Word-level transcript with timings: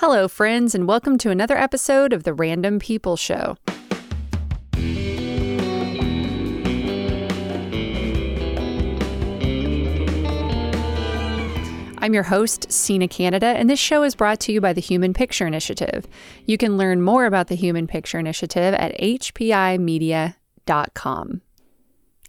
Hello, 0.00 0.26
friends, 0.28 0.74
and 0.74 0.88
welcome 0.88 1.18
to 1.18 1.28
another 1.28 1.58
episode 1.58 2.14
of 2.14 2.22
the 2.22 2.32
Random 2.32 2.78
People 2.78 3.18
Show. 3.18 3.58
I'm 11.98 12.14
your 12.14 12.22
host, 12.22 12.72
Sina 12.72 13.08
Canada, 13.08 13.48
and 13.48 13.68
this 13.68 13.78
show 13.78 14.02
is 14.02 14.14
brought 14.14 14.40
to 14.40 14.52
you 14.52 14.60
by 14.62 14.72
the 14.72 14.80
Human 14.80 15.12
Picture 15.12 15.46
Initiative. 15.46 16.06
You 16.46 16.56
can 16.56 16.78
learn 16.78 17.02
more 17.02 17.26
about 17.26 17.48
the 17.48 17.54
Human 17.54 17.86
Picture 17.86 18.18
Initiative 18.18 18.72
at 18.72 18.98
hpimedia.com. 18.98 20.32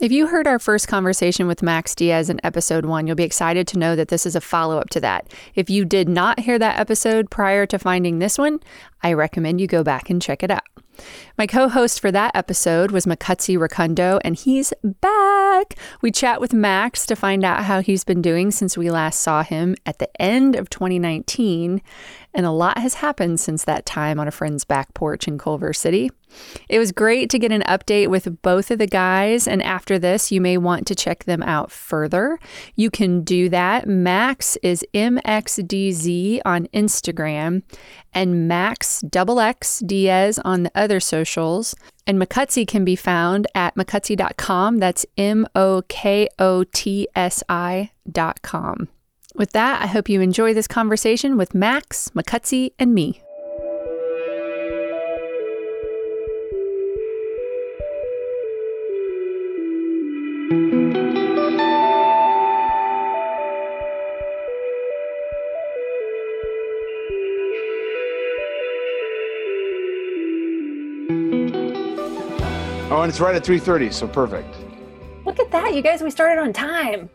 If 0.02 0.12
you 0.12 0.26
heard 0.26 0.48
our 0.48 0.58
first 0.58 0.88
conversation 0.88 1.46
with 1.46 1.62
Maxx 1.62 1.94
Diaz 1.94 2.32
in 2.32 2.44
episode 2.44 2.86
one, 2.86 3.06
you'll 3.06 3.16
be 3.16 3.24
excited 3.24 3.68
to 3.68 3.78
know 3.78 3.96
that 3.96 4.08
this 4.08 4.26
is 4.26 4.36
a 4.36 4.42
follow 4.42 4.80
up 4.80 4.90
to 4.90 5.00
that. 5.02 5.32
If 5.54 5.70
you 5.70 5.86
did 5.86 6.10
not 6.10 6.40
hear 6.40 6.58
that 6.58 6.80
episode 6.80 7.30
prior 7.30 7.68
to 7.68 7.78
finding 7.78 8.18
this 8.18 8.36
one, 8.40 8.62
I 9.04 9.14
recommend 9.14 9.62
you 9.62 9.68
go 9.68 9.84
back 9.84 10.10
and 10.10 10.20
check 10.20 10.42
it 10.42 10.50
out. 10.50 10.64
My 11.38 11.46
co 11.46 11.70
host 11.70 12.00
for 12.00 12.12
that 12.12 12.36
episode 12.36 12.90
was 12.90 13.06
Mokotsi 13.06 13.60
Rukundo, 13.60 14.20
and 14.24 14.36
he's 14.36 14.74
back. 14.84 15.76
We 16.02 16.10
chat 16.10 16.42
with 16.42 16.52
Maxx 16.52 17.06
to 17.06 17.16
find 17.16 17.46
out 17.46 17.66
how 17.66 17.82
he's 17.82 18.04
been 18.04 18.24
doing 18.24 18.50
since 18.50 18.76
we 18.76 18.90
last 18.90 19.20
saw 19.20 19.44
him 19.44 19.76
at 19.86 20.00
the 20.00 20.10
end 20.20 20.56
of 20.56 20.68
2019 20.72 21.80
and 22.34 22.46
a 22.46 22.52
lot 22.52 22.78
has 22.78 22.96
happened 22.96 23.40
since 23.40 23.66
that 23.66 23.86
time 23.86 24.20
on 24.20 24.28
a 24.28 24.32
friend's 24.32 24.64
back 24.64 24.94
porch 24.94 25.28
in 25.28 25.38
Culver 25.38 25.74
City. 25.74 26.10
It 26.70 26.80
was 26.80 26.92
great 26.92 27.30
to 27.30 27.40
get 27.40 27.52
an 27.52 27.64
update 27.64 28.08
with 28.08 28.42
both 28.42 28.72
of 28.72 28.80
the 28.80 28.88
guys, 28.88 29.48
and 29.48 29.62
after 29.62 30.00
this, 30.00 30.32
you 30.32 30.42
may 30.42 30.58
want 30.58 30.88
to 30.88 30.96
check 30.96 31.24
them 31.24 31.44
out 31.44 31.72
further. 31.72 32.40
You 32.76 32.90
can 32.90 33.24
do 33.24 33.50
that. 33.50 33.88
Maxx 33.88 34.58
is 34.64 34.86
MXDZ 34.94 36.42
on 36.46 36.68
Instagram, 36.68 37.64
and 38.14 38.48
Max 38.48 39.02
double 39.02 39.40
X 39.40 39.80
Diaz 39.80 40.40
on 40.44 40.64
the 40.64 40.72
other 40.76 41.00
socials. 41.00 41.76
And 42.08 42.20
Mokotsi 42.20 42.68
can 42.68 42.84
be 42.84 42.96
found 42.96 43.48
at 43.56 43.76
mokotsi.com. 43.76 44.80
That's 44.80 45.06
M 45.18 45.48
O 45.56 45.84
K 45.88 46.28
O 46.40 46.64
T 46.64 47.08
S 47.16 47.44
I.com. 47.48 48.90
With 49.36 49.52
that, 49.52 49.82
I 49.82 49.88
hope 49.88 50.10
you 50.10 50.20
enjoy 50.20 50.54
this 50.54 50.68
conversation 50.68 51.38
with 51.38 51.56
Maxx, 51.56 52.10
Mokotsi, 52.10 52.74
and 52.78 52.94
me. 52.94 53.22
And 73.02 73.10
it's 73.10 73.20
right 73.20 73.34
at 73.34 73.44
3.30, 73.44 73.92
so 73.92 74.08
perfect. 74.08 74.56
Look 75.26 75.40
at 75.40 75.50
that. 75.52 75.74
You 75.74 75.82
guys, 75.82 76.04
we 76.04 76.12
started 76.12 76.40
on 76.40 76.54
time. 76.54 77.10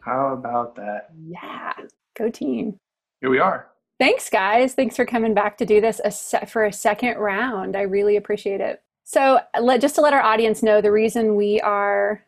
How 0.00 0.32
about 0.32 0.76
that? 0.76 1.10
Yeah, 1.26 1.72
go 2.16 2.30
team. 2.30 2.78
Here 3.20 3.30
we 3.30 3.40
are. 3.40 3.66
Thanks, 3.98 4.30
guys. 4.30 4.74
Thanks 4.74 4.94
for 4.94 5.04
coming 5.04 5.34
back 5.34 5.58
to 5.58 5.66
do 5.66 5.80
this 5.80 6.00
a 6.04 6.10
se- 6.12 6.46
for 6.46 6.64
a 6.66 6.72
second 6.72 7.16
round. 7.16 7.76
I 7.76 7.82
really 7.82 8.16
appreciate 8.16 8.60
it. 8.60 8.82
So, 9.02 9.40
let, 9.60 9.80
just 9.80 9.96
to 9.96 10.00
let 10.00 10.12
our 10.12 10.22
audience 10.22 10.62
know, 10.62 10.80
the 10.80 10.92
reason 10.92 11.34
we 11.34 11.60
are 11.62 12.24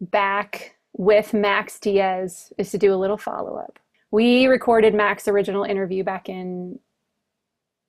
back 0.00 0.76
with 0.92 1.34
Maxx 1.34 1.80
Diaz 1.80 2.52
is 2.58 2.70
to 2.70 2.78
do 2.78 2.94
a 2.94 2.96
little 2.96 3.18
follow 3.18 3.56
up. 3.56 3.78
We 4.12 4.46
recorded 4.46 4.94
Maxx's 4.94 5.28
original 5.28 5.64
interview 5.64 6.04
back 6.04 6.28
in 6.28 6.78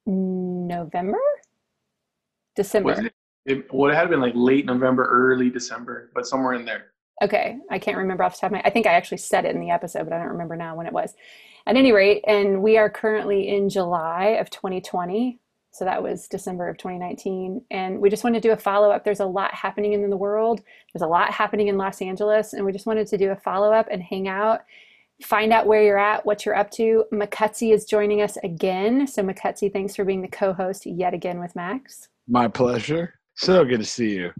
November, 0.07 1.19
December. 2.55 3.11
Was 3.47 3.55
it, 3.55 3.59
it, 3.59 3.73
well, 3.73 3.91
it 3.91 3.95
had 3.95 4.09
been 4.09 4.21
like 4.21 4.33
late 4.35 4.65
November, 4.65 5.07
early 5.09 5.49
December, 5.49 6.11
but 6.13 6.25
somewhere 6.25 6.53
in 6.53 6.65
there. 6.65 6.87
Okay, 7.21 7.57
I 7.71 7.79
can't 7.79 7.97
remember 7.97 8.23
off 8.23 8.35
the 8.35 8.41
top 8.41 8.51
of 8.51 8.53
my. 8.53 8.61
I 8.63 8.69
think 8.69 8.85
I 8.85 8.93
actually 8.93 9.17
said 9.17 9.45
it 9.45 9.55
in 9.55 9.61
the 9.61 9.71
episode, 9.71 10.03
but 10.03 10.13
I 10.13 10.19
don't 10.19 10.27
remember 10.27 10.55
now 10.55 10.75
when 10.75 10.85
it 10.85 10.93
was. 10.93 11.15
At 11.65 11.75
any 11.75 11.91
rate, 11.91 12.23
and 12.27 12.61
we 12.61 12.77
are 12.77 12.89
currently 12.89 13.49
in 13.49 13.69
July 13.69 14.37
of 14.39 14.49
2020, 14.49 15.39
so 15.71 15.83
that 15.83 16.01
was 16.01 16.27
December 16.27 16.69
of 16.69 16.77
2019, 16.77 17.61
and 17.71 17.99
we 17.99 18.09
just 18.09 18.23
wanted 18.23 18.41
to 18.41 18.47
do 18.47 18.53
a 18.53 18.57
follow 18.57 18.89
up. 18.89 19.03
There's 19.03 19.19
a 19.19 19.25
lot 19.25 19.53
happening 19.53 19.93
in 19.93 20.09
the 20.09 20.15
world. 20.15 20.61
There's 20.93 21.01
a 21.01 21.07
lot 21.07 21.31
happening 21.31 21.67
in 21.67 21.77
Los 21.77 22.01
Angeles, 22.01 22.53
and 22.53 22.65
we 22.65 22.71
just 22.71 22.85
wanted 22.85 23.07
to 23.07 23.17
do 23.17 23.31
a 23.31 23.35
follow 23.35 23.73
up 23.73 23.87
and 23.91 24.01
hang 24.01 24.27
out, 24.27 24.61
find 25.21 25.51
out 25.51 25.67
where 25.67 25.83
you're 25.83 25.99
at, 25.99 26.25
what 26.25 26.45
you're 26.45 26.55
up 26.55 26.71
to. 26.71 27.03
Mokotsi 27.11 27.73
is 27.73 27.85
joining 27.85 28.21
us 28.21 28.37
again, 28.43 29.07
so 29.07 29.21
Mokotsi, 29.21 29.73
thanks 29.73 29.95
for 29.95 30.05
being 30.05 30.21
the 30.21 30.27
co-host 30.27 30.85
yet 30.85 31.13
again 31.13 31.39
with 31.39 31.55
Maxx. 31.55 32.07
My 32.27 32.47
pleasure. 32.47 33.16
So 33.37 33.63
good 33.63 33.79
to 33.79 33.85
see 33.85 34.15
you. 34.15 34.31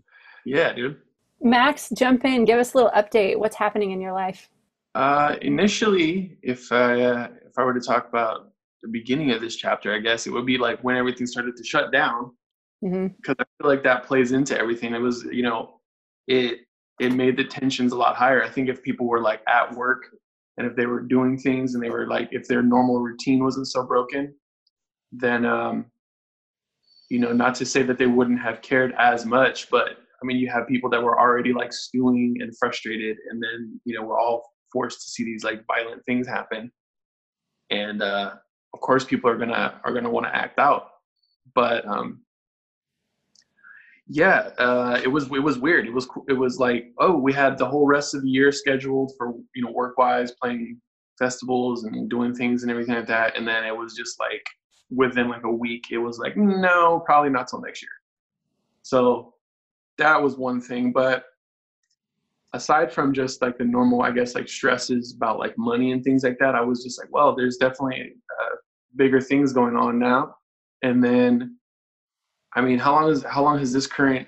Yeah, 0.45 0.73
dude. 0.73 0.97
Maxx, 1.41 1.89
jump 1.95 2.25
in, 2.25 2.45
give 2.45 2.59
us 2.59 2.73
a 2.73 2.77
little 2.77 2.91
update. 2.91 3.37
What's 3.37 3.55
happening 3.55 3.91
in 3.91 4.01
your 4.01 4.13
life? 4.13 4.49
Uh, 4.95 5.35
initially, 5.43 6.37
if 6.41 6.71
I 6.71 7.01
uh, 7.01 7.27
if 7.45 7.53
I 7.57 7.63
were 7.63 7.75
to 7.75 7.79
talk 7.79 8.09
about 8.09 8.51
the 8.81 8.89
beginning 8.89 9.31
of 9.31 9.41
this 9.41 9.55
chapter, 9.55 9.93
I 9.93 9.99
guess 9.99 10.25
it 10.25 10.31
would 10.31 10.47
be 10.47 10.57
like 10.57 10.83
when 10.83 10.95
everything 10.95 11.27
started 11.27 11.55
to 11.57 11.63
shut 11.63 11.91
down, 11.91 12.31
because 12.81 12.95
mm-hmm. 12.95 13.31
I 13.31 13.45
feel 13.61 13.69
like 13.69 13.83
that 13.83 14.05
plays 14.05 14.31
into 14.31 14.57
everything. 14.57 14.95
It 14.95 14.99
was, 14.99 15.23
you 15.31 15.43
know, 15.43 15.79
it 16.27 16.61
it 16.99 17.13
made 17.13 17.37
the 17.37 17.43
tensions 17.43 17.91
a 17.91 17.95
lot 17.97 18.15
higher. 18.15 18.43
I 18.43 18.49
think 18.49 18.67
if 18.67 18.81
people 18.81 19.05
were 19.05 19.21
like 19.21 19.41
at 19.47 19.71
work 19.75 20.05
and 20.57 20.65
if 20.65 20.75
they 20.75 20.87
were 20.87 21.01
doing 21.01 21.37
things 21.37 21.75
and 21.75 21.83
they 21.83 21.91
were 21.91 22.07
like 22.07 22.29
if 22.31 22.47
their 22.47 22.63
normal 22.63 22.99
routine 22.99 23.43
wasn't 23.43 23.67
so 23.67 23.83
broken, 23.83 24.33
then 25.11 25.45
um, 25.45 25.85
you 27.09 27.19
know, 27.19 27.31
not 27.31 27.55
to 27.55 27.65
say 27.65 27.83
that 27.83 27.97
they 27.97 28.07
wouldn't 28.07 28.41
have 28.41 28.61
cared 28.61 28.93
as 28.97 29.25
much, 29.25 29.69
but 29.69 29.97
I 30.21 30.25
mean, 30.25 30.37
you 30.37 30.49
have 30.49 30.67
people 30.67 30.89
that 30.89 31.01
were 31.01 31.19
already 31.19 31.53
like 31.53 31.71
stewing 31.71 32.37
and 32.39 32.55
frustrated, 32.57 33.17
and 33.29 33.41
then 33.41 33.79
you 33.85 33.95
know 33.95 34.05
we're 34.05 34.19
all 34.19 34.43
forced 34.73 35.01
to 35.03 35.09
see 35.09 35.23
these 35.23 35.43
like 35.43 35.65
violent 35.67 36.03
things 36.05 36.27
happen, 36.27 36.71
and 37.69 38.01
uh, 38.01 38.33
of 38.73 38.79
course 38.81 39.05
people 39.05 39.29
are 39.29 39.37
gonna 39.37 39.79
are 39.83 39.93
gonna 39.93 40.09
want 40.09 40.25
to 40.25 40.35
act 40.35 40.59
out. 40.59 40.89
But 41.55 41.87
um, 41.87 42.21
yeah, 44.07 44.49
uh, 44.57 44.99
it 45.03 45.07
was 45.07 45.25
it 45.25 45.43
was 45.43 45.59
weird. 45.59 45.85
It 45.85 45.93
was 45.93 46.07
it 46.27 46.33
was 46.33 46.59
like 46.59 46.91
oh, 46.99 47.15
we 47.15 47.31
had 47.31 47.57
the 47.57 47.67
whole 47.67 47.85
rest 47.85 48.15
of 48.15 48.23
the 48.23 48.29
year 48.29 48.51
scheduled 48.51 49.13
for 49.17 49.33
you 49.55 49.63
know 49.63 49.71
work 49.71 49.97
wise, 49.97 50.31
playing 50.41 50.81
festivals 51.19 51.83
and 51.83 52.09
doing 52.09 52.33
things 52.33 52.63
and 52.63 52.71
everything 52.71 52.95
like 52.95 53.07
that, 53.07 53.37
and 53.37 53.47
then 53.47 53.63
it 53.65 53.75
was 53.75 53.95
just 53.95 54.19
like 54.19 54.43
within 54.89 55.29
like 55.29 55.43
a 55.43 55.51
week, 55.51 55.85
it 55.91 55.97
was 55.97 56.19
like 56.19 56.37
no, 56.37 57.01
probably 57.05 57.29
not 57.29 57.47
till 57.47 57.61
next 57.61 57.81
year. 57.81 57.91
So 58.83 59.33
that 59.97 60.21
was 60.21 60.37
one 60.37 60.61
thing 60.61 60.91
but 60.91 61.25
aside 62.53 62.91
from 62.91 63.13
just 63.13 63.41
like 63.41 63.57
the 63.57 63.63
normal 63.63 64.01
i 64.01 64.11
guess 64.11 64.35
like 64.35 64.47
stresses 64.47 65.13
about 65.15 65.39
like 65.39 65.57
money 65.57 65.91
and 65.91 66.03
things 66.03 66.23
like 66.23 66.37
that 66.39 66.55
i 66.55 66.61
was 66.61 66.83
just 66.83 66.99
like 66.99 67.09
well 67.11 67.35
there's 67.35 67.57
definitely 67.57 68.13
uh, 68.41 68.55
bigger 68.95 69.19
things 69.19 69.53
going 69.53 69.75
on 69.75 69.99
now 69.99 70.35
and 70.83 71.03
then 71.03 71.57
i 72.55 72.61
mean 72.61 72.79
how 72.79 72.93
long 72.93 73.09
is 73.09 73.23
how 73.23 73.43
long 73.43 73.59
has 73.59 73.73
this 73.73 73.87
current 73.87 74.27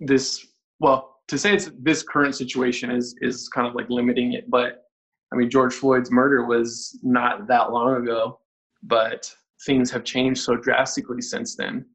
this 0.00 0.46
well 0.78 1.20
to 1.28 1.38
say 1.38 1.54
it's 1.54 1.70
this 1.80 2.02
current 2.02 2.34
situation 2.34 2.90
is 2.90 3.14
is 3.22 3.48
kind 3.48 3.66
of 3.66 3.74
like 3.74 3.88
limiting 3.88 4.34
it 4.34 4.48
but 4.50 4.84
i 5.32 5.36
mean 5.36 5.50
george 5.50 5.74
floyd's 5.74 6.10
murder 6.10 6.44
was 6.44 6.98
not 7.02 7.46
that 7.48 7.72
long 7.72 7.96
ago 7.96 8.38
but 8.82 9.32
things 9.66 9.90
have 9.90 10.04
changed 10.04 10.42
so 10.42 10.56
drastically 10.56 11.20
since 11.20 11.56
then. 11.56 11.86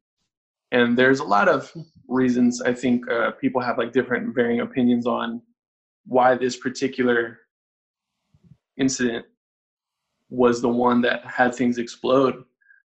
And 0.72 0.98
there's 0.98 1.20
a 1.20 1.24
lot 1.24 1.48
of 1.48 1.72
reasons 2.08 2.62
I 2.62 2.72
think 2.72 3.10
uh, 3.10 3.32
people 3.32 3.60
have 3.60 3.78
like 3.78 3.92
different 3.92 4.34
varying 4.34 4.60
opinions 4.60 5.06
on 5.06 5.42
why 6.06 6.34
this 6.34 6.56
particular 6.56 7.38
incident 8.78 9.26
was 10.30 10.60
the 10.60 10.68
one 10.68 11.00
that 11.02 11.24
had 11.24 11.54
things 11.54 11.78
explode 11.78 12.44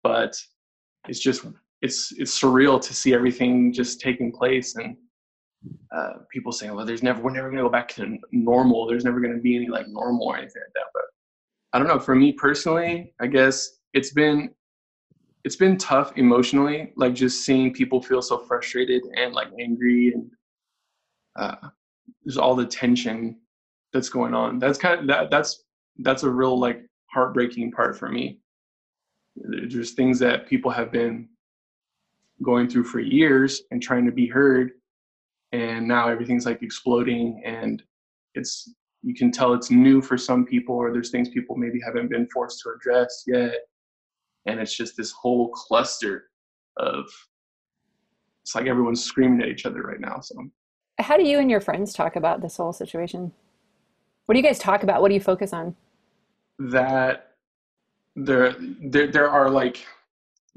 but 0.04 0.36
it's 1.08 1.20
just 1.20 1.46
it's 1.82 2.12
it's 2.18 2.40
surreal 2.40 2.82
to 2.82 2.94
see 2.94 3.14
everything 3.14 3.72
just 3.72 4.00
taking 4.02 4.32
place 4.32 4.76
and 4.76 4.96
uh, 5.96 6.14
people 6.32 6.52
saying 6.52 6.74
well 6.74 6.86
there's 6.86 7.04
never 7.04 7.22
we're 7.22 7.32
never 7.32 7.50
going 7.50 7.58
to 7.58 7.64
go 7.64 7.70
back 7.70 7.90
to 7.90 8.18
normal. 8.32 8.88
There's 8.88 9.04
never 9.04 9.20
going 9.20 9.34
to 9.34 9.42
be 9.42 9.58
any 9.58 9.68
like 9.68 9.88
normal 9.88 10.28
or 10.28 10.38
anything 10.38 10.62
like 10.66 10.74
that. 10.76 10.86
But 10.94 11.04
i 11.74 11.80
don't 11.80 11.88
know 11.88 12.00
for 12.00 12.16
me 12.16 12.32
personally 12.32 13.14
i 13.22 13.28
guess 13.28 13.79
it's 13.94 14.12
been 14.12 14.52
it's 15.46 15.56
been 15.56 15.78
tough 15.78 16.12
emotionally, 16.18 16.92
like 16.96 17.14
just 17.14 17.46
seeing 17.46 17.74
people 17.74 18.02
feel 18.02 18.22
so 18.22 18.38
frustrated 18.38 19.02
and 19.16 19.34
like 19.34 19.48
angry 19.60 20.12
and 20.14 20.30
uh, 21.38 21.70
there's 22.24 22.38
all 22.38 22.56
the 22.56 22.66
tension 22.66 23.40
that's 23.94 24.10
going 24.10 24.34
on. 24.34 24.60
That's 24.60 24.78
kind 24.78 25.00
of 25.00 25.08
that 25.08 25.32
that's 25.32 25.64
that's 26.00 26.24
a 26.24 26.30
real 26.30 26.60
like 26.60 26.86
heartbreaking 27.08 27.72
part 27.72 27.98
for 27.98 28.10
me. 28.10 28.40
There's 29.36 29.92
things 29.92 30.20
that 30.20 30.48
people 30.48 30.72
have 30.72 30.92
been 30.92 31.30
going 32.44 32.68
through 32.70 32.84
for 32.86 33.00
years 33.00 33.64
and 33.72 33.82
trying 33.82 34.06
to 34.06 34.12
be 34.12 34.28
heard 34.28 34.72
and 35.52 35.88
now 35.88 36.08
everything's 36.08 36.46
like 36.46 36.62
exploding 36.62 37.42
and 37.46 37.84
it's 38.36 38.74
you 39.02 39.14
can 39.14 39.32
tell 39.32 39.54
it's 39.54 39.72
new 39.72 40.02
for 40.02 40.18
some 40.18 40.46
people 40.46 40.76
or 40.76 40.92
there's 40.92 41.10
things 41.10 41.30
people 41.30 41.56
maybe 41.56 41.80
haven't 41.84 42.10
been 42.10 42.28
forced 42.28 42.62
to 42.62 42.70
address 42.70 43.24
yet 43.28 43.56
and 44.46 44.60
it's 44.60 44.76
just 44.76 44.96
this 44.98 45.12
whole 45.12 45.50
cluster 45.50 46.26
of 46.78 47.06
it's 48.44 48.56
like 48.56 48.68
everyone's 48.68 49.04
screaming 49.04 49.42
at 49.42 49.48
each 49.48 49.66
other 49.66 49.82
right 49.82 50.00
now 50.00 50.20
so. 50.20 50.36
How 51.00 51.16
do 51.16 51.24
you 51.24 51.40
and 51.40 51.50
your 51.50 51.62
friends 51.62 51.94
talk 51.94 52.18
about 52.18 52.42
this 52.42 52.58
whole 52.58 52.74
situation? 52.74 53.32
What 54.26 54.34
do 54.34 54.40
you 54.40 54.46
guys 54.46 54.60
talk 54.60 54.84
about? 54.84 55.02
What 55.02 55.08
do 55.08 55.14
you 55.14 55.22
focus 55.22 55.54
on? 55.54 55.76
That 56.60 57.32
there 58.16 58.56
there, 58.82 59.08
there 59.08 59.30
are 59.30 59.50
like 59.50 59.86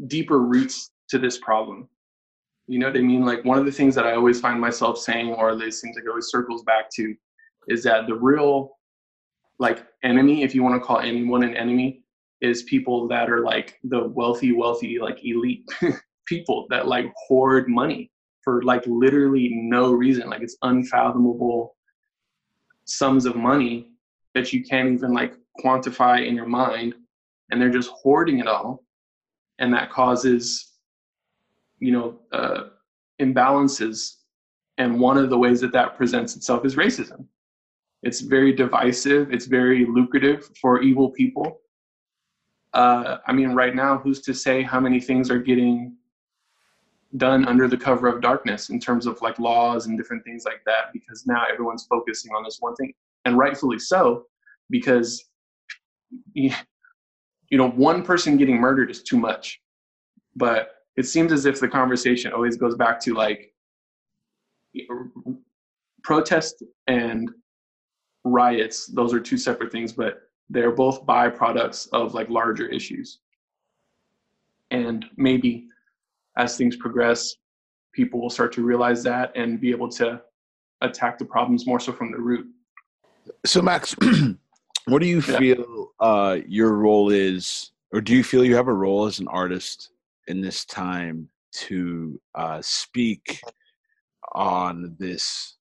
deeper 0.06 0.40
roots 0.40 0.90
to 1.10 1.18
this 1.18 1.38
problem. 1.38 1.88
You 2.66 2.78
know 2.78 2.86
what 2.86 2.96
i 2.96 3.00
mean? 3.00 3.24
Like 3.24 3.44
one 3.44 3.58
of 3.58 3.66
the 3.66 3.72
things 3.72 3.94
that 3.94 4.06
i 4.06 4.14
always 4.14 4.40
find 4.40 4.60
myself 4.60 4.98
saying 4.98 5.32
or 5.34 5.54
this 5.56 5.80
seems 5.80 5.96
like 5.96 6.04
it 6.04 6.08
always 6.08 6.28
circles 6.28 6.62
back 6.64 6.90
to 6.96 7.14
is 7.68 7.82
that 7.84 8.06
the 8.06 8.14
real 8.14 8.78
like 9.58 9.86
enemy 10.02 10.42
if 10.42 10.54
you 10.54 10.62
want 10.62 10.74
to 10.74 10.84
call 10.84 10.98
anyone 10.98 11.44
an 11.44 11.56
enemy 11.56 12.01
is 12.42 12.64
people 12.64 13.06
that 13.06 13.30
are 13.30 13.40
like 13.40 13.78
the 13.84 14.08
wealthy 14.08 14.52
wealthy 14.52 14.98
like 14.98 15.24
elite 15.24 15.64
people 16.26 16.66
that 16.68 16.88
like 16.88 17.06
hoard 17.28 17.68
money 17.68 18.10
for 18.42 18.62
like 18.62 18.84
literally 18.86 19.48
no 19.52 19.92
reason. 19.92 20.28
Like 20.28 20.42
it's 20.42 20.56
unfathomable 20.62 21.76
sums 22.84 23.26
of 23.26 23.36
money 23.36 23.92
that 24.34 24.52
you 24.52 24.64
can't 24.64 24.88
even 24.88 25.14
like 25.14 25.34
quantify 25.64 26.26
in 26.26 26.34
your 26.34 26.46
mind 26.46 26.94
and 27.50 27.60
they're 27.60 27.70
just 27.70 27.90
hoarding 27.90 28.40
it 28.40 28.48
all 28.48 28.82
and 29.60 29.72
that 29.72 29.90
causes 29.90 30.72
you 31.78 31.92
know 31.92 32.18
uh, 32.32 32.64
imbalances. 33.20 34.16
And 34.78 34.98
one 34.98 35.16
of 35.16 35.30
the 35.30 35.38
ways 35.38 35.60
that 35.60 35.72
that 35.74 35.96
presents 35.96 36.34
itself 36.34 36.64
is 36.64 36.74
racism. 36.74 37.26
It's 38.02 38.20
very 38.20 38.52
divisive. 38.52 39.32
It's 39.32 39.46
very 39.46 39.86
lucrative 39.86 40.50
for 40.60 40.82
evil 40.82 41.10
people 41.10 41.61
uh, 42.74 43.18
i 43.26 43.32
mean 43.32 43.50
right 43.50 43.74
now 43.74 43.98
who's 43.98 44.20
to 44.20 44.34
say 44.34 44.62
how 44.62 44.80
many 44.80 45.00
things 45.00 45.30
are 45.30 45.38
getting 45.38 45.96
done 47.16 47.46
under 47.46 47.68
the 47.68 47.76
cover 47.76 48.08
of 48.08 48.22
darkness 48.22 48.70
in 48.70 48.80
terms 48.80 49.06
of 49.06 49.20
like 49.20 49.38
laws 49.38 49.86
and 49.86 49.98
different 49.98 50.24
things 50.24 50.44
like 50.44 50.62
that 50.64 50.92
because 50.92 51.26
now 51.26 51.44
everyone's 51.52 51.86
focusing 51.86 52.32
on 52.32 52.42
this 52.42 52.58
one 52.60 52.74
thing. 52.76 52.92
And 53.24 53.36
rightfully 53.36 53.78
so 53.78 54.26
because 54.70 55.24
you 56.34 56.50
know 57.50 57.70
one 57.70 58.02
person 58.02 58.36
getting 58.36 58.56
murdered 58.56 58.90
is 58.90 59.02
too 59.02 59.18
much. 59.18 59.60
But 60.34 60.70
it 60.96 61.04
seems 61.04 61.32
as 61.32 61.44
if 61.44 61.60
the 61.60 61.68
conversation 61.68 62.32
always 62.32 62.56
goes 62.56 62.74
back 62.74 62.98
to 63.00 63.14
like 63.14 63.52
protest 66.02 66.62
and 66.86 67.30
riots 68.24 68.86
those 68.86 69.12
are 69.12 69.20
two 69.20 69.36
separate 69.36 69.70
things 69.70 69.92
but 69.92 70.22
they're 70.50 70.72
both 70.72 71.06
byproducts 71.06 71.88
of 71.92 72.14
like 72.14 72.28
larger 72.28 72.66
issues 72.66 73.18
and 74.70 75.04
maybe 75.16 75.66
as 76.36 76.56
things 76.56 76.76
progress 76.76 77.36
people 77.92 78.20
will 78.20 78.30
start 78.30 78.52
to 78.52 78.62
realize 78.62 79.02
that 79.02 79.32
and 79.36 79.60
be 79.60 79.70
able 79.70 79.88
to 79.88 80.20
attack 80.80 81.18
the 81.18 81.24
problems 81.24 81.66
more 81.66 81.78
so 81.78 81.92
from 81.92 82.10
the 82.10 82.18
root 82.18 82.46
so 83.44 83.62
Maxx 83.62 83.94
what 84.86 85.00
do 85.00 85.06
you 85.06 85.22
yeah. 85.28 85.38
feel 85.38 85.92
uh, 86.00 86.38
your 86.46 86.72
role 86.72 87.10
is 87.10 87.70
or 87.92 88.00
do 88.00 88.14
you 88.14 88.24
feel 88.24 88.44
you 88.44 88.56
have 88.56 88.68
a 88.68 88.72
role 88.72 89.06
as 89.06 89.20
an 89.20 89.28
artist 89.28 89.90
in 90.26 90.40
this 90.40 90.64
time 90.64 91.28
to 91.52 92.20
uh, 92.34 92.60
speak 92.62 93.40
on 94.32 94.96
this 94.98 95.56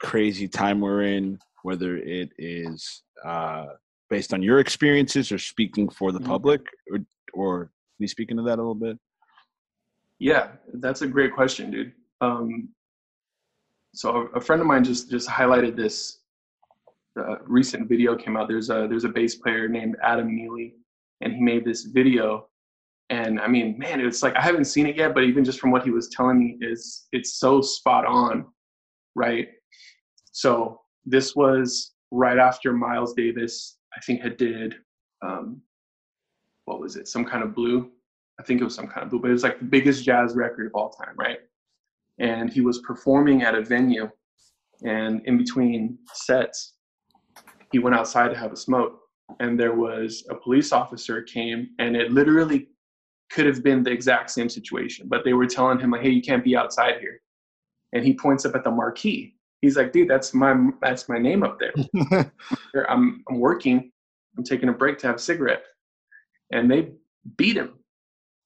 crazy 0.00 0.48
time 0.48 0.80
we're 0.80 1.02
in 1.02 1.38
whether 1.62 1.96
it 1.96 2.32
is 2.38 3.02
uh, 3.24 3.66
based 4.12 4.32
on 4.34 4.42
your 4.42 4.58
experiences 4.58 5.32
or 5.32 5.38
speaking 5.38 5.88
for 5.88 6.12
the 6.12 6.18
mm-hmm. 6.18 6.28
public 6.28 6.60
or 6.90 6.98
or 7.34 7.64
can 7.64 8.04
you 8.04 8.08
speak 8.08 8.30
into 8.30 8.42
that 8.42 8.58
a 8.58 8.62
little 8.62 8.82
bit? 8.86 8.96
Yeah 10.18 10.48
that's 10.74 11.02
a 11.02 11.06
great 11.06 11.32
question 11.34 11.70
dude. 11.70 11.92
Um, 12.20 12.68
so 13.94 14.28
a 14.34 14.40
friend 14.40 14.60
of 14.62 14.68
mine 14.68 14.84
just 14.84 15.10
just 15.10 15.28
highlighted 15.28 15.74
this 15.76 16.18
uh, 17.18 17.36
recent 17.58 17.88
video 17.88 18.16
came 18.16 18.36
out. 18.36 18.48
There's 18.48 18.70
a 18.70 18.86
there's 18.88 19.04
a 19.04 19.14
bass 19.18 19.34
player 19.36 19.68
named 19.68 19.96
adam 20.02 20.34
neely 20.34 20.74
and 21.20 21.32
he 21.32 21.40
made 21.40 21.64
this 21.64 21.84
video. 21.84 22.48
And 23.10 23.40
i 23.40 23.48
mean 23.54 23.78
man 23.78 24.00
it's 24.00 24.22
like 24.22 24.36
i 24.36 24.42
haven't 24.48 24.66
seen 24.74 24.86
it 24.86 24.96
yet 24.96 25.12
but 25.14 25.24
even 25.24 25.44
just 25.44 25.60
from 25.60 25.70
what 25.70 25.84
he 25.84 25.90
was 25.90 26.08
telling 26.08 26.38
me 26.38 26.48
is 26.60 27.06
it's 27.12 27.30
so 27.42 27.60
spot 27.60 28.04
on 28.06 28.46
right? 29.14 29.48
So 30.32 30.80
this 31.04 31.34
was 31.36 31.92
right 32.10 32.38
after 32.38 32.72
Miles 32.72 33.14
Davis, 33.14 33.78
I 33.96 34.00
think, 34.00 34.22
had 34.22 34.36
did 34.36 34.76
um, 35.22 35.62
what 36.64 36.80
was 36.80 36.96
it? 36.96 37.08
Some 37.08 37.24
kind 37.24 37.42
of 37.42 37.54
blue. 37.54 37.90
I 38.40 38.42
think 38.42 38.60
it 38.60 38.64
was 38.64 38.74
some 38.74 38.88
kind 38.88 39.04
of 39.04 39.10
blue, 39.10 39.20
but 39.20 39.30
it 39.30 39.34
was 39.34 39.42
like 39.42 39.58
the 39.58 39.64
biggest 39.64 40.04
jazz 40.04 40.34
record 40.34 40.66
of 40.66 40.74
all 40.74 40.90
time, 40.90 41.14
right? 41.16 41.38
And 42.18 42.50
he 42.50 42.60
was 42.60 42.78
performing 42.80 43.42
at 43.42 43.54
a 43.54 43.62
venue, 43.62 44.08
and 44.84 45.20
in 45.26 45.38
between 45.38 45.98
sets, 46.12 46.74
he 47.70 47.78
went 47.78 47.94
outside 47.94 48.28
to 48.28 48.38
have 48.38 48.52
a 48.52 48.56
smoke, 48.56 49.00
and 49.40 49.58
there 49.58 49.74
was 49.74 50.24
a 50.30 50.34
police 50.34 50.72
officer 50.72 51.22
came, 51.22 51.70
and 51.78 51.96
it 51.96 52.12
literally 52.12 52.68
could 53.30 53.46
have 53.46 53.62
been 53.62 53.82
the 53.82 53.90
exact 53.90 54.30
same 54.30 54.48
situation, 54.48 55.08
but 55.08 55.24
they 55.24 55.32
were 55.32 55.46
telling 55.46 55.78
him 55.78 55.90
like, 55.90 56.02
"Hey, 56.02 56.10
you 56.10 56.22
can't 56.22 56.44
be 56.44 56.56
outside 56.56 57.00
here," 57.00 57.20
and 57.92 58.04
he 58.04 58.14
points 58.14 58.44
up 58.44 58.54
at 58.54 58.64
the 58.64 58.70
marquee 58.70 59.36
he's 59.62 59.76
like, 59.76 59.92
dude, 59.92 60.10
that's 60.10 60.34
my 60.34 60.54
that's 60.82 61.08
my 61.08 61.18
name 61.18 61.42
up 61.42 61.58
there. 61.58 61.72
I'm 62.88 63.24
I'm 63.28 63.38
working. 63.38 63.90
I'm 64.36 64.44
taking 64.44 64.68
a 64.68 64.72
break 64.72 64.98
to 64.98 65.06
have 65.06 65.16
a 65.16 65.20
cigarette, 65.20 65.62
and 66.52 66.70
they 66.70 66.92
beat 67.36 67.56
him. 67.56 67.78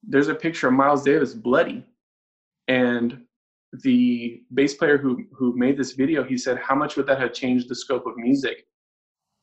There's 0.03 0.29
a 0.29 0.35
picture 0.35 0.69
of 0.69 0.75
Miles 0.75 1.03
Davis 1.03 1.35
bloody, 1.35 1.85
and 2.69 3.23
the 3.83 4.43
bass 4.55 4.75
player 4.75 4.99
who 4.99 5.25
who 5.33 5.57
made 5.57 5.77
this 5.77 5.93
video, 5.93 6.23
he 6.23 6.37
said, 6.39 6.59
how 6.59 6.75
much 6.75 6.97
would 6.97 7.07
that 7.07 7.21
have 7.21 7.33
changed 7.33 7.69
the 7.69 7.75
scope 7.75 8.07
of 8.07 8.17
music 8.17 8.67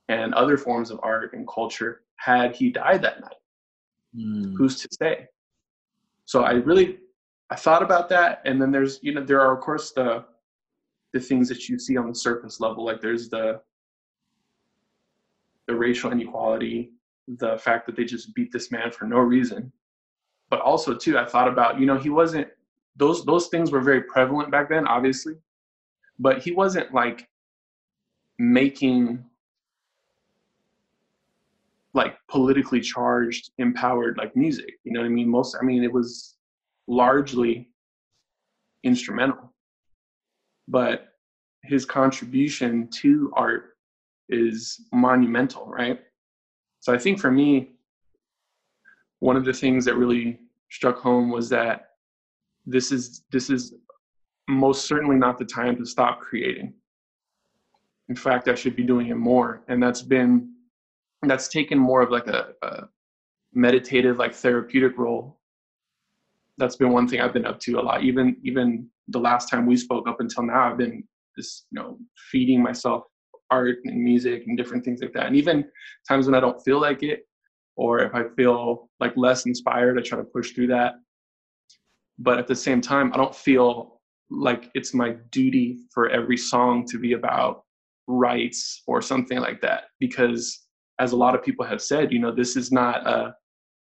and 0.09 0.33
other 0.33 0.57
forms 0.57 0.91
of 0.91 0.99
art 1.03 1.33
and 1.33 1.47
culture 1.47 2.01
had 2.17 2.55
he 2.55 2.69
died 2.69 3.01
that 3.01 3.19
night? 3.19 3.35
Mm. 4.15 4.53
Who's 4.57 4.79
to 4.81 4.87
say? 4.91 5.27
So 6.25 6.43
I 6.43 6.53
really 6.53 6.99
I 7.49 7.55
thought 7.55 7.83
about 7.83 8.09
that, 8.09 8.41
and 8.45 8.61
then 8.61 8.71
there's 8.71 8.99
you 9.01 9.13
know 9.13 9.23
there 9.23 9.41
are 9.41 9.55
of 9.55 9.61
course 9.61 9.91
the 9.91 10.25
the 11.13 11.19
things 11.19 11.47
that 11.47 11.69
you 11.69 11.77
see 11.79 11.95
on 11.95 12.09
the 12.09 12.15
surface 12.15 12.59
level 12.59 12.83
like 12.83 12.99
there's 12.99 13.29
the 13.29 13.61
the 15.67 15.75
racial 15.75 16.11
inequality 16.11 16.91
the 17.27 17.57
fact 17.57 17.85
that 17.85 17.95
they 17.95 18.03
just 18.03 18.33
beat 18.35 18.51
this 18.51 18.71
man 18.71 18.91
for 18.91 19.05
no 19.05 19.17
reason. 19.17 19.71
But 20.49 20.61
also 20.61 20.93
too 20.93 21.17
i 21.17 21.25
thought 21.25 21.47
about 21.47 21.79
you 21.79 21.85
know 21.85 21.97
he 21.97 22.09
wasn't 22.09 22.47
those 22.95 23.25
those 23.25 23.47
things 23.47 23.71
were 23.71 23.81
very 23.81 24.01
prevalent 24.01 24.51
back 24.51 24.69
then 24.69 24.87
obviously. 24.87 25.35
But 26.19 26.39
he 26.43 26.51
wasn't 26.51 26.93
like 26.93 27.27
making 28.37 29.23
like 31.93 32.17
politically 32.27 32.81
charged 32.81 33.51
empowered 33.59 34.17
like 34.17 34.35
music 34.35 34.73
you 34.83 34.91
know 34.91 34.99
what 35.01 35.05
i 35.05 35.09
mean? 35.09 35.29
Most 35.29 35.55
i 35.59 35.63
mean 35.63 35.83
it 35.83 35.93
was 35.93 36.35
largely 36.87 37.69
instrumental 38.83 39.52
but 40.67 41.13
his 41.63 41.85
contribution 41.85 42.87
to 42.89 43.31
art 43.35 43.77
is 44.29 44.81
monumental, 44.91 45.65
right? 45.65 45.99
So 46.79 46.93
I 46.93 46.97
think 46.97 47.19
for 47.19 47.31
me, 47.31 47.71
one 49.19 49.37
of 49.37 49.45
the 49.45 49.53
things 49.53 49.85
that 49.85 49.95
really 49.95 50.39
struck 50.69 50.99
home 50.99 51.29
was 51.29 51.49
that 51.49 51.91
this 52.65 52.91
is 52.91 53.23
this 53.31 53.49
is 53.49 53.75
most 54.49 54.85
certainly 54.85 55.15
not 55.15 55.37
the 55.37 55.45
time 55.45 55.77
to 55.77 55.85
stop 55.85 56.19
creating. 56.19 56.73
In 58.09 58.15
fact, 58.15 58.47
I 58.47 58.55
should 58.55 58.75
be 58.75 58.83
doing 58.83 59.07
it 59.07 59.15
more, 59.17 59.63
and 59.67 59.81
that's 59.81 60.01
been 60.01 60.53
that's 61.21 61.47
taken 61.47 61.77
more 61.77 62.01
of 62.01 62.11
like 62.11 62.27
a, 62.27 62.49
a 62.61 62.83
meditative, 63.53 64.17
like 64.17 64.33
therapeutic 64.33 64.97
role. 64.97 65.39
That's 66.57 66.75
been 66.75 66.91
one 66.91 67.07
thing 67.07 67.21
I've 67.21 67.33
been 67.33 67.45
up 67.45 67.59
to 67.61 67.79
a 67.79 67.81
lot. 67.81 68.03
Even 68.03 68.37
even 68.43 68.87
the 69.07 69.19
last 69.19 69.49
time 69.49 69.65
we 69.65 69.77
spoke 69.77 70.07
up 70.07 70.19
until 70.19 70.43
now, 70.43 70.71
I've 70.71 70.77
been 70.77 71.03
just 71.37 71.65
you 71.71 71.81
know 71.81 71.97
feeding 72.31 72.61
myself 72.61 73.03
art 73.49 73.77
and 73.85 74.03
music 74.03 74.43
and 74.47 74.57
different 74.57 74.83
things 74.83 75.01
like 75.01 75.13
that. 75.13 75.27
And 75.27 75.35
even 75.35 75.65
times 76.07 76.25
when 76.25 76.35
I 76.35 76.39
don't 76.39 76.59
feel 76.63 76.79
like 76.79 77.03
it, 77.03 77.27
or 77.75 77.99
if 77.99 78.13
I 78.13 78.23
feel 78.35 78.89
like 78.99 79.13
less 79.15 79.45
inspired, 79.45 79.97
I 79.97 80.01
try 80.01 80.17
to 80.17 80.23
push 80.23 80.51
through 80.51 80.67
that. 80.67 80.93
But 82.19 82.37
at 82.37 82.47
the 82.47 82.55
same 82.55 82.81
time, 82.81 83.11
I 83.13 83.17
don't 83.17 83.35
feel 83.35 84.01
like 84.29 84.69
it's 84.73 84.93
my 84.93 85.15
duty 85.31 85.79
for 85.93 86.09
every 86.09 86.37
song 86.37 86.85
to 86.87 86.97
be 86.97 87.13
about 87.13 87.63
rights 88.07 88.81
or 88.87 89.01
something 89.01 89.39
like 89.39 89.61
that 89.61 89.83
because 89.99 90.65
as 90.99 91.11
a 91.11 91.15
lot 91.15 91.35
of 91.35 91.43
people 91.43 91.65
have 91.65 91.81
said 91.81 92.11
you 92.11 92.19
know 92.19 92.31
this 92.31 92.55
is 92.57 92.71
not 92.71 93.07
a 93.07 93.33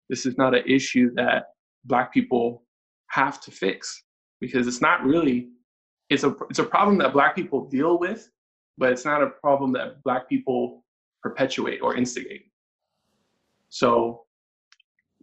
this 0.09 0.25
is 0.25 0.37
not 0.37 0.53
an 0.53 0.63
issue 0.67 1.13
that 1.15 1.45
black 1.85 2.13
people 2.13 2.63
have 3.09 3.41
to 3.41 3.51
fix 3.51 4.03
because 4.39 4.67
it's 4.67 4.81
not 4.81 5.03
really 5.03 5.49
it's 6.09 6.23
a 6.23 6.35
it's 6.49 6.59
a 6.59 6.63
problem 6.63 6.97
that 6.97 7.13
black 7.13 7.35
people 7.35 7.65
deal 7.65 7.99
with 7.99 8.29
but 8.77 8.91
it's 8.91 9.05
not 9.05 9.21
a 9.21 9.27
problem 9.27 9.71
that 9.73 10.01
black 10.03 10.27
people 10.29 10.83
perpetuate 11.21 11.79
or 11.81 11.95
instigate 11.95 12.45
so 13.69 14.25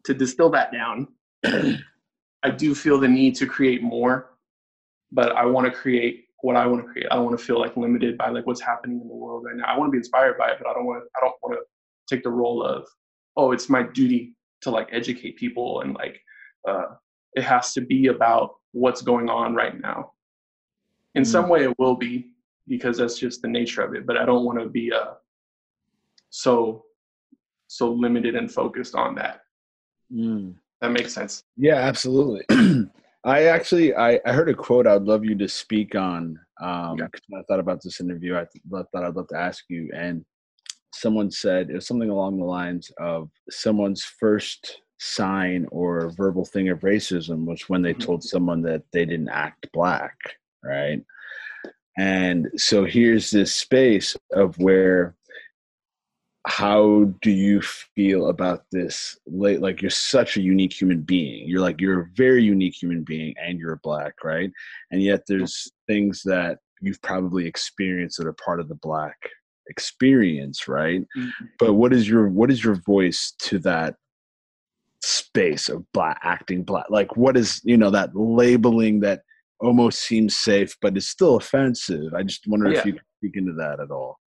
to 0.04 0.14
distill 0.14 0.50
that 0.50 0.72
down, 0.72 1.08
I 1.44 2.50
do 2.56 2.74
feel 2.74 2.98
the 2.98 3.08
need 3.08 3.34
to 3.36 3.46
create 3.46 3.82
more, 3.82 4.30
but 5.12 5.32
I 5.32 5.44
want 5.44 5.66
to 5.66 5.70
create 5.70 6.24
what 6.40 6.56
I 6.56 6.66
want 6.66 6.84
to 6.84 6.90
create. 6.90 7.08
I 7.10 7.16
don't 7.16 7.26
want 7.26 7.38
to 7.38 7.44
feel 7.44 7.60
like 7.60 7.76
limited 7.76 8.16
by 8.16 8.30
like 8.30 8.46
what's 8.46 8.60
happening 8.60 9.00
in 9.00 9.08
the 9.08 9.14
world 9.14 9.44
right 9.44 9.56
now. 9.56 9.64
I 9.64 9.76
want 9.76 9.88
to 9.88 9.92
be 9.92 9.98
inspired 9.98 10.38
by 10.38 10.50
it, 10.50 10.58
but 10.58 10.68
I 10.68 10.72
don't 10.72 10.86
want 10.86 11.02
to, 11.02 11.08
I 11.16 11.20
don't 11.20 11.34
want 11.42 11.58
to 11.58 12.14
take 12.14 12.24
the 12.24 12.30
role 12.30 12.62
of, 12.62 12.86
oh, 13.36 13.52
it's 13.52 13.68
my 13.68 13.82
duty 13.82 14.34
to 14.62 14.70
like 14.70 14.88
educate 14.92 15.36
people 15.36 15.82
and 15.82 15.94
like 15.94 16.20
uh, 16.68 16.86
it 17.34 17.44
has 17.44 17.72
to 17.74 17.80
be 17.80 18.08
about 18.08 18.54
what's 18.72 19.02
going 19.02 19.28
on 19.28 19.54
right 19.54 19.80
now. 19.80 20.12
In 21.14 21.22
mm-hmm. 21.22 21.30
some 21.30 21.48
way, 21.48 21.64
it 21.64 21.78
will 21.78 21.96
be 21.96 22.30
because 22.66 22.98
that's 22.98 23.18
just 23.18 23.42
the 23.42 23.48
nature 23.48 23.82
of 23.82 23.94
it. 23.94 24.06
But 24.06 24.16
I 24.16 24.26
don't 24.26 24.44
want 24.44 24.58
to 24.58 24.68
be 24.68 24.92
uh, 24.92 25.14
so 26.30 26.84
so 27.68 27.92
limited 27.92 28.34
and 28.34 28.50
focused 28.50 28.94
on 28.94 29.14
that. 29.14 29.40
Mm. 30.12 30.54
That 30.80 30.92
makes 30.92 31.12
sense. 31.12 31.42
Yeah, 31.56 31.74
absolutely. 31.74 32.44
I 33.24 33.44
actually 33.44 33.94
I, 33.94 34.20
I 34.24 34.32
heard 34.32 34.48
a 34.48 34.54
quote 34.54 34.86
I'd 34.86 35.02
love 35.02 35.24
you 35.24 35.36
to 35.36 35.48
speak 35.48 35.94
on. 35.94 36.38
Um, 36.60 36.98
yeah. 36.98 37.06
I 37.38 37.42
thought 37.48 37.60
about 37.60 37.82
this 37.82 38.00
interview. 38.00 38.36
I 38.36 38.46
th- 38.52 38.86
thought 38.92 39.04
I'd 39.04 39.16
love 39.16 39.28
to 39.28 39.38
ask 39.38 39.64
you. 39.68 39.90
And 39.94 40.24
someone 40.92 41.30
said 41.30 41.70
it 41.70 41.74
was 41.74 41.86
something 41.86 42.10
along 42.10 42.38
the 42.38 42.44
lines 42.44 42.90
of 42.98 43.30
someone's 43.50 44.04
first 44.04 44.80
sign 44.98 45.66
or 45.70 46.10
verbal 46.10 46.44
thing 46.44 46.68
of 46.68 46.80
racism 46.80 47.44
was 47.44 47.68
when 47.68 47.82
they 47.82 47.92
mm-hmm. 47.92 48.02
told 48.02 48.24
someone 48.24 48.62
that 48.62 48.82
they 48.92 49.04
didn't 49.04 49.28
act 49.28 49.68
black, 49.72 50.16
right? 50.62 51.02
And 51.96 52.48
so 52.56 52.84
here's 52.84 53.30
this 53.30 53.54
space 53.54 54.16
of 54.32 54.56
where 54.58 55.16
how 56.46 57.04
do 57.20 57.30
you 57.30 57.60
feel 57.60 58.28
about 58.28 58.64
this 58.72 59.18
late 59.26 59.60
like 59.60 59.82
you're 59.82 59.90
such 59.90 60.36
a 60.36 60.40
unique 60.40 60.72
human 60.72 61.02
being 61.02 61.46
you're 61.46 61.60
like 61.60 61.78
you're 61.78 62.00
a 62.00 62.08
very 62.16 62.42
unique 62.42 62.74
human 62.74 63.02
being 63.02 63.34
and 63.36 63.58
you're 63.58 63.76
black 63.82 64.14
right 64.24 64.50
and 64.90 65.02
yet 65.02 65.20
there's 65.28 65.70
things 65.86 66.22
that 66.24 66.58
you've 66.80 67.02
probably 67.02 67.46
experienced 67.46 68.16
that 68.16 68.26
are 68.26 68.32
part 68.32 68.60
of 68.60 68.68
the 68.68 68.74
black 68.76 69.16
experience 69.68 70.66
right 70.68 71.02
mm-hmm. 71.18 71.44
but 71.58 71.74
what 71.74 71.92
is 71.92 72.08
your 72.08 72.28
what 72.28 72.50
is 72.50 72.64
your 72.64 72.76
voice 72.76 73.34
to 73.38 73.58
that 73.58 73.96
space 75.02 75.68
of 75.68 75.84
black 75.92 76.18
acting 76.22 76.64
black. 76.64 76.86
Like 76.90 77.16
what 77.16 77.36
is 77.36 77.60
you 77.64 77.76
know 77.76 77.90
that 77.90 78.14
labeling 78.14 79.00
that 79.00 79.22
almost 79.60 80.02
seems 80.02 80.36
safe 80.36 80.76
but 80.80 80.96
is 80.96 81.08
still 81.08 81.36
offensive. 81.36 82.14
I 82.14 82.22
just 82.22 82.46
wonder 82.46 82.70
yeah. 82.70 82.78
if 82.78 82.86
you 82.86 82.92
can 82.92 83.02
speak 83.18 83.36
into 83.36 83.52
that 83.54 83.80
at 83.80 83.90
all. 83.90 84.18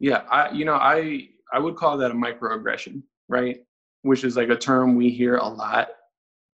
Yeah 0.00 0.22
i 0.30 0.50
you 0.52 0.64
know 0.64 0.74
i 0.74 1.28
i 1.52 1.58
would 1.58 1.74
call 1.74 1.98
that 1.98 2.12
a 2.12 2.14
microaggression 2.14 3.02
right? 3.28 3.58
Which 4.02 4.24
is 4.24 4.36
like 4.36 4.48
a 4.48 4.56
term 4.56 4.96
we 4.96 5.10
hear 5.10 5.36
a 5.36 5.46
lot. 5.46 5.88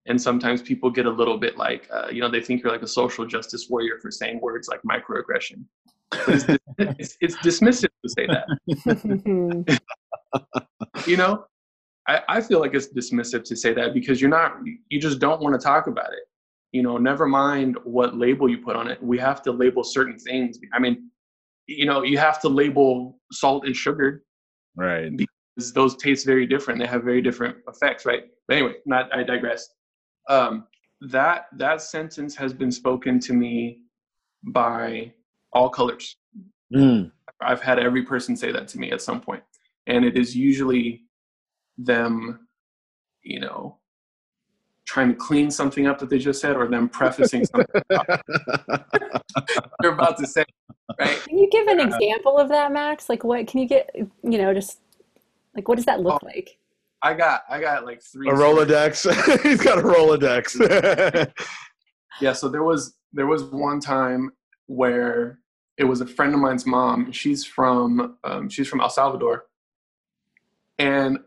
And 0.07 0.21
sometimes 0.21 0.63
people 0.63 0.91
get 0.91 1.07
a 1.07 1.11
little 1.11 1.39
bit 1.39 1.57
like 1.57 1.89
uh, 1.93 2.09
you 2.11 2.21
know 2.21 2.29
they 2.29 2.41
think 2.41 2.63
you're 2.63 2.73
like 2.73 2.83
a 2.83 2.89
social 2.89 3.25
justice 3.25 3.69
warrior 3.71 3.99
for 4.03 4.11
saying 4.11 4.41
words 4.41 4.69
like 4.69 4.81
microaggression. 4.83 5.65
It's, 6.27 6.45
it's, 6.79 7.17
it's, 7.21 7.37
dismissive 7.37 7.89
to 8.05 8.09
say 8.09 8.27
that. 8.27 9.81
You 11.07 11.17
know 11.17 11.45
I, 12.09 12.21
I 12.29 12.41
feel 12.41 12.61
like 12.61 12.75
it's 12.75 12.93
dismissive 12.93 13.45
to 13.45 13.57
say 13.57 13.73
that 13.75 13.95
because 13.95 14.21
you're 14.21 14.31
not 14.31 14.57
you 14.89 15.01
just 15.01 15.19
don't 15.19 15.41
want 15.41 15.59
to 15.59 15.65
talk 15.65 15.87
about 15.87 16.13
it. 16.13 16.25
You 16.73 16.83
know 16.83 16.99
never 16.99 17.27
mind 17.27 17.77
what 17.85 18.17
label 18.17 18.49
you 18.49 18.59
put 18.59 18.77
on 18.77 18.89
it. 18.89 19.03
We 19.03 19.19
have 19.19 19.43
to 19.43 19.53
label 19.53 19.85
certain 19.85 20.19
things. 20.19 20.59
I 20.73 20.79
mean 20.79 21.11
you 21.67 21.87
know 21.87 22.03
you 22.03 22.19
have 22.19 22.41
to 22.43 22.49
label 22.49 23.19
salt 23.31 23.67
and 23.67 23.77
sugar 23.77 24.25
right. 24.77 25.17
because 25.17 25.73
those 25.73 25.97
taste 25.97 26.27
very 26.27 26.47
different. 26.47 26.81
They 26.81 26.87
have 26.87 27.05
very 27.05 27.23
different 27.23 27.59
effects 27.69 28.05
right? 28.05 28.25
But 28.49 28.57
anyway 28.57 28.75
not 28.87 29.15
i 29.15 29.23
digress. 29.23 29.69
Um, 30.29 30.67
that 31.01 31.47
that 31.57 31.83
sentence 31.83 32.37
has 32.37 32.53
been 32.53 32.71
spoken 32.71 33.19
to 33.21 33.33
me 33.33 33.81
by 34.45 35.13
all 35.53 35.69
colors. 35.69 36.17
Mm. 36.75 37.13
i've 37.43 37.61
had 37.61 37.79
every 37.79 38.03
person 38.03 38.35
say 38.35 38.51
that 38.51 38.67
to 38.69 38.79
me 38.79 38.93
at 38.93 39.03
some 39.03 39.21
point 39.21 39.43
and 39.87 40.07
it 40.07 40.17
is 40.17 40.35
usually 40.35 41.03
them, 41.79 42.49
you 43.23 43.41
know, 43.41 43.79
trying 44.87 45.09
to 45.09 45.15
clean 45.15 45.51
something 45.51 45.87
up 45.87 45.99
that 45.99 46.11
they 46.11 46.19
just 46.19 46.41
said 46.41 46.57
or 46.57 46.69
them 46.69 46.89
prefacing 46.89 47.45
something 47.45 47.83
they're 49.81 49.93
about 49.93 50.19
to 50.19 50.27
say, 50.27 50.45
right? 50.99 51.23
Can 51.25 51.39
you 51.39 51.49
give 51.51 51.67
an 51.69 51.81
example 51.81 52.37
of 52.39 52.49
that, 52.49 52.73
Maxx? 52.73 53.09
Like 53.09 53.25
what 53.25 53.47
can 53.47 53.61
you 53.61 53.69
get, 53.69 53.91
you 53.95 54.39
know, 54.39 54.53
just 54.53 54.81
like 55.55 55.69
what 55.69 55.77
does 55.77 55.87
that 55.87 56.01
look 56.01 56.21
oh, 56.23 56.27
like? 56.27 56.59
I 57.03 57.15
got 57.15 57.43
I 57.49 57.61
got 57.61 57.85
like 57.85 58.03
three 58.03 58.29
A 58.29 58.33
Rolodex. 58.33 59.43
He's 59.43 59.61
got 59.61 59.79
a 59.79 59.83
Rolodex. 59.83 61.33
yeah, 62.21 62.33
so 62.33 62.49
there 62.49 62.63
was 62.63 62.95
there 63.13 63.27
was 63.27 63.45
one 63.45 63.81
time 63.81 64.31
where 64.67 65.39
it 65.79 65.85
was 65.85 66.01
a 66.01 66.07
friend 66.07 66.33
of 66.35 66.41
mine's 66.41 66.67
mom. 66.67 67.11
She's 67.13 67.45
from 67.45 68.17
um, 68.25 68.49
she's 68.49 68.69
from 68.69 68.81
El 68.81 68.91
Salvador, 68.91 69.47
and 70.79 71.19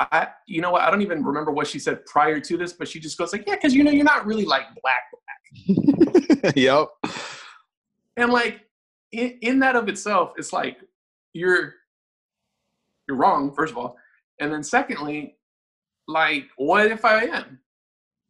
I, 0.00 0.28
you 0.46 0.60
know 0.60 0.70
what? 0.70 0.82
I 0.82 0.90
don't 0.90 1.02
even 1.02 1.24
remember 1.24 1.50
what 1.50 1.66
she 1.66 1.78
said 1.78 2.06
prior 2.06 2.38
to 2.40 2.56
this, 2.56 2.72
but 2.72 2.88
she 2.88 3.00
just 3.00 3.18
goes 3.18 3.32
like, 3.32 3.44
"Yeah, 3.46 3.56
because 3.56 3.74
you 3.74 3.82
know 3.82 3.90
you're 3.90 4.04
not 4.04 4.26
really 4.26 4.44
like 4.44 4.64
black 4.82 5.02
black." 5.12 6.54
yep. 6.56 6.88
And 8.16 8.32
like 8.32 8.60
in, 9.12 9.38
in 9.42 9.58
that 9.60 9.76
of 9.76 9.88
itself, 9.88 10.32
it's 10.36 10.52
like 10.52 10.78
you're 11.32 11.74
you're 13.08 13.16
wrong 13.16 13.52
first 13.54 13.72
of 13.72 13.78
all, 13.78 13.96
and 14.40 14.52
then 14.52 14.62
secondly, 14.62 15.36
like 16.06 16.44
what 16.56 16.86
if 16.86 17.04
I 17.04 17.24
am? 17.24 17.58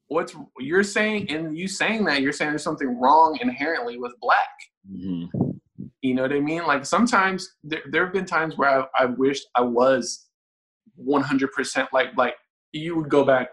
What's 0.09 0.35
you're 0.59 0.83
saying, 0.83 1.31
and 1.31 1.57
you 1.57 1.69
saying 1.69 2.05
that 2.07 2.23
you're 2.23 2.33
saying 2.33 2.53
there's 2.53 2.65
something 2.65 2.99
wrong 2.99 3.39
inherently 3.43 3.99
with 3.99 4.15
black. 4.21 4.49
Mm-hmm. 4.91 5.51
You 6.01 6.15
know 6.15 6.23
what 6.23 6.33
I 6.33 6.41
mean? 6.41 6.65
Like 6.67 6.87
sometimes 6.87 7.57
there, 7.63 7.83
there 7.91 8.05
have 8.05 8.15
been 8.15 8.25
times 8.25 8.57
where 8.57 8.71
I, 8.71 8.87
I 9.01 9.05
wished 9.05 9.47
I 9.55 9.61
was 9.61 10.28
100% 11.07 11.89
like 11.93 12.09
like 12.17 12.35
you 12.73 12.97
would 12.97 13.09
go 13.09 13.25
back 13.25 13.51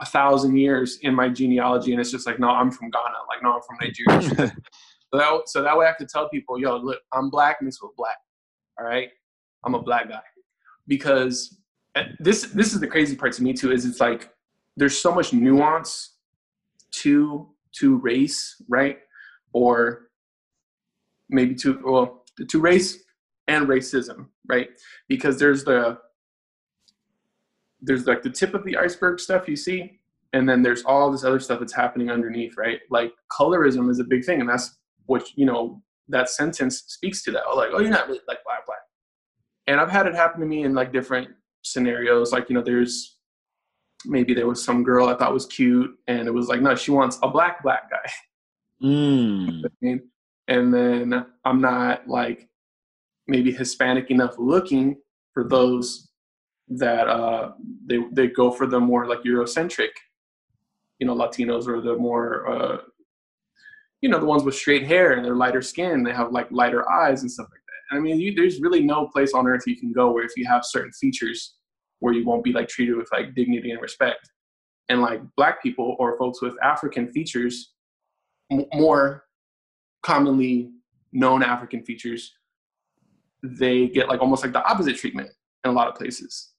a 0.00 0.06
thousand 0.06 0.56
years 0.56 0.98
in 1.02 1.14
my 1.14 1.28
genealogy 1.28 1.92
and 1.92 2.00
it's 2.00 2.10
just 2.10 2.26
like 2.26 2.38
no 2.38 2.48
i'm 2.48 2.70
from 2.70 2.90
ghana 2.90 3.16
like 3.28 3.42
no 3.42 3.54
i'm 3.54 3.62
from 3.62 3.76
nigeria. 3.80 4.52
So, 5.12 5.18
that, 5.18 5.40
so 5.46 5.62
that 5.64 5.76
way 5.76 5.88
i 5.88 5.92
could 5.92 6.08
tell 6.08 6.28
people 6.28 6.56
yo 6.60 6.76
look 6.76 7.00
i'm 7.12 7.30
black 7.30 7.60
mixed 7.60 7.80
with 7.82 7.90
black 7.96 8.16
all 8.80 8.86
right? 8.86 9.10
I'm 9.64 9.74
a 9.74 9.82
black 9.82 10.08
guy. 10.08 10.22
Because 10.88 11.58
eh, 11.94 12.04
this 12.18 12.44
this 12.54 12.72
is 12.72 12.80
the 12.80 12.86
crazy 12.86 13.14
part 13.14 13.32
to 13.34 13.42
me 13.42 13.52
too 13.52 13.72
is 13.72 13.84
it's 13.84 14.00
like 14.00 14.30
there's 14.76 15.00
so 15.00 15.14
much 15.14 15.32
nuance 15.32 16.16
to 16.92 17.48
to 17.72 17.96
race 17.98 18.56
right? 18.68 18.98
Or 19.52 20.08
maybe 21.28 21.54
to 21.56 21.80
well 21.84 22.24
to 22.48 22.60
race 22.60 22.98
and 23.46 23.68
racism 23.68 24.28
right? 24.48 24.68
Because 25.08 25.38
there's 25.38 25.64
the 25.64 25.98
there's 27.82 28.06
like 28.06 28.22
the 28.22 28.30
tip 28.30 28.54
of 28.54 28.64
the 28.64 28.76
iceberg 28.76 29.20
stuff 29.20 29.48
you 29.48 29.56
see, 29.56 30.00
and 30.32 30.48
then 30.48 30.62
there's 30.62 30.82
all 30.84 31.10
this 31.10 31.24
other 31.24 31.40
stuff 31.40 31.60
that's 31.60 31.72
happening 31.72 32.10
underneath, 32.10 32.56
right? 32.56 32.80
Like 32.90 33.12
colorism 33.30 33.90
is 33.90 33.98
a 33.98 34.04
big 34.04 34.24
thing, 34.24 34.40
and 34.40 34.48
that's 34.48 34.76
what 35.06 35.26
you 35.36 35.46
know 35.46 35.82
that 36.08 36.28
sentence 36.28 36.82
speaks 36.86 37.22
to 37.24 37.30
that. 37.32 37.42
Like, 37.54 37.70
oh, 37.72 37.80
you're 37.80 37.90
not 37.90 38.06
really 38.06 38.20
like 38.28 38.38
black, 38.44 38.66
black. 38.66 38.78
And 39.66 39.80
I've 39.80 39.90
had 39.90 40.06
it 40.06 40.14
happen 40.14 40.40
to 40.40 40.46
me 40.46 40.64
in 40.64 40.74
like 40.74 40.92
different 40.92 41.28
scenarios. 41.62 42.32
Like, 42.32 42.48
you 42.48 42.54
know, 42.54 42.62
there's 42.62 43.16
maybe 44.04 44.34
there 44.34 44.46
was 44.46 44.62
some 44.64 44.82
girl 44.82 45.08
I 45.08 45.16
thought 45.16 45.32
was 45.32 45.46
cute, 45.46 45.90
and 46.06 46.26
it 46.26 46.32
was 46.32 46.48
like, 46.48 46.60
no, 46.60 46.74
she 46.74 46.90
wants 46.90 47.18
a 47.22 47.28
black 47.28 47.62
black 47.62 47.90
guy. 47.90 48.10
Mm. 48.82 49.62
and 50.48 50.74
then 50.74 51.26
I'm 51.44 51.60
not 51.60 52.08
like 52.08 52.48
maybe 53.28 53.52
Hispanic 53.52 54.10
enough 54.10 54.34
looking 54.38 54.96
for 55.32 55.44
those 55.44 56.09
that 56.70 57.08
uh, 57.08 57.52
they 57.86 57.98
they 58.12 58.28
go 58.28 58.50
for 58.50 58.66
the 58.66 58.80
more 58.80 59.06
like 59.06 59.22
Eurocentric, 59.22 59.90
you 60.98 61.06
know, 61.06 61.14
Latinos 61.14 61.66
or 61.66 61.80
the 61.80 61.96
more 61.96 62.48
uh, 62.48 62.78
you 64.00 64.08
know 64.08 64.18
the 64.18 64.26
ones 64.26 64.44
with 64.44 64.54
straight 64.54 64.86
hair 64.86 65.12
and 65.12 65.24
they're 65.24 65.36
lighter 65.36 65.62
skin. 65.62 66.02
They 66.02 66.12
have 66.12 66.32
like 66.32 66.50
lighter 66.50 66.88
eyes 66.90 67.22
and 67.22 67.30
stuff 67.30 67.48
like 67.50 67.60
that. 67.60 67.96
I 67.96 68.00
mean, 68.00 68.20
you, 68.20 68.34
there's 68.34 68.60
really 68.60 68.82
no 68.82 69.08
place 69.08 69.34
on 69.34 69.46
earth 69.46 69.62
you 69.66 69.76
can 69.76 69.92
go 69.92 70.12
where 70.12 70.24
if 70.24 70.32
you 70.36 70.46
have 70.46 70.64
certain 70.64 70.92
features 70.92 71.56
where 72.00 72.14
you 72.14 72.24
won't 72.24 72.42
be 72.42 72.52
like 72.52 72.68
treated 72.68 72.96
with 72.96 73.08
like 73.12 73.34
dignity 73.34 73.70
and 73.70 73.80
respect. 73.80 74.30
And 74.88 75.00
like 75.00 75.20
black 75.36 75.62
people 75.62 75.96
or 76.00 76.18
folks 76.18 76.42
with 76.42 76.54
African 76.62 77.06
features, 77.06 77.72
m- 78.50 78.66
more 78.74 79.24
commonly 80.02 80.70
known 81.12 81.42
African 81.42 81.84
features, 81.84 82.34
they 83.42 83.86
get 83.86 84.08
like 84.08 84.20
almost 84.20 84.42
like 84.42 84.52
the 84.52 84.64
opposite 84.64 84.96
treatment 84.96 85.30
in 85.64 85.70
a 85.70 85.74
lot 85.74 85.88
of 85.88 85.94
places. 85.94 86.52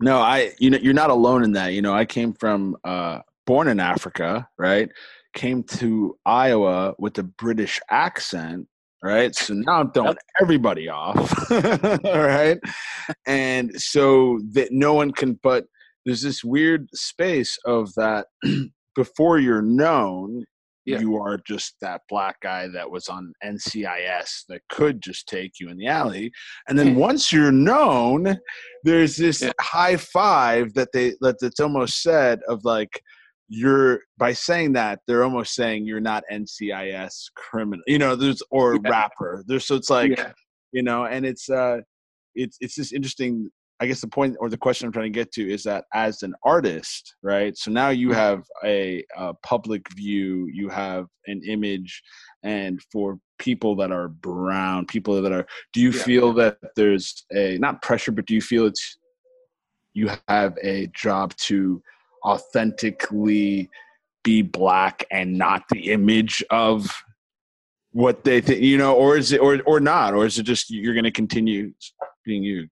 No, 0.00 0.18
I 0.18 0.52
you 0.58 0.70
know 0.70 0.78
you're 0.78 0.94
not 0.94 1.10
alone 1.10 1.42
in 1.42 1.52
that. 1.52 1.72
You 1.72 1.82
know, 1.82 1.94
I 1.94 2.04
came 2.04 2.32
from 2.34 2.76
uh 2.84 3.20
born 3.46 3.68
in 3.68 3.80
Africa, 3.80 4.48
right? 4.58 4.90
Came 5.34 5.62
to 5.64 6.18
Iowa 6.26 6.94
with 6.98 7.18
a 7.18 7.22
British 7.22 7.80
accent, 7.90 8.66
right? 9.02 9.34
So 9.34 9.54
now 9.54 9.80
I'm 9.80 9.92
throwing 9.92 10.16
everybody 10.40 10.88
off, 10.88 11.50
all 11.50 11.58
right? 12.04 12.58
And 13.26 13.72
so 13.80 14.40
that 14.52 14.68
no 14.70 14.94
one 14.94 15.12
can 15.12 15.38
but 15.42 15.66
there's 16.04 16.22
this 16.22 16.44
weird 16.44 16.88
space 16.94 17.58
of 17.64 17.92
that 17.94 18.26
before 18.94 19.38
you're 19.38 19.62
known 19.62 20.44
Yeah. 20.86 21.00
you 21.00 21.16
are 21.16 21.38
just 21.46 21.74
that 21.80 22.02
black 22.08 22.36
guy 22.40 22.68
that 22.68 22.88
was 22.90 23.08
on 23.08 23.32
NCIS 23.44 24.44
that 24.48 24.62
could 24.70 25.02
just 25.02 25.26
take 25.28 25.58
you 25.60 25.68
in 25.68 25.76
the 25.76 25.88
alley 25.88 26.30
and 26.68 26.78
then 26.78 26.94
once 26.94 27.32
you're 27.32 27.52
known 27.52 28.38
there's 28.84 29.16
this 29.16 29.42
Yeah. 29.42 29.52
high 29.60 29.96
five 29.96 30.72
that 30.74 30.90
they 30.92 31.14
that 31.20 31.36
it's 31.42 31.60
almost 31.60 32.02
said 32.02 32.40
of 32.48 32.64
like 32.64 33.00
you're 33.48 34.00
by 34.16 34.32
saying 34.32 34.72
that 34.74 35.00
they're 35.06 35.24
almost 35.24 35.54
saying 35.54 35.84
you're 35.84 36.00
not 36.00 36.24
NCIS 36.32 37.30
criminal 37.34 37.82
you 37.86 37.98
know 37.98 38.14
there's 38.16 38.42
or 38.50 38.74
Yeah. 38.74 38.88
rapper 38.90 39.42
there's 39.46 39.66
so 39.66 39.74
it's 39.74 39.90
like 39.90 40.18
you 40.72 40.82
know 40.82 41.04
and 41.06 41.26
it's 41.26 41.50
uh 41.50 41.78
it's 42.34 42.58
it's 42.60 42.76
this 42.76 42.92
interesting 42.92 43.50
i 43.80 43.86
guess 43.86 44.00
the 44.00 44.06
point 44.08 44.36
or 44.40 44.48
the 44.48 44.56
question 44.56 44.86
i'm 44.86 44.92
trying 44.92 45.12
to 45.12 45.18
get 45.18 45.30
to 45.32 45.42
is 45.50 45.62
that 45.62 45.84
as 45.94 46.22
an 46.22 46.34
artist 46.44 47.14
right 47.22 47.56
so 47.56 47.70
now 47.70 47.88
you 47.90 48.08
Mhm. 48.08 48.14
have 48.14 48.42
a, 48.64 49.04
a 49.16 49.34
public 49.42 49.82
view 49.94 50.48
you 50.52 50.68
have 50.68 51.06
an 51.26 51.42
image 51.46 52.02
and 52.42 52.80
for 52.92 53.18
people 53.38 53.76
that 53.76 53.92
are 53.92 54.08
brown 54.08 54.86
people 54.86 55.20
that 55.20 55.32
are 55.32 55.46
do 55.72 55.80
you 55.80 55.90
Yeah. 55.92 56.02
feel 56.02 56.32
that 56.34 56.58
there's 56.74 57.24
a 57.34 57.58
not 57.58 57.82
pressure 57.82 58.12
but 58.12 58.26
do 58.26 58.34
you 58.34 58.40
feel 58.40 58.66
it's 58.66 58.98
you 59.94 60.10
have 60.28 60.56
a 60.62 60.86
job 60.88 61.34
to 61.36 61.82
authentically 62.24 63.68
be 64.24 64.42
black 64.42 65.04
and 65.10 65.36
not 65.38 65.62
the 65.70 65.90
image 65.92 66.42
of 66.50 66.90
what 67.92 68.24
they 68.24 68.40
think 68.40 68.60
you 68.60 68.76
know 68.76 68.94
or 68.94 69.16
is 69.16 69.32
it 69.32 69.40
or 69.40 69.60
or 69.66 69.80
not 69.80 70.12
or 70.14 70.26
is 70.26 70.38
it 70.38 70.42
just 70.42 70.68
you're 70.70 70.92
going 70.94 71.04
to 71.04 71.10
continue 71.10 71.72
being 72.24 72.42
you. 72.42 72.68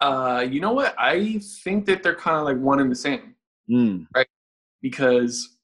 Uh, 0.00 0.46
you 0.48 0.60
know 0.60 0.72
what? 0.72 0.94
I 0.98 1.40
think 1.62 1.86
that 1.86 2.02
they're 2.02 2.14
kind 2.14 2.38
of 2.38 2.44
like 2.44 2.58
one 2.58 2.80
and 2.80 2.90
the 2.90 2.96
same 2.96 3.34
Mm, 3.70 4.06
because, 4.82 5.56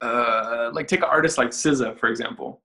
uh, 0.00 0.70
like 0.72 0.88
take 0.88 1.00
an 1.00 1.08
artist 1.10 1.36
like 1.36 1.50
SZA 1.50 1.98
for 1.98 2.08
example, 2.08 2.62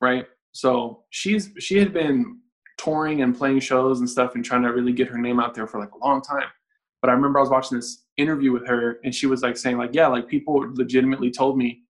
right? 0.00 0.26
So 0.52 1.04
she's 1.10 1.50
she 1.60 1.78
had 1.78 1.92
been 1.92 2.40
touring 2.76 3.22
and 3.22 3.36
playing 3.36 3.60
shows 3.60 4.00
and 4.00 4.10
stuff 4.10 4.34
and 4.34 4.44
trying 4.44 4.62
to 4.62 4.72
really 4.72 4.92
get 4.92 5.06
her 5.08 5.18
name 5.18 5.38
out 5.38 5.54
there 5.54 5.68
for 5.68 5.78
like 5.78 5.92
a 5.92 5.98
long 6.04 6.22
time. 6.22 6.48
But 7.00 7.10
I 7.10 7.12
remember 7.12 7.38
I 7.38 7.42
was 7.42 7.50
watching 7.50 7.78
this 7.78 8.04
interview 8.16 8.50
with 8.50 8.66
her 8.66 8.98
and 9.04 9.14
she 9.14 9.26
was 9.26 9.42
like 9.42 9.56
saying 9.56 9.78
like, 9.78 9.94
yeah, 9.94 10.08
like 10.08 10.26
people 10.26 10.66
legitimately 10.74 11.30
told 11.30 11.56
me 11.56 11.82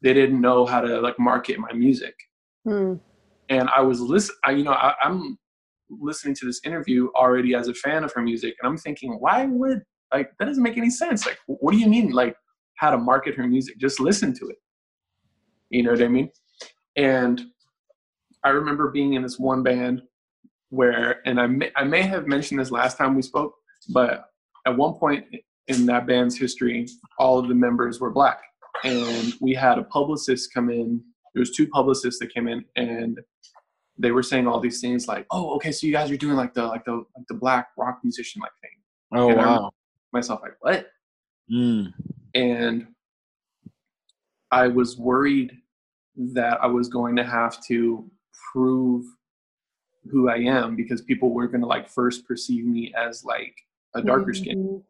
they 0.00 0.14
didn't 0.14 0.40
know 0.40 0.64
how 0.64 0.80
to 0.80 1.00
like 1.00 1.18
market 1.18 1.58
my 1.58 1.72
music. 1.72 2.14
Hmm. 2.64 2.94
and 3.48 3.68
I 3.70 3.80
was 3.80 4.00
listen. 4.00 4.34
I, 4.44 4.52
you 4.52 4.64
know, 4.64 4.72
I, 4.72 4.94
I'm 5.02 5.38
listening 5.90 6.34
to 6.36 6.46
this 6.46 6.60
interview 6.64 7.08
already 7.16 7.54
as 7.54 7.68
a 7.68 7.74
fan 7.74 8.04
of 8.04 8.12
her 8.12 8.22
music, 8.22 8.54
and 8.60 8.68
I'm 8.68 8.78
thinking, 8.78 9.14
why 9.14 9.46
would 9.46 9.82
like 10.12 10.30
that 10.38 10.46
doesn't 10.46 10.62
make 10.62 10.76
any 10.76 10.90
sense? 10.90 11.26
Like, 11.26 11.38
what 11.46 11.72
do 11.72 11.78
you 11.78 11.88
mean, 11.88 12.10
like 12.10 12.36
how 12.76 12.90
to 12.90 12.98
market 12.98 13.34
her 13.36 13.46
music? 13.46 13.78
Just 13.78 14.00
listen 14.00 14.34
to 14.34 14.48
it. 14.48 14.56
You 15.70 15.82
know 15.82 15.92
what 15.92 16.02
I 16.02 16.08
mean? 16.08 16.30
And 16.96 17.42
I 18.44 18.50
remember 18.50 18.90
being 18.90 19.14
in 19.14 19.22
this 19.22 19.38
one 19.38 19.62
band 19.62 20.02
where, 20.70 21.20
and 21.26 21.40
I 21.40 21.46
may, 21.46 21.70
I 21.76 21.84
may 21.84 22.02
have 22.02 22.26
mentioned 22.26 22.60
this 22.60 22.70
last 22.70 22.96
time 22.96 23.14
we 23.14 23.22
spoke, 23.22 23.54
but 23.90 24.24
at 24.66 24.76
one 24.76 24.94
point 24.94 25.26
in 25.68 25.86
that 25.86 26.06
band's 26.06 26.36
history, 26.36 26.86
all 27.18 27.38
of 27.38 27.48
the 27.48 27.54
members 27.54 28.00
were 28.00 28.10
black, 28.10 28.40
and 28.84 29.34
we 29.40 29.54
had 29.54 29.78
a 29.78 29.84
publicist 29.84 30.52
come 30.52 30.70
in 30.70 31.02
there 31.34 31.40
was 31.40 31.50
two 31.50 31.68
publicists 31.68 32.18
that 32.20 32.32
came 32.32 32.48
in 32.48 32.64
and 32.76 33.18
they 34.00 34.10
were 34.12 34.22
saying 34.22 34.46
all 34.46 34.58
these 34.60 34.80
things 34.80 35.06
like 35.06 35.26
oh 35.30 35.54
okay 35.54 35.70
so 35.70 35.86
you 35.86 35.92
guys 35.92 36.10
are 36.10 36.16
doing 36.16 36.36
like 36.36 36.54
the 36.54 36.64
like 36.64 36.84
the 36.84 36.92
like 36.92 37.26
the 37.28 37.34
black 37.34 37.68
rock 37.76 37.98
musician 38.02 38.40
like 38.40 38.52
thing. 38.62 38.70
Oh 39.12 39.30
And 39.30 39.40
I 39.40 39.46
wow. 39.46 39.70
myself 40.12 40.40
like 40.42 40.56
what? 40.60 40.86
Mm, 41.52 41.92
and 42.34 42.86
i 44.52 44.68
was 44.68 44.96
worried 44.96 45.50
that 46.16 46.62
i 46.62 46.66
was 46.66 46.88
going 46.88 47.16
to 47.16 47.24
have 47.24 47.60
to 47.66 48.08
prove 48.52 49.04
who 50.10 50.28
i 50.30 50.36
am 50.36 50.76
because 50.76 51.02
people 51.02 51.30
were 51.32 51.48
going 51.48 51.60
to 51.60 51.66
like 51.66 51.88
first 51.88 52.26
perceive 52.26 52.64
me 52.64 52.94
as 52.96 53.24
like 53.24 53.54
a 53.94 54.02
darker 54.02 54.32
skin. 54.32 54.58
Mhm. 54.64 54.82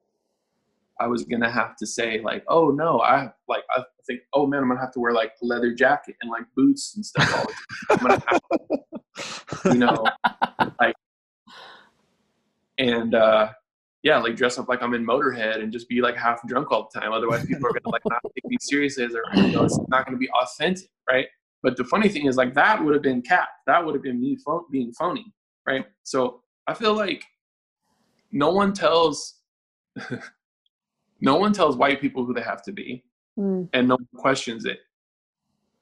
I 1.00 1.06
was 1.06 1.24
gonna 1.24 1.50
have 1.50 1.76
to 1.76 1.86
say 1.86 2.20
like, 2.20 2.44
oh 2.48 2.68
no, 2.68 3.00
I 3.00 3.32
like 3.48 3.64
I 3.74 3.82
think, 4.06 4.20
oh 4.34 4.46
man, 4.46 4.62
I'm 4.62 4.68
gonna 4.68 4.80
have 4.80 4.92
to 4.92 5.00
wear 5.00 5.14
like 5.14 5.32
a 5.42 5.46
leather 5.46 5.72
jacket 5.74 6.16
and 6.20 6.30
like 6.30 6.44
boots 6.54 6.94
and 6.94 7.06
stuff 7.06 7.34
all 7.88 7.96
the 7.96 8.16
time. 8.18 8.99
I'm 9.64 9.78
gonna 9.78 9.86
have 9.86 10.04
to, 10.04 10.16
you 10.58 10.64
know, 10.66 10.74
like, 10.80 10.94
and 12.78 13.14
uh, 13.14 13.50
yeah, 14.02 14.18
like 14.18 14.36
dress 14.36 14.58
up 14.58 14.68
like 14.68 14.82
I'm 14.82 14.94
in 14.94 15.06
Motorhead 15.06 15.62
and 15.62 15.72
just 15.72 15.88
be 15.88 16.00
like 16.00 16.16
half 16.16 16.40
drunk 16.46 16.70
all 16.70 16.88
the 16.92 17.00
time. 17.00 17.12
Otherwise, 17.12 17.44
people 17.46 17.66
are 17.66 17.72
gonna 17.72 17.92
like 17.92 18.02
not 18.06 18.20
take 18.34 18.44
me 18.50 18.56
seriously 18.60 19.04
as 19.04 19.14
a 19.14 19.18
you 19.46 19.52
know, 19.52 19.64
it's 19.64 19.78
not 19.88 20.06
gonna 20.06 20.18
be 20.18 20.28
authentic, 20.42 20.88
right? 21.08 21.26
But 21.62 21.76
the 21.76 21.84
funny 21.84 22.08
thing 22.08 22.26
is, 22.26 22.36
like 22.36 22.54
that 22.54 22.82
would 22.82 22.94
have 22.94 23.02
been 23.02 23.22
cap. 23.22 23.48
That 23.66 23.84
would 23.84 23.94
have 23.94 24.02
been 24.02 24.20
me 24.20 24.38
being 24.70 24.92
phony, 24.92 25.32
right? 25.66 25.84
So 26.02 26.42
I 26.66 26.74
feel 26.74 26.94
like 26.94 27.24
no 28.32 28.50
one 28.50 28.72
tells. 28.72 29.36
no 31.20 31.36
one 31.36 31.52
tells 31.52 31.76
white 31.76 32.00
people 32.00 32.24
who 32.24 32.32
they 32.32 32.40
have 32.40 32.62
to 32.62 32.72
be 32.72 33.04
Hmm. 33.36 33.64
and 33.72 33.88
no 33.88 33.94
one 33.94 34.08
questions 34.16 34.64
it 34.64 34.80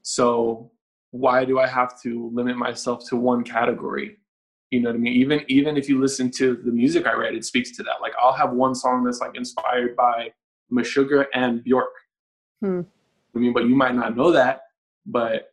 so 0.02 0.70
why 1.10 1.44
do 1.44 1.58
i 1.58 1.66
have 1.66 2.00
to 2.02 2.30
limit 2.34 2.56
myself 2.56 3.06
to 3.08 3.16
one 3.16 3.42
category? 3.44 4.16
You 4.70 4.80
know 4.80 4.90
what 4.90 4.96
i 4.96 4.98
mean? 4.98 5.14
Even 5.14 5.44
even 5.48 5.76
if 5.76 5.88
you 5.88 6.00
listen 6.00 6.30
to 6.32 6.56
the 6.56 6.70
music 6.70 7.06
i 7.06 7.14
write 7.14 7.34
it 7.34 7.44
speaks 7.44 7.76
to 7.76 7.82
that. 7.84 8.00
Like 8.00 8.12
i'll 8.20 8.32
have 8.32 8.52
one 8.52 8.74
song 8.74 9.04
that's 9.04 9.20
like 9.20 9.36
inspired 9.36 9.96
by 9.96 10.32
Meshuggah 10.72 11.26
and 11.34 11.64
bjork. 11.64 11.94
Hmm. 12.60 12.82
i 13.34 13.38
mean? 13.38 13.52
But 13.52 13.64
you 13.64 13.74
might 13.74 13.94
not 13.94 14.16
know 14.16 14.30
that 14.32 14.62
but 15.06 15.52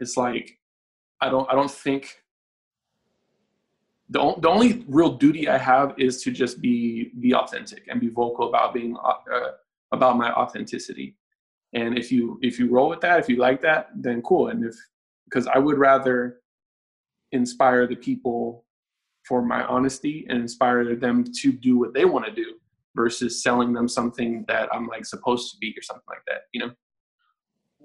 it's 0.00 0.16
like 0.16 0.58
i 1.20 1.28
don't 1.28 1.50
i 1.50 1.54
don't 1.54 1.70
think 1.70 2.22
the, 4.10 4.20
on- 4.20 4.40
the 4.40 4.48
only 4.48 4.84
real 4.88 5.10
duty 5.10 5.48
I 5.48 5.58
have 5.58 5.94
is 5.98 6.22
to 6.22 6.30
just 6.30 6.60
be 6.60 7.12
be 7.20 7.34
authentic 7.34 7.86
and 7.88 8.00
be 8.00 8.08
vocal 8.08 8.48
about 8.48 8.72
being 8.72 8.96
uh, 9.04 9.50
about 9.92 10.16
my 10.16 10.32
authenticity. 10.32 11.16
And 11.74 11.98
if 11.98 12.10
you 12.10 12.38
if 12.42 12.58
you 12.58 12.70
roll 12.70 12.88
with 12.88 13.00
that, 13.02 13.20
if 13.20 13.28
you 13.28 13.36
like 13.36 13.60
that, 13.62 13.90
then 13.94 14.22
cool. 14.22 14.48
And 14.48 14.64
if 14.64 14.74
because 15.24 15.46
I 15.46 15.58
would 15.58 15.78
rather 15.78 16.40
inspire 17.32 17.86
the 17.86 17.96
people 17.96 18.64
for 19.26 19.42
my 19.42 19.62
honesty 19.64 20.26
and 20.28 20.40
inspire 20.40 20.96
them 20.96 21.24
to 21.42 21.52
do 21.52 21.78
what 21.78 21.92
they 21.92 22.06
want 22.06 22.24
to 22.24 22.32
do 22.32 22.54
versus 22.96 23.42
selling 23.42 23.74
them 23.74 23.86
something 23.86 24.44
that 24.48 24.68
I'm 24.72 24.86
like 24.86 25.04
supposed 25.04 25.52
to 25.52 25.58
be 25.58 25.74
or 25.76 25.82
something 25.82 26.04
like 26.08 26.22
that. 26.26 26.42
You 26.52 26.60
know? 26.60 26.72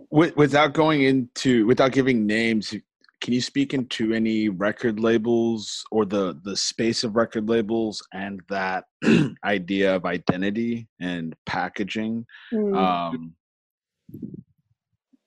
With, 0.09 0.35
without 0.37 0.73
going 0.73 1.03
into 1.03 1.65
without 1.65 1.91
giving 1.91 2.25
names 2.25 2.73
can 3.21 3.33
you 3.33 3.41
speak 3.41 3.73
into 3.73 4.11
any 4.11 4.49
record 4.49 4.99
labels 4.99 5.85
or 5.91 6.05
the 6.05 6.39
the 6.43 6.57
space 6.57 7.03
of 7.03 7.15
record 7.15 7.47
labels 7.47 8.05
and 8.13 8.41
that 8.49 8.85
idea 9.45 9.95
of 9.95 10.05
identity 10.05 10.87
and 10.99 11.35
packaging 11.45 12.25
Hmm. 12.51 12.75
um 12.75 13.35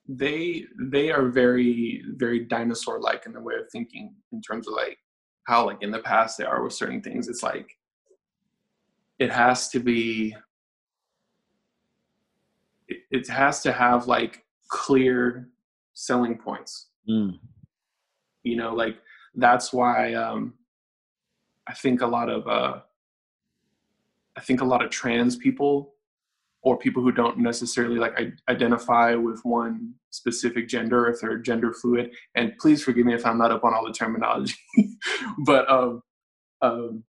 they 0.07 0.65
they 0.79 1.11
are 1.11 1.27
very 1.27 2.03
very 2.15 2.39
dinosaur 2.39 2.99
like 2.99 3.25
in 3.25 3.33
the 3.33 3.41
way 3.41 3.55
of 3.55 3.69
thinking 3.71 4.15
in 4.31 4.41
terms 4.41 4.67
of 4.67 4.73
like 4.73 4.97
how 5.43 5.65
like 5.65 5.81
in 5.81 5.91
the 5.91 5.99
past 5.99 6.37
they 6.37 6.45
are 6.45 6.63
with 6.63 6.73
certain 6.73 7.01
things. 7.01 7.27
It's 7.27 7.43
like 7.43 7.77
it 9.19 9.31
has 9.31 9.69
to 9.69 9.79
be 9.79 10.35
it, 12.87 12.99
it 13.11 13.27
has 13.27 13.61
to 13.63 13.71
have 13.71 14.07
like 14.07 14.45
clear 14.69 15.49
selling 15.93 16.37
points. 16.37 16.87
Mm, 17.09 17.39
you 18.43 18.55
know 18.55 18.73
like 18.73 18.97
that's 19.35 19.71
why 19.73 20.13
um 20.13 20.53
i 21.67 21.73
think 21.73 22.01
a 22.01 22.07
lot 22.07 22.29
of 22.29 22.47
uh 22.47 22.79
i 24.37 24.41
think 24.41 24.61
a 24.61 24.65
lot 24.65 24.83
of 24.83 24.89
trans 24.89 25.35
people 25.35 25.93
or 26.67 26.77
people 26.77 27.01
who 27.01 27.13
don't 27.13 27.37
necessarily 27.37 27.97
like 27.97 28.19
identify 28.49 29.15
with 29.15 29.39
one 29.43 29.93
specific 30.09 30.67
gender 30.67 31.07
if 31.07 31.21
they're 31.21 31.37
gender 31.37 31.73
fluid 31.73 32.11
and 32.35 32.51
please 32.59 32.83
forgive 32.83 33.05
me 33.05 33.13
if 33.13 33.25
i'm 33.25 33.37
not 33.37 33.51
up 33.51 33.63
on 33.63 33.73
all 33.73 33.85
the 33.85 33.93
terminology 33.93 34.53
but 35.45 35.69
um 35.71 36.01
um 36.61 37.03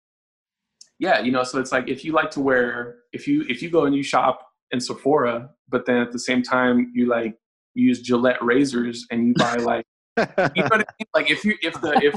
yeah 0.99 1.21
you 1.21 1.31
know 1.31 1.45
so 1.45 1.61
it's 1.61 1.71
like 1.71 1.89
if 1.89 2.05
you 2.05 2.11
like 2.13 2.31
to 2.31 2.41
wear 2.41 2.97
if 3.13 3.29
you 3.29 3.45
if 3.49 3.63
you 3.63 3.71
go 3.71 3.85
and 3.85 3.95
you 3.95 4.03
shop 4.03 4.45
in 4.73 4.81
sephora 4.81 5.49
but 5.69 5.87
then 5.87 5.99
at 5.99 6.11
the 6.11 6.19
same 6.19 6.43
time 6.43 6.91
you 6.93 7.07
like 7.07 7.37
use 7.75 8.01
gillette 8.01 8.43
razors 8.43 9.07
and 9.13 9.29
you 9.29 9.35
buy 9.35 9.55
like 9.59 9.87
you 10.17 10.25
know 10.63 10.69
what 10.69 10.81
I 10.81 10.87
mean? 10.99 11.09
Like 11.13 11.31
if 11.31 11.45
you 11.45 11.57
if 11.63 11.81
the 11.81 11.93
if 12.03 12.15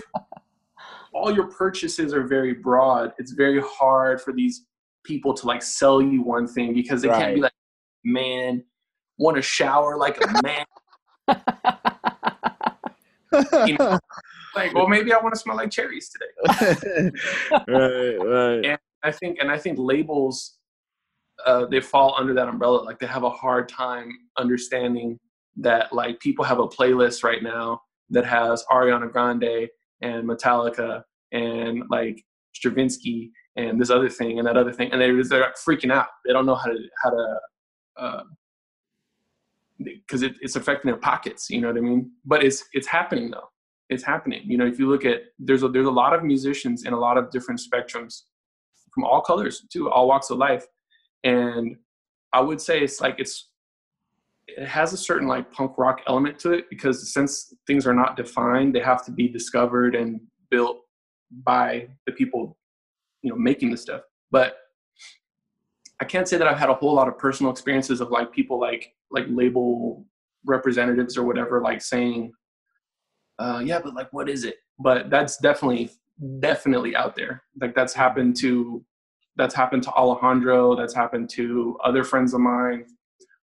all 1.13 1.33
your 1.33 1.47
purchases 1.47 2.13
are 2.13 2.23
very 2.27 2.53
broad, 2.53 3.13
it's 3.17 3.31
very 3.31 3.61
hard 3.61 4.21
for 4.21 4.33
these 4.33 4.65
people 5.07 5.33
to 5.33 5.47
like 5.47 5.63
sell 5.63 6.01
you 6.01 6.21
one 6.21 6.47
thing 6.47 6.73
because 6.73 7.01
they 7.01 7.07
can't 7.07 7.35
be 7.35 7.41
like, 7.41 7.53
man, 8.03 8.63
want 9.17 9.37
to 9.37 9.41
shower 9.41 9.97
like 9.97 10.17
a 10.23 10.41
man. 10.43 10.65
You 13.67 13.77
know? 13.77 13.99
Like, 14.55 14.73
well, 14.73 14.87
maybe 14.87 15.13
I 15.13 15.19
want 15.19 15.33
to 15.35 15.39
smell 15.39 15.55
like 15.55 15.71
cherries 15.71 16.09
today. 16.09 17.11
right 17.67 18.17
right 18.17 18.65
And 18.65 18.79
I 19.03 19.11
think, 19.11 19.37
and 19.39 19.51
I 19.51 19.57
think 19.57 19.77
labels 19.79 20.57
uh, 21.45 21.65
they 21.65 21.79
fall 21.79 22.15
under 22.17 22.33
that 22.33 22.47
umbrella. 22.47 22.77
Like 22.79 22.99
they 22.99 23.07
have 23.07 23.23
a 23.23 23.29
hard 23.29 23.69
time 23.69 24.11
understanding 24.37 25.19
that 25.57 25.93
like 25.93 26.19
people 26.19 26.45
have 26.45 26.59
a 26.59 26.67
playlist 26.67 27.23
right 27.23 27.43
now 27.43 27.81
that 28.09 28.25
has 28.25 28.63
Ariana 28.71 29.11
Grande 29.11 29.67
and 30.01 30.27
Metallica 30.27 31.03
and 31.31 31.83
like 31.89 32.23
Stravinsky 32.53 33.31
and 33.57 33.81
this 33.81 33.89
other 33.89 34.09
thing 34.09 34.39
and 34.39 34.47
that 34.47 34.55
other 34.55 34.71
thing, 34.71 34.91
and 34.91 35.01
they're 35.01 35.23
they're 35.23 35.53
freaking 35.67 35.91
out. 35.91 36.07
They 36.25 36.31
don't 36.31 36.45
know 36.45 36.55
how 36.55 36.67
to 36.67 36.77
how 37.03 37.09
to 37.09 38.23
because 39.79 40.23
uh, 40.23 40.27
it, 40.27 40.35
it's 40.41 40.55
affecting 40.55 40.89
their 40.89 40.99
pockets. 40.99 41.49
You 41.49 41.61
know 41.61 41.67
what 41.67 41.77
I 41.77 41.81
mean? 41.81 42.11
But 42.25 42.43
it's 42.43 42.63
it's 42.73 42.87
happening 42.87 43.31
though. 43.31 43.49
It's 43.89 44.03
happening. 44.03 44.43
You 44.45 44.57
know, 44.57 44.67
if 44.67 44.79
you 44.79 44.87
look 44.89 45.05
at 45.05 45.21
there's 45.39 45.63
a, 45.63 45.69
there's 45.69 45.87
a 45.87 45.91
lot 45.91 46.13
of 46.13 46.23
musicians 46.23 46.85
in 46.85 46.93
a 46.93 46.99
lot 46.99 47.17
of 47.17 47.31
different 47.31 47.59
spectrums 47.59 48.23
from 48.93 49.03
all 49.03 49.21
colors 49.21 49.65
too, 49.71 49.89
all 49.89 50.07
walks 50.07 50.29
of 50.29 50.37
life, 50.37 50.65
and 51.23 51.75
I 52.33 52.41
would 52.41 52.61
say 52.61 52.79
it's 52.81 53.01
like 53.01 53.15
it's 53.19 53.49
it 54.47 54.67
has 54.67 54.93
a 54.93 54.97
certain 54.97 55.27
like 55.27 55.51
punk 55.51 55.77
rock 55.77 56.01
element 56.07 56.39
to 56.39 56.51
it 56.53 56.69
because 56.69 57.13
since 57.13 57.53
things 57.65 57.85
are 57.85 57.93
not 57.93 58.15
defined, 58.15 58.75
they 58.75 58.79
have 58.79 59.03
to 59.05 59.11
be 59.11 59.27
discovered 59.27 59.95
and 59.95 60.21
built 60.49 60.77
by 61.43 61.87
the 62.05 62.13
people, 62.13 62.57
you 63.21 63.29
know, 63.29 63.35
making 63.37 63.71
the 63.71 63.77
stuff. 63.77 64.01
But 64.31 64.57
I 65.99 66.05
can't 66.05 66.27
say 66.27 66.37
that 66.37 66.47
I've 66.47 66.59
had 66.59 66.69
a 66.69 66.73
whole 66.73 66.93
lot 66.93 67.07
of 67.07 67.17
personal 67.17 67.51
experiences 67.51 68.01
of 68.01 68.11
like 68.11 68.31
people 68.31 68.59
like 68.59 68.93
like 69.09 69.25
label 69.29 70.05
representatives 70.45 71.17
or 71.17 71.23
whatever 71.23 71.61
like 71.61 71.81
saying, 71.81 72.31
uh, 73.39 73.61
yeah, 73.63 73.79
but 73.79 73.93
like 73.93 74.11
what 74.13 74.29
is 74.29 74.43
it? 74.43 74.57
But 74.79 75.09
that's 75.09 75.37
definitely 75.37 75.91
definitely 76.39 76.95
out 76.95 77.15
there. 77.15 77.43
Like 77.59 77.75
that's 77.75 77.93
happened 77.93 78.35
to 78.37 78.83
that's 79.37 79.55
happened 79.55 79.83
to 79.83 79.91
Alejandro. 79.91 80.75
That's 80.75 80.93
happened 80.93 81.29
to 81.31 81.77
other 81.83 82.03
friends 82.03 82.33
of 82.33 82.41
mine, 82.41 82.85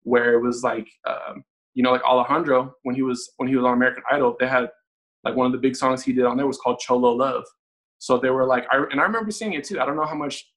where 0.03 0.33
it 0.33 0.41
was 0.41 0.63
like, 0.63 0.89
um, 1.07 1.43
you 1.73 1.83
know, 1.83 1.91
like 1.91 2.03
Alejandro 2.03 2.73
when 2.83 2.95
he 2.95 3.01
was 3.01 3.31
when 3.37 3.47
he 3.47 3.55
was 3.55 3.65
on 3.65 3.73
American 3.73 4.03
Idol, 4.11 4.35
they 4.39 4.47
had 4.47 4.69
like 5.23 5.35
one 5.35 5.45
of 5.45 5.51
the 5.51 5.57
big 5.57 5.75
songs 5.75 6.03
he 6.03 6.13
did 6.13 6.25
on 6.25 6.37
there 6.37 6.47
was 6.47 6.57
called 6.57 6.79
Cholo 6.79 7.11
Love. 7.11 7.45
So 8.01 8.17
they 8.17 8.31
were 8.31 8.45
like, 8.47 8.65
I, 8.71 8.83
and 8.89 8.99
I 8.99 9.03
remember 9.03 9.29
seeing 9.29 9.53
it 9.53 9.63
too. 9.63 9.79
I 9.79 9.85
don't 9.85 9.95
know 9.95 10.07
how 10.07 10.15
much, 10.15 10.51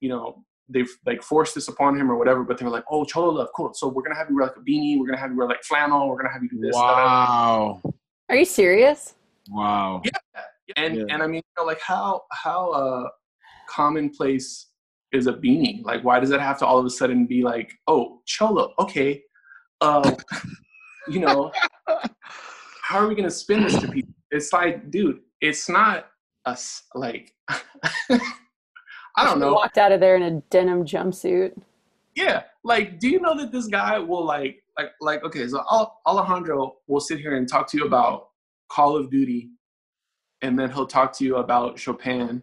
you 0.00 0.08
know, 0.08 0.42
they've 0.70 0.88
like 1.04 1.22
forced 1.22 1.54
this 1.54 1.68
upon 1.68 2.00
him 2.00 2.10
or 2.10 2.16
whatever, 2.16 2.44
but 2.44 2.56
they 2.56 2.64
were 2.64 2.70
like, 2.70 2.84
oh, 2.90 3.04
Cholo 3.04 3.30
Love, 3.30 3.48
cool. 3.54 3.74
So 3.74 3.88
we're 3.88 4.00
gonna 4.02 4.16
have 4.16 4.30
you 4.30 4.36
wear 4.36 4.46
like 4.46 4.56
a 4.56 4.60
beanie. 4.60 4.98
We're 4.98 5.04
gonna 5.04 5.18
have 5.18 5.32
you 5.32 5.36
wear 5.36 5.46
like 5.46 5.62
flannel. 5.64 6.08
We're 6.08 6.16
gonna 6.16 6.32
have 6.32 6.42
you 6.42 6.48
do 6.48 6.60
this. 6.60 6.74
Wow. 6.74 7.82
Are 8.30 8.36
you 8.36 8.46
serious? 8.46 9.16
Wow. 9.50 10.00
Yeah. 10.02 10.42
And 10.78 10.96
Yeah. 10.96 11.04
and 11.10 11.22
I 11.22 11.26
mean, 11.26 11.42
you 11.44 11.62
know, 11.62 11.66
like 11.66 11.80
how 11.82 12.22
how 12.32 12.70
uh 12.70 13.08
commonplace 13.68 14.70
is 15.12 15.26
a 15.26 15.34
beanie? 15.34 15.84
Like, 15.84 16.02
why 16.04 16.20
does 16.20 16.30
that 16.30 16.40
have 16.40 16.58
to 16.60 16.66
all 16.66 16.78
of 16.78 16.86
a 16.86 16.90
sudden 16.90 17.26
be 17.26 17.42
like, 17.42 17.70
oh, 17.86 18.22
Cholo, 18.24 18.72
okay, 18.78 19.22
uh, 19.82 20.14
you 21.06 21.20
know, 21.20 21.52
how 22.80 22.98
are 22.98 23.08
we 23.08 23.14
gonna 23.14 23.30
spin 23.30 23.62
this 23.62 23.76
to 23.82 23.88
people? 23.88 24.14
It's 24.30 24.54
like, 24.54 24.90
dude, 24.90 25.20
it's 25.42 25.68
not 25.68 26.06
us. 26.46 26.82
Like, 26.94 27.34
I 27.48 27.58
don't 29.18 29.34
He 29.34 29.40
know. 29.40 29.52
Walked 29.54 29.78
out 29.78 29.92
of 29.92 30.00
there 30.00 30.16
in 30.16 30.22
a 30.22 30.40
denim 30.50 30.84
jumpsuit. 30.84 31.52
Yeah, 32.14 32.42
like, 32.64 32.98
do 32.98 33.08
you 33.08 33.20
know 33.20 33.36
that 33.36 33.52
this 33.52 33.66
guy 33.66 33.98
will 33.98 34.24
like, 34.24 34.62
like, 34.78 34.90
like, 35.00 35.24
okay, 35.24 35.46
so 35.48 35.62
Alejandro 36.06 36.76
will 36.86 37.00
sit 37.00 37.18
here 37.18 37.36
and 37.36 37.48
talk 37.48 37.66
to 37.68 37.78
you 37.78 37.86
about 37.86 38.28
Call 38.70 38.96
of 38.96 39.10
Duty, 39.10 39.50
and 40.42 40.58
then 40.58 40.70
he'll 40.70 40.86
talk 40.86 41.12
to 41.18 41.24
you 41.24 41.36
about 41.36 41.78
Chopin, 41.78 42.42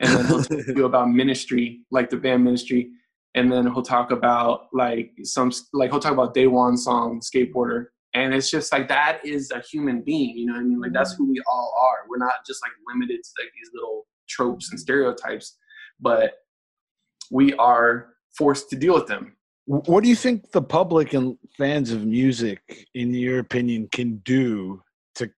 and 0.00 0.10
then 0.10 0.26
he'll 0.26 0.42
talk 0.42 0.64
to 0.66 0.74
you 0.74 0.84
about 0.86 1.08
Ministry, 1.08 1.80
like 1.90 2.10
the 2.10 2.16
band 2.16 2.44
Ministry, 2.44 2.90
and 3.34 3.50
then 3.50 3.64
he'll 3.72 3.82
talk 3.82 4.10
about 4.10 4.66
like 4.72 5.12
some, 5.22 5.52
like 5.72 5.90
he'll 5.90 6.00
talk 6.00 6.12
about 6.12 6.34
Daewon 6.34 6.76
Song, 6.76 7.20
skateboarder, 7.20 7.86
and 8.14 8.34
it's 8.34 8.50
just 8.50 8.72
like 8.72 8.88
that 8.88 9.24
is 9.24 9.50
a 9.50 9.60
human 9.60 10.02
being, 10.02 10.36
you 10.36 10.46
know 10.46 10.54
what 10.54 10.60
I 10.60 10.64
mean? 10.64 10.80
Like 10.80 10.92
that's 10.92 11.14
who 11.14 11.28
we 11.28 11.40
all 11.46 11.72
are. 11.80 12.08
We're 12.08 12.18
not 12.18 12.44
just 12.46 12.60
like 12.62 12.72
limited 12.92 13.22
to 13.22 13.30
like 13.42 13.52
these 13.54 13.70
little 13.72 14.06
tropes 14.28 14.70
and 14.70 14.80
stereotypes, 14.80 15.56
but 16.00 16.34
we 17.30 17.52
are 17.54 18.14
forced 18.36 18.70
to 18.70 18.76
deal 18.76 18.94
with 18.94 19.06
them. 19.06 19.36
What 19.66 20.02
do 20.02 20.08
you 20.08 20.16
think 20.16 20.50
the 20.50 20.62
public 20.62 21.12
and 21.14 21.38
fans 21.56 21.92
of 21.92 22.04
music, 22.04 22.88
in 22.94 23.14
your 23.14 23.38
opinion, 23.38 23.88
can 23.92 24.16
do 24.24 24.82
to 25.14 25.30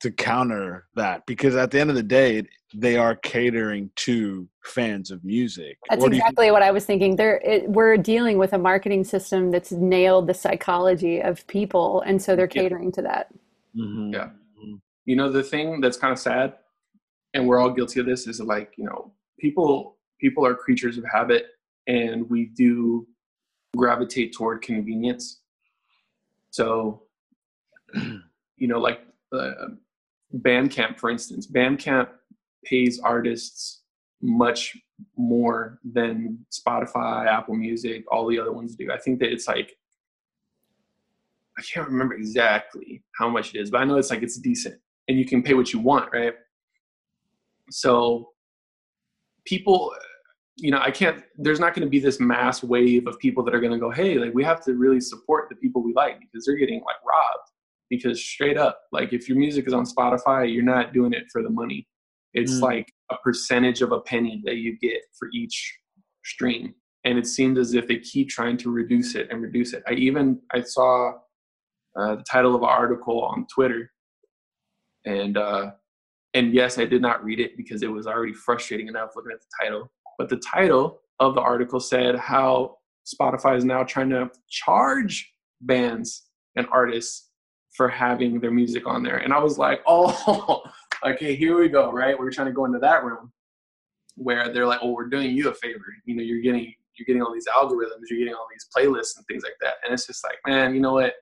to 0.00 0.10
counter 0.10 0.86
that? 0.96 1.24
Because 1.26 1.54
at 1.56 1.70
the 1.70 1.78
end 1.80 1.90
of 1.90 1.96
the 1.96 2.02
day, 2.02 2.42
they 2.74 2.96
are 2.96 3.14
catering 3.16 3.90
to 3.96 4.48
fans 4.64 5.10
of 5.10 5.22
music. 5.24 5.78
That's 5.88 6.02
Or 6.02 6.08
do 6.08 6.16
you 6.16 6.22
exactly 6.22 6.50
what 6.50 6.62
I 6.62 6.70
was 6.70 6.84
thinking. 6.84 7.16
There, 7.16 7.40
we're 7.66 7.96
dealing 7.96 8.38
with 8.38 8.52
a 8.52 8.58
marketing 8.58 9.04
system 9.04 9.50
that's 9.50 9.72
nailed 9.72 10.26
the 10.26 10.34
psychology 10.34 11.20
of 11.20 11.46
people, 11.46 12.00
and 12.02 12.20
so 12.20 12.34
they're 12.36 12.48
Yeah. 12.52 12.62
catering 12.62 12.92
to 12.92 13.02
that. 13.02 13.32
Mhm. 13.76 14.12
Yeah. 14.12 14.30
you 15.06 15.16
know 15.16 15.30
the 15.30 15.42
thing 15.42 15.80
that's 15.80 15.96
kind 15.96 16.12
of 16.12 16.18
sad 16.18 16.54
and 17.34 17.46
we're 17.48 17.58
all 17.58 17.70
guilty 17.70 17.98
of 18.00 18.06
this 18.06 18.26
is 18.28 18.40
like 18.40 18.74
you 18.76 18.84
know 18.84 19.12
people 19.38 19.96
people 20.20 20.44
are 20.44 20.54
creatures 20.54 20.98
of 20.98 21.04
habit 21.10 21.46
and 21.86 22.28
we 22.28 22.44
do 22.44 23.06
gravitate 23.76 24.32
toward 24.32 24.60
convenience 24.60 25.40
so 26.50 27.02
you 27.94 28.68
know 28.68 28.78
like 28.78 29.00
uh, 29.32 29.68
bandcamp 30.38 30.98
for 30.98 31.10
instance 31.10 31.46
bandcamp 31.46 32.08
pays 32.64 33.00
artists 33.00 33.82
much 34.22 34.76
more 35.16 35.78
than 35.92 36.38
spotify 36.52 37.26
apple 37.26 37.54
music 37.54 38.04
all 38.12 38.28
the 38.28 38.38
other 38.38 38.52
ones 38.52 38.76
do 38.76 38.90
i 38.92 38.98
think 38.98 39.18
that 39.18 39.32
it's 39.32 39.48
like 39.48 39.76
i 41.58 41.62
can't 41.62 41.88
remember 41.88 42.14
exactly 42.14 43.02
how 43.18 43.28
much 43.28 43.54
it 43.54 43.58
is 43.60 43.70
but 43.70 43.80
i 43.80 43.84
know 43.84 43.96
it's 43.96 44.10
like 44.10 44.22
it's 44.22 44.38
decent 44.38 44.78
and 45.10 45.18
you 45.18 45.24
can 45.24 45.42
pay 45.42 45.54
what 45.54 45.72
you 45.72 45.80
want, 45.80 46.08
right? 46.12 46.34
So 47.68 48.30
people, 49.44 49.92
you 50.56 50.70
know, 50.70 50.78
I 50.78 50.92
can't, 50.92 51.24
there's 51.36 51.58
not 51.58 51.74
going 51.74 51.84
to 51.84 51.90
be 51.90 51.98
this 51.98 52.20
mass 52.20 52.62
wave 52.62 53.08
of 53.08 53.18
people 53.18 53.42
that 53.44 53.54
are 53.54 53.60
going 53.60 53.72
to 53.72 53.78
go, 53.78 53.90
hey, 53.90 54.18
like 54.18 54.32
we 54.32 54.44
have 54.44 54.64
to 54.66 54.74
really 54.74 55.00
support 55.00 55.48
the 55.48 55.56
people 55.56 55.82
we 55.82 55.92
like 55.94 56.20
because 56.20 56.46
they're 56.46 56.56
getting 56.56 56.80
like 56.86 56.96
robbed. 57.04 57.50
Because 57.90 58.24
straight 58.24 58.56
up, 58.56 58.80
like 58.92 59.12
if 59.12 59.28
your 59.28 59.36
music 59.36 59.66
is 59.66 59.74
on 59.74 59.84
Spotify, 59.84 60.52
you're 60.52 60.62
not 60.62 60.92
doing 60.92 61.12
it 61.12 61.24
for 61.32 61.42
the 61.42 61.50
money. 61.50 61.86
It's 62.32 62.58
Mm. 62.58 62.62
like 62.62 62.92
a 63.10 63.16
percentage 63.24 63.82
of 63.82 63.92
a 63.92 64.00
penny 64.00 64.40
that 64.44 64.56
you 64.56 64.78
get 64.78 65.02
for 65.18 65.28
each 65.34 65.78
stream. 66.24 66.74
And 67.04 67.18
it 67.18 67.26
seems 67.26 67.58
as 67.58 67.74
if 67.74 67.88
they 67.88 67.98
keep 67.98 68.28
trying 68.28 68.56
to 68.58 68.70
reduce 68.70 69.14
it 69.14 69.28
and 69.30 69.42
reduce 69.42 69.72
it. 69.72 69.82
I 69.88 69.94
even, 69.94 70.40
I 70.52 70.60
saw 70.62 71.14
uh, 71.98 72.16
the 72.16 72.24
title 72.30 72.54
of 72.54 72.62
an 72.62 72.68
article 72.68 73.22
on 73.22 73.46
Twitter 73.52 73.90
and 75.04 75.36
uh, 75.36 75.72
and 76.34 76.54
yes, 76.54 76.78
I 76.78 76.84
did 76.84 77.02
not 77.02 77.24
read 77.24 77.40
it 77.40 77.56
because 77.56 77.82
it 77.82 77.90
was 77.90 78.06
already 78.06 78.32
frustrating 78.32 78.86
enough 78.88 79.10
looking 79.16 79.32
at 79.32 79.40
the 79.40 79.64
title. 79.64 79.90
But 80.18 80.28
the 80.28 80.36
title 80.36 81.00
of 81.18 81.34
the 81.34 81.40
article 81.40 81.80
said 81.80 82.16
how 82.16 82.76
Spotify 83.06 83.56
is 83.56 83.64
now 83.64 83.82
trying 83.82 84.10
to 84.10 84.30
charge 84.48 85.32
bands 85.62 86.28
and 86.56 86.66
artists 86.70 87.29
for 87.70 87.88
having 87.88 88.40
their 88.40 88.50
music 88.50 88.86
on 88.86 89.02
there, 89.02 89.18
and 89.18 89.32
I 89.32 89.38
was 89.38 89.58
like, 89.58 89.80
oh, 89.86 90.62
okay, 91.04 91.34
here 91.34 91.58
we 91.58 91.68
go, 91.68 91.92
right? 91.92 92.18
We're 92.18 92.30
trying 92.30 92.48
to 92.48 92.52
go 92.52 92.64
into 92.64 92.78
that 92.80 93.04
room 93.04 93.32
where 94.16 94.52
they're 94.52 94.66
like, 94.66 94.80
oh, 94.82 94.92
we're 94.92 95.08
doing 95.08 95.30
you 95.34 95.48
a 95.48 95.54
favor. 95.54 95.84
You 96.04 96.16
know, 96.16 96.22
you're 96.22 96.42
getting 96.42 96.74
you're 96.96 97.06
getting 97.06 97.22
all 97.22 97.32
these 97.32 97.46
algorithms, 97.48 98.10
you're 98.10 98.18
getting 98.18 98.34
all 98.34 98.46
these 98.50 98.66
playlists 98.76 99.16
and 99.16 99.26
things 99.26 99.42
like 99.42 99.56
that, 99.60 99.74
and 99.84 99.94
it's 99.94 100.06
just 100.06 100.24
like, 100.24 100.38
man, 100.46 100.74
you 100.74 100.80
know 100.80 100.94
what? 100.94 101.14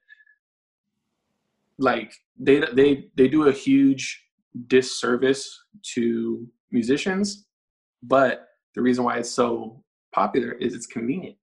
like 1.78 2.12
they 2.38 2.62
they 2.72 3.08
they 3.16 3.28
do 3.28 3.48
a 3.48 3.52
huge 3.52 4.24
disservice 4.66 5.64
to 5.82 6.46
musicians 6.70 7.46
but 8.02 8.48
the 8.74 8.82
reason 8.82 9.04
why 9.04 9.18
it's 9.18 9.30
so 9.30 9.82
popular 10.12 10.52
is 10.52 10.74
it's 10.74 10.86
convenient 10.86 11.36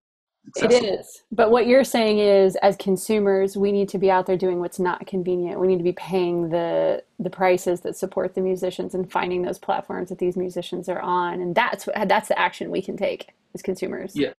It 0.58 0.72
is. 0.72 1.24
But 1.32 1.52
what 1.52 1.68
you're 1.68 1.84
saying 1.84 2.20
is, 2.20 2.56
as 2.58 2.76
consumers, 2.78 3.58
we 3.58 3.72
need 3.72 3.90
to 3.90 3.98
be 3.98 4.12
out 4.12 4.26
there 4.26 4.38
doing 4.38 4.60
what's 4.60 4.80
not 4.80 5.06
convenient. 5.08 5.60
We 5.60 5.68
need 5.68 5.78
to 5.78 5.84
be 5.84 5.94
paying 5.94 6.50
the 6.50 7.04
the 7.20 7.30
prices 7.30 7.82
that 7.82 7.96
support 7.96 8.36
the 8.36 8.42
musicians 8.42 8.94
and 8.94 9.10
finding 9.12 9.42
those 9.42 9.58
platforms 9.58 10.10
that 10.10 10.20
these 10.20 10.38
musicians 10.38 10.90
are 10.90 11.00
on. 11.00 11.42
And 11.42 11.56
that's 11.56 11.88
what, 11.88 12.08
that's 12.08 12.28
the 12.28 12.38
action 12.38 12.70
we 12.70 12.82
can 12.82 12.98
take 12.98 13.30
as 13.56 13.62
consumers. 13.62 14.16
Yeah. 14.16 14.34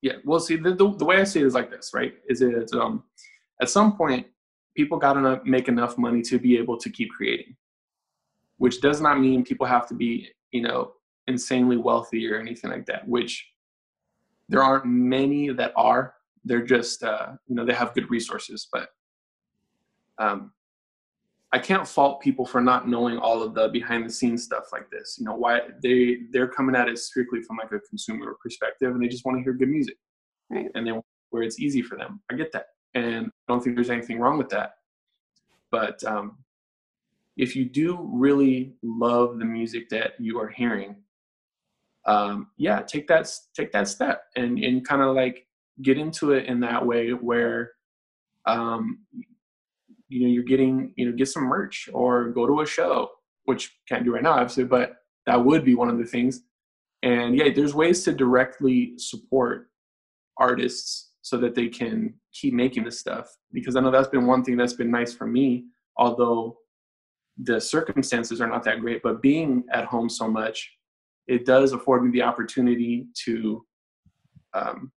yeah 0.00 0.14
well 0.24 0.40
see 0.40 0.56
the, 0.56 0.74
the, 0.74 0.90
the 0.96 1.04
way 1.04 1.20
i 1.20 1.24
see 1.24 1.40
it 1.40 1.46
is 1.46 1.54
like 1.54 1.70
this 1.70 1.92
right 1.94 2.14
is 2.28 2.42
it 2.42 2.72
um 2.72 3.04
at 3.60 3.70
some 3.70 3.96
point 3.96 4.26
people 4.76 4.98
got 4.98 5.12
to 5.12 5.40
make 5.44 5.68
enough 5.68 5.96
money 5.96 6.22
to 6.22 6.38
be 6.38 6.58
able 6.58 6.76
to 6.76 6.90
keep 6.90 7.10
creating 7.10 7.54
which 8.56 8.80
does 8.80 9.00
not 9.00 9.20
mean 9.20 9.44
people 9.44 9.66
have 9.66 9.86
to 9.86 9.94
be 9.94 10.28
you 10.50 10.62
know 10.62 10.92
insanely 11.28 11.76
wealthy 11.76 12.28
or 12.30 12.38
anything 12.38 12.70
like 12.70 12.86
that 12.86 13.06
which 13.06 13.51
there 14.48 14.62
aren't 14.62 14.86
many 14.86 15.50
that 15.50 15.72
are 15.76 16.14
they're 16.44 16.64
just 16.64 17.02
uh, 17.02 17.28
you 17.46 17.54
know 17.54 17.64
they 17.64 17.74
have 17.74 17.94
good 17.94 18.10
resources 18.10 18.68
but 18.72 18.88
um, 20.18 20.52
I 21.54 21.58
can't 21.58 21.86
fault 21.86 22.22
people 22.22 22.46
for 22.46 22.62
not 22.62 22.88
knowing 22.88 23.18
all 23.18 23.42
of 23.42 23.52
the 23.54 23.68
behind 23.68 24.06
the 24.06 24.12
scenes 24.12 24.44
stuff 24.44 24.64
like 24.72 24.90
this. 24.90 25.16
You 25.18 25.26
know, 25.26 25.34
why 25.34 25.60
they 25.82 26.20
they're 26.30 26.48
coming 26.48 26.74
at 26.74 26.88
it 26.88 26.98
strictly 26.98 27.42
from 27.42 27.58
like 27.58 27.72
a 27.72 27.80
consumer 27.80 28.36
perspective, 28.42 28.92
and 28.92 29.02
they 29.02 29.08
just 29.08 29.26
want 29.26 29.36
to 29.36 29.42
hear 29.42 29.52
good 29.52 29.68
music, 29.68 29.96
right? 30.50 30.70
And 30.74 30.86
they 30.86 30.92
where 31.30 31.42
it's 31.42 31.60
easy 31.60 31.82
for 31.82 31.98
them. 31.98 32.22
I 32.30 32.36
get 32.36 32.52
that, 32.52 32.66
and 32.94 33.26
I 33.26 33.52
don't 33.52 33.62
think 33.62 33.76
there's 33.76 33.90
anything 33.90 34.18
wrong 34.18 34.38
with 34.38 34.48
that. 34.48 34.72
But 35.70 36.02
um, 36.04 36.38
if 37.36 37.54
you 37.54 37.66
do 37.66 38.08
really 38.10 38.74
love 38.82 39.38
the 39.38 39.44
music 39.44 39.90
that 39.90 40.12
you 40.18 40.40
are 40.40 40.48
hearing, 40.48 40.96
um, 42.06 42.48
yeah, 42.56 42.82
take 42.82 43.06
that 43.08 43.30
take 43.54 43.72
that 43.72 43.88
step 43.88 44.24
and 44.36 44.58
and 44.58 44.86
kind 44.86 45.02
of 45.02 45.14
like 45.14 45.46
get 45.82 45.98
into 45.98 46.32
it 46.32 46.46
in 46.46 46.60
that 46.60 46.84
way 46.84 47.10
where 47.10 47.72
um, 48.46 48.98
you 50.08 50.22
know 50.22 50.28
you're 50.28 50.42
getting 50.42 50.92
you 50.96 51.06
know 51.06 51.16
get 51.16 51.28
some 51.28 51.44
merch 51.44 51.88
or 51.92 52.30
go 52.30 52.46
to 52.46 52.60
a 52.60 52.66
show 52.66 53.08
which 53.44 53.72
can't 53.88 54.04
do 54.04 54.12
right 54.12 54.22
now 54.22 54.32
obviously 54.32 54.64
but 54.64 54.96
that 55.26 55.42
would 55.42 55.64
be 55.64 55.74
one 55.74 55.88
of 55.88 55.98
the 55.98 56.04
things. 56.04 56.42
And 57.02 57.36
yeah 57.36 57.48
there's 57.54 57.74
ways 57.74 58.04
to 58.04 58.12
directly 58.12 58.94
support 58.98 59.68
artists 60.38 61.10
so 61.22 61.36
that 61.38 61.54
they 61.54 61.68
can 61.68 62.14
keep 62.32 62.52
making 62.52 62.84
this 62.84 62.98
stuff 62.98 63.36
because 63.52 63.76
i 63.76 63.80
know 63.80 63.90
that's 63.90 64.08
been 64.08 64.26
one 64.26 64.42
thing 64.42 64.56
that's 64.56 64.72
been 64.72 64.90
nice 64.90 65.12
for 65.12 65.26
me 65.26 65.64
although 65.96 66.56
the 67.44 67.60
circumstances 67.60 68.40
are 68.40 68.48
not 68.48 68.64
that 68.64 68.80
great 68.80 69.02
but 69.02 69.20
being 69.20 69.62
at 69.72 69.84
home 69.84 70.08
so 70.08 70.26
much 70.26 70.72
it 71.26 71.44
does 71.46 71.72
afford 71.72 72.04
me 72.04 72.10
the 72.10 72.22
opportunity 72.22 73.06
to 73.24 73.64
um, 74.54 74.92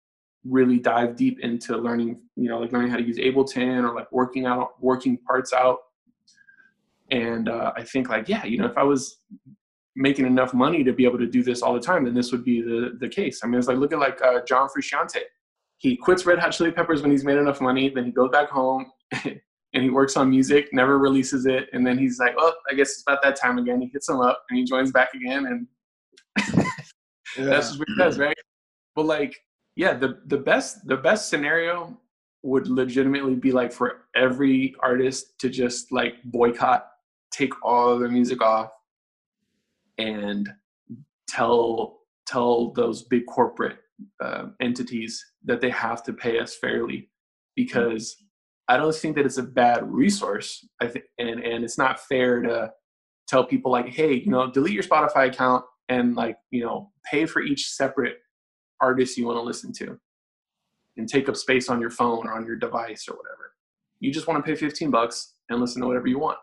really 0.44 0.78
dive 0.78 1.16
deep 1.16 1.40
into 1.40 1.76
learning, 1.76 2.20
you 2.36 2.48
know, 2.48 2.58
like 2.58 2.72
learning 2.72 2.90
how 2.90 2.96
to 2.96 3.02
use 3.02 3.18
Ableton 3.18 3.88
or 3.88 3.94
like 3.94 4.10
working 4.12 4.46
out, 4.46 4.82
working 4.82 5.16
parts 5.18 5.52
out. 5.52 5.78
And 7.10 7.48
uh, 7.48 7.72
I 7.76 7.82
think 7.82 8.08
like, 8.08 8.28
yeah, 8.28 8.44
you 8.44 8.58
know, 8.58 8.66
if 8.66 8.76
I 8.76 8.82
was 8.82 9.20
making 9.96 10.26
enough 10.26 10.54
money 10.54 10.82
to 10.82 10.92
be 10.92 11.04
able 11.04 11.18
to 11.18 11.26
do 11.26 11.42
this 11.42 11.62
all 11.62 11.74
the 11.74 11.80
time, 11.80 12.04
then 12.04 12.14
this 12.14 12.32
would 12.32 12.44
be 12.44 12.60
the 12.60 12.96
the 12.98 13.08
case. 13.08 13.40
I 13.42 13.46
mean, 13.46 13.58
it's 13.58 13.68
like 13.68 13.78
look 13.78 13.92
at 13.92 13.98
like 13.98 14.20
uh, 14.22 14.40
John 14.46 14.68
Frusciante. 14.68 15.20
He 15.78 15.96
quits 15.96 16.24
Red 16.24 16.38
Hot 16.38 16.50
Chili 16.50 16.72
Peppers 16.72 17.02
when 17.02 17.10
he's 17.10 17.24
made 17.24 17.36
enough 17.36 17.60
money. 17.60 17.90
Then 17.90 18.06
he 18.06 18.10
goes 18.10 18.30
back 18.30 18.48
home 18.48 18.90
and 19.12 19.82
he 19.82 19.90
works 19.90 20.16
on 20.16 20.30
music, 20.30 20.68
never 20.72 20.98
releases 20.98 21.46
it, 21.46 21.68
and 21.72 21.86
then 21.86 21.98
he's 21.98 22.18
like, 22.18 22.34
"Oh, 22.38 22.54
I 22.70 22.74
guess 22.74 22.92
it's 22.92 23.02
about 23.02 23.22
that 23.22 23.36
time 23.36 23.58
again." 23.58 23.80
He 23.80 23.88
hits 23.88 24.08
him 24.08 24.20
up 24.20 24.44
and 24.50 24.58
he 24.58 24.64
joins 24.64 24.90
back 24.92 25.14
again, 25.14 25.46
and. 25.46 25.66
that's 27.36 27.68
just 27.68 27.78
what 27.78 27.88
he 27.88 27.96
does, 27.96 28.18
right? 28.18 28.36
But 28.94 29.06
like, 29.06 29.36
yeah 29.76 29.94
the 29.94 30.20
the 30.26 30.36
best 30.36 30.86
the 30.86 30.96
best 30.96 31.28
scenario 31.28 31.98
would 32.42 32.68
legitimately 32.68 33.34
be 33.34 33.52
like 33.52 33.72
for 33.72 34.02
every 34.14 34.74
artist 34.82 35.38
to 35.38 35.48
just 35.48 35.90
like 35.92 36.14
boycott 36.24 36.86
take 37.32 37.52
all 37.62 37.98
their 37.98 38.08
music 38.08 38.42
off 38.42 38.70
and 39.98 40.48
tell 41.28 42.00
tell 42.26 42.72
those 42.72 43.02
big 43.02 43.26
corporate 43.26 43.78
uh, 44.22 44.46
entities 44.60 45.24
that 45.44 45.60
they 45.60 45.70
have 45.70 46.02
to 46.02 46.12
pay 46.12 46.38
us 46.38 46.56
fairly 46.56 47.08
because 47.56 48.16
i 48.68 48.76
don't 48.76 48.94
think 48.94 49.16
that 49.16 49.24
it's 49.26 49.38
a 49.38 49.42
bad 49.42 49.82
resource 49.90 50.68
i 50.80 50.86
think 50.86 51.04
and 51.18 51.40
and 51.40 51.64
it's 51.64 51.78
not 51.78 52.00
fair 52.00 52.42
to 52.42 52.70
tell 53.28 53.44
people 53.44 53.70
like 53.70 53.88
hey 53.88 54.14
you 54.14 54.30
know 54.30 54.50
delete 54.50 54.74
your 54.74 54.82
spotify 54.82 55.28
account 55.28 55.64
and 55.88 56.14
like 56.14 56.36
you 56.50 56.64
know 56.64 56.90
pay 57.04 57.26
for 57.26 57.42
each 57.42 57.68
separate 57.68 58.18
artist 58.80 59.16
you 59.16 59.26
want 59.26 59.36
to 59.36 59.42
listen 59.42 59.72
to 59.72 59.98
and 60.96 61.08
take 61.08 61.28
up 61.28 61.36
space 61.36 61.68
on 61.68 61.80
your 61.80 61.90
phone 61.90 62.26
or 62.26 62.32
on 62.34 62.46
your 62.46 62.56
device 62.56 63.06
or 63.08 63.16
whatever. 63.16 63.54
You 64.00 64.12
just 64.12 64.26
want 64.26 64.44
to 64.44 64.48
pay 64.48 64.56
15 64.56 64.90
bucks 64.90 65.34
and 65.48 65.60
listen 65.60 65.80
to 65.82 65.88
whatever 65.88 66.06
you 66.06 66.18
want. 66.18 66.38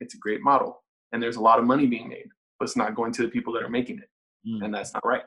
It's 0.00 0.14
a 0.14 0.18
great 0.18 0.40
model. 0.42 0.82
And 1.12 1.22
there's 1.22 1.36
a 1.36 1.40
lot 1.40 1.58
of 1.58 1.64
money 1.64 1.86
being 1.86 2.08
made, 2.08 2.28
but 2.58 2.66
it's 2.66 2.76
not 2.76 2.94
going 2.94 3.12
to 3.12 3.22
the 3.22 3.28
people 3.28 3.52
that 3.54 3.62
are 3.62 3.68
making 3.68 3.98
it. 3.98 4.08
Mm. 4.48 4.64
And 4.64 4.74
that's 4.74 4.94
not 4.94 5.04
right. 5.04 5.24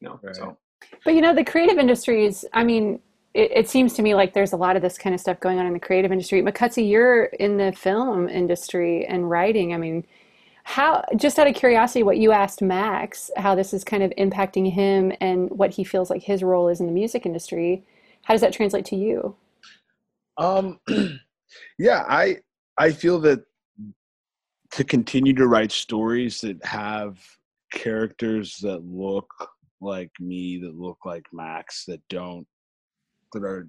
You 0.00 0.08
know, 0.08 0.20
right. 0.22 0.36
so. 0.36 0.56
But 1.04 1.14
you 1.14 1.20
know, 1.20 1.34
the 1.34 1.44
creative 1.44 1.78
industries, 1.78 2.44
I 2.52 2.62
mean, 2.62 3.00
it, 3.32 3.50
it, 3.52 3.68
seems 3.68 3.94
to 3.94 4.02
me 4.02 4.14
like 4.14 4.34
there's 4.34 4.52
a 4.52 4.56
lot 4.56 4.76
of 4.76 4.82
this 4.82 4.98
kind 4.98 5.14
of 5.14 5.20
stuff 5.20 5.40
going 5.40 5.58
on 5.58 5.66
in 5.66 5.72
the 5.72 5.80
creative 5.80 6.12
industry. 6.12 6.42
Mokotsi, 6.42 6.88
you're 6.88 7.24
in 7.24 7.56
the 7.56 7.72
film 7.72 8.28
industry 8.28 9.06
and 9.06 9.28
writing. 9.28 9.72
I 9.72 9.78
mean, 9.78 10.04
how 10.64 11.04
just 11.16 11.38
out 11.38 11.46
of 11.46 11.54
curiosity 11.54 12.02
what 12.02 12.16
you 12.16 12.32
asked 12.32 12.62
Maxx 12.62 13.30
how 13.36 13.54
this 13.54 13.72
is 13.72 13.84
kind 13.84 14.02
of 14.02 14.12
impacting 14.18 14.72
him 14.72 15.12
and 15.20 15.50
what 15.50 15.70
he 15.70 15.84
feels 15.84 16.10
like 16.10 16.22
his 16.22 16.42
role 16.42 16.68
is 16.68 16.80
in 16.80 16.86
the 16.86 16.92
music 16.92 17.26
industry 17.26 17.84
how 18.22 18.32
does 18.32 18.40
that 18.40 18.54
translate 18.54 18.86
to 18.86 18.96
you? 18.96 19.36
Um 20.38 20.80
yeah 21.78 22.04
i 22.08 22.38
i 22.78 22.90
feel 22.90 23.20
that 23.20 23.44
to 24.72 24.82
continue 24.82 25.34
to 25.34 25.46
write 25.46 25.70
stories 25.70 26.40
that 26.40 26.64
have 26.64 27.18
characters 27.72 28.56
that 28.62 28.84
look 28.84 29.28
like 29.80 30.10
me 30.18 30.58
that 30.58 30.74
look 30.74 30.98
like 31.04 31.26
Maxx 31.32 31.84
that 31.86 32.00
don't 32.08 32.46
that 33.32 33.44
are 33.44 33.68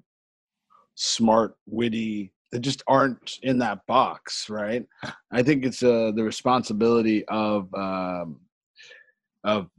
smart 0.96 1.56
witty 1.68 2.32
that 2.52 2.60
just 2.60 2.84
aren't 2.88 3.40
in 3.44 3.58
that 3.60 3.86
box, 3.86 4.50
right? 4.50 4.86
I 5.32 5.44
think 5.44 5.66
it's 5.66 5.84
uh, 5.84 6.12
the 6.16 6.24
responsibility 6.24 7.26
of 7.28 7.74
um, 7.74 8.40
of 9.44 9.70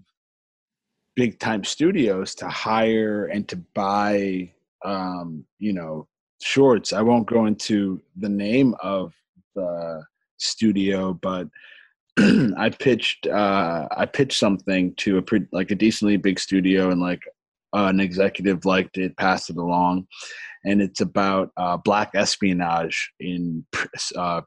big 1.14 1.38
time 1.38 1.64
studios 1.64 2.34
to 2.36 2.48
hire 2.48 3.26
and 3.26 3.48
to 3.48 3.56
buy, 3.74 4.52
um, 4.84 5.44
you 5.58 5.72
know, 5.72 6.06
shorts. 6.42 6.92
I 6.92 7.02
won't 7.02 7.26
go 7.26 7.46
into 7.46 8.00
the 8.16 8.28
name 8.28 8.74
of 8.82 9.14
the 9.54 10.04
studio, 10.36 11.14
but 11.14 11.48
I 12.18 12.70
pitched 12.70 13.26
uh, 13.26 13.88
I 13.96 14.06
pitched 14.06 14.38
something 14.38 14.94
to 14.96 15.18
a 15.18 15.22
pretty, 15.22 15.46
like 15.52 15.70
a 15.70 15.74
decently 15.74 16.16
big 16.16 16.38
studio, 16.38 16.90
and 16.90 17.00
like 17.00 17.22
uh, 17.74 17.86
an 17.86 18.00
executive 18.00 18.64
liked 18.64 18.98
it, 18.98 19.16
passed 19.16 19.50
it 19.50 19.56
along, 19.56 20.06
and 20.66 20.82
it's 20.82 21.00
about 21.00 21.52
uh, 21.56 21.76
black 21.78 22.10
espionage 22.14 23.12
in 23.20 23.64
uh, 24.16 24.42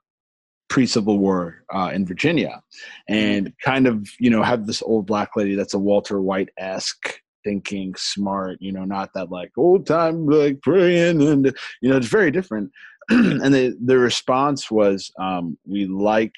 pre-Civil 0.69 1.17
War 1.17 1.63
uh, 1.73 1.91
in 1.93 2.05
Virginia, 2.05 2.61
and 3.07 3.53
kind 3.63 3.87
of 3.87 4.07
you 4.19 4.29
know 4.29 4.43
have 4.43 4.67
this 4.67 4.83
old 4.83 5.07
black 5.07 5.35
lady 5.35 5.55
that's 5.55 5.73
a 5.73 5.79
Walter 5.79 6.21
White 6.21 6.49
esque 6.57 7.21
thinking, 7.45 7.95
smart, 7.95 8.57
you 8.59 8.73
know, 8.73 8.83
not 8.83 9.11
that 9.13 9.31
like 9.31 9.51
old 9.57 9.87
time 9.87 10.27
like 10.27 10.61
praying, 10.61 11.21
and 11.21 11.45
you 11.81 11.89
know 11.89 11.97
it's 11.97 12.07
very 12.07 12.31
different. 12.31 12.71
and 13.09 13.53
the 13.53 13.75
the 13.83 13.97
response 13.97 14.69
was, 14.69 15.11
um, 15.19 15.57
we 15.65 15.85
like 15.85 16.33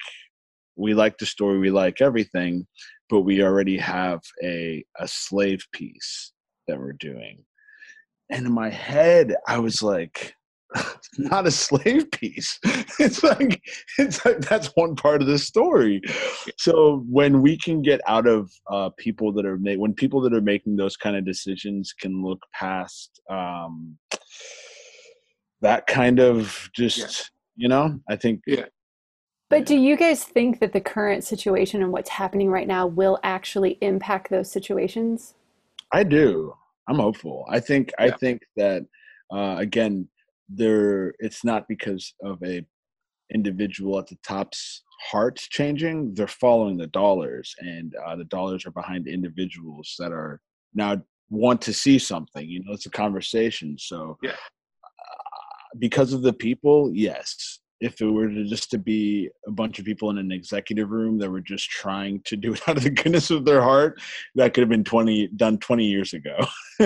we 0.76 0.94
like 0.94 1.18
the 1.18 1.26
story, 1.26 1.58
we 1.58 1.70
like 1.70 2.00
everything, 2.00 2.66
but 3.10 3.22
we 3.22 3.42
already 3.42 3.76
have 3.76 4.20
a 4.42 4.84
a 4.98 5.08
slave 5.08 5.66
piece 5.72 6.32
that 6.68 6.78
we're 6.78 6.92
doing 6.92 7.44
and 8.32 8.46
in 8.46 8.52
my 8.52 8.70
head 8.70 9.34
i 9.46 9.58
was 9.58 9.82
like 9.82 10.34
not 11.18 11.46
a 11.46 11.50
slave 11.50 12.10
piece. 12.10 12.58
It's 12.98 13.22
like 13.24 13.60
it's 13.98 14.24
like 14.24 14.40
that's 14.40 14.68
one 14.74 14.94
part 14.94 15.22
of 15.22 15.28
the 15.28 15.38
story. 15.38 16.00
So 16.58 17.04
when 17.08 17.42
we 17.42 17.56
can 17.56 17.82
get 17.82 18.00
out 18.06 18.28
of 18.28 18.52
uh, 18.70 18.90
people 18.96 19.32
that 19.32 19.46
are 19.46 19.56
made 19.56 19.78
when 19.78 19.94
people 19.94 20.20
that 20.20 20.34
are 20.34 20.42
making 20.42 20.76
those 20.76 20.96
kind 20.96 21.16
of 21.16 21.24
decisions 21.24 21.92
can 21.92 22.22
look 22.22 22.40
past 22.52 23.20
um, 23.28 23.96
that 25.62 25.86
kind 25.86 26.20
of 26.20 26.70
just 26.76 26.98
yeah. 26.98 27.62
you 27.64 27.68
know 27.68 27.98
i 28.08 28.14
think 28.14 28.42
yeah. 28.46 28.66
But 29.48 29.66
do 29.66 29.76
you 29.76 29.96
guys 29.96 30.24
think 30.24 30.60
that 30.60 30.72
the 30.72 30.80
current 30.80 31.24
situation 31.24 31.82
and 31.82 31.92
what's 31.92 32.10
happening 32.10 32.50
right 32.50 32.68
now 32.68 32.86
will 32.86 33.18
actually 33.22 33.78
impact 33.80 34.30
those 34.30 34.50
situations? 34.50 35.34
I 35.92 36.04
do 36.04 36.54
I'm 36.88 36.98
hopeful. 36.98 37.46
I 37.48 37.60
think 37.60 37.92
yeah. 37.98 38.06
I 38.06 38.10
think 38.10 38.42
that 38.56 38.84
uh, 39.32 39.56
again, 39.58 40.08
there 40.48 41.14
it's 41.18 41.44
not 41.44 41.68
because 41.68 42.14
of 42.22 42.42
a 42.44 42.64
individual 43.32 43.98
at 43.98 44.06
the 44.06 44.18
top's 44.26 44.82
heart 45.10 45.36
changing. 45.36 46.14
They're 46.14 46.26
following 46.26 46.76
the 46.76 46.88
dollars, 46.88 47.54
and 47.58 47.94
uh, 48.06 48.16
the 48.16 48.24
dollars 48.24 48.66
are 48.66 48.72
behind 48.72 49.06
individuals 49.06 49.94
that 49.98 50.12
are 50.12 50.40
now 50.74 51.02
want 51.30 51.62
to 51.62 51.72
see 51.72 51.98
something. 51.98 52.48
You 52.48 52.62
know, 52.64 52.72
it's 52.72 52.86
a 52.86 52.90
conversation. 52.90 53.76
So 53.78 54.18
yeah. 54.22 54.32
Uh, 54.32 55.78
because 55.78 56.12
of 56.12 56.22
the 56.22 56.32
people, 56.32 56.90
yes, 56.92 57.60
if 57.82 58.00
it 58.00 58.06
were 58.06 58.28
to 58.28 58.44
just 58.44 58.70
to 58.70 58.78
be 58.78 59.28
a 59.46 59.50
bunch 59.50 59.80
of 59.80 59.84
people 59.84 60.08
in 60.10 60.18
an 60.18 60.30
executive 60.30 60.90
room 60.90 61.18
that 61.18 61.28
were 61.28 61.40
just 61.40 61.68
trying 61.68 62.20
to 62.22 62.36
do 62.36 62.54
it 62.54 62.62
out 62.68 62.76
of 62.76 62.84
the 62.84 62.90
goodness 62.90 63.30
of 63.30 63.44
their 63.44 63.60
heart, 63.60 64.00
that 64.36 64.54
could 64.54 64.62
have 64.62 64.68
been 64.68 64.84
20 64.84 65.28
done 65.28 65.58
20 65.58 65.84
years 65.84 66.14
ago. 66.14 66.36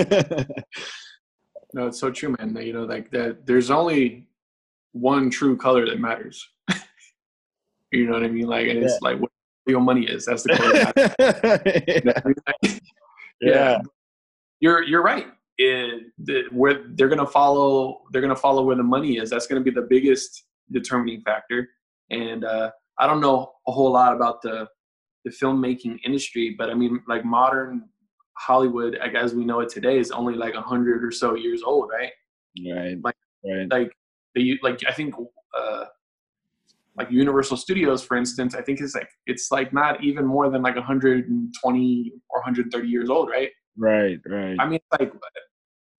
no, 1.73 1.87
it's 1.87 1.99
so 1.99 2.09
true, 2.11 2.35
man. 2.39 2.57
You 2.57 2.73
know, 2.73 2.83
like 2.83 3.11
that 3.11 3.45
there's 3.45 3.69
only 3.69 4.27
one 4.93 5.29
true 5.29 5.55
color 5.55 5.85
that 5.85 5.99
matters. 5.99 6.45
you 7.91 8.07
know 8.07 8.13
what 8.13 8.23
I 8.23 8.29
mean? 8.29 8.47
Like 8.47 8.67
and 8.67 8.79
it's 8.79 8.99
like 9.01 9.19
what 9.19 9.29
your 9.67 9.81
money 9.81 10.05
is. 10.05 10.25
That's 10.25 10.43
the 10.43 10.55
color. 10.55 10.91
yeah. 13.39 13.53
yeah. 13.53 13.79
You're 14.59 14.83
you're 14.83 15.03
right. 15.03 15.27
It, 15.59 16.03
the, 16.19 16.43
where 16.51 16.83
they're 16.89 17.09
gonna 17.09 17.27
follow 17.27 18.01
they're 18.11 18.21
gonna 18.21 18.35
follow 18.35 18.63
where 18.63 18.75
the 18.75 18.83
money 18.83 19.17
is. 19.17 19.29
That's 19.29 19.45
gonna 19.45 19.61
be 19.61 19.71
the 19.71 19.87
biggest 19.89 20.43
determining 20.71 21.21
factor. 21.21 21.69
and 22.09 22.43
uh, 22.45 22.71
I 22.99 23.05
don't 23.07 23.21
know 23.21 23.51
a 23.67 23.71
whole 23.71 23.91
lot 23.91 24.15
about 24.15 24.41
the 24.41 24.67
the 25.25 25.31
filmmaking 25.31 25.99
industry, 26.05 26.55
but 26.57 26.69
I 26.69 26.73
mean, 26.73 27.01
like 27.07 27.25
modern 27.25 27.89
Hollywood, 28.37 28.97
like 28.99 29.15
as 29.15 29.33
we 29.33 29.45
know 29.45 29.59
it 29.59 29.69
today, 29.69 29.99
is 29.99 30.11
only 30.11 30.35
like 30.35 30.53
a 30.53 30.61
hundred 30.61 31.03
or 31.03 31.11
so 31.11 31.35
years 31.35 31.61
old, 31.63 31.89
right? 31.91 32.11
Right. 32.65 32.97
Like, 33.03 33.15
right. 33.45 33.69
Like 33.69 33.91
the 34.35 34.59
like 34.63 34.79
I 34.87 34.93
think 34.93 35.15
uh, 35.57 35.85
like 36.97 37.11
Universal 37.11 37.57
Studios, 37.57 38.03
for 38.03 38.17
instance, 38.17 38.55
I 38.55 38.61
think 38.61 38.79
it's 38.79 38.95
like 38.95 39.09
it's 39.25 39.51
like 39.51 39.73
not 39.73 40.03
even 40.03 40.25
more 40.25 40.49
than 40.49 40.61
like 40.61 40.75
120 40.75 42.11
or 42.29 42.39
130 42.39 42.87
years 42.87 43.09
old, 43.09 43.29
right? 43.29 43.49
Right. 43.75 44.19
Right. 44.27 44.55
I 44.59 44.67
mean, 44.67 44.79
like 44.99 45.13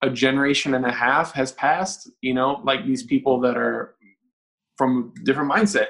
a 0.03 0.11
generation 0.11 0.75
and 0.75 0.87
a 0.87 0.93
half 0.93 1.33
has 1.33 1.53
passed. 1.53 2.11
You 2.23 2.35
know, 2.35 2.61
like 2.65 2.87
these 2.87 3.03
people 3.03 3.41
that 3.41 3.57
are 3.57 3.95
from 4.79 5.13
different 5.25 5.51
mindset, 5.51 5.89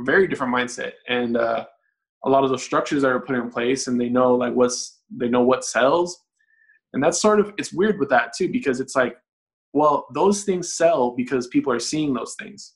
very 0.00 0.28
different 0.28 0.52
mindset, 0.52 0.92
and 1.08 1.36
uh, 1.36 1.64
a 2.24 2.28
lot 2.28 2.44
of 2.44 2.50
those 2.50 2.62
structures 2.62 3.02
that 3.02 3.08
are 3.08 3.20
put 3.20 3.36
in 3.36 3.48
place, 3.50 3.86
and 3.86 3.98
they 3.98 4.08
know 4.08 4.34
like 4.34 4.52
what's 4.52 5.00
they 5.16 5.28
know 5.28 5.42
what 5.42 5.64
sells, 5.64 6.24
and 6.92 7.02
that's 7.02 7.22
sort 7.22 7.40
of 7.40 7.54
it's 7.56 7.72
weird 7.72 7.98
with 7.98 8.10
that 8.10 8.32
too 8.36 8.50
because 8.50 8.80
it's 8.80 8.96
like, 8.96 9.16
well, 9.72 10.06
those 10.12 10.44
things 10.44 10.74
sell 10.74 11.12
because 11.12 11.46
people 11.46 11.72
are 11.72 11.78
seeing 11.78 12.12
those 12.12 12.34
things. 12.38 12.74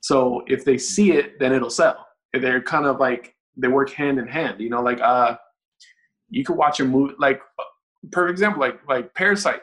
So 0.00 0.42
if 0.48 0.64
they 0.64 0.78
see 0.78 1.12
it, 1.12 1.38
then 1.38 1.52
it'll 1.52 1.70
sell. 1.70 2.06
They're 2.32 2.62
kind 2.62 2.86
of 2.86 2.98
like 2.98 3.36
they 3.56 3.68
work 3.68 3.90
hand 3.90 4.18
in 4.18 4.26
hand. 4.26 4.60
You 4.60 4.70
know, 4.70 4.82
like 4.82 5.00
uh, 5.00 5.36
you 6.30 6.44
could 6.44 6.56
watch 6.56 6.80
a 6.80 6.84
movie 6.84 7.14
like 7.18 7.40
perfect 8.10 8.32
example 8.32 8.60
like 8.60 8.80
like 8.88 9.14
Parasite. 9.14 9.60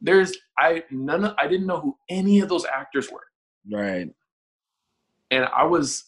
There's 0.00 0.36
I 0.58 0.84
none 0.90 1.24
of, 1.24 1.34
I 1.38 1.46
didn't 1.46 1.66
know 1.66 1.80
who 1.80 1.96
any 2.10 2.40
of 2.40 2.48
those 2.48 2.66
actors 2.66 3.10
were. 3.10 3.22
Right. 3.70 4.08
And 5.30 5.46
I 5.56 5.64
was 5.64 6.04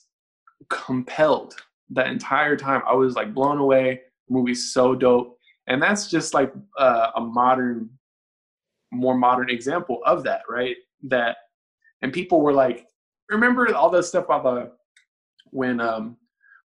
compelled 0.68 1.54
that 1.90 2.08
entire 2.08 2.56
time. 2.56 2.82
I 2.86 2.94
was 2.94 3.14
like 3.14 3.34
blown 3.34 3.58
away. 3.58 4.00
The 4.28 4.34
movie's 4.34 4.72
so 4.72 4.94
dope. 4.94 5.38
And 5.68 5.82
that's 5.82 6.08
just 6.10 6.34
like 6.34 6.52
uh, 6.78 7.10
a 7.16 7.20
modern, 7.20 7.90
more 8.92 9.16
modern 9.16 9.50
example 9.50 10.00
of 10.04 10.22
that, 10.24 10.42
right? 10.48 10.76
That, 11.04 11.36
and 12.02 12.12
people 12.12 12.40
were 12.40 12.52
like, 12.52 12.86
remember 13.28 13.74
all 13.74 13.90
that 13.90 14.04
stuff 14.04 14.26
about 14.26 14.44
the, 14.44 14.72
when, 15.50 15.80
um, 15.80 16.16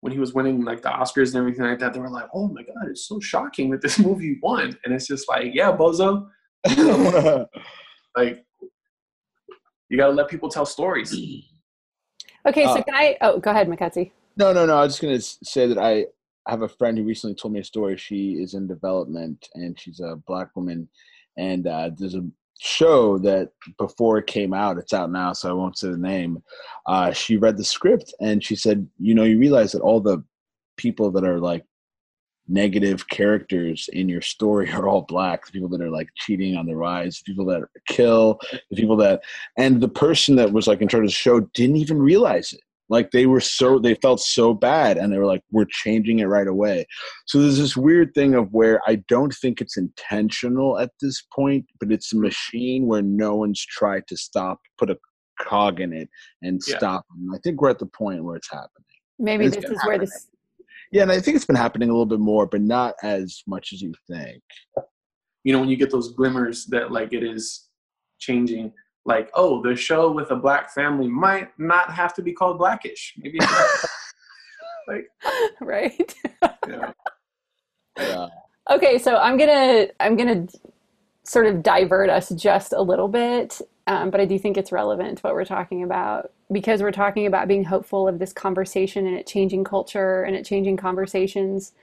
when 0.02 0.13
he 0.13 0.19
was 0.19 0.34
winning 0.34 0.63
like 0.63 0.82
the 0.82 0.89
Oscars 0.89 1.28
and 1.30 1.36
everything 1.36 1.65
like 1.65 1.80
that, 1.80 1.93
they 1.93 1.99
were 1.99 2.10
like, 2.10 2.30
"Oh 2.34 2.47
my 2.47 2.63
god, 2.63 2.88
it's 2.89 3.08
so 3.08 3.19
shocking 3.19 3.69
that 3.71 3.82
this 3.82 3.99
movie 4.08 4.39
won!" 4.41 4.78
And 4.84 4.93
it's 4.93 5.08
just 5.08 5.28
like, 5.28 5.52
yeah, 5.54 5.75
bozo, 5.75 6.30
like 8.15 8.45
you 9.89 9.97
got 9.97 10.08
to 10.08 10.13
let 10.13 10.30
people 10.30 10.49
tell 10.49 10.65
stories. 10.65 11.15
Okay, 12.45 12.63
so 12.63 12.69
Uh, 12.75 12.84
can 12.84 12.95
I? 12.95 13.17
Oh, 13.19 13.38
go 13.38 13.52
ahead, 13.52 13.67
Mokotsi. 13.67 14.12
No, 14.38 14.54
no, 14.54 14.65
no. 14.65 14.78
I 14.78 14.84
was 14.84 14.93
just 14.93 15.02
gonna 15.02 15.19
say 15.19 15.67
that 15.67 15.78
I 15.78 16.06
have 16.47 16.62
a 16.62 16.69
friend 16.69 16.97
who 16.97 17.04
recently 17.04 17.36
told 17.36 17.54
me 17.54 17.60
a 17.60 17.63
story. 17.63 17.97
She 17.97 18.41
is 18.41 18.54
in 18.54 18.65
development, 18.65 19.49
and 19.56 19.78
she's 19.78 19.99
a 19.99 20.15
black 20.25 20.56
woman. 20.56 20.88
And 21.38 21.67
uh, 21.67 21.91
there's 21.97 22.15
a 22.15 22.25
show 22.60 23.17
that 23.19 23.52
before 23.78 24.17
it 24.19 24.28
came 24.28 24.54
out, 24.54 24.78
it's 24.78 24.93
out 24.93 25.12
now, 25.12 25.34
so 25.34 25.49
I 25.49 25.54
won't 25.54 25.78
say 25.78 25.89
the 25.89 25.97
name. 25.97 26.41
Uh, 26.86 27.12
she 27.12 27.36
read 27.36 27.58
the 27.58 27.63
script, 27.63 28.13
and 28.21 28.43
she 28.43 28.56
said, 28.56 28.88
"You 28.97 29.15
know, 29.15 29.23
you 29.25 29.38
realize 29.38 29.73
that 29.73 29.82
all 29.82 29.99
the 29.99 30.23
people 30.78 31.12
that 31.12 31.25
are 31.25 31.39
like 31.39 31.65
negative 32.49 33.07
characters 33.09 33.89
in 33.93 34.09
your 34.09 34.21
story 34.21 34.69
are 34.73 34.88
all 34.88 35.03
black. 35.03 35.45
The 35.45 35.51
people 35.51 35.69
that 35.69 35.81
are 35.81 35.89
like 35.89 36.09
cheating 36.15 36.57
on 36.57 36.65
the 36.65 36.75
rise, 36.75 37.21
the 37.25 37.31
people 37.31 37.45
that 37.45 37.63
kill, 37.88 38.39
the 38.69 38.75
people 38.75 38.97
that, 38.97 39.21
and 39.57 39.79
the 39.81 39.88
person 39.88 40.35
that 40.38 40.51
was 40.51 40.67
like 40.67 40.81
in 40.81 40.88
charge 40.88 41.03
of 41.03 41.09
the 41.09 41.13
show 41.13 41.41
didn't 41.53 41.77
even 41.77 41.99
realize 41.99 42.51
it. 42.53 42.62
Like 42.91 43.12
they 43.12 43.27
were 43.27 43.39
so 43.39 43.77
they 43.77 43.93
felt 43.93 44.19
so 44.19 44.51
bad, 44.51 44.97
and 44.97 45.13
they 45.13 45.19
were 45.19 45.27
like, 45.27 45.43
"We're 45.51 45.67
changing 45.69 46.19
it 46.19 46.25
right 46.25 46.47
away." 46.47 46.88
So 47.27 47.39
there's 47.39 47.59
this 47.59 47.77
weird 47.77 48.15
thing 48.15 48.33
of 48.33 48.51
where 48.51 48.81
I 48.88 48.95
don't 49.07 49.31
think 49.31 49.62
it's 49.62 49.77
intentional 49.77 50.79
at 50.79 50.89
this 50.99 51.21
point, 51.31 51.67
but 51.79 51.91
it's 51.91 52.13
a 52.13 52.17
machine 52.17 52.88
where 52.88 53.03
no 53.03 53.35
one's 53.35 53.63
tried 53.63 54.07
to 54.07 54.17
stop, 54.17 54.59
put 54.79 54.89
a 54.89 54.97
cog 55.39 55.79
in 55.79 55.93
it, 55.93 56.09
and 56.41 56.59
Yeah. 56.67 56.77
stop. 56.77 57.05
And 57.15 57.29
I 57.35 57.38
think 57.43 57.62
we're 57.62 57.69
at 57.69 57.77
the 57.77 57.85
point 57.85 58.23
where 58.23 58.35
it's 58.38 58.49
happening. 58.49 58.85
Maybe 59.19 59.45
It's 59.45 59.55
this 59.57 59.65
been 59.65 59.73
is 59.75 59.85
where 59.85 59.99
this. 59.99 60.27
Yeah, 60.91 61.04
and 61.04 61.12
I 61.12 61.19
think 61.19 61.36
it's 61.36 61.45
been 61.45 61.56
happening 61.56 61.89
a 61.89 61.91
little 61.91 62.06
bit 62.06 62.19
more, 62.19 62.47
but 62.47 62.62
not 62.62 62.95
as 63.04 63.43
much 63.47 63.73
as 63.73 63.82
you 63.82 63.93
think. 64.10 64.41
you 65.43 65.54
know 65.54 65.60
when 65.60 65.69
you 65.69 65.78
get 65.78 65.91
those 65.91 66.13
glimmers 66.13 66.65
that 66.65 66.91
like 66.91 67.13
it 67.13 67.23
is 67.23 67.69
changing 68.19 68.73
like 69.06 69.30
oh 69.34 69.62
the 69.63 69.75
show 69.75 70.12
with 70.12 70.30
a 70.32 70.36
black 70.36 70.73
family 70.73 71.08
might 71.08 71.49
not 71.58 71.91
have 71.91 72.13
to 72.13 72.21
be 72.21 72.34
called 72.34 72.58
blackish 72.58 73.13
maybe 73.17 73.38
it's 73.41 73.86
like 74.88 75.08
right. 75.62 76.15
you 76.67 76.73
know, 76.73 76.93
Yeah. 77.97 78.28
Okay, 78.69 78.97
so 78.99 79.15
I'm 79.17 79.38
gonna 79.38 79.88
I'm 79.99 80.15
gonna 80.15 80.45
sort 81.23 81.47
of 81.47 81.63
divert 81.63 82.10
us 82.10 82.30
just 82.30 82.73
a 82.73 82.82
little 82.82 83.08
bit, 83.08 83.62
um, 83.89 84.12
but 84.12 84.21
I 84.21 84.25
do 84.25 84.38
think 84.38 84.56
it's 84.56 84.71
relevant 84.71 85.17
to 85.17 85.21
what 85.23 85.34
we're 85.34 85.45
talking 85.45 85.82
about 85.82 86.32
because 86.52 86.84
we're 86.84 86.91
talking 86.91 87.25
about 87.25 87.47
being 87.47 87.63
hopeful 87.63 88.08
of 88.08 88.19
this 88.19 88.32
conversation 88.32 89.08
and 89.08 89.17
it 89.17 89.25
changing 89.25 89.63
culture 89.63 90.21
and 90.21 90.36
it 90.36 90.45
changing 90.45 90.78
conversations. 90.78 91.73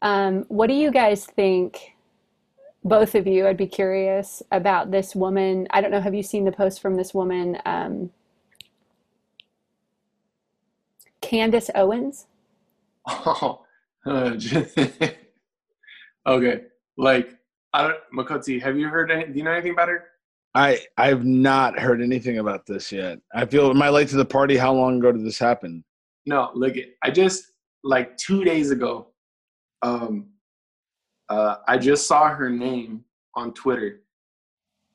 Um, 0.00 0.44
what 0.46 0.68
do 0.68 0.74
you 0.74 0.92
guys 0.92 1.26
think? 1.26 1.96
Both 2.84 3.16
of 3.16 3.26
you, 3.26 3.48
I'd 3.48 3.56
be 3.56 3.66
curious 3.66 4.44
about 4.52 4.92
this 4.92 5.16
woman. 5.16 5.66
I 5.70 5.80
don't 5.80 5.90
know. 5.90 6.00
Have 6.02 6.14
you 6.14 6.22
seen 6.22 6.44
the 6.44 6.52
post 6.52 6.80
from 6.80 6.94
this 6.96 7.14
woman, 7.14 7.58
um, 7.64 8.10
Candace 11.20 11.70
Owens? 11.74 12.26
oh, 13.06 13.64
okay 16.26 16.60
like 16.96 17.38
i 17.72 17.82
don't 17.82 17.96
Mokotsi 18.14 18.60
have 18.62 18.78
you 18.78 18.88
heard 18.88 19.10
any 19.10 19.26
do 19.26 19.38
you 19.38 19.44
know 19.44 19.50
anything 19.50 19.72
about 19.72 19.88
her 19.88 20.04
I 20.54 20.80
I've 20.96 21.24
not 21.24 21.78
heard 21.78 22.00
anything 22.00 22.38
about 22.38 22.66
this 22.66 22.92
yet. 22.92 23.18
I 23.34 23.44
feel 23.46 23.70
am 23.70 23.82
I 23.82 23.88
late 23.88 24.08
to 24.08 24.16
the 24.16 24.24
party? 24.24 24.56
How 24.56 24.72
long 24.72 24.98
ago 24.98 25.12
did 25.12 25.24
this 25.24 25.38
happen? 25.38 25.84
no 26.26 26.50
look 26.54 26.74
i 27.02 27.10
just 27.10 27.52
like 27.82 28.16
two 28.16 28.44
days 28.44 28.70
ago 28.70 29.08
um 29.82 30.26
uh 31.28 31.56
i 31.68 31.76
just 31.76 32.06
saw 32.06 32.28
her 32.28 32.50
name 32.50 33.04
on 33.34 33.52
twitter 33.52 34.02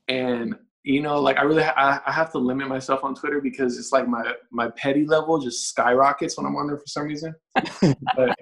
and 0.07 0.55
you 0.83 1.01
know 1.01 1.19
like 1.19 1.37
i 1.37 1.41
really 1.41 1.63
ha- 1.63 1.73
I, 1.75 2.09
I 2.09 2.13
have 2.13 2.31
to 2.31 2.37
limit 2.37 2.67
myself 2.67 3.03
on 3.03 3.13
twitter 3.15 3.41
because 3.41 3.77
it's 3.77 3.91
like 3.91 4.07
my 4.07 4.33
my 4.51 4.69
petty 4.69 5.05
level 5.05 5.37
just 5.39 5.67
skyrockets 5.67 6.37
when 6.37 6.45
i'm 6.45 6.55
on 6.55 6.67
there 6.67 6.77
for 6.77 6.87
some 6.87 7.03
reason 7.03 7.35
but 8.15 8.37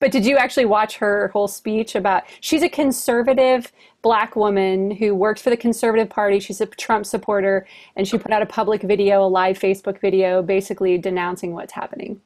But 0.00 0.10
did 0.10 0.26
you 0.26 0.36
actually 0.36 0.64
watch 0.64 0.96
her 0.96 1.28
whole 1.28 1.48
speech 1.48 1.94
about 1.94 2.24
she's 2.40 2.62
a 2.62 2.68
conservative 2.68 3.72
black 4.02 4.36
woman 4.36 4.90
who 4.90 5.14
works 5.14 5.42
for 5.42 5.50
the 5.50 5.56
conservative 5.56 6.08
party. 6.08 6.38
She's 6.38 6.60
a 6.60 6.66
Trump 6.66 7.06
supporter 7.06 7.66
and 7.96 8.06
she 8.06 8.18
put 8.18 8.30
out 8.30 8.42
a 8.42 8.46
public 8.46 8.82
video, 8.82 9.24
a 9.24 9.26
live 9.26 9.58
Facebook 9.58 10.00
video 10.00 10.42
basically 10.42 10.96
denouncing 10.98 11.54
what's 11.54 11.72
happening. 11.72 12.20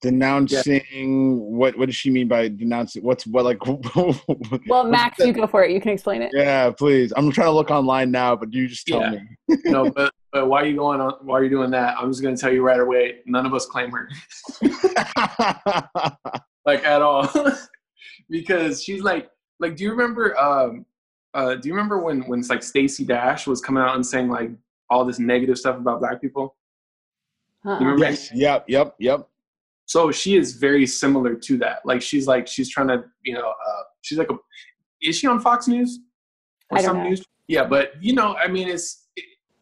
Denouncing 0.00 1.38
what? 1.40 1.76
What 1.76 1.86
does 1.86 1.96
she 1.96 2.10
mean 2.10 2.26
by 2.26 2.48
denouncing? 2.48 3.02
What's 3.02 3.26
what 3.26 3.44
like? 3.44 3.58
Well, 4.66 4.84
Maxx, 4.84 5.18
you 5.24 5.32
go 5.32 5.46
for 5.46 5.62
it. 5.64 5.70
You 5.72 5.80
can 5.80 5.90
explain 5.90 6.22
it. 6.22 6.30
yeah, 6.34 6.70
please. 6.70 7.12
I'm 7.16 7.30
trying 7.30 7.48
to 7.48 7.52
look 7.52 7.70
online 7.70 8.10
now, 8.10 8.34
but 8.34 8.52
you 8.52 8.66
just 8.66 8.86
tell 8.86 9.00
Yeah. 9.00 9.10
me. 9.10 9.56
no 9.66 9.90
but, 9.94 10.12
but 10.32 10.48
why 10.48 10.62
are 10.62 10.66
you 10.66 10.76
going 10.76 11.00
on 11.00 11.12
why 11.22 11.38
are 11.38 11.44
you 11.44 11.50
doing 11.50 11.70
that 11.70 11.94
i'm 11.98 12.10
just 12.10 12.22
going 12.22 12.34
to 12.34 12.40
tell 12.40 12.50
you 12.52 12.62
right 12.62 12.80
away 12.80 13.18
none 13.26 13.44
of 13.44 13.52
us 13.52 13.66
claim 13.66 13.90
her 13.90 14.08
like 16.66 16.84
at 16.84 17.02
all 17.02 17.28
because 18.30 18.82
she's 18.82 19.02
like 19.02 19.30
like 19.60 19.76
do 19.76 19.84
you 19.84 19.90
remember 19.90 20.36
um 20.40 20.84
uh 21.34 21.54
do 21.56 21.68
you 21.68 21.74
remember 21.74 21.98
when 21.98 22.22
when 22.22 22.40
it's 22.40 22.48
like 22.50 22.62
Stacey 22.62 23.04
Dash 23.04 23.46
was 23.46 23.60
coming 23.60 23.82
out 23.82 23.94
and 23.96 24.04
saying 24.06 24.28
like 24.30 24.50
all 24.90 25.04
this 25.04 25.18
negative 25.18 25.58
stuff 25.58 25.76
about 25.76 26.00
black 26.00 26.20
people 26.20 26.56
Uh-uh. 27.66 27.96
yes. 27.96 28.30
Yep. 28.34 28.64
Yep. 28.68 28.94
Yep. 28.98 29.28
So 29.86 30.10
she 30.10 30.36
is 30.36 30.54
very 30.54 30.86
similar 30.86 31.34
to 31.34 31.58
that 31.58 31.80
like 31.84 32.00
she's 32.02 32.26
like 32.26 32.46
she's 32.46 32.68
trying 32.70 32.88
to 32.88 33.04
you 33.22 33.34
know 33.34 33.48
uh 33.48 33.82
she's 34.02 34.18
like 34.18 34.30
a 34.30 34.36
is 35.02 35.16
she 35.18 35.26
on 35.26 35.40
Fox 35.40 35.68
News 35.68 36.00
or 36.70 36.78
I 36.78 36.82
don't 36.82 36.88
some 36.90 36.96
know. 36.98 37.08
news 37.10 37.24
yeah 37.48 37.64
but 37.64 37.92
you 38.02 38.14
know 38.14 38.34
I 38.36 38.48
mean 38.48 38.68
it's 38.68 39.08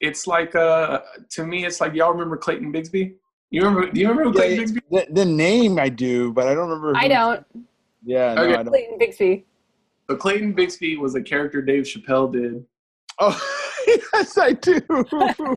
it's 0.00 0.26
like 0.26 0.54
uh 0.54 1.00
to 1.30 1.44
me 1.46 1.64
it's 1.66 1.80
like 1.80 1.94
y'all 1.94 2.12
remember 2.12 2.36
Clayton 2.36 2.72
Bigsby 2.72 3.14
you 3.50 3.62
remember 3.62 3.90
do 3.90 4.00
you 4.00 4.08
remember 4.08 4.30
who 4.30 4.36
Clayton 4.36 4.58
Yeah, 4.58 4.80
Bigsby 5.00 5.06
The, 5.08 5.12
the 5.12 5.24
name 5.26 5.78
I 5.78 5.88
do, 5.90 6.32
but 6.32 6.46
I 6.48 6.54
don't 6.54 6.70
remember. 6.70 6.96
I 6.98 7.06
don't. 7.06 7.44
Yeah. 8.02 8.32
No, 8.34 8.42
Okay. 8.44 8.52
I 8.54 8.56
don't. 8.62 8.66
Clayton 8.68 8.98
Bigsby. 8.98 9.44
But 10.08 10.20
Clayton 10.20 10.54
Bigsby 10.54 10.98
was 10.98 11.14
a 11.16 11.22
character 11.22 11.60
Dave 11.60 11.84
Chappelle 11.84 12.32
did. 12.32 12.64
Oh, 13.18 13.38
yes, 14.14 14.38
I 14.38 14.52
do. 14.54 14.80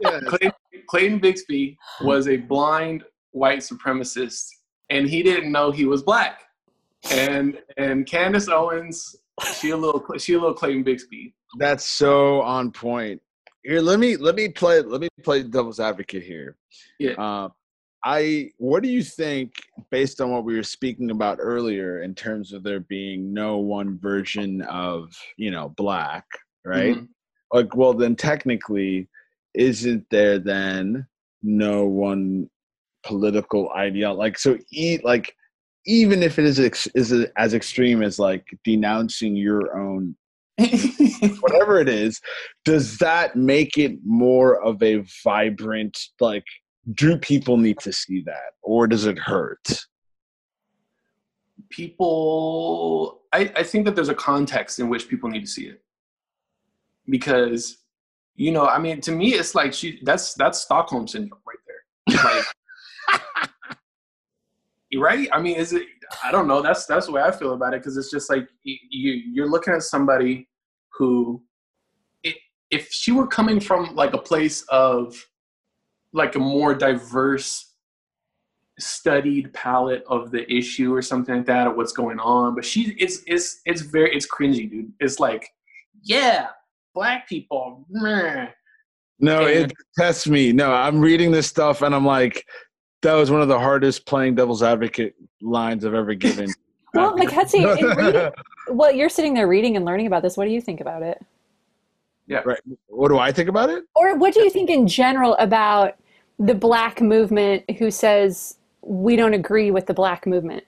yes. 0.00 0.24
Clayton, 0.24 0.52
Clayton 0.88 1.20
Bigsby 1.20 1.76
was 2.00 2.26
a 2.28 2.38
blind 2.38 3.04
white 3.36 3.58
supremacist, 3.58 4.48
and 4.90 5.08
he 5.08 5.22
didn't 5.22 5.52
know 5.52 5.70
he 5.70 5.84
was 5.84 6.02
black. 6.02 6.42
And 7.10 7.58
and 7.76 8.06
Candace 8.06 8.48
Owens, 8.48 9.16
she 9.54 9.70
a 9.70 9.76
little 9.76 10.02
she 10.18 10.34
a 10.34 10.38
little 10.38 10.54
Clayton 10.54 10.84
Bigsby. 10.84 11.34
That's 11.58 11.84
so 11.84 12.42
on 12.42 12.72
point. 12.72 13.20
here 13.62 13.82
let 13.82 13.98
me 14.00 14.16
let 14.16 14.34
me 14.34 14.48
play 14.48 14.80
let 14.80 15.00
me 15.00 15.08
play 15.22 15.42
devil's 15.42 15.78
advocate 15.78 16.24
here. 16.24 16.56
Yeah. 16.98 17.12
Uh, 17.12 17.48
I 18.04 18.50
what 18.58 18.82
do 18.82 18.88
you 18.88 19.02
think 19.02 19.54
based 19.90 20.20
on 20.20 20.30
what 20.30 20.44
we 20.44 20.56
were 20.56 20.62
speaking 20.62 21.10
about 21.10 21.38
earlier 21.40 22.02
in 22.02 22.14
terms 22.14 22.52
of 22.52 22.62
there 22.62 22.80
being 22.80 23.34
no 23.34 23.58
one 23.58 23.98
version 23.98 24.62
of 24.62 25.12
you 25.36 25.50
know 25.50 25.68
black, 25.76 26.24
right? 26.64 26.96
Mhm. 26.96 27.08
Like, 27.52 27.76
well, 27.76 27.94
then 27.94 28.16
technically, 28.16 29.08
isn't 29.54 30.04
there 30.10 30.38
then 30.38 31.06
no 31.42 31.86
one 31.86 32.50
political 33.06 33.70
ideology? 33.70 34.18
Like, 34.18 34.38
so 34.38 34.58
e- 34.72 35.00
like 35.04 35.34
even 35.86 36.22
if 36.22 36.38
it 36.38 36.44
is 36.44 36.58
ex- 36.58 36.88
is 36.94 37.12
as 37.36 37.54
extreme 37.54 38.02
as 38.02 38.18
like 38.18 38.44
denouncing 38.64 39.36
your 39.36 39.78
own 39.78 40.16
whatever 41.40 41.78
it 41.80 41.88
is, 41.88 42.20
does 42.64 42.98
that 42.98 43.36
make 43.36 43.76
it 43.76 43.98
more 44.04 44.62
of 44.62 44.82
a 44.82 45.04
vibrant 45.24 45.98
like? 46.20 46.44
Do 46.94 47.18
people 47.18 47.56
need 47.56 47.80
to 47.80 47.92
see 47.92 48.22
that, 48.26 48.52
or 48.62 48.86
does 48.86 49.06
it 49.06 49.18
hurt? 49.18 49.86
people 51.68 53.22
I, 53.32 53.52
I 53.56 53.62
think 53.62 53.84
that 53.86 53.94
there's 53.94 54.08
a 54.08 54.14
context 54.14 54.78
in 54.78 54.88
which 54.88 55.08
people 55.08 55.28
need 55.28 55.40
to 55.40 55.50
see 55.50 55.66
it 55.66 55.82
because 57.08 57.78
you 58.34 58.52
know 58.52 58.66
i 58.66 58.78
mean 58.78 59.00
to 59.02 59.12
me 59.12 59.34
it's 59.34 59.54
like 59.54 59.72
she 59.72 60.00
that's 60.02 60.34
that's 60.34 60.60
stockholm 60.60 61.08
syndrome 61.08 61.40
right 61.46 61.58
there 61.66 62.24
like 62.24 62.44
right 64.96 65.28
i 65.32 65.40
mean 65.40 65.56
is 65.56 65.72
it 65.72 65.82
i 66.24 66.30
don't 66.30 66.46
know 66.48 66.62
that's 66.62 66.86
that's 66.86 67.06
the 67.06 67.12
way 67.12 67.20
i 67.20 67.30
feel 67.30 67.52
about 67.52 67.74
it 67.74 67.80
because 67.80 67.96
it's 67.96 68.10
just 68.10 68.30
like 68.30 68.48
you, 68.62 68.76
you 68.90 69.12
you're 69.32 69.50
looking 69.50 69.74
at 69.74 69.82
somebody 69.82 70.48
who 70.92 71.42
i 72.24 72.34
if 72.70 72.90
she 72.90 73.12
were 73.12 73.26
coming 73.26 73.60
from 73.60 73.94
like 73.94 74.14
a 74.14 74.18
place 74.18 74.62
of 74.68 75.14
like 76.12 76.34
a 76.34 76.38
more 76.38 76.74
diverse 76.74 77.74
studied 78.78 79.52
palette 79.54 80.04
of 80.06 80.30
the 80.30 80.50
issue 80.52 80.92
or 80.94 81.00
something 81.02 81.36
like 81.36 81.46
that 81.46 81.66
or 81.66 81.74
what's 81.74 81.92
going 81.92 82.18
on 82.20 82.54
but 82.54 82.64
she 82.64 82.94
it's 82.98 83.22
it's 83.26 83.60
it's 83.66 83.82
very 83.82 84.14
it's 84.14 84.26
cringy 84.26 84.70
dude 84.70 84.92
it's 85.00 85.18
like 85.20 85.48
yeah 86.02 86.48
black 86.96 87.28
people 87.28 87.84
meh. 87.90 88.48
No, 89.20 89.46
And- 89.46 89.70
it 89.70 89.72
tests 89.96 90.26
me. 90.26 90.52
No, 90.52 90.72
I'm 90.72 90.98
reading 90.98 91.30
this 91.30 91.46
stuff 91.46 91.82
and 91.82 91.94
I'm 91.94 92.04
like, 92.06 92.44
that 93.06 93.14
was 93.14 93.30
one 93.30 93.40
of 93.40 93.46
the 93.46 93.58
hardest 93.58 94.04
playing 94.04 94.34
devil's 94.34 94.64
advocate 94.64 95.14
lines 95.40 95.84
I've 95.84 95.94
ever 95.94 96.14
given. 96.14 96.52
Well, 96.94 97.14
Mokotsi, 97.14 97.78
in 97.78 97.88
reading, 97.94 98.30
well, 98.70 98.90
you're 98.90 99.10
sitting 99.10 99.34
there 99.34 99.46
reading 99.46 99.76
and 99.76 99.84
learning 99.84 100.06
about 100.06 100.22
this. 100.22 100.38
What 100.38 100.46
do 100.46 100.50
you 100.50 100.62
think 100.62 100.80
about 100.80 101.02
it? 101.02 101.22
Yeah, 102.26 102.38
right. 102.46 102.58
What 102.86 103.08
do 103.08 103.18
I 103.18 103.32
think 103.32 103.50
about 103.50 103.68
it? 103.68 103.84
Or 103.94 104.16
what 104.16 104.32
do 104.32 104.40
you 104.40 104.48
think 104.48 104.70
in 104.70 104.88
general 104.88 105.36
about 105.38 105.96
the 106.38 106.54
black 106.54 107.02
movement 107.02 107.70
who 107.78 107.90
says 107.90 108.56
we 108.80 109.14
don't 109.14 109.34
agree 109.34 109.70
with 109.70 109.84
the 109.84 109.92
black 109.92 110.26
movement? 110.26 110.64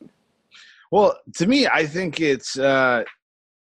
Well, 0.91 1.19
to 1.37 1.47
me, 1.47 1.67
I 1.67 1.87
think 1.87 2.21
it's 2.21 2.59
uh, 2.59 3.05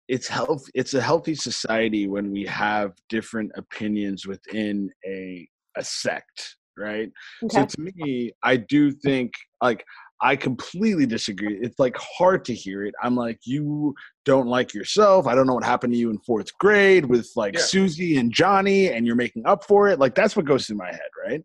it's 0.08 0.28
health. 0.28 0.64
It's 0.74 0.92
a 0.92 1.00
healthy 1.00 1.34
society 1.34 2.06
when 2.06 2.30
we 2.30 2.44
have 2.44 2.92
different 3.08 3.52
opinions 3.54 4.26
within 4.26 4.90
a 5.06 5.48
a 5.76 5.82
sect, 5.82 6.56
right? 6.76 7.10
So 7.50 7.64
to 7.64 7.92
me, 7.96 8.32
I 8.42 8.56
do 8.56 8.90
think 8.90 9.32
like 9.60 9.84
I 10.20 10.36
completely 10.36 11.04
disagree. 11.06 11.58
It's 11.60 11.78
like 11.78 11.96
hard 11.96 12.44
to 12.44 12.54
hear 12.54 12.84
it. 12.84 12.94
I'm 13.02 13.16
like, 13.16 13.40
you 13.44 13.94
don't 14.24 14.46
like 14.46 14.72
yourself. 14.72 15.26
I 15.26 15.34
don't 15.34 15.46
know 15.46 15.54
what 15.54 15.64
happened 15.64 15.92
to 15.94 15.98
you 15.98 16.10
in 16.10 16.18
fourth 16.20 16.56
grade 16.58 17.06
with 17.06 17.28
like 17.34 17.54
Yeah. 17.54 17.60
Susie 17.62 18.16
and 18.16 18.32
Johnny, 18.32 18.88
and 18.88 19.06
you're 19.06 19.16
making 19.16 19.46
up 19.46 19.64
for 19.64 19.88
it. 19.88 19.98
Like 19.98 20.14
that's 20.14 20.36
what 20.36 20.44
goes 20.44 20.66
through 20.66 20.76
my 20.76 20.92
head, 20.92 21.00
right? 21.26 21.42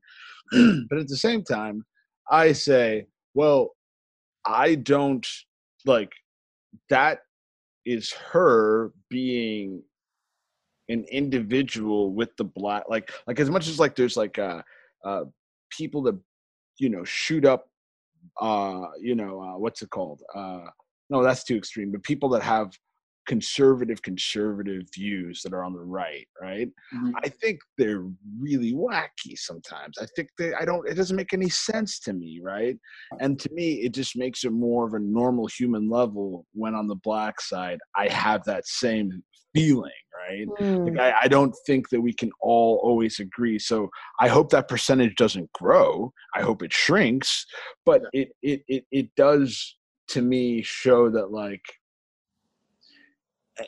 but 0.90 1.00
at 1.00 1.08
the 1.08 1.18
same 1.18 1.44
time, 1.44 1.84
I 2.30 2.52
say, 2.52 3.08
well, 3.34 3.72
I 4.46 4.76
don't 4.76 5.26
like 5.86 6.12
that 6.90 7.20
is 7.86 8.12
her 8.12 8.92
being 9.10 9.82
an 10.90 11.06
individual 11.12 12.14
with 12.14 12.30
the 12.38 12.44
black 12.44 12.84
like 12.90 13.12
like 13.28 13.40
as 13.40 13.50
much 13.50 13.68
as 13.68 13.80
like 13.80 13.96
there's 13.96 14.16
like 14.16 14.38
uh 14.40 14.62
uh 15.06 15.24
people 15.70 16.02
that 16.04 16.18
you 16.80 16.90
know 16.90 17.04
shoot 17.04 17.46
up 17.46 17.66
uh 18.42 18.82
you 19.02 19.16
know 19.16 19.42
uh 19.42 19.58
what's 19.58 19.82
it 19.82 19.90
called? 19.90 20.22
Uh 20.36 20.62
no 21.10 21.24
that's 21.24 21.44
too 21.44 21.56
extreme 21.58 21.92
but 21.92 22.04
people 22.04 22.30
that 22.30 22.44
have 22.44 22.72
conservative 23.28 24.02
conservative 24.02 24.84
views 24.96 25.42
that 25.44 25.54
are 25.54 25.62
on 25.64 25.74
the 25.74 25.80
right 25.80 26.26
right? 26.42 26.70
Mhm. 26.96 27.12
i 27.26 27.28
think 27.28 27.60
they're 27.78 28.06
really 28.40 28.74
wacky 28.74 29.36
sometimes. 29.36 29.98
I 30.02 30.06
think 30.16 30.30
they 30.38 30.54
i 30.54 30.64
don't 30.64 30.88
it 30.88 30.94
doesn't 30.96 31.16
make 31.18 31.34
any 31.34 31.50
sense 31.50 32.00
to 32.02 32.14
me 32.14 32.40
right. 32.42 32.78
And 33.20 33.38
to 33.42 33.50
me 33.52 33.68
it 33.86 33.94
just 33.94 34.16
makes 34.16 34.46
it 34.46 34.52
more 34.54 34.88
of 34.88 34.94
a 34.94 35.00
normal 35.00 35.48
human 35.48 35.90
level 35.90 36.46
when 36.54 36.74
on 36.74 36.88
the 36.88 36.96
black 37.04 37.42
side 37.42 37.80
i 37.96 38.08
have 38.08 38.44
that 38.46 38.66
same 38.66 39.22
feeling 39.58 39.92
right? 40.30 40.48
Hmm. 40.60 40.86
like 40.86 41.00
I, 41.00 41.14
I 41.24 41.28
don't 41.28 41.56
think 41.66 41.90
that 41.90 42.02
we 42.02 42.14
can 42.14 42.32
all 42.42 42.80
always 42.84 43.20
agree. 43.20 43.60
So 43.60 43.90
i 44.20 44.28
hope 44.28 44.50
that 44.52 44.68
percentage 44.68 45.16
doesn't 45.16 45.52
grow. 45.54 46.12
I 46.36 46.42
hope 46.42 46.64
it 46.64 46.74
shrinks. 46.74 47.46
But 47.86 48.04
it 48.14 48.30
it 48.42 48.62
it, 48.68 48.86
it 48.92 49.16
does 49.16 49.76
to 50.10 50.22
me 50.22 50.62
show 50.62 51.10
that 51.10 51.32
like 51.32 51.64
eh, 53.60 53.66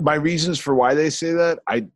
my 0.00 0.14
reasons 0.14 0.58
for 0.58 0.74
why 0.74 0.94
they 0.94 1.10
say 1.10 1.32
that 1.32 1.58
i 1.68 1.86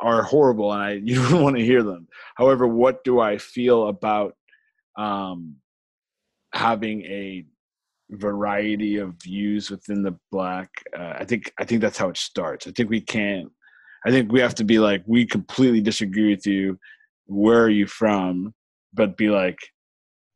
are 0.00 0.22
horrible 0.22 0.72
and 0.72 0.82
i 0.82 0.92
you 1.04 1.16
don't 1.28 1.42
want 1.42 1.56
to 1.56 1.64
hear 1.64 1.82
them. 1.82 2.06
However 2.36 2.66
what 2.66 3.04
do 3.04 3.20
i 3.20 3.38
feel 3.38 3.88
about 3.88 4.34
um 4.96 5.56
having 6.52 7.02
a 7.04 7.44
variety 8.12 8.96
of 8.96 9.14
views 9.22 9.70
within 9.70 10.02
the 10.02 10.14
black 10.32 10.68
uh, 10.98 11.14
i 11.18 11.24
think 11.24 11.52
i 11.58 11.64
think 11.64 11.80
that's 11.80 11.98
how 11.98 12.08
it 12.08 12.16
starts. 12.16 12.66
I 12.66 12.72
think 12.72 12.90
we 12.90 13.00
can't 13.00 13.48
i 14.06 14.10
think 14.10 14.32
we 14.32 14.40
have 14.40 14.54
to 14.56 14.64
be 14.64 14.78
like 14.78 15.02
we 15.06 15.24
completely 15.26 15.80
disagree 15.80 16.30
with 16.34 16.46
you. 16.46 16.78
Where 17.26 17.62
are 17.62 17.70
you 17.70 17.86
from? 17.86 18.52
But 18.92 19.16
be 19.16 19.28
like 19.30 19.58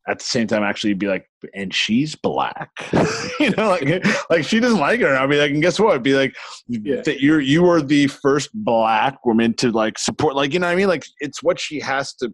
at 0.07 0.19
the 0.19 0.25
same 0.25 0.47
time 0.47 0.63
actually 0.63 0.93
be 0.95 1.07
like 1.09 1.27
and 1.55 1.75
she's 1.75 2.15
black. 2.15 2.71
You 3.41 3.51
know 3.51 3.69
like 3.71 4.07
like 4.31 4.45
she 4.45 4.61
doesn't 4.61 4.79
like 4.79 5.01
her. 5.01 5.17
I'll 5.17 5.27
be 5.29 5.39
like 5.41 5.51
and 5.51 5.61
guess 5.63 5.81
what? 5.81 6.03
Be 6.03 6.15
like 6.15 6.35
Yeah. 6.69 7.01
that 7.03 7.21
you're 7.21 7.41
you 7.41 7.67
are 7.69 7.83
the 7.83 8.07
first 8.07 8.51
black 8.55 9.25
woman 9.27 9.55
to 9.55 9.73
like 9.73 9.99
support 9.99 10.37
like 10.37 10.53
you 10.53 10.61
know 10.61 10.67
what 10.67 10.73
i 10.73 10.77
mean? 10.77 10.89
Like 10.89 11.05
it's 11.19 11.43
what 11.43 11.59
she 11.59 11.81
has 11.81 12.15
to 12.15 12.33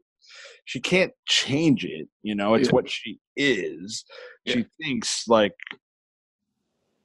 she 0.71 0.79
can't 0.81 1.13
change 1.27 1.85
it 1.85 2.07
you 2.23 2.35
know 2.35 2.55
it's 2.55 2.69
Yeah. 2.69 2.75
what 2.77 2.89
she 2.89 3.19
is 3.37 4.05
Yeah. 4.45 4.55
she 4.55 4.65
thinks 4.81 5.27
like 5.27 5.55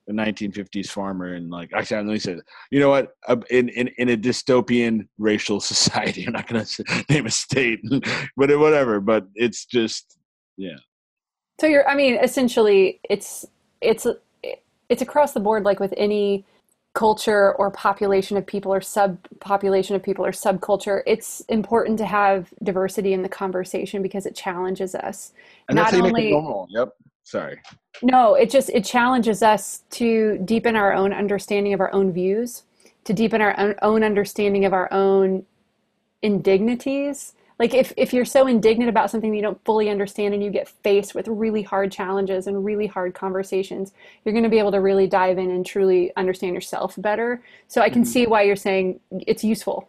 a 0.07 0.11
1950s 0.13 0.89
farmer 0.91 1.33
and 1.33 1.49
like 1.49 1.71
actually 1.73 1.97
let 1.97 2.05
me 2.13 2.19
say 2.19 2.35
that. 2.35 2.43
you 2.69 2.79
know 2.79 2.89
what 2.89 3.05
Uh, 3.27 3.37
in, 3.49 3.69
in 3.69 3.87
in 3.97 4.09
a 4.09 4.17
dystopian 4.27 5.07
racial 5.17 5.59
society 5.73 6.25
i'm 6.27 6.33
not 6.33 6.45
gonna 6.47 6.65
name 7.09 7.25
a 7.25 7.31
state 7.31 7.79
but 8.37 8.51
it, 8.51 8.59
whatever 8.59 8.99
but 8.99 9.23
it's 9.33 9.65
just 9.65 10.19
yeah. 10.57 10.77
So 11.59 11.67
you're, 11.67 11.87
I 11.87 11.95
mean, 11.95 12.15
essentially, 12.21 12.99
it's 13.09 13.45
it's 13.81 14.05
it's 14.89 15.01
across 15.01 15.31
the 15.33 15.39
board, 15.39 15.63
like 15.63 15.79
with 15.81 15.93
any 15.97 16.45
culture 16.95 17.53
or 17.55 17.69
population 17.69 18.37
of 18.37 18.45
people 18.47 18.73
or 18.73 18.79
subpopulation 18.79 19.93
of 19.95 20.01
people 20.01 20.25
or 20.25 20.31
subculture. 20.31 21.03
It's 21.05 21.41
important 21.49 21.99
to 21.99 22.05
have 22.05 22.51
diversity 22.63 23.11
in 23.13 23.21
the 23.21 23.29
conversation 23.29 24.01
because 24.01 24.25
it 24.25 24.33
challenges 24.35 24.95
us. 24.95 25.33
and 25.69 25.75
Not 25.75 25.83
that's 25.91 25.91
how 25.91 25.97
you 25.97 26.03
make 26.13 26.23
only- 26.23 26.31
normal 26.31 26.67
yep 26.71 26.89
sorry 27.23 27.59
No, 28.01 28.35
it 28.35 28.49
just 28.49 28.69
it 28.69 28.85
challenges 28.85 29.43
us 29.43 29.83
to 29.91 30.37
deepen 30.45 30.75
our 30.75 30.93
own 30.93 31.11
understanding 31.13 31.73
of 31.73 31.79
our 31.81 31.91
own 31.93 32.11
views, 32.13 32.63
to 33.03 33.13
deepen 33.13 33.41
our 33.41 33.75
own 33.81 34.03
understanding 34.03 34.63
of 34.65 34.73
our 34.73 34.87
own 34.91 35.45
indignities. 36.21 37.33
Like 37.57 37.73
if 37.73 37.93
if 37.95 38.13
you're 38.13 38.25
so 38.25 38.47
indignant 38.47 38.89
about 38.89 39.09
something 39.09 39.31
that 39.31 39.37
you 39.37 39.41
don't 39.41 39.63
fully 39.63 39.89
understand 39.89 40.33
and 40.33 40.43
you 40.43 40.49
get 40.49 40.67
faced 40.67 41.15
with 41.15 41.27
really 41.27 41.61
hard 41.61 41.91
challenges 41.91 42.47
and 42.47 42.65
really 42.65 42.87
hard 42.87 43.13
conversations, 43.13 43.93
you're 44.23 44.33
going 44.33 44.43
to 44.43 44.49
be 44.49 44.59
able 44.59 44.71
to 44.73 44.81
really 44.81 45.07
dive 45.07 45.37
in 45.37 45.51
and 45.51 45.65
truly 45.65 46.11
understand 46.17 46.53
yourself 46.53 46.95
better. 46.97 47.41
So 47.67 47.81
I 47.81 47.89
can 47.89 48.03
Mhm. 48.03 48.07
see 48.07 48.27
why 48.27 48.41
you're 48.43 48.55
saying 48.57 48.99
it's 49.25 49.43
useful. 49.43 49.87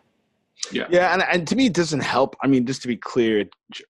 yeah 0.73 0.87
yeah 0.89 1.13
and, 1.13 1.23
and 1.31 1.47
to 1.47 1.55
me 1.55 1.67
it 1.67 1.75
doesn't 1.75 2.01
help 2.01 2.35
i 2.43 2.47
mean 2.47 2.65
just 2.65 2.81
to 2.83 2.89
be 2.89 2.97
clear 2.97 3.45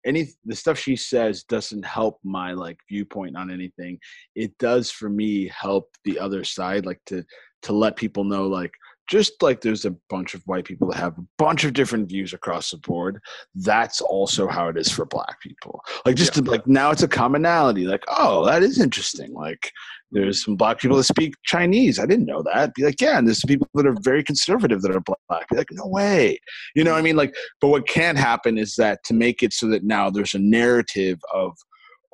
any 0.06 0.28
the 0.44 0.54
stuff 0.54 0.78
she 0.78 0.94
says 0.94 1.42
doesn't 1.42 1.84
help 1.84 2.20
my 2.22 2.52
like 2.52 2.78
viewpoint 2.88 3.36
on 3.36 3.50
anything 3.50 3.98
it 4.36 4.56
does 4.58 4.88
for 4.88 5.08
me 5.10 5.48
help 5.48 5.84
the 6.04 6.16
other 6.18 6.44
side 6.44 6.86
like 6.86 7.00
to 7.04 7.24
to 7.62 7.72
let 7.72 7.96
people 7.96 8.22
know 8.22 8.46
like 8.46 8.72
just 9.09 9.42
like 9.42 9.61
there's 9.61 9.84
a 9.84 9.94
bunch 10.09 10.34
of 10.34 10.42
white 10.46 10.64
people 10.64 10.88
that 10.88 10.96
have 10.96 11.18
a 11.18 11.24
bunch 11.38 11.64
of 11.64 11.72
different 11.72 12.09
views 12.09 12.32
across 12.32 12.70
the 12.70 12.78
board. 12.78 13.20
That's 13.55 14.00
also 14.00 14.46
how 14.48 14.68
it 14.68 14.76
is 14.76 14.90
for 14.90 15.05
black 15.05 15.40
people. 15.40 15.80
Like 16.07 16.16
just 16.16 16.36
Yeah. 16.36 16.42
to, 16.44 16.50
like 16.50 16.66
now 16.66 16.90
it's 16.90 17.03
a 17.03 17.09
commonality 17.09 17.84
like 17.84 18.05
oh 18.09 18.44
that 18.46 18.62
is 18.62 18.80
interesting. 18.80 19.32
Like 19.34 19.70
there's 20.11 20.44
some 20.44 20.57
black 20.57 20.78
people 20.78 20.96
that 20.96 21.05
speak 21.05 21.34
chinese. 21.44 21.98
I 21.98 22.07
didn't 22.07 22.26
know 22.26 22.42
that. 22.42 22.74
Be 22.74 22.84
like 22.84 23.00
yeah 23.00 23.18
and 23.18 23.26
there's 23.26 23.40
some 23.40 23.48
people 23.48 23.68
that 23.74 23.86
are 23.86 23.96
very 24.03 24.22
conservative 24.22 24.82
that 24.82 24.94
are 24.94 25.00
black. 25.28 25.48
Be 25.48 25.57
like 25.57 25.68
no 25.72 25.86
way. 25.86 26.38
You 26.74 26.84
know 26.84 26.92
what 26.92 26.98
i 26.98 27.03
mean? 27.03 27.16
Like 27.16 27.34
but 27.61 27.68
what 27.68 27.88
can 27.88 28.16
happen 28.16 28.57
is 28.59 28.74
that 28.76 29.03
to 29.05 29.14
make 29.14 29.42
it 29.42 29.53
so 29.53 29.66
that 29.68 29.84
now 29.84 30.11
there's 30.11 30.34
a 30.34 30.38
narrative 30.38 31.18
of 31.34 31.53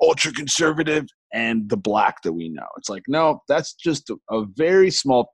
ultra 0.01 0.31
conservative 0.31 1.05
and 1.33 1.69
the 1.69 1.77
black 1.77 2.21
that 2.23 2.33
we 2.33 2.49
know. 2.49 2.67
It's 2.77 2.89
like 2.89 3.03
no 3.07 3.41
that's 3.47 3.73
just 3.73 4.09
a, 4.09 4.17
a 4.31 4.45
very 4.55 4.89
small 4.91 5.31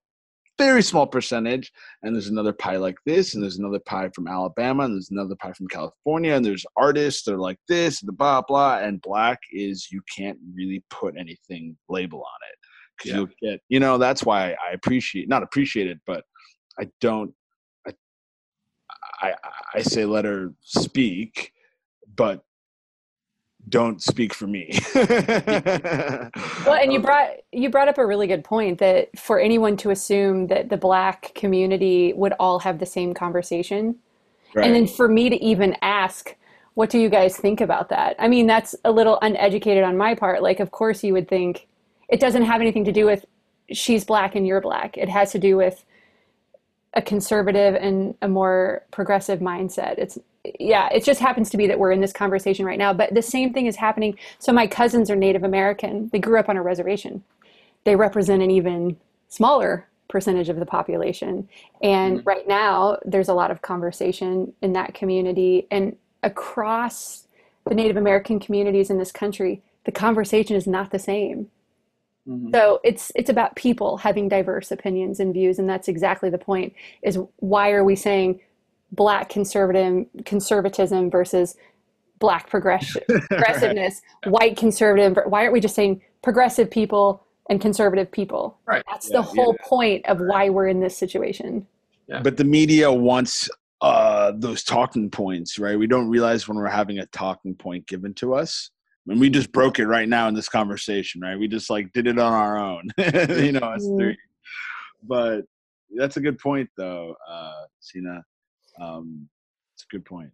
very 0.57 0.81
small 0.81 1.05
percentage 1.05 1.71
and 2.03 2.15
there's 2.15 2.29
another 2.29 2.53
pie 2.53 2.77
like 2.77 2.97
this 3.05 3.33
and 3.33 3.43
there's 3.43 3.57
another 3.57 3.79
pie 3.79 4.09
from 4.15 4.27
alabama 4.27 4.83
and 4.85 4.93
there's 4.95 5.11
another 5.11 5.35
pie 5.35 5.51
from 5.53 5.67
california 5.67 6.33
and 6.33 6.45
there's 6.45 6.65
artists 6.77 7.23
that 7.23 7.33
are 7.33 7.39
like 7.39 7.59
this 7.67 8.01
and 8.01 8.07
the 8.07 8.13
blah 8.13 8.41
blah 8.41 8.77
and 8.79 9.01
black 9.01 9.39
is 9.51 9.89
you 9.91 10.01
can't 10.15 10.37
really 10.55 10.83
put 10.89 11.15
anything 11.17 11.75
label 11.89 12.19
on 12.19 12.39
it. 12.49 12.57
Because 12.97 13.11
Yeah. 13.11 13.17
you'll 13.17 13.29
get 13.53 13.61
you 13.69 13.79
know 13.79 13.97
that's 13.97 14.23
why 14.23 14.51
i 14.65 14.71
appreciate 14.73 15.27
not 15.27 15.43
appreciate 15.43 15.87
it 15.87 15.99
but 16.07 16.23
i 16.79 16.89
don't 17.01 17.33
i 17.85 17.91
i, 19.21 19.33
I 19.75 19.81
say 19.81 20.05
let 20.05 20.23
her 20.25 20.53
speak 20.61 21.51
but 22.15 22.43
don't 23.67 24.01
speak 24.01 24.33
for 24.33 24.47
me 24.47 24.77
Well, 26.65 26.75
and 26.75 26.91
you 26.91 26.99
um, 26.99 27.03
brought 27.03 27.29
you 27.51 27.69
brought 27.69 27.87
up 27.87 27.97
a 27.97 28.05
really 28.05 28.27
good 28.27 28.43
point 28.43 28.79
that 28.79 29.17
for 29.17 29.39
anyone 29.39 29.77
to 29.77 29.89
assume 29.89 30.47
that 30.47 30.69
the 30.69 30.77
black 30.77 31.33
community 31.35 32.13
would 32.13 32.33
all 32.39 32.59
have 32.59 32.79
the 32.79 32.85
same 32.85 33.13
conversation, 33.13 33.95
Right. 34.53 34.65
and 34.65 34.75
then 34.75 34.87
for 34.87 35.07
me 35.07 35.29
to 35.29 35.43
even 35.43 35.75
ask, 35.81 36.35
what 36.75 36.89
do 36.89 36.97
you 36.99 37.09
guys 37.09 37.35
think 37.35 37.61
about 37.61 37.89
that? 37.89 38.15
I 38.19 38.27
mean, 38.27 38.47
that's 38.47 38.75
a 38.85 38.91
little 38.91 39.17
uneducated 39.21 39.83
on 39.83 39.97
my 39.97 40.15
part. 40.15 40.41
Like, 40.41 40.59
of 40.59 40.71
course, 40.71 41.03
you 41.03 41.13
would 41.13 41.27
think 41.27 41.67
it 42.09 42.19
doesn't 42.19 42.43
have 42.43 42.61
anything 42.61 42.85
to 42.85 42.91
do 42.91 43.05
with 43.05 43.25
she's 43.71 44.03
black 44.05 44.35
and 44.35 44.45
you're 44.45 44.61
black. 44.61 44.97
It 44.97 45.09
has 45.09 45.31
to 45.31 45.39
do 45.39 45.57
with 45.57 45.83
a 46.93 47.01
conservative 47.01 47.75
and 47.75 48.15
a 48.21 48.27
more 48.27 48.83
progressive 48.91 49.39
mindset. 49.39 49.97
It's 49.97 50.17
yeah, 50.59 50.89
it 50.89 51.03
just 51.03 51.19
happens 51.19 51.49
to 51.51 51.57
be 51.57 51.67
that 51.67 51.79
we're 51.79 51.91
in 51.91 52.01
this 52.01 52.13
conversation 52.13 52.65
right 52.65 52.77
now, 52.77 52.93
but 52.93 53.13
the 53.13 53.21
same 53.21 53.53
thing 53.53 53.65
is 53.65 53.75
happening. 53.75 54.17
So 54.39 54.51
my 54.51 54.67
cousins 54.67 55.09
are 55.09 55.15
Native 55.15 55.43
American. 55.43 56.09
They 56.09 56.19
grew 56.19 56.39
up 56.39 56.49
on 56.49 56.57
a 56.57 56.61
reservation. 56.63 57.23
They 57.83 57.95
represent 57.95 58.41
an 58.41 58.51
even 58.51 58.97
smaller 59.27 59.87
percentage 60.07 60.49
of 60.49 60.59
the 60.59 60.65
population. 60.65 61.49
And 61.81 62.25
right 62.25 62.47
now 62.47 62.97
there's 63.05 63.29
a 63.29 63.33
lot 63.33 63.51
of 63.51 63.61
conversation 63.61 64.53
in 64.61 64.73
that 64.73 64.93
community 64.93 65.67
and 65.71 65.95
across 66.23 67.27
the 67.67 67.75
Native 67.75 67.97
American 67.97 68.39
communities 68.39 68.89
in 68.89 68.97
this 68.97 69.11
country, 69.11 69.61
the 69.85 69.91
conversation 69.91 70.55
is 70.55 70.67
not 70.67 70.91
the 70.91 70.99
same. 70.99 71.49
Mhm. 72.27 72.51
So 72.51 72.79
it's 72.83 73.11
it's 73.15 73.29
about 73.29 73.55
people 73.55 73.97
having 73.97 74.27
diverse 74.27 74.71
opinions 74.71 75.19
and 75.19 75.33
views, 75.33 75.59
and 75.59 75.69
that's 75.69 75.87
exactly 75.87 76.29
the 76.29 76.37
point. 76.37 76.73
Is 77.03 77.19
why 77.37 77.71
are 77.71 77.83
we 77.83 77.95
saying 77.95 78.39
black 78.91 79.29
conservative 79.29 80.05
conservatism 80.25 81.09
versus 81.09 81.55
black 82.19 82.49
progression 82.49 83.01
progressiveness, 83.29 84.01
white 84.27 84.57
conservative? 84.57 85.17
Why 85.25 85.41
aren't 85.41 85.53
we 85.53 85.59
just 85.59 85.75
saying 85.75 86.01
progressive 86.21 86.69
people 86.71 87.23
and 87.49 87.59
conservative 87.61 88.11
people? 88.11 88.57
Right. 88.65 88.83
That's 88.89 89.09
Yeah, 89.09 89.17
the 89.17 89.21
whole 89.23 89.55
yeah. 89.59 89.67
point 89.67 90.05
of 90.07 90.19
why 90.19 90.49
we're 90.49 90.67
in 90.67 90.79
this 90.79 90.97
situation. 90.97 91.67
but 92.23 92.37
the 92.37 92.43
media 92.43 92.91
wants 92.91 93.49
uh 93.81 94.31
those 94.37 94.63
talking 94.63 95.09
points 95.09 95.59
right 95.59 95.77
we 95.77 95.85
don't 95.85 96.07
realize 96.09 96.47
when 96.47 96.55
we're 96.57 96.65
having 96.67 96.99
a 96.99 97.05
talking 97.07 97.53
point 97.53 97.85
given 97.87 98.13
to 98.13 98.33
us 98.33 98.69
and 99.07 99.19
we 99.19 99.29
just 99.29 99.51
broke 99.51 99.79
it 99.79 99.85
right 99.87 100.07
now 100.07 100.29
in 100.29 100.33
this 100.33 100.47
conversation 100.47 101.19
right 101.19 101.37
we 101.37 101.45
just 101.45 101.69
like 101.69 101.91
did 101.91 102.07
it 102.07 102.17
on 102.17 102.31
our 102.31 102.57
own 102.57 102.83
you 102.97 103.51
know 103.51 103.59
us 103.59 103.83
Mhm. 103.85 103.99
three 103.99 104.17
but 105.03 105.41
that's 105.97 106.15
a 106.15 106.21
good 106.21 106.37
point 106.39 106.69
though 106.77 107.15
uh 107.29 107.63
sina 107.81 108.23
um 108.79 109.27
it's 109.73 109.83
a 109.83 109.87
good 109.91 110.05
point 110.05 110.31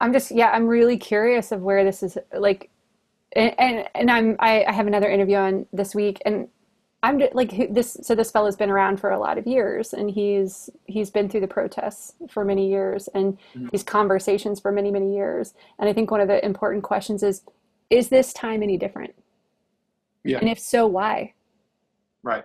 I'm 0.00 0.12
just 0.12 0.30
yeah, 0.30 0.50
I'm 0.52 0.68
really 0.68 0.96
curious 0.96 1.50
of 1.50 1.60
where 1.62 1.82
this 1.82 2.04
is 2.04 2.16
like, 2.32 2.70
and 3.34 3.52
and, 3.58 3.88
and 3.96 4.08
I'm 4.10 4.36
I, 4.38 4.64
I 4.64 4.70
have 4.72 4.86
another 4.86 5.10
interview 5.10 5.34
on 5.34 5.66
this 5.72 5.92
week, 5.92 6.22
and 6.24 6.46
I'm 7.02 7.20
like 7.32 7.50
who- 7.50 7.66
this. 7.66 7.96
So 8.02 8.14
this 8.14 8.30
fellow's 8.30 8.54
been 8.54 8.70
around 8.70 9.00
for 9.00 9.10
a 9.10 9.18
lot 9.18 9.38
of 9.38 9.46
years, 9.48 9.92
and 9.92 10.08
he's 10.08 10.70
he's 10.84 11.10
been 11.10 11.28
through 11.28 11.40
the 11.40 11.48
protests 11.48 12.12
for 12.30 12.44
many 12.44 12.68
years, 12.70 13.08
and 13.08 13.36
Mhm. 13.56 13.72
these 13.72 13.82
conversations 13.82 14.60
for 14.60 14.70
many 14.70 14.92
many 14.92 15.16
years. 15.16 15.52
And 15.80 15.88
I 15.90 15.92
think 15.92 16.12
one 16.12 16.20
of 16.20 16.28
the 16.28 16.44
important 16.44 16.84
questions 16.84 17.24
is, 17.24 17.42
is 17.90 18.08
this 18.08 18.32
time 18.32 18.62
any 18.62 18.76
different? 18.76 19.16
Yeah. 20.22 20.38
And 20.38 20.48
if 20.48 20.60
so, 20.60 20.86
why? 20.86 21.34
Right. 22.22 22.44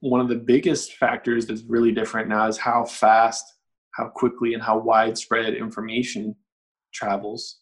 One 0.00 0.20
of 0.20 0.28
the 0.28 0.34
biggest 0.36 0.94
factors 0.94 1.46
that's 1.46 1.62
really 1.62 1.92
different 1.92 2.28
now 2.28 2.48
is 2.48 2.58
how 2.58 2.84
fast, 2.84 3.54
how 3.94 4.08
quickly, 4.08 4.54
and 4.54 4.62
how 4.62 4.78
widespread 4.78 5.54
information 5.54 6.34
travels. 6.92 7.60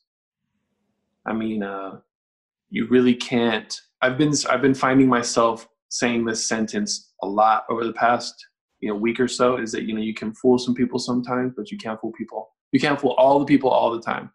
I 1.26 1.32
mean, 1.32 1.62
uh, 1.62 1.98
you 2.70 2.86
really 2.88 3.14
can't. 3.14 3.78
I've 4.02 4.18
been 4.18 4.32
I've 4.48 4.62
been 4.62 4.74
finding 4.74 5.08
myself 5.08 5.68
saying 5.90 6.24
this 6.24 6.46
sentence 6.46 7.12
a 7.22 7.26
lot 7.26 7.64
over 7.70 7.84
the 7.84 7.92
past 7.92 8.34
you 8.80 8.88
know 8.88 8.96
week 8.96 9.20
or 9.20 9.28
so. 9.28 9.56
Is 9.56 9.72
that 9.72 9.84
you 9.84 9.94
know 9.94 10.00
you 10.00 10.14
can 10.14 10.32
fool 10.34 10.58
some 10.58 10.74
people 10.74 10.98
sometimes, 10.98 11.52
but 11.56 11.70
you 11.70 11.78
can't 11.78 12.00
fool 12.00 12.12
people. 12.12 12.48
You 12.72 12.80
can't 12.80 13.00
fool 13.00 13.14
all 13.18 13.38
the 13.38 13.46
people 13.46 13.70
all 13.70 13.90
the 13.90 14.00
time. 14.02 14.30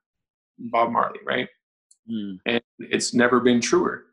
Bob 0.57 0.91
Marley, 0.91 1.19
right? 1.25 1.47
Mm. 2.11 2.37
and 2.45 2.61
it's 2.79 3.13
never 3.13 3.39
been 3.39 3.61
truer 3.61 4.07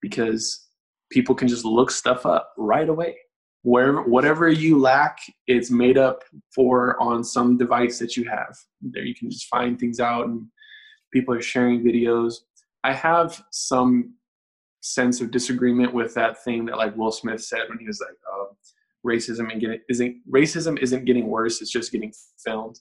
because 0.00 0.68
people 1.10 1.34
can 1.34 1.46
just 1.46 1.66
look 1.66 1.90
stuff 1.90 2.24
up 2.24 2.54
right 2.56 2.88
away 2.88 3.16
wherever 3.64 4.02
whatever 4.02 4.50
you 4.50 4.78
lack 4.78 5.18
it's 5.46 5.70
made 5.70 5.96
up 5.96 6.22
for 6.54 7.00
on 7.00 7.24
some 7.24 7.56
device 7.56 7.98
that 7.98 8.16
you 8.16 8.24
have. 8.24 8.56
There 8.82 9.04
you 9.04 9.14
can 9.14 9.30
just 9.30 9.48
find 9.48 9.78
things 9.78 10.00
out 10.00 10.26
and 10.26 10.46
people 11.12 11.34
are 11.34 11.42
sharing 11.42 11.82
videos. 11.82 12.34
I 12.84 12.92
have 12.92 13.42
some 13.50 14.14
sense 14.82 15.22
of 15.22 15.30
disagreement 15.30 15.94
with 15.94 16.12
that 16.12 16.44
thing 16.44 16.66
that 16.66 16.76
like 16.76 16.94
will 16.94 17.10
smith 17.10 17.42
said 17.42 17.62
when 17.70 17.78
he 17.78 17.86
was 17.86 18.00
like 18.00 18.18
uh, 18.30 18.52
racism 19.06 19.50
and 19.50 19.58
getting 19.58 19.80
isn't 19.88 20.16
racism 20.30 20.78
isn't 20.78 21.06
getting 21.06 21.26
worse 21.26 21.62
it's 21.62 21.70
just 21.70 21.90
getting 21.90 22.12
filmed. 22.44 22.78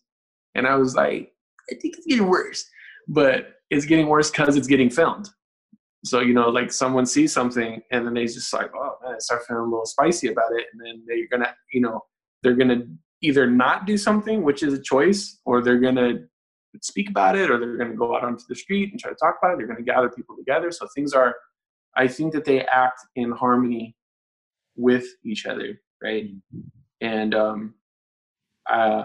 And 0.55 0.67
i 0.67 0.75
was 0.75 0.95
like 0.95 1.31
i 1.71 1.75
think 1.75 1.97
it's 1.97 2.05
getting 2.05 2.27
worse. 2.27 2.65
But 3.07 3.55
it's 3.69 3.86
getting 3.86 4.07
worse 4.07 4.29
because 4.31 4.57
it's 4.57 4.67
getting 4.67 4.89
filmed. 4.89 5.29
So 6.04 6.20
you 6.20 6.34
know, 6.34 6.49
like 6.49 6.72
someone 6.72 7.06
sees 7.06 7.32
something 7.32 7.82
and 7.91 8.06
then 8.06 8.14
they 8.14 8.26
just 8.26 8.51
like, 8.54 8.72
oh 8.76 8.95
man, 9.04 9.16
I 9.16 9.20
start 9.20 9.43
feeling 9.47 9.64
a 9.64 9.66
little 9.66 9.86
spicy 9.86 10.30
about 10.30 10.51
it, 10.54 10.66
and 10.74 10.82
then 10.86 11.04
they're 11.08 11.28
gonna, 11.32 11.56
you 11.72 11.82
know, 11.82 12.01
they're 12.41 12.56
gonna 12.56 12.84
either 13.22 13.49
not 13.49 13.86
do 13.86 13.97
something, 13.97 14.43
which 14.43 14.64
is 14.64 14.74
a 14.74 14.82
choice, 14.82 15.39
or 15.45 15.62
they're 15.62 15.80
gonna 15.80 16.26
speak 16.82 17.10
about 17.10 17.38
it, 17.38 17.49
or 17.49 17.58
they're 17.58 17.78
gonna 17.78 17.95
go 17.95 18.16
out 18.16 18.24
onto 18.24 18.43
the 18.49 18.56
street 18.56 18.91
and 18.91 18.99
try 18.99 19.12
to 19.12 19.16
talk 19.16 19.38
about 19.41 19.54
it. 19.54 19.58
They're 19.58 19.68
gonna 19.68 19.82
gather 19.82 20.10
people 20.10 20.36
together. 20.36 20.72
So 20.72 20.88
things 20.93 21.14
are, 21.14 21.36
I 21.95 22.08
think 22.08 22.34
that 22.34 22.43
they 22.43 22.62
act 22.62 22.99
in 23.16 23.32
harmony 23.32 23.95
with 24.76 25.06
each 25.24 25.45
other, 25.45 25.80
right? 26.04 26.32
And 26.99 27.34
um, 27.34 27.76
uh, 28.70 29.04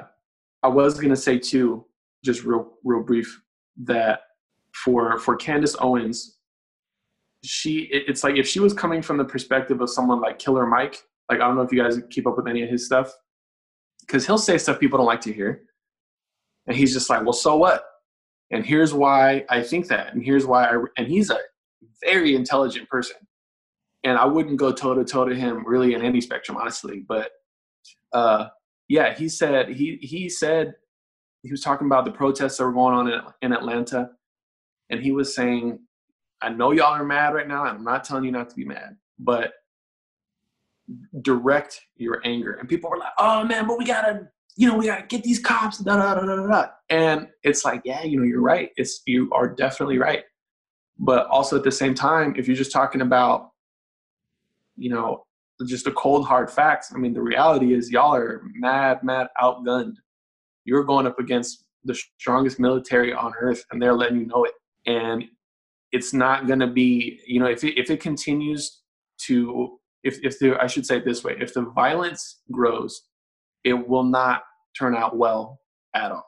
I 0.63 0.69
was 0.69 0.99
gonna 0.99 1.17
say 1.17 1.39
too, 1.39 1.85
just 2.25 2.43
real, 2.43 2.73
real 2.83 3.05
brief, 3.05 3.41
that 3.85 4.23
for 4.75 5.19
for 5.19 5.37
Candace 5.37 5.77
Owens, 5.79 6.38
she 7.45 7.89
it's 7.93 8.25
like 8.25 8.37
if 8.37 8.47
she 8.47 8.61
was 8.61 8.73
coming 8.73 9.03
from 9.03 9.17
the 9.17 9.25
perspective 9.25 9.81
of 9.81 9.91
someone 9.91 10.21
like 10.21 10.39
Killer 10.39 10.67
Mike, 10.67 11.03
like 11.31 11.41
I 11.41 11.47
don't 11.47 11.57
know 11.57 11.63
if 11.63 11.73
you 11.73 11.83
guys 11.83 12.01
keep 12.11 12.27
up 12.27 12.37
with 12.37 12.49
any 12.49 12.63
of 12.63 12.69
his 12.69 12.87
stuff, 12.87 13.13
because 14.01 14.27
he'll 14.27 14.39
say 14.39 14.59
stuff 14.59 14.81
people 14.81 14.99
don't 14.99 15.07
like 15.07 15.21
to 15.23 15.33
hear, 15.33 15.63
and 16.67 16.77
he's 16.77 16.93
just 16.93 17.09
like, 17.11 17.23
well, 17.23 17.33
so 17.33 17.57
what? 17.57 17.85
And 18.51 18.65
here's 18.65 18.95
why 18.95 19.45
I 19.51 19.63
think 19.63 19.89
that, 19.89 20.15
and 20.15 20.25
here's 20.25 20.47
why 20.47 20.67
I, 20.67 20.83
and 20.97 21.07
he's 21.07 21.31
a 21.31 21.39
very 22.03 22.35
intelligent 22.35 22.89
person, 22.89 23.17
and 24.05 24.19
I 24.19 24.25
wouldn't 24.25 24.57
go 24.57 24.73
toe 24.73 24.95
to 24.95 25.05
toe 25.05 25.27
to 25.27 25.35
him 25.35 25.65
really 25.67 25.95
in 25.95 26.03
any 26.03 26.21
spectrum, 26.21 26.57
honestly, 26.57 27.05
but 27.07 27.31
uh, 28.13 28.47
yeah, 28.89 29.15
he 29.15 29.29
said 29.29 29.69
he 29.69 29.99
he 30.01 30.29
said 30.29 30.75
he 31.43 31.51
was 31.51 31.61
talking 31.61 31.87
about 31.87 32.05
the 32.05 32.11
protests 32.11 32.57
that 32.57 32.65
were 32.65 32.73
going 32.73 32.95
on 32.95 33.13
in, 33.13 33.21
in 33.43 33.53
Atlanta, 33.53 34.11
and 34.91 35.01
he 35.01 35.13
was 35.13 35.35
saying, 35.35 35.79
"I 36.41 36.51
know 36.51 36.73
y'all 36.73 36.95
are 36.95 37.05
mad 37.05 37.35
right 37.35 37.49
now. 37.49 37.65
I'm 37.65 37.85
not 37.85 38.05
telling 38.05 38.25
you 38.25 38.33
not 38.33 38.51
to 38.51 38.57
be 38.57 38.65
mad, 38.65 38.97
but 39.19 39.53
direct 41.23 41.81
your 41.97 42.21
anger." 42.25 42.55
And 42.55 42.69
people 42.69 42.91
were 42.91 42.99
like, 42.99 43.13
"Oh 43.19 43.45
man, 43.45 43.67
but 43.67 43.79
we 43.79 43.85
gotta, 43.85 44.29
you 44.57 44.69
know, 44.69 44.77
we 44.77 44.87
gotta 44.87 45.07
get 45.07 45.23
these 45.23 45.39
cops." 45.39 45.79
Da 45.79 45.97
da 45.97 46.15
da 46.15 46.27
da 46.27 46.37
da. 46.37 46.47
da." 46.47 46.67
And 46.91 47.29
it's 47.43 47.65
like, 47.65 47.83
yeah, 47.85 48.03
you 48.03 48.19
know, 48.19 48.25
you're 48.25 48.41
right. 48.41 48.71
It's 48.77 49.03
you 49.07 49.31
are 49.33 49.49
definitely 49.49 49.99
right, 49.99 50.25
but 50.99 51.27
also 51.29 51.57
at 51.57 51.65
the 51.65 51.73
same 51.73 51.95
time, 51.95 52.35
if 52.37 52.47
you're 52.47 52.57
just 52.57 52.73
talking 52.73 53.01
about, 53.03 53.51
you 54.77 54.91
know, 54.91 55.25
just 55.67 55.87
a 55.87 55.93
cold 55.93 56.27
hard 56.27 56.51
facts. 56.51 56.93
I 56.95 56.99
mean, 56.99 57.13
the 57.15 57.23
reality 57.23 57.75
is 57.75 57.91
y'all 57.91 58.15
are 58.15 58.43
mad, 58.55 59.03
mad 59.03 59.29
outgunned. 59.41 59.95
You're 60.65 60.85
going 60.85 61.07
up 61.07 61.19
against 61.19 61.65
the 61.85 61.95
strongest 62.19 62.61
military 62.61 63.13
on 63.13 63.33
earth, 63.41 63.65
and 63.71 63.81
they're 63.81 63.95
letting 63.95 64.19
you 64.19 64.27
know 64.27 64.45
it. 64.45 64.53
And 64.87 65.25
it's 65.93 66.13
not 66.13 66.47
going 66.47 66.61
to 66.61 66.67
be, 66.67 67.21
you 67.27 67.41
know, 67.41 67.47
if 67.47 67.65
it, 67.65 67.79
if 67.79 67.91
it 67.91 68.01
continues 68.01 68.83
to, 69.27 69.79
if 70.05 70.19
if 70.23 70.39
the 70.39 70.57
I 70.61 70.67
should 70.67 70.87
say 70.87 70.99
it 70.99 71.05
this 71.05 71.25
way, 71.25 71.37
if 71.41 71.55
the 71.55 71.63
violence 71.63 72.41
grows, 72.51 73.03
it 73.65 73.89
will 73.89 74.05
not 74.05 74.43
turn 74.79 74.95
out 74.95 75.17
well 75.17 75.61
at 75.95 76.13
all. 76.13 76.27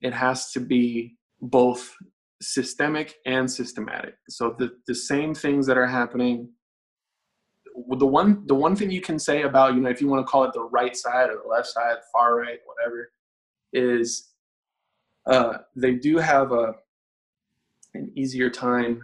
It 0.00 0.12
has 0.12 0.50
to 0.52 0.60
be 0.60 1.16
both 1.40 1.94
systemic 2.40 3.16
and 3.26 3.50
systematic. 3.50 4.14
So 4.28 4.54
the 4.58 4.72
the 4.86 4.94
same 4.94 5.34
things 5.34 5.66
that 5.66 5.78
are 5.78 5.86
happening 5.86 6.48
the 7.90 8.06
one 8.06 8.44
the 8.46 8.54
one 8.54 8.74
thing 8.74 8.90
you 8.90 9.00
can 9.00 9.18
say 9.18 9.42
about 9.42 9.74
you 9.74 9.80
know 9.80 9.90
if 9.90 10.00
you 10.00 10.08
want 10.08 10.24
to 10.24 10.30
call 10.30 10.44
it 10.44 10.52
the 10.52 10.62
right 10.62 10.96
side 10.96 11.30
or 11.30 11.40
the 11.42 11.48
left 11.48 11.68
side 11.68 11.96
far 12.12 12.36
right 12.36 12.58
whatever 12.66 13.10
is 13.72 14.30
uh, 15.26 15.58
they 15.76 15.94
do 15.94 16.16
have 16.16 16.52
a 16.52 16.72
an 17.98 18.12
easier 18.14 18.50
time 18.50 19.02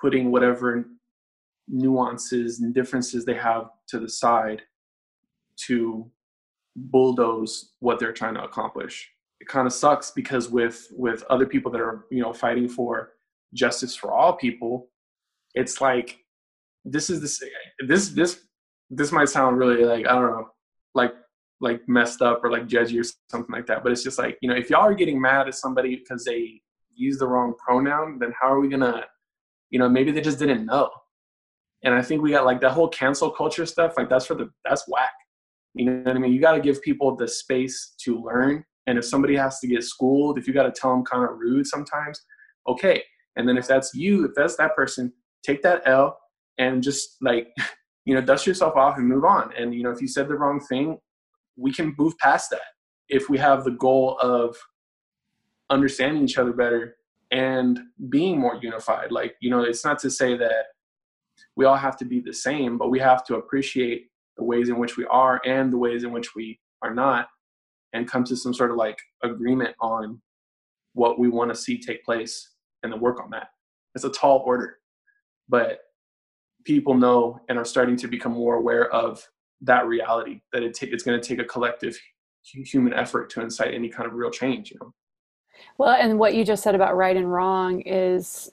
putting 0.00 0.30
whatever 0.30 0.84
nuances 1.68 2.60
and 2.60 2.74
differences 2.74 3.24
they 3.24 3.34
have 3.34 3.70
to 3.88 3.98
the 3.98 4.08
side 4.08 4.62
to 5.56 6.10
bulldoze 6.76 7.72
what 7.80 7.98
they're 7.98 8.12
trying 8.12 8.34
to 8.34 8.42
accomplish 8.42 9.10
it 9.40 9.48
kind 9.48 9.66
of 9.66 9.72
sucks 9.72 10.10
because 10.10 10.50
with 10.50 10.88
with 10.92 11.22
other 11.30 11.46
people 11.46 11.70
that 11.70 11.80
are 11.80 12.06
you 12.10 12.20
know 12.20 12.32
fighting 12.32 12.68
for 12.68 13.12
justice 13.54 13.94
for 13.94 14.12
all 14.12 14.34
people 14.34 14.88
it's 15.54 15.80
like 15.80 16.18
this 16.84 17.08
is 17.08 17.20
this 17.20 17.42
this 17.86 18.08
this 18.10 18.40
this 18.90 19.12
might 19.12 19.28
sound 19.28 19.58
really 19.58 19.84
like 19.84 20.06
I 20.06 20.12
don't 20.12 20.30
know, 20.30 20.48
like 20.94 21.14
like 21.60 21.80
messed 21.88 22.22
up 22.22 22.44
or 22.44 22.50
like 22.50 22.66
judgy 22.66 23.00
or 23.00 23.04
something 23.30 23.52
like 23.52 23.66
that. 23.66 23.82
But 23.82 23.92
it's 23.92 24.02
just 24.02 24.18
like 24.18 24.38
you 24.40 24.48
know, 24.48 24.56
if 24.56 24.70
y'all 24.70 24.82
are 24.82 24.94
getting 24.94 25.20
mad 25.20 25.48
at 25.48 25.54
somebody 25.54 25.96
because 25.96 26.24
they 26.24 26.60
use 26.96 27.18
the 27.18 27.26
wrong 27.26 27.54
pronoun, 27.58 28.18
then 28.18 28.32
how 28.40 28.52
are 28.52 28.60
we 28.60 28.68
gonna, 28.68 29.04
you 29.70 29.78
know, 29.78 29.88
maybe 29.88 30.10
they 30.10 30.20
just 30.20 30.38
didn't 30.38 30.66
know. 30.66 30.90
And 31.82 31.94
I 31.94 32.02
think 32.02 32.22
we 32.22 32.30
got 32.30 32.46
like 32.46 32.60
that 32.62 32.72
whole 32.72 32.88
cancel 32.88 33.30
culture 33.30 33.66
stuff. 33.66 33.94
Like 33.96 34.08
that's 34.08 34.26
for 34.26 34.34
the 34.34 34.50
that's 34.64 34.84
whack. 34.88 35.12
You 35.74 35.86
know 35.86 36.02
what 36.02 36.16
I 36.16 36.18
mean? 36.18 36.32
You 36.32 36.40
got 36.40 36.52
to 36.52 36.60
give 36.60 36.80
people 36.82 37.16
the 37.16 37.28
space 37.28 37.94
to 38.04 38.22
learn. 38.22 38.64
And 38.86 38.96
if 38.96 39.04
somebody 39.04 39.34
has 39.36 39.58
to 39.60 39.66
get 39.66 39.82
schooled, 39.82 40.38
if 40.38 40.46
you 40.46 40.54
got 40.54 40.62
to 40.64 40.72
tell 40.72 40.90
them 40.90 41.04
kind 41.04 41.24
of 41.24 41.36
rude 41.38 41.66
sometimes, 41.66 42.20
okay. 42.68 43.02
And 43.36 43.48
then 43.48 43.58
if 43.58 43.66
that's 43.66 43.92
you, 43.92 44.24
if 44.24 44.30
that's 44.36 44.56
that 44.56 44.76
person, 44.76 45.12
take 45.44 45.62
that 45.62 45.82
L 45.86 46.16
and 46.58 46.82
just 46.82 47.16
like 47.20 47.48
you 48.04 48.14
know 48.14 48.20
dust 48.20 48.46
yourself 48.46 48.76
off 48.76 48.98
and 48.98 49.08
move 49.08 49.24
on 49.24 49.50
and 49.56 49.74
you 49.74 49.82
know 49.82 49.90
if 49.90 50.00
you 50.00 50.08
said 50.08 50.28
the 50.28 50.34
wrong 50.34 50.60
thing 50.60 50.98
we 51.56 51.72
can 51.72 51.94
move 51.98 52.16
past 52.18 52.50
that 52.50 52.60
if 53.08 53.28
we 53.28 53.38
have 53.38 53.64
the 53.64 53.70
goal 53.72 54.18
of 54.20 54.56
understanding 55.70 56.24
each 56.24 56.38
other 56.38 56.52
better 56.52 56.96
and 57.30 57.80
being 58.08 58.38
more 58.38 58.58
unified. 58.60 59.10
Like 59.10 59.34
you 59.40 59.50
know 59.50 59.62
it's 59.62 59.84
not 59.84 59.98
to 60.00 60.10
say 60.10 60.36
that 60.36 60.66
we 61.56 61.64
all 61.64 61.76
have 61.76 61.96
to 61.98 62.04
be 62.04 62.20
the 62.20 62.32
same 62.32 62.78
but 62.78 62.90
we 62.90 62.98
have 62.98 63.24
to 63.24 63.36
appreciate 63.36 64.08
the 64.36 64.44
ways 64.44 64.68
in 64.68 64.78
which 64.78 64.96
we 64.96 65.04
are 65.06 65.40
and 65.44 65.72
the 65.72 65.78
ways 65.78 66.04
in 66.04 66.12
which 66.12 66.34
we 66.34 66.58
are 66.82 66.94
not 66.94 67.28
and 67.92 68.10
come 68.10 68.24
to 68.24 68.36
some 68.36 68.52
sort 68.52 68.70
of 68.70 68.76
like 68.76 68.98
agreement 69.22 69.74
on 69.80 70.20
what 70.94 71.18
we 71.18 71.28
want 71.28 71.50
to 71.50 71.54
see 71.54 71.78
take 71.78 72.04
place 72.04 72.50
and 72.82 72.92
then 72.92 73.00
work 73.00 73.20
on 73.20 73.30
that. 73.30 73.48
It's 73.94 74.04
a 74.04 74.10
tall 74.10 74.42
order 74.44 74.78
but 75.48 75.80
people 76.64 76.94
know 76.94 77.38
and 77.48 77.58
are 77.58 77.64
starting 77.64 77.96
to 77.96 78.08
become 78.08 78.32
more 78.32 78.56
aware 78.56 78.90
of 78.90 79.26
that 79.60 79.86
reality 79.86 80.40
that 80.52 80.62
it 80.62 80.74
t- 80.74 80.86
it's 80.86 81.02
going 81.02 81.20
to 81.20 81.26
take 81.26 81.38
a 81.38 81.44
collective 81.44 81.98
human 82.42 82.92
effort 82.92 83.30
to 83.30 83.40
incite 83.40 83.72
any 83.72 83.88
kind 83.88 84.06
of 84.06 84.14
real 84.14 84.30
change 84.30 84.70
you 84.70 84.76
know 84.80 84.92
well 85.78 85.96
and 85.98 86.18
what 86.18 86.34
you 86.34 86.44
just 86.44 86.62
said 86.62 86.74
about 86.74 86.96
right 86.96 87.16
and 87.16 87.32
wrong 87.32 87.80
is 87.80 88.50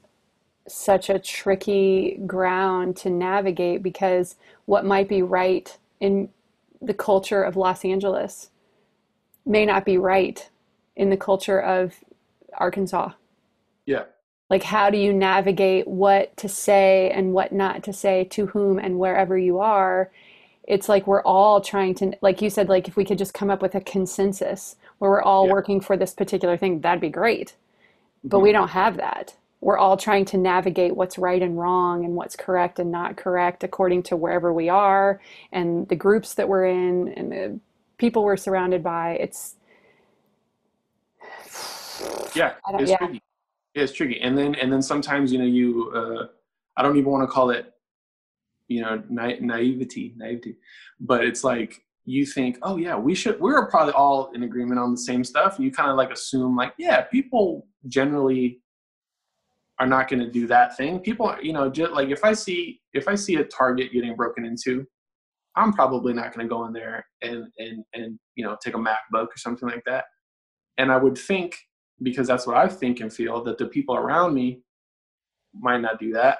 such 0.68 1.10
a 1.10 1.20
tricky 1.20 2.20
ground 2.26 2.96
to 2.96 3.10
navigate 3.10 3.84
because 3.84 4.36
what 4.66 4.86
might 4.86 5.10
be 5.10 5.22
right 5.22 5.78
in 6.00 6.30
the 6.82 6.94
culture 6.94 7.44
of 7.44 7.56
Los 7.56 7.86
Angeles 7.86 8.50
may 9.46 9.66
not 9.66 9.86
be 9.86 9.98
right 9.98 10.50
in 10.96 11.10
the 11.10 11.18
culture 11.18 11.60
of 11.60 11.96
Arkansas. 12.54 13.12
Yeah. 13.86 14.04
Like 14.50 14.64
how 14.64 14.90
do 14.90 14.98
you 14.98 15.14
navigate 15.14 15.88
what 15.88 16.36
to 16.38 16.50
say 16.50 17.10
and 17.12 17.34
what 17.34 17.52
not 17.52 17.84
to 17.84 17.94
say 17.94 18.26
to 18.26 18.48
whom 18.48 18.80
and 18.80 19.00
wherever 19.00 19.38
you 19.38 19.60
are? 19.60 20.12
It's 20.68 20.90
like 20.90 21.08
we're 21.08 21.24
all 21.24 21.62
trying 21.62 21.96
to 21.96 22.14
like 22.22 22.42
you 22.42 22.50
said 22.50 22.70
like 22.70 22.88
if 22.88 22.96
we 22.96 23.06
could 23.06 23.18
just 23.18 23.34
come 23.34 23.50
up 23.50 23.62
with 23.62 23.76
a 23.76 23.82
consensus 23.82 24.76
where 25.02 25.10
we're 25.10 25.22
all 25.24 25.48
yeah. 25.48 25.54
working 25.54 25.82
for 25.82 25.98
this 25.98 26.14
particular 26.14 26.56
thing 26.56 26.80
that'd 26.82 27.02
be 27.02 27.10
great 27.10 27.56
but 28.24 28.38
mm-hmm. 28.38 28.44
we 28.44 28.52
don't 28.52 28.68
have 28.68 28.98
that 28.98 29.36
we're 29.60 29.78
all 29.78 29.98
trying 29.98 30.26
to 30.26 30.38
navigate 30.38 30.96
what's 30.96 31.18
right 31.18 31.42
and 31.42 31.58
wrong 31.58 32.06
and 32.06 32.14
what's 32.14 32.36
correct 32.36 32.78
and 32.78 32.92
not 32.92 33.18
correct 33.18 33.64
according 33.64 34.04
to 34.04 34.16
wherever 34.16 34.54
we 34.54 34.70
are 34.70 35.20
and 35.52 35.88
the 35.88 35.96
groups 35.96 36.36
that 36.36 36.48
we're 36.48 36.66
in 36.66 37.08
and 37.16 37.32
the 37.32 37.60
people 37.98 38.24
we're 38.24 38.38
surrounded 38.38 38.84
by 38.84 39.14
it's 39.14 39.56
yeah 42.36 42.54
it's 42.76 42.92
yeah. 42.92 42.98
tricky 42.98 43.22
it's 43.74 43.94
tricky 43.94 44.22
and 44.22 44.38
then 44.38 44.54
and 44.54 44.72
then 44.72 44.84
sometimes 44.84 45.34
you 45.34 45.40
know 45.40 45.46
you 45.46 45.92
uh, 45.96 46.28
i 46.78 46.84
don't 46.84 46.96
even 46.96 47.10
want 47.10 47.28
to 47.28 47.34
call 47.34 47.50
it 47.50 47.74
you 48.68 48.82
know 48.82 49.02
na- 49.10 49.40
naivety 49.40 50.14
naivety 50.16 50.58
but 51.00 51.24
it's 51.24 51.44
like 51.44 51.84
you 52.06 52.26
think 52.26 52.58
oh 52.64 52.78
yeah 52.78 52.96
we 52.96 53.14
should 53.14 53.40
we're 53.40 53.70
probably 53.70 53.94
all 53.94 54.32
in 54.34 54.44
agreement 54.44 54.80
on 54.80 54.92
the 54.92 54.98
same 54.98 55.24
stuff 55.24 55.56
and 55.56 55.66
you 55.66 55.72
kind 55.72 55.90
of 55.90 55.98
like 55.98 56.12
assume 56.12 56.56
like 56.56 56.74
yeah 56.78 57.02
people 57.02 57.68
generally 57.88 58.60
are 59.80 59.88
not 59.88 60.08
going 60.08 60.20
to 60.20 60.30
do 60.30 60.48
that 60.48 60.76
thing 60.76 61.00
people 61.00 61.36
you 61.42 61.54
know 61.54 61.70
just 61.70 61.92
like 61.92 62.10
if 62.10 62.24
i 62.24 62.34
see 62.34 62.82
if 62.94 63.08
i 63.08 63.16
see 63.16 63.36
a 63.36 63.44
target 63.46 63.92
getting 63.92 64.16
broken 64.16 64.46
into 64.46 64.86
i'm 65.56 65.72
probably 65.72 66.14
not 66.14 66.34
going 66.34 66.46
to 66.48 66.50
go 66.50 66.66
in 66.66 66.74
there 66.74 67.06
and 67.22 67.46
and 67.60 67.84
and 67.94 68.20
you 68.36 68.44
know 68.44 68.58
take 68.64 68.74
a 68.74 68.78
macbook 68.78 69.28
or 69.28 69.38
something 69.38 69.70
like 69.70 69.84
that 69.86 70.06
and 70.78 70.92
i 70.92 70.98
would 70.98 71.18
think 71.18 71.56
because 72.04 72.28
that's 72.28 72.48
what 72.48 72.58
I 72.58 72.68
think 72.68 73.00
and 73.00 73.14
feel 73.14 73.44
that 73.44 73.58
the 73.58 73.66
people 73.68 73.96
around 73.96 74.34
me 74.34 74.62
might 75.54 75.82
not 75.82 76.00
do 76.00 76.14
that. 76.14 76.40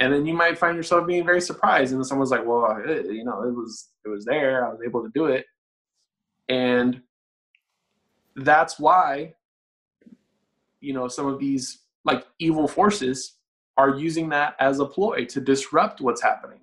And 0.00 0.12
then 0.12 0.26
you 0.26 0.34
might 0.34 0.58
find 0.58 0.76
yourself 0.76 1.06
being 1.06 1.26
very 1.26 1.40
surprised, 1.40 1.92
and 1.92 2.06
someone's 2.06 2.30
like, 2.30 2.46
"Well, 2.46 2.80
it, 2.86 3.06
you 3.06 3.24
know, 3.24 3.42
it 3.42 3.52
was 3.52 3.88
it 4.04 4.08
was 4.08 4.24
there. 4.24 4.66
I 4.66 4.70
was 4.70 4.80
able 4.84 5.02
to 5.02 5.10
do 5.12 5.26
it," 5.26 5.44
and 6.48 7.02
that's 8.36 8.78
why, 8.78 9.34
you 10.80 10.92
know, 10.92 11.08
some 11.08 11.26
of 11.26 11.40
these 11.40 11.80
like 12.04 12.24
evil 12.38 12.68
forces 12.68 13.36
are 13.76 13.96
using 13.96 14.28
that 14.28 14.54
as 14.60 14.78
a 14.78 14.84
ploy 14.86 15.24
to 15.26 15.40
disrupt 15.40 16.00
what's 16.00 16.22
happening. 16.22 16.60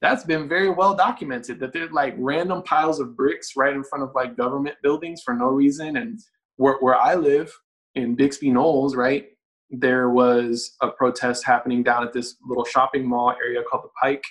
That's 0.00 0.24
been 0.24 0.48
very 0.48 0.70
well 0.70 0.94
documented. 0.94 1.58
That 1.60 1.72
they're 1.72 1.88
like 1.88 2.14
random 2.18 2.62
piles 2.62 3.00
of 3.00 3.16
bricks 3.16 3.56
right 3.56 3.74
in 3.74 3.82
front 3.82 4.04
of 4.04 4.10
like 4.14 4.36
government 4.36 4.76
buildings 4.82 5.22
for 5.22 5.34
no 5.34 5.46
reason, 5.46 5.96
and 5.96 6.20
where, 6.56 6.76
where 6.80 6.96
I 6.96 7.14
live 7.14 7.50
in 7.94 8.14
Bixby 8.14 8.50
Knolls, 8.50 8.94
right, 8.94 9.28
there 9.70 10.08
was 10.08 10.76
a 10.80 10.88
protest 10.88 11.44
happening 11.44 11.82
down 11.82 12.02
at 12.02 12.12
this 12.12 12.36
little 12.46 12.64
shopping 12.64 13.06
mall 13.06 13.34
area 13.42 13.62
called 13.62 13.84
the 13.84 13.90
Pike, 14.00 14.24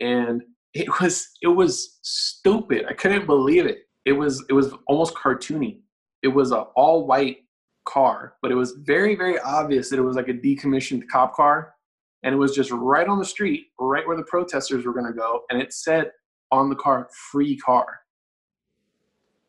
and 0.00 0.42
it 0.74 0.88
was 1.00 1.28
it 1.42 1.48
was 1.48 1.98
stupid. 2.02 2.84
I 2.88 2.92
couldn't 2.92 3.26
believe 3.26 3.66
it. 3.66 3.80
It 4.04 4.12
was 4.12 4.44
it 4.48 4.52
was 4.52 4.72
almost 4.86 5.14
cartoony. 5.14 5.80
It 6.22 6.28
was 6.28 6.52
a 6.52 6.60
all 6.76 7.06
white 7.06 7.38
car, 7.86 8.34
but 8.42 8.50
it 8.50 8.54
was 8.54 8.72
very 8.82 9.16
very 9.16 9.38
obvious 9.38 9.88
that 9.90 9.98
it 9.98 10.02
was 10.02 10.16
like 10.16 10.28
a 10.28 10.34
decommissioned 10.34 11.08
cop 11.10 11.34
car, 11.34 11.74
and 12.22 12.34
it 12.34 12.38
was 12.38 12.54
just 12.54 12.70
right 12.70 13.08
on 13.08 13.18
the 13.18 13.24
street, 13.24 13.68
right 13.78 14.06
where 14.06 14.16
the 14.16 14.24
protesters 14.24 14.84
were 14.84 14.92
going 14.92 15.06
to 15.06 15.18
go, 15.18 15.42
and 15.50 15.60
it 15.60 15.72
said 15.72 16.10
on 16.50 16.68
the 16.68 16.76
car 16.76 17.08
"free 17.32 17.56
car." 17.56 18.00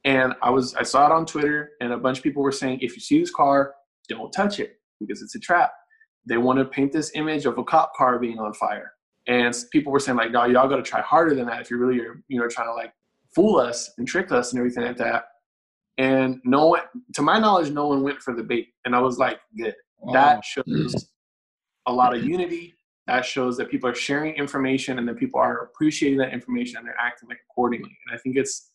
And 0.03 0.33
I 0.41 0.49
was 0.49 0.73
I 0.75 0.83
saw 0.83 1.05
it 1.05 1.11
on 1.11 1.25
Twitter, 1.25 1.71
and 1.81 1.91
a 1.93 1.97
bunch 1.97 2.17
of 2.17 2.23
people 2.23 2.41
were 2.41 2.51
saying, 2.51 2.79
if 2.81 2.95
you 2.95 3.01
see 3.01 3.19
this 3.19 3.29
car, 3.29 3.75
don't 4.09 4.31
touch 4.31 4.59
it 4.59 4.80
because 5.01 5.21
it's 5.21 5.35
a 5.35 5.39
trap. 5.39 5.71
They 6.25 6.37
want 6.37 6.59
to 6.59 6.65
paint 6.65 6.91
this 6.91 7.11
image 7.15 7.45
of 7.45 7.57
a 7.57 7.63
cop 7.63 7.93
car 7.95 8.19
being 8.19 8.39
on 8.39 8.53
fire, 8.53 8.93
and 9.27 9.53
people 9.71 9.91
were 9.91 9.99
saying 9.99 10.17
like, 10.17 10.31
no, 10.31 10.45
y'all 10.45 10.69
got 10.69 10.77
to 10.77 10.83
try 10.83 11.01
harder 11.01 11.35
than 11.35 11.47
that 11.47 11.61
if 11.61 11.71
you 11.71 11.77
really 11.77 11.99
are, 11.99 12.23
you 12.27 12.39
know, 12.39 12.47
trying 12.47 12.67
to 12.67 12.73
like 12.73 12.93
fool 13.35 13.57
us 13.57 13.91
and 13.97 14.07
trick 14.07 14.31
us 14.31 14.51
and 14.51 14.59
everything 14.59 14.83
like 14.83 14.97
that. 14.97 15.25
And 15.97 16.39
no 16.45 16.67
one, 16.67 16.81
to 17.15 17.21
my 17.21 17.39
knowledge, 17.39 17.71
no 17.71 17.87
one 17.87 18.03
went 18.03 18.21
for 18.21 18.33
the 18.33 18.43
bait, 18.43 18.69
and 18.85 18.95
I 18.95 18.99
was 18.99 19.17
like, 19.17 19.39
good. 19.57 19.75
That 20.13 20.43
shows 20.43 20.65
mm-hmm. 20.67 20.97
a 21.85 21.93
lot 21.93 22.15
of 22.15 22.23
unity. 22.23 22.75
That 23.07 23.25
shows 23.25 23.57
that 23.57 23.69
people 23.69 23.89
are 23.89 23.95
sharing 23.95 24.35
information, 24.35 24.99
and 24.99 25.07
that 25.07 25.17
people 25.17 25.39
are 25.39 25.63
appreciating 25.65 26.19
that 26.19 26.33
information, 26.33 26.77
and 26.77 26.87
they're 26.87 26.95
acting 26.99 27.29
like 27.29 27.39
accordingly. 27.49 27.95
And 28.05 28.15
I 28.15 28.19
think 28.19 28.37
it's 28.37 28.71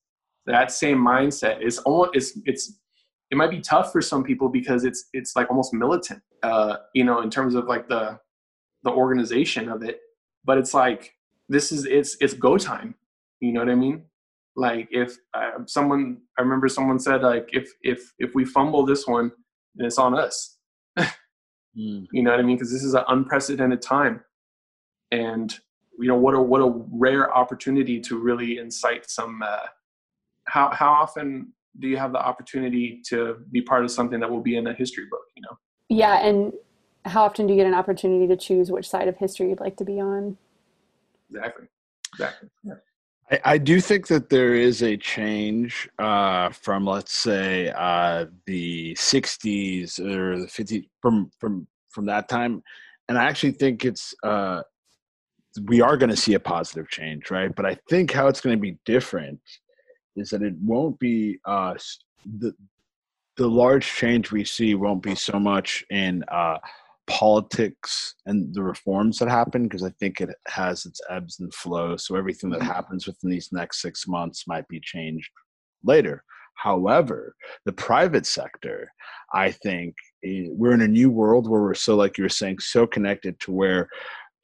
that 0.46 0.70
same 0.70 0.98
mindset 0.98 1.58
It's 1.60 1.78
almost 1.78 2.10
it's 2.14 2.38
it's 2.44 2.78
it 3.30 3.36
might 3.36 3.50
be 3.50 3.60
tough 3.60 3.92
for 3.92 4.00
some 4.00 4.22
people 4.22 4.48
because 4.48 4.84
it's 4.84 5.08
it's 5.12 5.34
like 5.36 5.50
almost 5.50 5.74
militant 5.74 6.22
uh 6.42 6.76
you 6.94 7.04
know 7.04 7.20
in 7.20 7.30
terms 7.30 7.54
of 7.54 7.66
like 7.66 7.88
the 7.88 8.18
the 8.84 8.90
organization 8.90 9.68
of 9.68 9.82
it 9.82 10.00
but 10.44 10.58
it's 10.58 10.72
like 10.72 11.12
this 11.48 11.72
is 11.72 11.84
it's 11.84 12.16
it's 12.20 12.34
go 12.34 12.56
time. 12.56 12.94
You 13.40 13.52
know 13.52 13.60
what 13.60 13.68
I 13.68 13.74
mean? 13.74 14.04
Like 14.56 14.88
if 14.90 15.16
uh, 15.34 15.64
someone, 15.66 16.18
I 16.38 16.42
remember 16.42 16.68
someone 16.68 16.98
said 16.98 17.22
like 17.22 17.50
if 17.52 17.72
if 17.82 18.12
if 18.18 18.34
we 18.34 18.44
fumble 18.44 18.86
this 18.86 19.06
one, 19.06 19.30
then 19.74 19.86
it's 19.86 19.98
on 19.98 20.18
us. 20.18 20.56
mm. 20.98 21.10
You 21.76 22.22
know 22.22 22.30
what 22.30 22.40
I 22.40 22.42
mean? 22.42 22.56
Because 22.56 22.72
this 22.72 22.82
is 22.82 22.94
an 22.94 23.04
unprecedented 23.08 23.82
time, 23.82 24.24
and 25.10 25.54
you 25.98 26.08
know 26.08 26.16
what 26.16 26.34
a 26.34 26.40
what 26.40 26.62
a 26.62 26.72
rare 26.90 27.34
opportunity 27.34 28.00
to 28.00 28.18
really 28.18 28.58
incite 28.58 29.10
some. 29.10 29.42
Uh, 29.42 29.66
how 30.48 30.70
how 30.70 30.90
often 30.92 31.52
do 31.80 31.88
you 31.88 31.96
have 31.96 32.12
the 32.12 32.18
opportunity 32.18 33.02
to 33.08 33.36
be 33.50 33.60
part 33.60 33.84
of 33.84 33.90
something 33.90 34.20
that 34.20 34.30
will 34.30 34.40
be 34.40 34.56
in 34.56 34.66
a 34.66 34.74
history 34.74 35.04
book? 35.10 35.22
You 35.36 35.42
know. 35.42 35.58
Yeah, 35.88 36.26
and 36.26 36.52
how 37.04 37.24
often 37.24 37.46
do 37.46 37.52
you 37.52 37.58
get 37.58 37.66
an 37.66 37.74
opportunity 37.74 38.26
to 38.26 38.36
choose 38.36 38.70
which 38.70 38.88
side 38.88 39.08
of 39.08 39.16
history 39.16 39.50
you'd 39.50 39.60
like 39.60 39.76
to 39.76 39.84
be 39.84 40.00
on? 40.00 40.36
Exactly. 41.30 41.66
Exactly. 42.14 42.48
Yeah. 42.64 42.74
I, 43.30 43.40
I 43.44 43.58
do 43.58 43.80
think 43.80 44.06
that 44.08 44.30
there 44.30 44.54
is 44.54 44.82
a 44.82 44.96
change 44.96 45.88
uh, 45.98 46.50
from, 46.50 46.86
let's 46.86 47.12
say, 47.12 47.70
uh, 47.76 48.26
the 48.46 48.94
'60s 48.94 49.98
or 49.98 50.38
the 50.38 50.46
'50s 50.46 50.88
from 51.00 51.30
from 51.38 51.66
from 51.90 52.06
that 52.06 52.28
time, 52.28 52.62
and 53.08 53.18
I 53.18 53.24
actually 53.24 53.52
think 53.52 53.84
it's 53.84 54.14
uh, 54.22 54.62
we 55.64 55.80
are 55.80 55.96
going 55.96 56.10
to 56.10 56.16
see 56.16 56.34
a 56.34 56.40
positive 56.40 56.88
change, 56.88 57.30
right? 57.30 57.54
But 57.54 57.66
I 57.66 57.76
think 57.88 58.12
how 58.12 58.28
it's 58.28 58.40
going 58.40 58.56
to 58.56 58.60
be 58.60 58.78
different 58.84 59.40
is 60.16 60.30
that 60.30 60.42
it 60.42 60.54
won't 60.62 60.98
be 60.98 61.38
uh, 61.44 61.74
the 62.38 62.54
the 63.36 63.46
large 63.46 63.86
change 63.86 64.32
we 64.32 64.44
see 64.44 64.74
won't 64.74 65.02
be 65.02 65.14
so 65.14 65.38
much 65.38 65.84
in 65.90 66.24
uh, 66.28 66.56
politics 67.06 68.14
and 68.24 68.52
the 68.54 68.62
reforms 68.62 69.18
that 69.18 69.28
happen 69.28 69.64
because 69.64 69.82
I 69.82 69.90
think 69.90 70.20
it 70.20 70.30
has 70.48 70.86
its 70.86 71.00
ebbs 71.10 71.38
and 71.40 71.52
flows. 71.52 72.06
So 72.06 72.16
everything 72.16 72.50
that 72.50 72.60
mm-hmm. 72.60 72.72
happens 72.72 73.06
within 73.06 73.30
these 73.30 73.52
next 73.52 73.82
six 73.82 74.08
months 74.08 74.48
might 74.48 74.66
be 74.68 74.80
changed 74.80 75.30
later. 75.84 76.24
However, 76.54 77.36
the 77.66 77.72
private 77.72 78.24
sector, 78.24 78.90
I 79.34 79.50
think 79.50 79.94
eh, 80.24 80.46
we're 80.48 80.72
in 80.72 80.80
a 80.80 80.88
new 80.88 81.10
world 81.10 81.48
where 81.48 81.60
we're 81.60 81.74
so, 81.74 81.94
like 81.94 82.16
you 82.16 82.24
were 82.24 82.30
saying, 82.30 82.60
so 82.60 82.86
connected 82.86 83.38
to 83.40 83.52
where 83.52 83.88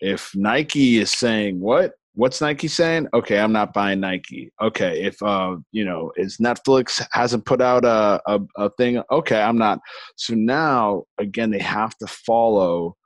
if 0.00 0.34
Nike 0.34 0.98
is 0.98 1.10
saying, 1.10 1.58
What? 1.58 1.92
What's 2.14 2.40
Nike 2.40 2.68
saying? 2.68 3.08
Okay, 3.14 3.38
I'm 3.38 3.52
not 3.52 3.72
buying 3.72 4.00
Nike. 4.00 4.52
Okay, 4.60 5.02
if 5.02 5.22
uh, 5.22 5.56
you 5.72 5.84
know, 5.84 6.12
is 6.16 6.38
Netflix 6.38 7.04
hasn't 7.12 7.46
put 7.46 7.60
out 7.60 7.84
a, 7.84 8.20
a, 8.26 8.40
a 8.56 8.70
thing? 8.78 9.02
Okay, 9.10 9.40
I'm 9.40 9.58
not. 9.58 9.80
So 10.16 10.34
now 10.34 11.04
again, 11.18 11.50
they 11.50 11.60
have 11.60 11.96
to 11.98 12.06
follow 12.06 12.96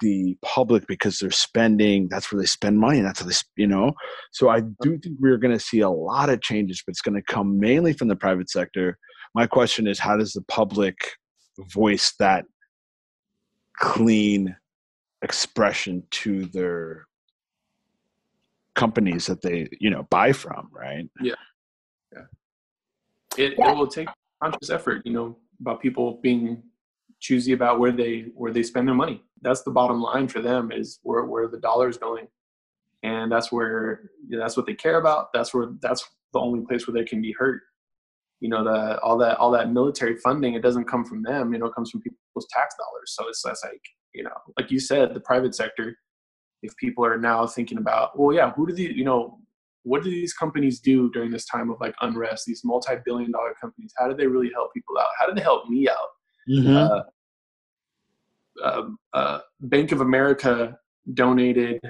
the 0.00 0.36
public 0.42 0.86
because 0.86 1.18
they're 1.18 1.30
spending. 1.30 2.08
That's 2.08 2.32
where 2.32 2.40
they 2.40 2.46
spend 2.46 2.78
money. 2.78 3.00
That's 3.00 3.20
how 3.20 3.26
they, 3.26 3.34
you 3.56 3.66
know. 3.66 3.92
So 4.30 4.48
I 4.48 4.60
do 4.60 4.98
think 4.98 5.16
we're 5.20 5.38
going 5.38 5.56
to 5.56 5.62
see 5.62 5.80
a 5.80 5.90
lot 5.90 6.30
of 6.30 6.40
changes, 6.40 6.82
but 6.84 6.92
it's 6.92 7.02
going 7.02 7.14
to 7.14 7.32
come 7.32 7.58
mainly 7.58 7.92
from 7.92 8.08
the 8.08 8.16
private 8.16 8.50
sector. 8.50 8.98
My 9.34 9.46
question 9.46 9.86
is, 9.86 9.98
how 9.98 10.16
does 10.16 10.32
the 10.32 10.42
public 10.42 10.96
voice 11.72 12.14
that 12.18 12.44
clean 13.78 14.54
expression 15.22 16.02
to 16.10 16.46
their 16.46 17.06
companies 18.74 19.26
that 19.26 19.42
they 19.42 19.68
you 19.80 19.90
know 19.90 20.06
buy 20.10 20.32
from 20.32 20.68
right? 20.72 21.08
Yeah. 21.20 21.34
Yeah. 22.12 22.22
It, 23.36 23.54
yeah. 23.58 23.70
it 23.70 23.76
will 23.76 23.86
take 23.86 24.08
conscious 24.42 24.70
effort 24.70 25.02
you 25.04 25.12
know 25.12 25.38
about 25.60 25.80
people 25.80 26.18
being 26.22 26.62
choosy 27.22 27.52
about 27.52 27.78
where 27.78 27.92
they 27.92 28.26
where 28.34 28.52
they 28.52 28.62
spend 28.62 28.86
their 28.86 28.94
money. 28.94 29.22
That's 29.40 29.62
the 29.62 29.70
bottom 29.70 30.02
line 30.02 30.28
for 30.28 30.42
them 30.42 30.70
is 30.72 30.98
where 31.02 31.24
where 31.24 31.48
the 31.48 31.58
dollar 31.58 31.88
is 31.88 31.96
going. 31.96 32.26
And 33.04 33.32
that's 33.32 33.50
where 33.50 34.10
you 34.28 34.36
know, 34.36 34.42
that's 34.42 34.56
what 34.56 34.66
they 34.66 34.74
care 34.74 34.98
about. 34.98 35.28
That's 35.32 35.54
where 35.54 35.68
that's 35.80 36.04
the 36.32 36.40
only 36.40 36.64
place 36.66 36.86
where 36.86 36.94
they 36.94 37.08
can 37.08 37.22
be 37.22 37.34
hurt. 37.38 37.62
You 38.40 38.48
know 38.48 38.64
the 38.64 39.00
all 39.00 39.16
that 39.18 39.38
all 39.38 39.52
that 39.52 39.70
military 39.70 40.16
funding 40.16 40.54
it 40.54 40.62
doesn't 40.62 40.88
come 40.88 41.04
from 41.04 41.22
them. 41.22 41.52
You 41.52 41.60
know 41.60 41.66
it 41.66 41.74
comes 41.74 41.90
from 41.90 42.02
people's 42.02 42.48
tax 42.50 42.74
dollars. 42.76 43.14
So 43.14 43.28
it's, 43.28 43.44
it's 43.46 43.64
like 43.64 43.80
you 44.14 44.24
know 44.24 44.34
like 44.58 44.70
you 44.70 44.80
said 44.80 45.14
the 45.14 45.20
private 45.20 45.54
sector 45.54 45.96
if 46.62 46.76
people 46.76 47.04
are 47.04 47.18
now 47.18 47.46
thinking 47.46 47.78
about, 47.78 48.18
well, 48.18 48.34
yeah, 48.34 48.52
who 48.52 48.66
do 48.66 48.72
the, 48.72 48.82
you 48.82 49.04
know, 49.04 49.38
what 49.84 50.04
do 50.04 50.10
these 50.10 50.32
companies 50.32 50.80
do 50.80 51.10
during 51.10 51.30
this 51.30 51.44
time 51.44 51.70
of 51.70 51.80
like 51.80 51.94
unrest? 52.02 52.44
These 52.46 52.62
multi-billion 52.64 53.32
dollar 53.32 53.54
companies, 53.60 53.92
how 53.98 54.08
do 54.08 54.16
they 54.16 54.26
really 54.26 54.50
help 54.54 54.72
people 54.72 54.96
out? 54.98 55.08
How 55.18 55.26
do 55.26 55.34
they 55.34 55.40
help 55.40 55.68
me 55.68 55.88
out? 55.88 55.96
Mm-hmm. 56.48 56.76
Uh, 56.76 57.02
uh, 58.62 58.82
uh, 59.12 59.38
Bank 59.60 59.92
of 59.92 60.00
America 60.00 60.76
donated 61.14 61.80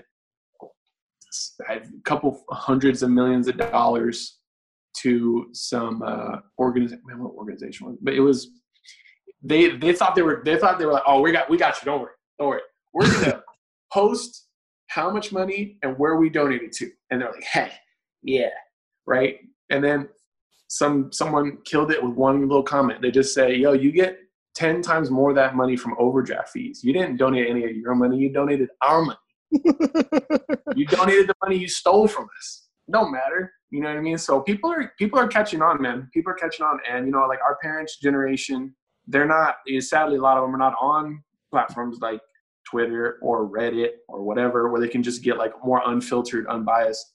a 1.69 1.81
couple 2.05 2.43
hundreds 2.51 3.03
of 3.03 3.11
millions 3.11 3.49
of 3.49 3.57
dollars 3.59 4.39
to 4.99 5.49
some 5.53 6.03
uh, 6.03 6.37
organization. 6.59 7.03
What 7.05 7.35
organization 7.35 7.87
was? 7.87 7.97
It? 7.97 8.05
But 8.05 8.15
it 8.15 8.21
was 8.21 8.49
they 9.43 9.77
they 9.77 9.93
thought 9.93 10.15
they 10.15 10.23
were 10.23 10.43
they 10.45 10.57
thought 10.57 10.79
they 10.79 10.87
were 10.87 10.93
like, 10.93 11.03
oh, 11.07 11.21
we 11.21 11.33
got 11.33 11.51
we 11.51 11.57
got 11.57 11.81
you. 11.81 11.87
Don't 11.87 12.01
worry, 12.01 12.13
don't 12.39 12.49
worry. 12.49 12.61
We're 12.93 13.11
gonna 13.13 13.43
host 13.91 14.49
how 14.93 15.11
much 15.11 15.33
money 15.33 15.79
and 15.83 15.99
where 15.99 16.17
we 16.17 16.29
donated 16.29 16.73
to. 16.73 16.91
And 17.11 17.21
they're 17.21 17.31
like, 17.31 17.45
hey, 17.45 17.73
yeah, 18.23 18.51
right? 19.07 19.39
And 19.71 19.83
then 19.83 20.09
some 20.69 21.11
someone 21.13 21.59
killed 21.65 21.91
it 21.91 22.03
with 22.03 22.15
one 22.15 22.43
little 22.43 22.63
comment. 22.63 23.01
They 23.01 23.11
just 23.11 23.35
say, 23.35 23.55
yo, 23.55 23.73
you 23.73 23.91
get 23.91 24.19
10 24.55 24.83
times 24.83 25.11
more 25.11 25.31
of 25.31 25.37
that 25.37 25.57
money 25.57 25.77
from 25.77 25.95
overdraft 25.99 26.51
fees. 26.51 26.85
You 26.85 26.93
didn't 26.93 27.17
donate 27.17 27.49
any 27.49 27.65
of 27.65 27.75
your 27.75 27.95
money, 27.95 28.19
you 28.19 28.33
donated 28.33 28.69
our 28.83 29.03
money. 29.03 29.19
you 30.77 30.87
donated 30.87 31.29
the 31.29 31.35
money 31.43 31.57
you 31.57 31.69
stole 31.69 32.07
from 32.07 32.29
us. 32.39 32.69
Don't 32.91 33.13
matter. 33.13 33.53
You 33.71 33.81
know 33.81 33.89
what 33.89 33.97
I 33.97 34.01
mean? 34.01 34.19
So 34.19 34.41
people 34.41 34.71
are 34.71 34.93
people 34.99 35.19
are 35.19 35.29
catching 35.29 35.63
on, 35.63 35.81
man. 35.81 36.11
People 36.13 36.33
are 36.33 36.37
catching 36.37 36.67
on. 36.67 36.79
And 36.91 37.07
you 37.07 37.13
know, 37.13 37.27
like 37.27 37.41
our 37.41 37.57
parents' 37.63 37.99
generation, 37.99 38.75
they're 39.07 39.27
not 39.27 39.57
sadly 39.81 40.17
a 40.17 40.21
lot 40.21 40.37
of 40.37 40.43
them 40.43 40.55
are 40.55 40.59
not 40.59 40.75
on 40.81 41.23
platforms 41.51 41.99
like 42.01 42.21
Twitter 42.65 43.19
or 43.23 43.49
Reddit 43.49 43.91
or 44.09 44.23
whatever, 44.23 44.71
where 44.71 44.81
they 44.81 44.89
can 44.89 45.03
just 45.03 45.23
get 45.23 45.37
like 45.37 45.53
more 45.65 45.83
unfiltered, 45.87 46.47
unbiased 46.47 47.13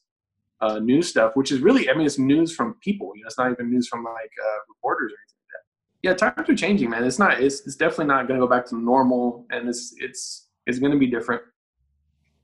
uh, 0.61 0.79
news 0.79 1.09
stuff, 1.09 1.35
which 1.35 1.51
is 1.51 1.59
really, 1.59 1.89
I 1.89 1.93
mean, 1.93 2.05
it's 2.05 2.19
news 2.19 2.53
from 2.53 2.75
people. 2.81 3.11
You 3.15 3.23
know, 3.23 3.27
it's 3.27 3.37
not 3.37 3.51
even 3.51 3.69
news 3.69 3.87
from 3.87 4.03
like 4.03 4.31
uh, 4.41 4.59
reporters 4.69 5.11
or 5.11 5.17
anything 5.19 5.37
like 5.43 6.21
that. 6.21 6.27
Yeah, 6.27 6.33
times 6.33 6.49
are 6.49 6.55
changing, 6.55 6.89
man. 6.89 7.03
It's 7.03 7.19
not. 7.19 7.41
It's, 7.41 7.65
it's 7.65 7.75
definitely 7.75 8.05
not 8.07 8.27
going 8.27 8.39
to 8.39 8.45
go 8.45 8.49
back 8.49 8.65
to 8.67 8.77
normal, 8.77 9.45
and 9.51 9.67
it's 9.69 9.93
it's 9.97 10.47
it's 10.65 10.79
going 10.79 10.91
to 10.91 10.97
be 10.97 11.07
different. 11.07 11.41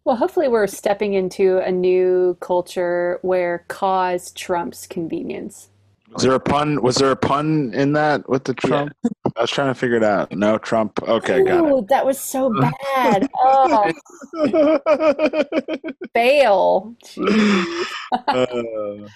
Well, 0.06 0.18
hopefully, 0.18 0.48
we're 0.48 0.68
stepping 0.68 1.14
into 1.14 1.60
a 1.60 1.72
new 1.72 2.38
culture 2.40 3.20
where 3.22 3.66
cause 3.68 4.32
trumps 4.32 4.86
convenience. 4.86 5.70
Was 6.14 6.24
there 6.24 6.34
a 6.34 6.40
pun? 6.40 6.82
Was 6.82 6.96
there 6.98 7.12
a 7.12 7.16
pun 7.16 7.74
in 7.74 7.94
that 7.94 8.28
with 8.30 8.44
the 8.44 8.54
Trump? 8.54 8.94
Yeah. 9.04 9.10
I 9.36 9.42
was 9.42 9.50
trying 9.50 9.74
to 9.74 9.76
figure 9.76 9.98
it 9.98 10.04
out. 10.04 10.32
No 10.32 10.58
Trump. 10.58 11.02
Okay, 11.04 11.42
Ooh, 11.42 11.46
got 11.46 11.78
it. 11.78 11.88
That 11.90 12.06
was 12.06 12.20
so 12.20 12.54
bad. 12.54 13.30
Oh, 13.36 13.92
fail. 16.14 16.96
uh, 18.28 18.46
no, 18.50 19.08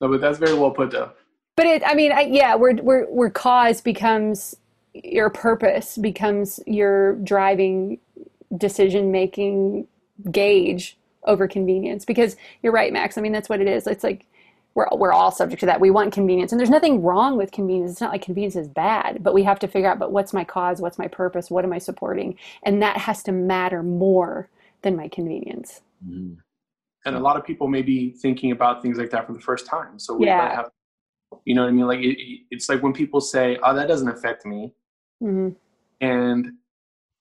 but 0.00 0.20
that's 0.20 0.38
very 0.38 0.54
well 0.54 0.70
put 0.70 0.90
though. 0.90 1.10
But 1.56 1.66
it, 1.66 1.82
I 1.86 1.94
mean, 1.94 2.12
I, 2.12 2.22
yeah, 2.22 2.54
where 2.54 2.74
where 2.74 3.04
where 3.06 3.30
cause 3.30 3.80
becomes 3.80 4.56
your 4.94 5.30
purpose 5.30 5.98
becomes 5.98 6.60
your 6.66 7.16
driving 7.16 7.98
decision 8.56 9.10
making 9.10 9.88
gauge 10.30 10.96
over 11.24 11.48
convenience 11.48 12.04
because 12.04 12.36
you're 12.62 12.72
right 12.72 12.92
Maxx 12.92 13.18
i 13.18 13.20
mean 13.20 13.32
that's 13.32 13.48
what 13.48 13.60
it 13.60 13.66
is 13.66 13.86
it's 13.86 14.04
like 14.04 14.26
we're, 14.74 14.88
we're 14.92 15.12
all 15.12 15.30
subject 15.30 15.60
to 15.60 15.66
that. 15.66 15.80
We 15.80 15.90
want 15.90 16.12
convenience. 16.12 16.52
And 16.52 16.58
there's 16.58 16.70
nothing 16.70 17.02
wrong 17.02 17.36
with 17.36 17.52
convenience. 17.52 17.92
It's 17.92 18.00
not 18.00 18.10
like 18.10 18.22
convenience 18.22 18.56
is 18.56 18.68
bad, 18.68 19.22
but 19.22 19.34
we 19.34 19.42
have 19.44 19.58
to 19.60 19.68
figure 19.68 19.88
out, 19.88 19.98
but 19.98 20.12
what's 20.12 20.32
my 20.32 20.44
cause? 20.44 20.80
What's 20.80 20.98
my 20.98 21.08
purpose? 21.08 21.50
What 21.50 21.64
am 21.64 21.72
I 21.72 21.78
supporting? 21.78 22.36
And 22.64 22.82
that 22.82 22.96
has 22.96 23.22
to 23.24 23.32
matter 23.32 23.82
more 23.82 24.48
than 24.82 24.96
my 24.96 25.08
convenience. 25.08 25.80
Mm-hmm. 26.06 26.34
And 27.06 27.16
a 27.16 27.20
lot 27.20 27.36
of 27.36 27.44
people 27.44 27.68
may 27.68 27.82
be 27.82 28.10
thinking 28.10 28.50
about 28.50 28.82
things 28.82 28.98
like 28.98 29.10
that 29.10 29.26
for 29.26 29.32
the 29.32 29.40
first 29.40 29.66
time. 29.66 29.98
So 29.98 30.16
we 30.16 30.26
yeah. 30.26 30.38
might 30.38 30.54
have, 30.54 30.70
you 31.44 31.54
know 31.54 31.62
what 31.62 31.68
I 31.68 31.72
mean? 31.72 31.86
Like 31.86 32.00
it, 32.00 32.18
it's 32.50 32.68
like 32.68 32.82
when 32.82 32.92
people 32.92 33.20
say, 33.20 33.58
oh, 33.62 33.74
that 33.74 33.88
doesn't 33.88 34.08
affect 34.08 34.46
me. 34.46 34.72
Mm-hmm. 35.22 35.50
And 36.00 36.52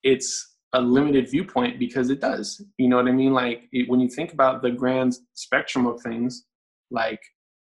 it's 0.04 0.56
a 0.74 0.82
limited 0.82 1.30
viewpoint 1.30 1.80
because 1.80 2.10
it 2.10 2.20
does. 2.20 2.62
You 2.78 2.88
know 2.88 2.96
what 2.96 3.08
I 3.08 3.12
mean? 3.12 3.34
Like 3.34 3.68
it, 3.72 3.90
when 3.90 4.00
you 4.00 4.08
think 4.08 4.34
about 4.34 4.62
the 4.62 4.72
grand 4.72 5.18
spectrum 5.34 5.86
of 5.86 6.02
things, 6.02 6.46
like 6.90 7.22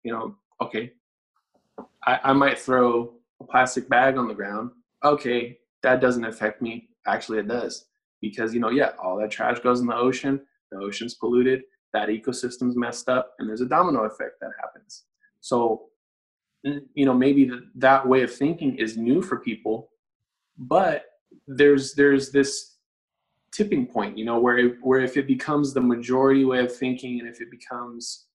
you 0.04 0.12
know, 0.12 0.36
okay, 0.62 0.94
I, 2.06 2.20
I 2.26 2.34
might 2.34 2.60
throw 2.60 3.14
a 3.40 3.44
plastic 3.46 3.90
bag 3.90 4.18
on 4.18 4.28
the 4.28 4.34
ground. 4.34 4.72
Okay, 5.04 5.60
that 5.84 6.02
doesn't 6.02 6.26
affect 6.26 6.62
me. 6.62 6.90
Actually, 7.08 7.40
it 7.40 7.48
does 7.48 7.86
because 8.22 8.54
you 8.54 8.60
know, 8.60 8.70
yeah, 8.70 8.92
all 9.04 9.18
that 9.18 9.32
trash 9.32 9.60
goes 9.60 9.82
in 9.82 9.88
the 9.88 9.96
ocean. 9.96 10.40
The 10.72 10.78
ocean's 10.78 11.16
polluted. 11.16 11.64
That 11.94 12.08
ecosystem's 12.08 12.78
messed 12.78 13.10
up, 13.10 13.34
and 13.40 13.50
there's 13.50 13.62
a 13.62 13.66
domino 13.66 14.04
effect 14.04 14.40
that 14.40 14.52
happens. 14.62 15.04
So, 15.42 15.88
you 16.64 17.06
know, 17.06 17.14
maybe 17.14 17.52
that 17.76 18.08
way 18.08 18.22
of 18.22 18.34
thinking 18.34 18.78
is 18.78 18.96
new 18.96 19.22
for 19.22 19.40
people, 19.40 19.90
but 20.58 21.06
there's 21.48 21.94
there's 21.96 22.32
this 22.32 22.78
tipping 23.52 23.86
point, 23.86 24.18
you 24.18 24.24
know, 24.24 24.40
where 24.40 24.58
it, 24.58 24.76
where 24.82 25.02
if 25.02 25.18
it 25.18 25.28
becomes 25.28 25.74
the 25.74 25.82
majority 25.82 26.46
way 26.46 26.60
of 26.60 26.74
thinking, 26.74 27.20
and 27.20 27.28
if 27.28 27.42
it 27.42 27.52
becomes, 27.52 28.28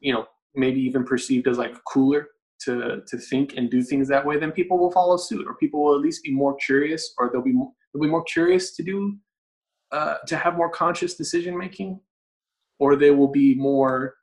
you 0.00 0.12
know, 0.12 0.26
maybe 0.54 0.80
even 0.80 1.04
perceived 1.04 1.48
as 1.48 1.58
like 1.58 1.74
cooler 1.84 2.28
to 2.60 3.02
to 3.06 3.18
think 3.18 3.54
and 3.56 3.70
do 3.70 3.82
things 3.82 4.08
that 4.08 4.24
way, 4.24 4.38
then 4.38 4.52
people 4.52 4.78
will 4.78 4.90
follow 4.90 5.16
suit, 5.16 5.46
or 5.46 5.54
people 5.54 5.84
will 5.84 5.94
at 5.94 6.00
least 6.00 6.22
be 6.22 6.32
more 6.32 6.56
curious, 6.56 7.14
or 7.18 7.30
they'll 7.32 7.42
be 7.42 7.52
more, 7.52 7.70
they'll 7.92 8.02
be 8.02 8.08
more 8.08 8.24
curious 8.24 8.74
to 8.76 8.82
do 8.82 9.16
uh, 9.92 10.16
to 10.26 10.36
have 10.36 10.56
more 10.56 10.70
conscious 10.70 11.14
decision 11.14 11.56
making, 11.56 12.00
or 12.78 12.96
they 12.96 13.10
will 13.10 13.28
be 13.28 13.54
more 13.54 14.14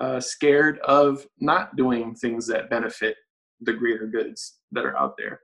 uh, 0.00 0.20
scared 0.20 0.78
of 0.80 1.26
not 1.40 1.76
doing 1.76 2.14
things 2.14 2.46
that 2.46 2.70
benefit 2.70 3.16
the 3.60 3.72
greater 3.72 4.06
goods 4.06 4.58
that 4.72 4.84
are 4.84 4.96
out 4.96 5.14
there. 5.18 5.40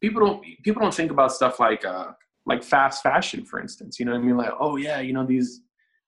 People 0.00 0.24
don't 0.24 0.44
people 0.64 0.82
don't 0.82 0.94
think 0.94 1.10
about 1.10 1.32
stuff 1.32 1.60
like 1.60 1.84
uh, 1.84 2.12
like 2.46 2.62
fast 2.62 3.02
fashion, 3.02 3.44
for 3.44 3.60
instance. 3.60 3.98
You 3.98 4.06
know 4.06 4.14
I 4.14 4.18
mean? 4.18 4.36
Like, 4.36 4.52
oh 4.58 4.76
yeah, 4.76 5.00
you 5.00 5.12
know 5.12 5.26
these 5.26 5.60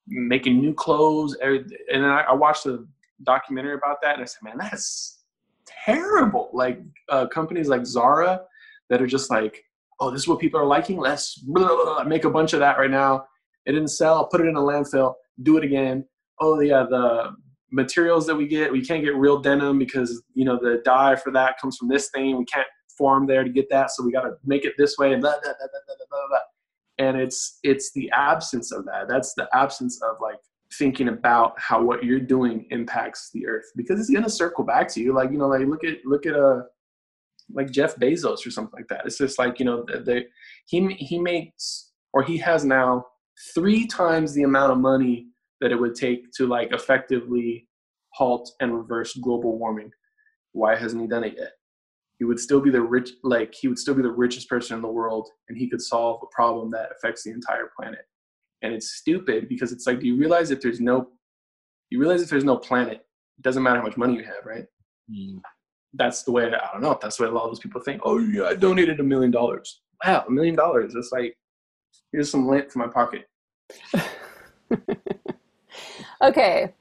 making 0.07 0.61
new 0.61 0.75
clothes, 0.75 1.37
and 1.43 2.07
I, 2.07 2.23
I 2.29 2.33
watched 2.33 2.67
a 2.67 2.85
documentary 3.23 3.75
about 3.75 4.03
that, 4.03 4.15
and 4.15 4.23
I 4.23 4.27
said, 4.27 4.43
man, 4.43 4.59
that's 4.59 5.25
terrible. 5.67 6.51
Like 6.53 6.81
uh, 7.09 7.27
companies 7.27 7.69
like 7.69 7.87
Zara 7.87 8.43
that 8.91 9.01
are 9.01 9.07
just 9.07 9.31
like, 9.31 9.65
oh, 10.01 10.11
this 10.11 10.23
is 10.23 10.29
what 10.29 10.39
people 10.39 10.61
are 10.61 10.67
liking. 10.67 10.99
Let's 10.99 11.37
blah, 11.39 11.67
blah, 11.69 11.85
blah, 11.85 12.05
make 12.05 12.25
a 12.25 12.31
bunch 12.31 12.53
of 12.53 12.61
that 12.61 12.79
right 12.79 12.91
now. 12.91 13.27
It 13.67 13.73
didn't 13.73 13.89
sell. 13.89 14.27
Put 14.27 14.41
it 14.41 14.47
in 14.47 14.57
a 14.57 14.61
landfill. 14.61 15.15
Do 15.43 15.57
it 15.57 15.65
again. 15.65 16.05
Oh 16.41 16.61
yeah, 16.61 16.85
the 16.89 17.35
materials 17.73 18.27
that 18.27 18.35
we 18.35 18.47
get, 18.47 18.71
we 18.71 18.85
can't 18.85 19.03
get 19.03 19.17
real 19.17 19.39
denim 19.39 19.79
because 19.79 20.23
you 20.35 20.45
know 20.45 20.59
the 20.61 20.83
dye 20.85 21.17
for 21.17 21.33
that 21.33 21.59
comes 21.61 21.77
from 21.77 21.89
this 21.89 22.11
thing. 22.11 22.37
We 22.37 22.45
can't 22.45 22.67
farm 22.99 23.27
there 23.27 23.45
to 23.45 23.51
get 23.51 23.69
that, 23.71 23.91
so 23.91 24.05
we 24.05 24.13
got 24.13 24.23
to 24.23 24.33
make 24.45 24.65
it 24.65 24.75
this 24.79 24.97
way 24.99 25.13
and 25.13 25.23
blah, 25.23 25.33
blah, 25.33 25.41
blah, 25.43 25.53
blah, 25.59 25.81
blah, 25.87 26.07
blah, 26.11 26.29
blah. 26.29 26.39
And 26.99 27.17
it's 27.17 27.59
it's 27.63 27.93
the 27.93 28.11
absence 28.13 28.73
of 28.73 28.85
that. 28.87 29.09
That's 29.09 29.35
the 29.35 29.49
absence 29.53 30.01
of 30.03 30.17
like 30.23 30.39
thinking 30.79 31.09
about 31.09 31.59
how 31.59 31.83
what 31.83 32.05
you're 32.05 32.21
doing 32.21 32.67
impacts 32.71 33.31
the 33.33 33.47
earth 33.47 33.67
because 33.77 34.01
it's 34.01 34.11
gonna 34.11 34.29
circle 34.29 34.65
back 34.65 34.89
to 34.89 35.01
you. 35.01 35.13
Like 35.13 35.31
you 35.31 35.39
know, 35.39 35.49
like 35.49 35.67
look 35.67 35.85
at 35.85 35.99
look 36.05 36.27
at 36.27 36.35
a 36.35 36.47
uh, 36.47 36.63
like 37.53 37.71
Jeff 37.71 37.97
Bezos 37.97 38.47
or 38.47 38.51
something 38.51 38.73
like 38.79 38.89
that. 38.89 39.03
It's 39.05 39.19
just 39.19 39.39
like 39.39 39.59
you 39.59 39.65
know, 39.65 39.85
the, 39.87 40.01
the 40.01 40.25
he 40.67 40.93
he 40.95 41.19
makes 41.19 41.93
or 42.13 42.23
he 42.23 42.39
has 42.39 42.65
now 42.65 43.05
three 43.55 43.87
times 43.87 44.33
the 44.33 44.45
amount 44.45 44.73
of 44.73 44.79
money 44.79 45.27
that 45.61 45.73
it 45.73 45.81
would 45.81 45.95
take 45.95 46.31
to 46.33 46.47
like 46.47 46.73
effectively 46.73 47.69
halt 48.11 48.51
and 48.61 48.75
reverse 48.75 49.15
global 49.17 49.59
warming. 49.59 49.91
Why 50.53 50.77
hasn't 50.77 51.03
he 51.03 51.09
done 51.09 51.25
it 51.25 51.35
yet? 51.37 51.53
He 52.25 52.27
would 52.27 52.41
still 52.41 52.61
be 52.61 52.71
the 52.71 52.81
rich, 52.81 53.11
like 53.23 53.55
he 53.55 53.69
would 53.69 53.79
still 53.79 53.93
be 53.93 54.01
the 54.01 54.11
richest 54.11 54.49
person 54.49 54.77
in 54.77 54.81
the 54.81 54.89
world, 54.89 55.29
and 55.51 55.59
he 55.59 55.69
could 55.69 55.83
solve 55.83 56.23
a 56.23 56.35
problem 56.35 56.71
that 56.71 56.89
affects 56.97 57.23
the 57.23 57.33
entire 57.33 57.71
planet. 57.79 58.01
And 58.63 58.73
it's 58.73 58.95
stupid 58.95 59.47
because 59.47 59.73
it's 59.73 59.87
like, 59.87 60.01
do 60.01 60.07
you 60.07 60.17
realize 60.17 60.51
if 60.51 60.63
there's 60.63 60.81
no, 60.81 61.09
you 61.91 62.01
realize 62.01 62.23
if 62.23 62.31
there's 62.31 62.43
no 62.43 62.57
planet, 62.57 63.03
it 63.37 63.43
doesn't 63.43 63.63
matter 63.63 63.77
how 63.77 63.85
much 63.85 63.99
money 63.99 64.15
you 64.15 64.25
have, 64.25 64.47
right? 64.47 64.65
Mm. 65.15 65.43
That's 65.93 66.23
the 66.23 66.33
way. 66.33 66.47
I 66.47 66.73
don't 66.73 66.81
know. 66.81 66.99
That's 66.99 67.19
the 67.19 67.25
way 67.25 67.29
a 67.29 67.33
lot 67.33 67.45
of 67.45 67.51
those 67.51 67.61
people 67.61 67.83
think. 67.83 68.01
Oh 68.07 68.19
yeah, 68.19 68.45
I 68.45 68.55
donated 68.55 69.01
a 69.01 69.05
million 69.05 69.31
dollars. 69.31 69.83
Wow, 70.03 70.25
a 70.27 70.31
million 70.31 70.55
dollars. 70.55 70.95
It's 70.95 71.13
like 71.13 71.37
here's 72.11 72.31
some 72.31 72.49
lint 72.49 72.73
for 72.73 72.79
my 72.79 72.89
pocket. 72.89 73.29
Okay. 76.23 76.73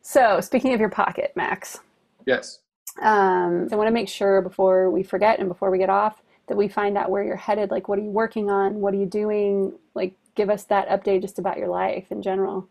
So, 0.00 0.40
speaking 0.40 0.72
of 0.72 0.80
your 0.80 0.88
pocket, 0.88 1.32
Maxx. 1.36 1.80
Yes. 2.26 2.60
Um, 3.00 3.68
I 3.72 3.76
want 3.76 3.88
to 3.88 3.92
make 3.92 4.08
sure 4.08 4.42
before 4.42 4.90
we 4.90 5.02
forget 5.02 5.38
and 5.38 5.48
before 5.48 5.70
we 5.70 5.78
get 5.78 5.90
off 5.90 6.22
that 6.48 6.56
we 6.56 6.68
find 6.68 6.98
out 6.98 7.10
where 7.10 7.22
you're 7.22 7.36
headed. 7.36 7.70
Like, 7.70 7.88
what 7.88 7.98
are 7.98 8.02
you 8.02 8.10
working 8.10 8.50
on? 8.50 8.74
What 8.74 8.94
are 8.94 8.98
you 8.98 9.06
doing? 9.06 9.72
Like, 9.94 10.14
give 10.34 10.50
us 10.50 10.64
that 10.64 10.88
update 10.88 11.22
just 11.22 11.38
about 11.38 11.56
your 11.56 11.68
life 11.68 12.06
in 12.10 12.22
general. 12.22 12.68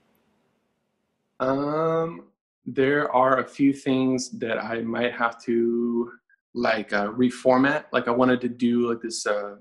Um, 1.40 2.26
there 2.66 3.12
are 3.12 3.40
a 3.40 3.48
few 3.48 3.74
things 3.74 4.30
that 4.40 4.60
I 4.60 4.82
might 4.82 5.14
have 5.14 5.42
to 5.44 6.12
like 6.54 6.94
uh, 6.94 7.08
reformat. 7.08 7.86
Like, 7.92 8.08
I 8.08 8.12
wanted 8.12 8.42
to 8.42 8.50
do 8.50 8.90
like 8.90 9.02
this 9.02 9.26
uh, 9.26 9.56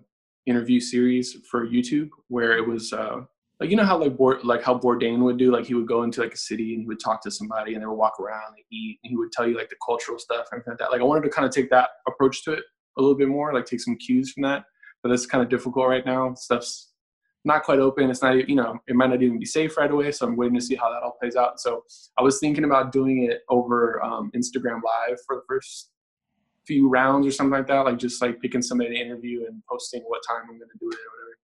interview 0.46 0.80
series 0.80 1.36
for 1.48 1.66
YouTube 1.66 2.10
where 2.28 2.56
it 2.56 2.66
was 2.66 2.92
uh, 2.92 3.20
like 3.60 3.70
you 3.70 3.76
know 3.76 3.84
how 3.84 3.98
like 3.98 4.16
Bour- 4.16 4.40
like 4.42 4.62
how 4.62 4.78
Bourdain 4.78 5.18
would 5.20 5.36
do? 5.36 5.52
Like 5.52 5.66
he 5.66 5.74
would 5.74 5.86
go 5.86 6.02
into 6.02 6.22
like 6.22 6.32
a 6.32 6.38
city 6.38 6.72
and 6.72 6.82
he 6.82 6.86
would 6.86 6.98
talk 6.98 7.22
to 7.22 7.30
somebody 7.30 7.74
and 7.74 7.82
they 7.82 7.86
would 7.86 7.94
walk 7.94 8.18
around 8.18 8.54
and 8.56 8.64
eat 8.72 8.98
and 9.04 9.10
he 9.10 9.16
would 9.16 9.32
tell 9.32 9.46
you 9.46 9.56
like 9.56 9.68
the 9.68 9.76
cultural 9.84 10.18
stuff 10.18 10.46
and 10.50 10.62
like 10.66 10.78
that. 10.78 10.90
Like 10.90 11.02
I 11.02 11.04
wanted 11.04 11.24
to 11.24 11.30
kind 11.30 11.46
of 11.46 11.52
take 11.52 11.68
that 11.70 11.90
approach 12.08 12.42
to 12.44 12.52
it 12.52 12.64
a 12.96 13.02
little 13.02 13.16
bit 13.16 13.28
more 13.28 13.52
like 13.54 13.66
take 13.66 13.80
some 13.80 13.96
cues 13.96 14.32
from 14.32 14.42
that 14.42 14.64
but 15.02 15.08
that's 15.08 15.26
kind 15.26 15.42
of 15.42 15.48
difficult 15.50 15.88
right 15.88 16.04
now. 16.04 16.34
Stuff's 16.34 16.92
not 17.44 17.62
quite 17.62 17.78
open. 17.78 18.10
It's 18.10 18.22
not 18.22 18.48
you 18.48 18.54
know 18.54 18.78
it 18.86 18.96
might 18.96 19.10
not 19.10 19.22
even 19.22 19.38
be 19.38 19.46
safe 19.46 19.76
right 19.76 19.90
away 19.90 20.12
so 20.12 20.26
I'm 20.26 20.36
waiting 20.36 20.56
to 20.56 20.60
see 20.60 20.74
how 20.74 20.90
that 20.90 21.02
all 21.02 21.16
plays 21.20 21.36
out. 21.36 21.60
So 21.60 21.84
I 22.18 22.22
was 22.22 22.38
thinking 22.38 22.64
about 22.64 22.92
doing 22.92 23.24
it 23.24 23.40
over 23.48 24.02
um, 24.02 24.30
Instagram 24.34 24.80
live 24.82 25.18
for 25.26 25.36
the 25.36 25.42
first 25.48 25.90
few 26.66 26.88
rounds 26.88 27.26
or 27.26 27.30
something 27.30 27.58
like 27.58 27.66
that 27.66 27.80
like 27.80 27.98
just 27.98 28.20
like 28.20 28.40
picking 28.40 28.62
somebody 28.62 28.90
to 28.90 29.00
interview 29.00 29.46
and 29.46 29.62
posting 29.68 30.02
what 30.02 30.20
time 30.28 30.42
I'm 30.42 30.58
going 30.58 30.70
to 30.70 30.78
do 30.78 30.88
it 30.90 30.94
or 30.94 31.10
whatever. 31.10 31.38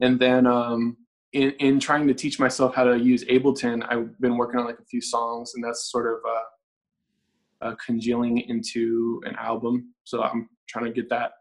And 0.00 0.20
then 0.20 0.46
um, 0.46 0.96
in, 1.32 1.50
in 1.52 1.80
trying 1.80 2.06
to 2.08 2.14
teach 2.14 2.38
myself 2.38 2.74
how 2.74 2.84
to 2.84 2.98
use 2.98 3.24
Ableton, 3.24 3.84
I've 3.88 4.18
been 4.20 4.36
working 4.36 4.60
on 4.60 4.66
like 4.66 4.78
a 4.78 4.84
few 4.84 5.00
songs, 5.00 5.52
and 5.54 5.64
that's 5.64 5.90
sort 5.90 6.06
of 6.06 6.20
uh, 6.28 7.66
uh, 7.66 7.74
congealing 7.84 8.38
into 8.38 9.20
an 9.24 9.34
album. 9.36 9.94
So 10.04 10.22
I'm 10.22 10.48
trying 10.68 10.86
to 10.86 10.92
get 10.92 11.08
that 11.10 11.32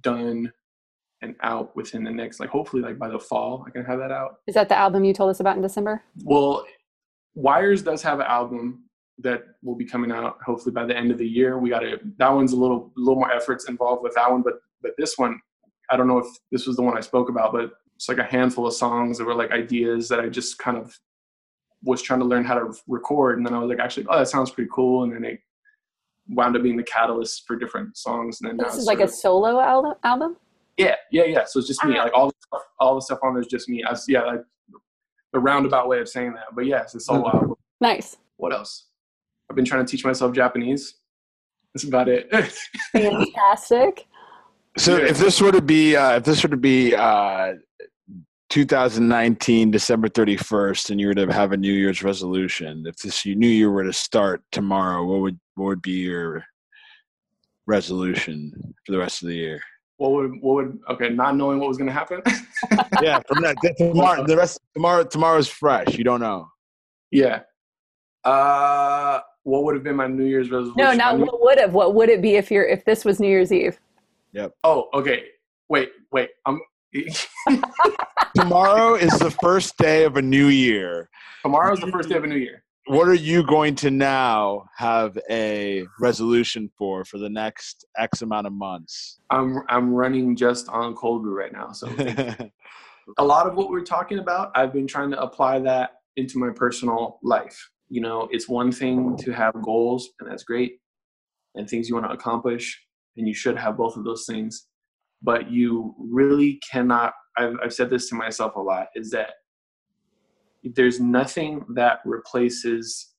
done 0.00 0.52
and 1.22 1.34
out 1.42 1.74
within 1.76 2.04
the 2.04 2.10
next, 2.10 2.40
like 2.40 2.50
hopefully, 2.50 2.82
like 2.82 2.98
by 2.98 3.08
the 3.08 3.18
fall, 3.18 3.64
I 3.66 3.70
can 3.70 3.84
have 3.84 3.98
that 3.98 4.10
out. 4.10 4.36
Is 4.46 4.54
that 4.54 4.68
the 4.68 4.76
album 4.76 5.04
you 5.04 5.14
told 5.14 5.30
us 5.30 5.40
about 5.40 5.56
in 5.56 5.62
December? 5.62 6.02
Well, 6.24 6.64
Wires 7.34 7.82
does 7.82 8.02
have 8.02 8.20
an 8.20 8.26
album 8.26 8.84
that 9.18 9.44
will 9.62 9.76
be 9.76 9.84
coming 9.86 10.12
out 10.12 10.38
hopefully 10.44 10.72
by 10.72 10.84
the 10.84 10.96
end 10.96 11.10
of 11.10 11.18
the 11.18 11.26
year. 11.26 11.58
We 11.58 11.70
got 11.70 11.80
to 11.80 11.98
that 12.18 12.28
one's 12.28 12.52
a 12.52 12.56
little 12.56 12.92
a 12.96 13.00
little 13.00 13.16
more 13.16 13.32
efforts 13.32 13.68
involved 13.68 14.02
with 14.02 14.14
that 14.14 14.30
one, 14.30 14.42
but 14.42 14.54
but 14.82 14.92
this 14.98 15.16
one, 15.16 15.40
I 15.90 15.96
don't 15.96 16.06
know 16.06 16.18
if 16.18 16.26
this 16.52 16.66
was 16.66 16.76
the 16.76 16.82
one 16.82 16.98
I 16.98 17.00
spoke 17.00 17.30
about, 17.30 17.52
but 17.52 17.70
it's 17.96 18.08
like 18.08 18.18
a 18.18 18.24
handful 18.24 18.66
of 18.66 18.74
songs 18.74 19.18
that 19.18 19.24
were 19.24 19.34
like 19.34 19.50
ideas 19.50 20.08
that 20.08 20.20
I 20.20 20.28
just 20.28 20.58
kind 20.58 20.76
of 20.76 20.96
was 21.82 22.02
trying 22.02 22.20
to 22.20 22.26
learn 22.26 22.44
how 22.44 22.54
to 22.54 22.74
record. 22.86 23.38
And 23.38 23.46
then 23.46 23.54
I 23.54 23.58
was 23.58 23.68
like, 23.68 23.80
actually, 23.80 24.06
oh, 24.08 24.18
that 24.18 24.28
sounds 24.28 24.50
pretty 24.50 24.70
cool. 24.72 25.04
And 25.04 25.12
then 25.12 25.24
it 25.24 25.40
wound 26.28 26.56
up 26.56 26.62
being 26.62 26.76
the 26.76 26.82
catalyst 26.82 27.46
for 27.46 27.56
different 27.56 27.96
songs. 27.96 28.40
And 28.40 28.50
then 28.50 28.56
this 28.58 28.76
is 28.76 28.86
like 28.86 29.00
a 29.00 29.08
solo 29.08 29.60
album. 29.60 29.94
Album. 30.04 30.36
Yeah, 30.76 30.96
yeah, 31.10 31.24
yeah. 31.24 31.44
So 31.46 31.58
it's 31.58 31.68
just 31.68 31.82
me. 31.84 31.96
Ah. 31.96 32.04
Like 32.04 32.12
all 32.14 32.28
the 32.28 32.34
stuff, 32.46 32.62
all 32.78 32.94
the 32.96 33.00
stuff 33.00 33.18
on 33.22 33.32
there 33.32 33.40
is 33.40 33.46
just 33.46 33.68
me. 33.68 33.82
I, 33.82 33.96
yeah, 34.08 34.22
like 34.22 34.42
the 35.32 35.40
roundabout 35.40 35.88
way 35.88 36.00
of 36.00 36.08
saying 36.08 36.34
that. 36.34 36.46
But 36.54 36.66
yeah, 36.66 36.82
it's 36.82 36.94
a 36.94 37.00
solo 37.00 37.28
album. 37.28 37.54
Nice. 37.80 38.18
What 38.36 38.52
else? 38.52 38.88
I've 39.48 39.56
been 39.56 39.64
trying 39.64 39.86
to 39.86 39.90
teach 39.90 40.04
myself 40.04 40.34
Japanese. 40.34 40.96
That's 41.72 41.84
about 41.84 42.08
it. 42.08 42.30
Fantastic. 42.92 44.06
So 44.76 44.96
if 44.96 45.18
this 45.18 45.40
were 45.40 45.52
to 45.52 45.62
be, 45.62 45.96
uh, 45.96 46.16
if 46.16 46.24
this 46.24 46.42
were 46.42 46.50
to 46.50 46.56
be 46.56 46.94
uh, 46.94 47.54
2019 48.50 49.70
December 49.70 50.08
31st 50.08 50.90
and 50.90 51.00
you 51.00 51.08
were 51.08 51.14
to 51.14 51.32
have 51.32 51.52
a 51.52 51.56
New 51.56 51.72
Year's 51.72 52.02
resolution, 52.02 52.84
if 52.86 52.96
this 52.96 53.24
you 53.24 53.34
New 53.34 53.48
Year 53.48 53.70
were 53.70 53.84
to 53.84 53.92
start 53.92 54.42
tomorrow, 54.52 55.04
what 55.04 55.20
would 55.20 55.40
what 55.54 55.66
would 55.66 55.82
be 55.82 55.92
your 55.92 56.44
resolution 57.66 58.52
for 58.84 58.92
the 58.92 58.98
rest 58.98 59.22
of 59.22 59.28
the 59.28 59.34
year? 59.34 59.60
What 59.96 60.12
would 60.12 60.32
what 60.40 60.54
would 60.54 60.78
okay? 60.90 61.08
Not 61.08 61.36
knowing 61.36 61.58
what 61.58 61.68
was 61.68 61.78
going 61.78 61.88
to 61.88 61.92
happen. 61.92 62.22
yeah, 63.02 63.20
from 63.26 63.42
that 63.42 63.56
tomorrow, 63.78 64.24
the 64.26 64.36
rest 64.36 64.60
tomorrow 64.74 65.04
tomorrow's 65.04 65.48
fresh. 65.48 65.96
You 65.96 66.04
don't 66.04 66.20
know. 66.20 66.48
Yeah. 67.10 67.40
Uh, 68.24 69.20
what 69.44 69.62
would 69.64 69.74
have 69.74 69.84
been 69.84 69.96
my 69.96 70.06
New 70.06 70.24
Year's 70.24 70.50
resolution? 70.50 70.74
No, 70.76 70.92
not 70.92 71.18
what 71.18 71.40
would 71.40 71.58
have. 71.58 71.72
What 71.72 71.94
would 71.94 72.08
it 72.08 72.20
be 72.20 72.36
if 72.36 72.50
you're 72.50 72.66
if 72.66 72.84
this 72.84 73.04
was 73.04 73.20
New 73.20 73.28
Year's 73.28 73.52
Eve? 73.52 73.80
Yep. 74.32 74.52
Oh, 74.64 74.88
okay. 74.92 75.24
Wait, 75.68 75.90
wait. 76.12 76.30
I'm 76.44 76.60
Tomorrow 78.34 78.94
is 78.94 79.18
the 79.18 79.30
first 79.30 79.76
day 79.78 80.04
of 80.04 80.16
a 80.16 80.22
new 80.22 80.48
year. 80.48 81.08
Tomorrow 81.42 81.74
is 81.74 81.80
the 81.80 81.86
first 81.88 82.08
day 82.08 82.16
of 82.16 82.24
a 82.24 82.26
new 82.26 82.36
year. 82.36 82.62
What 82.88 83.08
are 83.08 83.14
you 83.14 83.44
going 83.44 83.74
to 83.76 83.90
now 83.90 84.66
have 84.76 85.18
a 85.28 85.84
resolution 86.00 86.70
for 86.78 87.04
for 87.04 87.18
the 87.18 87.28
next 87.28 87.84
X 87.98 88.22
amount 88.22 88.46
of 88.46 88.52
months? 88.52 89.18
I'm 89.30 89.62
I'm 89.68 89.92
running 89.92 90.36
just 90.36 90.68
on 90.68 90.94
cold 90.94 91.22
brew 91.22 91.36
right 91.36 91.52
now. 91.52 91.72
So 91.72 91.88
a 93.18 93.24
lot 93.24 93.46
of 93.46 93.56
what 93.56 93.70
we're 93.70 93.84
talking 93.84 94.18
about, 94.18 94.52
I've 94.54 94.72
been 94.72 94.86
trying 94.86 95.10
to 95.10 95.20
apply 95.20 95.58
that 95.60 95.90
into 96.16 96.38
my 96.38 96.50
personal 96.54 97.18
life. 97.22 97.58
You 97.88 98.00
know, 98.00 98.28
it's 98.30 98.48
one 98.48 98.70
thing 98.70 99.16
to 99.18 99.32
have 99.32 99.54
goals, 99.62 100.10
and 100.20 100.30
that's 100.30 100.44
great, 100.44 100.78
and 101.54 101.68
things 101.68 101.88
you 101.88 101.94
want 101.94 102.06
to 102.06 102.12
accomplish, 102.12 102.80
and 103.16 103.26
you 103.26 103.34
should 103.34 103.56
have 103.56 103.76
both 103.76 103.96
of 103.96 104.04
those 104.04 104.26
things 104.26 104.66
but 105.26 105.50
you 105.50 105.94
really 105.98 106.60
cannot 106.70 107.12
I've, 107.36 107.56
I've 107.62 107.74
said 107.74 107.90
this 107.90 108.08
to 108.08 108.14
myself 108.14 108.56
a 108.56 108.60
lot 108.60 108.86
is 108.94 109.10
that 109.10 109.32
there's 110.62 111.00
nothing 111.00 111.64
that 111.74 111.98
replaces 112.06 113.12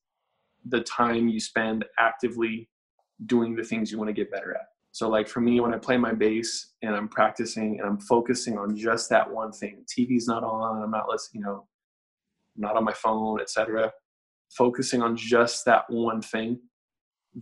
the 0.66 0.80
time 0.80 1.28
you 1.28 1.38
spend 1.38 1.84
actively 1.98 2.68
doing 3.26 3.54
the 3.54 3.62
things 3.62 3.92
you 3.92 3.98
want 3.98 4.08
to 4.08 4.12
get 4.14 4.30
better 4.30 4.54
at 4.54 4.66
So 4.92 5.08
like 5.08 5.28
for 5.28 5.40
me, 5.40 5.60
when 5.60 5.74
I 5.74 5.78
play 5.78 5.96
my 5.96 6.12
bass 6.12 6.74
and 6.82 6.96
I'm 6.96 7.08
practicing 7.08 7.78
and 7.78 7.88
I'm 7.88 8.00
focusing 8.00 8.58
on 8.58 8.76
just 8.76 9.08
that 9.10 9.30
one 9.30 9.52
thing, 9.52 9.84
TV's 9.86 10.26
not 10.26 10.42
on, 10.42 10.82
I'm 10.82 10.90
not 10.90 11.08
listening, 11.08 11.42
you 11.42 11.46
know, 11.46 11.66
not 12.56 12.76
on 12.76 12.84
my 12.84 12.92
phone, 12.92 13.40
etc. 13.40 13.92
Focusing 14.50 15.02
on 15.02 15.16
just 15.16 15.64
that 15.66 15.84
one 15.88 16.22
thing, 16.22 16.58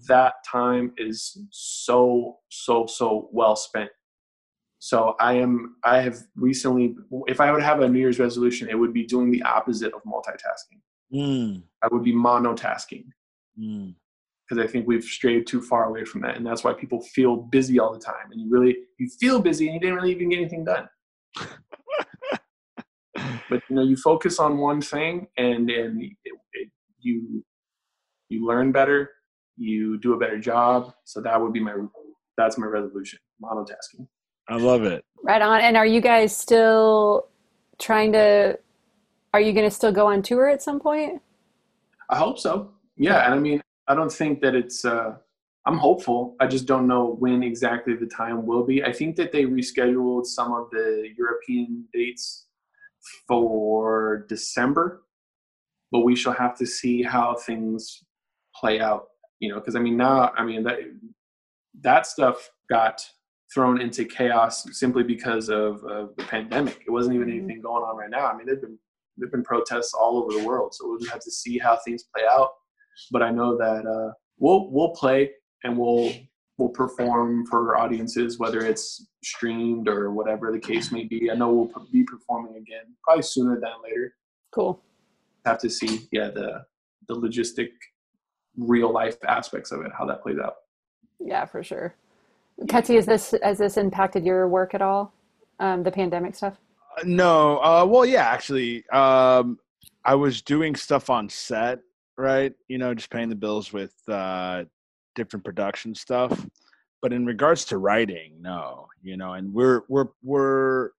that 0.08 0.34
time 0.50 0.92
is 0.98 1.38
so 1.50 2.38
so 2.50 2.86
so 2.86 3.28
well 3.32 3.56
spent. 3.56 3.90
So 4.86 5.16
I 5.18 5.32
am 5.32 5.74
I 5.82 6.00
have 6.00 6.16
recently, 6.36 6.94
if 7.26 7.40
I 7.40 7.50
would 7.50 7.64
have 7.64 7.80
a 7.80 7.88
New 7.88 7.98
Year's 7.98 8.20
resolution, 8.20 8.68
it 8.68 8.78
would 8.78 8.92
be 8.92 9.04
doing 9.04 9.32
the 9.32 9.42
opposite 9.42 9.92
of 9.92 10.00
multitasking. 10.04 10.78
Mm, 11.12 11.64
I 11.82 11.88
would 11.90 12.04
be 12.04 12.12
monotasking 12.12 13.06
mm. 13.60 13.92
because 14.48 14.64
I 14.64 14.68
think 14.68 14.86
we've 14.86 15.02
strayed 15.02 15.48
too 15.48 15.60
far 15.60 15.86
away 15.86 16.04
from 16.04 16.20
that, 16.20 16.36
and 16.36 16.46
that's 16.46 16.62
why 16.62 16.72
people 16.72 17.00
feel 17.00 17.34
busy 17.34 17.80
all 17.80 17.92
the 17.92 17.98
time. 17.98 18.30
And 18.30 18.40
you 18.40 18.48
really 18.48 18.76
you 19.00 19.08
feel 19.18 19.40
busy 19.40 19.66
and 19.66 19.74
you 19.74 19.80
didn't 19.80 19.96
really 19.96 20.12
even 20.12 20.28
get 20.28 20.38
anything 20.38 20.64
done. 20.64 20.88
but 23.50 23.60
you 23.68 23.74
know, 23.74 23.82
you 23.82 23.96
focus 23.96 24.38
on 24.38 24.56
one 24.56 24.80
thing, 24.80 25.26
and 25.36 25.68
and 25.68 26.00
it, 26.00 26.12
it, 26.52 26.70
you 27.00 27.44
you 28.28 28.46
learn 28.46 28.70
better, 28.70 29.10
you 29.56 29.98
do 29.98 30.12
a 30.12 30.16
better 30.16 30.38
job. 30.38 30.92
So 31.02 31.20
that 31.22 31.40
would 31.40 31.52
be 31.52 31.58
my 31.58 31.74
that's 32.38 32.56
my 32.56 32.68
resolution: 32.68 33.18
monotasking. 33.42 34.06
I 34.48 34.56
love 34.56 34.84
it. 34.84 35.04
Right 35.22 35.42
on. 35.42 35.60
And 35.60 35.76
are 35.76 35.86
you 35.86 36.00
guys 36.00 36.36
still 36.36 37.28
trying 37.78 38.12
to? 38.12 38.58
Are 39.34 39.40
you 39.40 39.52
going 39.52 39.68
to 39.68 39.74
still 39.74 39.92
go 39.92 40.06
on 40.06 40.22
tour 40.22 40.48
at 40.48 40.62
some 40.62 40.80
point? 40.80 41.20
I 42.08 42.16
hope 42.16 42.38
so. 42.38 42.70
Yeah, 42.96 43.24
and 43.26 43.34
I 43.34 43.38
mean, 43.38 43.60
I 43.88 43.94
don't 43.94 44.12
think 44.12 44.40
that 44.42 44.54
it's. 44.54 44.84
Uh, 44.84 45.16
I'm 45.66 45.78
hopeful. 45.78 46.36
I 46.38 46.46
just 46.46 46.66
don't 46.66 46.86
know 46.86 47.16
when 47.18 47.42
exactly 47.42 47.96
the 47.96 48.06
time 48.06 48.46
will 48.46 48.64
be. 48.64 48.84
I 48.84 48.92
think 48.92 49.16
that 49.16 49.32
they 49.32 49.44
rescheduled 49.44 50.26
some 50.26 50.52
of 50.52 50.70
the 50.70 51.08
European 51.18 51.86
dates 51.92 52.46
for 53.26 54.24
December, 54.28 55.02
but 55.90 56.00
we 56.00 56.14
shall 56.14 56.34
have 56.34 56.56
to 56.58 56.66
see 56.66 57.02
how 57.02 57.34
things 57.34 58.04
play 58.54 58.80
out. 58.80 59.08
You 59.40 59.50
know, 59.50 59.56
because 59.56 59.74
I 59.74 59.80
mean, 59.80 59.96
now 59.96 60.32
I 60.36 60.44
mean 60.44 60.62
that 60.62 60.78
that 61.80 62.06
stuff 62.06 62.50
got 62.70 63.04
thrown 63.56 63.80
into 63.80 64.04
chaos 64.04 64.66
simply 64.72 65.02
because 65.02 65.48
of, 65.48 65.82
of 65.84 66.14
the 66.16 66.24
pandemic. 66.24 66.82
It 66.86 66.90
wasn't 66.90 67.14
even 67.14 67.30
anything 67.30 67.62
going 67.62 67.82
on 67.82 67.96
right 67.96 68.10
now. 68.10 68.26
I 68.26 68.36
mean, 68.36 68.44
there've 68.44 68.60
been 68.60 68.78
there've 69.16 69.32
been 69.32 69.42
protests 69.42 69.94
all 69.94 70.18
over 70.18 70.38
the 70.38 70.46
world, 70.46 70.74
so 70.74 70.86
we'll 70.86 70.98
just 70.98 71.10
have 71.10 71.22
to 71.22 71.30
see 71.30 71.56
how 71.56 71.78
things 71.82 72.04
play 72.14 72.24
out. 72.30 72.50
But 73.10 73.22
I 73.22 73.30
know 73.30 73.56
that 73.56 73.86
uh, 73.86 74.12
we'll 74.38 74.70
we'll 74.70 74.90
play 74.90 75.30
and 75.64 75.78
we'll 75.78 76.12
we'll 76.58 76.68
perform 76.68 77.46
for 77.46 77.78
audiences, 77.78 78.38
whether 78.38 78.60
it's 78.60 79.06
streamed 79.24 79.88
or 79.88 80.12
whatever 80.12 80.52
the 80.52 80.60
case 80.60 80.92
may 80.92 81.04
be. 81.04 81.30
I 81.30 81.34
know 81.34 81.50
we'll 81.50 81.86
be 81.90 82.04
performing 82.04 82.56
again, 82.56 82.94
probably 83.04 83.22
sooner 83.22 83.58
than 83.58 83.72
later. 83.82 84.16
Cool. 84.52 84.82
Have 85.46 85.58
to 85.60 85.70
see, 85.70 86.08
yeah, 86.12 86.28
the 86.28 86.66
the 87.08 87.14
logistic, 87.14 87.70
real 88.58 88.92
life 88.92 89.16
aspects 89.26 89.72
of 89.72 89.80
it, 89.80 89.92
how 89.98 90.04
that 90.04 90.22
plays 90.22 90.38
out. 90.38 90.56
Yeah, 91.18 91.46
for 91.46 91.62
sure. 91.62 91.94
Ketsy, 92.62 92.96
has 92.96 93.06
this 93.06 93.34
has 93.42 93.58
this 93.58 93.76
impacted 93.76 94.24
your 94.24 94.48
work 94.48 94.74
at 94.74 94.82
all? 94.82 95.12
Um, 95.60 95.82
the 95.82 95.90
pandemic 95.90 96.34
stuff. 96.34 96.54
Uh, 96.98 97.02
No, 97.04 97.58
uh, 97.58 97.84
well, 97.86 98.06
yeah, 98.06 98.26
actually, 98.28 98.88
um, 98.90 99.58
I 100.04 100.14
was 100.14 100.42
doing 100.42 100.74
stuff 100.74 101.10
on 101.10 101.28
set, 101.28 101.80
right? 102.16 102.52
You 102.68 102.78
know, 102.78 102.94
just 102.94 103.10
paying 103.10 103.28
the 103.28 103.34
bills 103.34 103.72
with 103.72 103.94
uh, 104.08 104.64
different 105.14 105.44
production 105.44 105.94
stuff. 105.94 106.46
But 107.02 107.12
in 107.12 107.26
regards 107.26 107.64
to 107.66 107.78
writing, 107.78 108.34
no, 108.40 108.86
you 109.02 109.16
know, 109.16 109.34
and 109.34 109.52
we're 109.52 109.82
we're 109.88 110.08
we're 110.22 110.90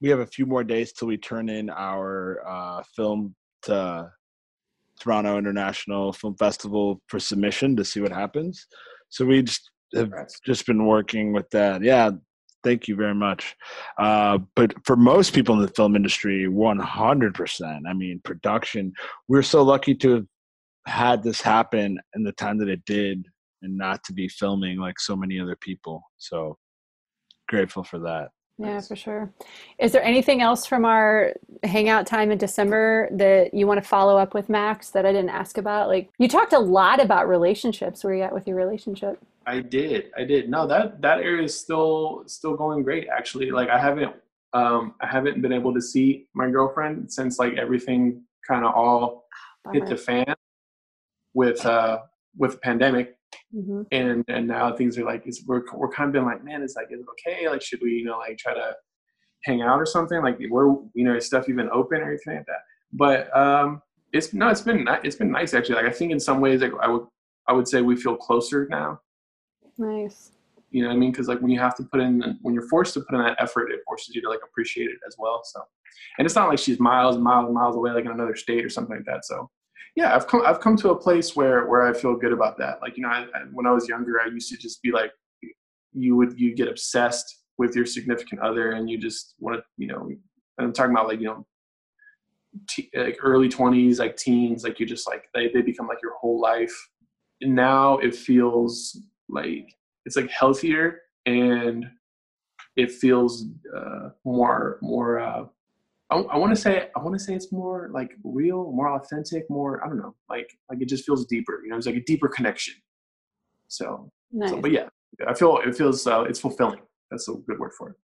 we 0.00 0.08
have 0.08 0.20
a 0.20 0.26
few 0.26 0.46
more 0.46 0.64
days 0.64 0.92
till 0.92 1.08
we 1.08 1.16
turn 1.16 1.48
in 1.48 1.68
our 1.68 2.42
uh, 2.46 2.82
film 2.94 3.34
to 3.62 4.10
Toronto 5.00 5.36
International 5.36 6.12
Film 6.12 6.36
Festival 6.36 7.00
for 7.08 7.18
submission 7.18 7.74
to 7.76 7.84
see 7.84 8.00
what 8.00 8.12
happens. 8.12 8.66
So 9.08 9.24
we 9.24 9.42
just 9.42 9.71
have 9.94 10.04
Congrats. 10.04 10.40
just 10.44 10.66
been 10.66 10.86
working 10.86 11.32
with 11.32 11.48
that. 11.50 11.82
Yeah, 11.82 12.10
thank 12.64 12.88
you 12.88 12.96
very 12.96 13.14
much. 13.14 13.56
Uh, 13.98 14.38
but 14.54 14.74
for 14.84 14.96
most 14.96 15.34
people 15.34 15.54
in 15.54 15.62
the 15.62 15.68
film 15.68 15.96
industry, 15.96 16.46
100%. 16.48 17.80
I 17.88 17.92
mean, 17.92 18.20
production, 18.24 18.92
we're 19.28 19.42
so 19.42 19.62
lucky 19.62 19.94
to 19.96 20.14
have 20.14 20.26
had 20.86 21.22
this 21.22 21.40
happen 21.40 21.98
in 22.14 22.24
the 22.24 22.32
time 22.32 22.58
that 22.58 22.68
it 22.68 22.84
did 22.84 23.26
and 23.62 23.76
not 23.76 24.02
to 24.04 24.12
be 24.12 24.28
filming 24.28 24.78
like 24.78 24.98
so 24.98 25.14
many 25.14 25.38
other 25.40 25.56
people. 25.56 26.02
So 26.18 26.58
grateful 27.48 27.84
for 27.84 27.98
that. 28.00 28.30
Yeah, 28.64 28.80
for 28.80 28.96
sure. 28.96 29.32
Is 29.78 29.92
there 29.92 30.02
anything 30.02 30.40
else 30.40 30.66
from 30.66 30.84
our 30.84 31.34
hangout 31.62 32.06
time 32.06 32.30
in 32.30 32.38
December 32.38 33.08
that 33.12 33.54
you 33.54 33.66
want 33.66 33.82
to 33.82 33.88
follow 33.88 34.16
up 34.16 34.34
with, 34.34 34.48
Maxx, 34.48 34.90
that 34.90 35.04
I 35.06 35.12
didn't 35.12 35.30
ask 35.30 35.58
about? 35.58 35.88
Like, 35.88 36.10
you 36.18 36.28
talked 36.28 36.52
a 36.52 36.58
lot 36.58 37.00
about 37.00 37.28
relationships. 37.28 38.04
Where 38.04 38.12
are 38.12 38.16
you 38.16 38.22
at 38.22 38.32
with 38.32 38.46
your 38.46 38.56
relationship? 38.56 39.18
I 39.46 39.60
did. 39.60 40.10
I 40.16 40.24
did. 40.24 40.48
No, 40.48 40.66
that 40.66 41.00
that 41.02 41.18
area 41.18 41.42
is 41.42 41.58
still 41.58 42.24
still 42.26 42.56
going 42.56 42.82
great 42.82 43.08
actually. 43.08 43.50
Like 43.50 43.68
I 43.68 43.78
haven't 43.78 44.14
um 44.52 44.94
I 45.00 45.06
haven't 45.06 45.40
been 45.42 45.52
able 45.52 45.74
to 45.74 45.80
see 45.80 46.26
my 46.34 46.48
girlfriend 46.50 47.12
since 47.12 47.38
like 47.38 47.54
everything 47.54 48.22
kind 48.46 48.64
of 48.64 48.74
all 48.74 49.26
hit 49.72 49.86
the 49.86 49.96
fan 49.96 50.34
with 51.34 51.64
uh 51.64 52.00
with 52.36 52.52
the 52.52 52.58
pandemic 52.58 53.16
Mhm. 53.54 53.86
and 53.92 54.24
and 54.28 54.46
now 54.46 54.74
things 54.74 54.98
are 54.98 55.04
like 55.04 55.22
it's 55.26 55.44
we're 55.46 55.62
we're 55.74 55.88
kind 55.90 56.08
of 56.08 56.12
been 56.12 56.24
like 56.24 56.42
man 56.44 56.62
it's 56.62 56.76
like 56.76 56.88
is 56.90 57.00
it 57.00 57.06
okay 57.12 57.48
like 57.48 57.62
should 57.62 57.80
we 57.82 57.90
you 57.92 58.04
know 58.04 58.18
like 58.18 58.36
try 58.38 58.54
to 58.54 58.74
hang 59.44 59.60
out 59.62 59.78
or 59.78 59.86
something 59.86 60.22
like 60.22 60.38
we're 60.50 60.68
you 60.94 61.04
know 61.04 61.14
is 61.14 61.26
stuff 61.26 61.48
even 61.48 61.68
open 61.72 62.00
or 62.00 62.08
anything 62.08 62.36
like 62.36 62.46
that 62.46 62.60
but 62.92 63.34
um 63.36 63.82
it's 64.12 64.32
no 64.32 64.48
it's 64.48 64.60
been 64.62 64.86
it's 65.02 65.16
been 65.16 65.30
nice 65.30 65.54
actually 65.54 65.74
like 65.74 65.86
I 65.86 65.90
think 65.90 66.12
in 66.12 66.20
some 66.20 66.40
ways 66.40 66.60
like 66.62 66.72
I 66.80 66.88
would 66.88 67.06
I 67.48 67.52
would 67.52 67.66
say 67.68 67.80
we 67.82 67.96
feel 67.96 68.16
closer 68.16 68.66
now 68.70 69.00
Nice. 69.78 70.32
you 70.70 70.82
know 70.82 70.88
what 70.88 70.94
I 70.94 70.98
mean? 70.98 71.10
Because 71.12 71.28
like 71.28 71.40
when 71.40 71.50
you 71.50 71.58
have 71.58 71.74
to 71.76 71.82
put 71.82 72.00
in, 72.00 72.38
when 72.42 72.52
you're 72.54 72.68
forced 72.68 72.94
to 72.94 73.00
put 73.00 73.14
in 73.16 73.22
that 73.24 73.36
effort, 73.40 73.70
it 73.72 73.80
forces 73.86 74.14
you 74.14 74.20
to 74.22 74.28
like 74.28 74.40
appreciate 74.44 74.90
it 74.90 74.98
as 75.06 75.16
well. 75.18 75.40
So, 75.44 75.60
and 76.18 76.26
it's 76.26 76.34
not 76.34 76.48
like 76.48 76.58
she's 76.58 76.78
miles 76.78 77.16
and 77.16 77.24
miles 77.24 77.46
and 77.46 77.54
miles 77.54 77.74
away, 77.74 77.90
like 77.90 78.04
in 78.04 78.10
another 78.10 78.36
state 78.36 78.64
or 78.64 78.68
something 78.68 78.96
like 78.96 79.04
that. 79.06 79.24
So, 79.24 79.50
yeah, 79.94 80.14
I've 80.14 80.26
come, 80.26 80.42
I've 80.46 80.60
come 80.60 80.76
to 80.78 80.90
a 80.90 80.96
place 80.96 81.36
where 81.36 81.66
where 81.66 81.82
I 81.82 81.92
feel 81.92 82.16
good 82.16 82.32
about 82.32 82.56
that. 82.58 82.80
Like 82.80 82.96
you 82.96 83.02
know, 83.02 83.10
I, 83.10 83.26
I, 83.34 83.40
when 83.52 83.66
I 83.66 83.72
was 83.72 83.88
younger, 83.88 84.20
I 84.20 84.26
used 84.26 84.50
to 84.50 84.56
just 84.56 84.82
be 84.82 84.90
like, 84.90 85.12
you 85.92 86.16
would 86.16 86.38
you 86.38 86.54
get 86.54 86.68
obsessed 86.68 87.40
with 87.58 87.76
your 87.76 87.84
significant 87.84 88.40
other, 88.40 88.72
and 88.72 88.88
you 88.88 88.98
just 88.98 89.34
want 89.38 89.58
to, 89.58 89.64
you 89.76 89.88
know, 89.88 90.10
I'm 90.58 90.72
talking 90.72 90.92
about 90.92 91.08
like 91.08 91.20
you 91.20 91.26
know, 91.26 91.46
t- 92.68 92.90
like 92.94 93.18
early 93.22 93.48
twenties, 93.48 93.98
like 93.98 94.16
teens, 94.16 94.64
like 94.64 94.80
you 94.80 94.86
just 94.86 95.06
like 95.06 95.24
they 95.34 95.48
they 95.48 95.60
become 95.60 95.86
like 95.86 96.02
your 96.02 96.14
whole 96.14 96.40
life. 96.40 96.74
And 97.42 97.54
now 97.54 97.98
it 97.98 98.14
feels 98.14 98.98
like 99.28 99.74
it's 100.06 100.16
like 100.16 100.30
healthier 100.30 101.00
and 101.26 101.86
it 102.76 102.90
feels 102.90 103.44
uh, 103.76 104.10
more 104.24 104.78
more 104.80 105.18
uh, 105.18 105.44
I, 106.12 106.16
I 106.34 106.36
want 106.36 106.54
to 106.54 106.60
say 106.60 106.88
I 106.94 106.98
want 107.00 107.14
to 107.14 107.18
say 107.18 107.34
it's 107.34 107.50
more 107.50 107.90
like 107.92 108.12
real, 108.22 108.70
more 108.72 108.90
authentic, 108.90 109.48
more 109.48 109.82
I 109.84 109.88
don't 109.88 109.98
know, 109.98 110.14
like 110.28 110.50
like 110.68 110.82
it 110.82 110.88
just 110.88 111.06
feels 111.06 111.24
deeper. 111.26 111.62
You 111.64 111.70
know, 111.70 111.76
it's 111.76 111.86
like 111.86 111.96
a 111.96 112.04
deeper 112.04 112.28
connection. 112.28 112.74
So, 113.68 114.10
Nice. 114.30 114.50
so 114.50 114.60
but 114.60 114.70
yeah, 114.70 114.88
I 115.26 115.34
feel 115.34 115.58
it 115.64 115.74
feels 115.74 116.06
uh, 116.06 116.22
it's 116.22 116.40
fulfilling. 116.40 116.80
That's 117.10 117.28
a 117.28 117.32
good 117.32 117.58
word 117.58 117.72
for 117.76 117.90
it. 117.90 117.96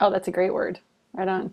Oh, 0.00 0.10
that's 0.10 0.28
a 0.28 0.30
great 0.30 0.54
word. 0.54 0.80
Right 1.12 1.28
on. 1.28 1.50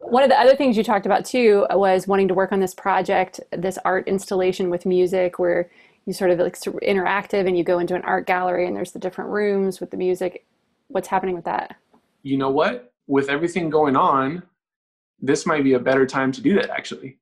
One 0.00 0.22
of 0.22 0.28
the 0.28 0.38
other 0.38 0.54
things 0.56 0.76
you 0.76 0.84
talked 0.84 1.06
about 1.06 1.24
too 1.24 1.66
was 1.70 2.06
wanting 2.06 2.28
to 2.28 2.34
work 2.34 2.52
on 2.52 2.60
this 2.60 2.74
project, 2.74 3.40
this 3.52 3.78
art 3.84 4.06
installation 4.08 4.70
with 4.70 4.86
music, 4.86 5.38
where 5.38 5.70
you 6.06 6.12
sort 6.12 6.30
of 6.30 6.38
like 6.38 6.54
interactive 6.56 7.46
and 7.46 7.56
you 7.56 7.64
go 7.64 7.78
into 7.78 7.94
an 7.94 8.02
art 8.02 8.26
gallery 8.26 8.66
and 8.66 8.76
there's 8.76 8.92
the 8.92 8.98
different 8.98 9.30
rooms 9.30 9.80
with 9.80 9.90
the 9.90 9.96
music. 9.96 10.46
What's 10.88 11.08
happening 11.08 11.34
with 11.34 11.44
that? 11.44 11.76
You 12.22 12.36
know 12.38 12.50
what? 12.50 12.92
With 13.06 13.28
everything 13.28 13.70
going 13.70 13.96
on, 13.96 14.42
this 15.22 15.46
might 15.46 15.64
be 15.64 15.74
a 15.74 15.78
better 15.78 16.04
time 16.04 16.32
to 16.32 16.40
do 16.40 16.54
that 16.54 16.70
actually, 16.70 17.18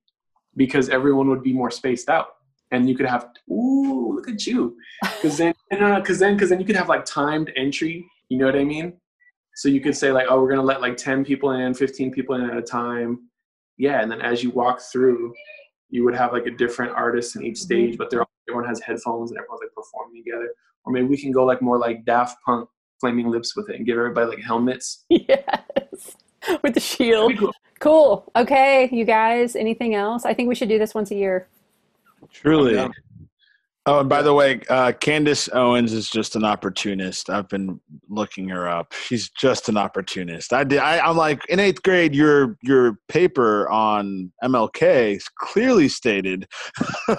because 0.56 0.88
everyone 0.88 1.28
would 1.28 1.42
be 1.42 1.52
more 1.52 1.70
spaced 1.70 2.08
out, 2.08 2.28
and 2.70 2.88
you 2.88 2.96
could 2.96 3.06
have 3.06 3.28
ooh 3.50 4.14
look 4.14 4.28
at 4.28 4.46
you, 4.46 4.76
because 5.02 5.36
then 5.36 5.54
because 5.70 6.20
uh, 6.20 6.26
then 6.26 6.34
because 6.34 6.48
then 6.48 6.60
you 6.60 6.66
could 6.66 6.76
have 6.76 6.88
like 6.88 7.04
timed 7.04 7.52
entry. 7.56 8.04
You 8.28 8.38
know 8.38 8.46
what 8.46 8.56
I 8.56 8.64
mean? 8.64 8.94
So 9.56 9.68
you 9.68 9.80
could 9.80 9.96
say 9.96 10.12
like, 10.12 10.26
oh, 10.30 10.40
we're 10.40 10.50
gonna 10.50 10.62
let 10.62 10.80
like 10.80 10.96
ten 10.96 11.24
people 11.24 11.52
in, 11.52 11.74
fifteen 11.74 12.10
people 12.10 12.34
in 12.36 12.48
at 12.48 12.56
a 12.56 12.62
time. 12.62 13.28
Yeah, 13.76 14.02
and 14.02 14.10
then 14.10 14.20
as 14.20 14.42
you 14.42 14.50
walk 14.50 14.80
through, 14.80 15.32
you 15.90 16.04
would 16.04 16.14
have 16.14 16.32
like 16.32 16.46
a 16.46 16.50
different 16.50 16.92
artist 16.92 17.36
in 17.36 17.44
each 17.44 17.56
mm-hmm. 17.56 17.64
stage, 17.64 17.98
but 17.98 18.10
they're 18.10 18.20
all, 18.20 18.30
everyone 18.48 18.68
has 18.68 18.80
headphones 18.80 19.30
and 19.30 19.38
everyone's 19.38 19.60
like 19.62 19.74
performing 19.74 20.22
together. 20.22 20.50
Or 20.84 20.92
maybe 20.92 21.06
we 21.06 21.20
can 21.20 21.32
go 21.32 21.44
like 21.44 21.60
more 21.60 21.78
like 21.78 22.04
Daft 22.04 22.38
Punk, 22.44 22.68
Flaming 23.00 23.28
Lips 23.28 23.56
with 23.56 23.68
it, 23.68 23.76
and 23.76 23.86
give 23.86 23.98
everybody 23.98 24.28
like 24.28 24.44
helmets. 24.44 25.04
Yes. 25.10 26.16
With 26.62 26.74
the 26.74 26.80
shield. 26.80 27.36
Cool. 27.38 27.52
Cool. 27.80 28.30
Okay, 28.36 28.88
you 28.92 29.04
guys, 29.04 29.56
anything 29.56 29.94
else? 29.94 30.24
I 30.24 30.34
think 30.34 30.48
we 30.48 30.54
should 30.54 30.68
do 30.68 30.78
this 30.78 30.94
once 30.94 31.10
a 31.10 31.14
year. 31.14 31.48
Truly. 32.32 32.74
Yeah. 32.74 32.88
Oh, 33.86 34.00
and 34.00 34.08
by 34.10 34.20
the 34.20 34.34
way, 34.34 34.60
uh, 34.68 34.92
Candace 34.92 35.48
Owens 35.54 35.94
is 35.94 36.10
just 36.10 36.36
an 36.36 36.44
opportunist. 36.44 37.30
I've 37.30 37.48
been 37.48 37.80
looking 38.10 38.46
her 38.50 38.68
up. 38.68 38.92
She's 38.92 39.30
just 39.30 39.70
an 39.70 39.78
opportunist. 39.78 40.52
I 40.52 40.64
did. 40.64 40.80
I, 40.80 40.98
I'm 41.00 41.16
like 41.16 41.40
in 41.48 41.58
eighth 41.58 41.82
grade. 41.82 42.14
Your 42.14 42.58
your 42.62 42.98
paper 43.08 43.68
on 43.70 44.30
MLK 44.44 45.16
is 45.16 45.26
clearly 45.38 45.88
stated. 45.88 46.46
look 47.08 47.18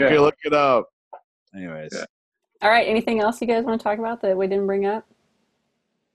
Yeah. 0.00 0.12
it 0.14 0.20
look 0.20 0.36
it 0.44 0.52
up. 0.54 0.86
Anyways, 1.54 1.90
Yeah. 1.92 2.04
All 2.62 2.70
right. 2.70 2.86
Anything 2.86 3.18
else 3.20 3.40
you 3.40 3.48
guys 3.48 3.64
want 3.64 3.80
to 3.80 3.84
talk 3.84 3.98
about 3.98 4.22
that 4.22 4.36
we 4.36 4.46
didn't 4.46 4.66
bring 4.66 4.86
up? 4.86 5.04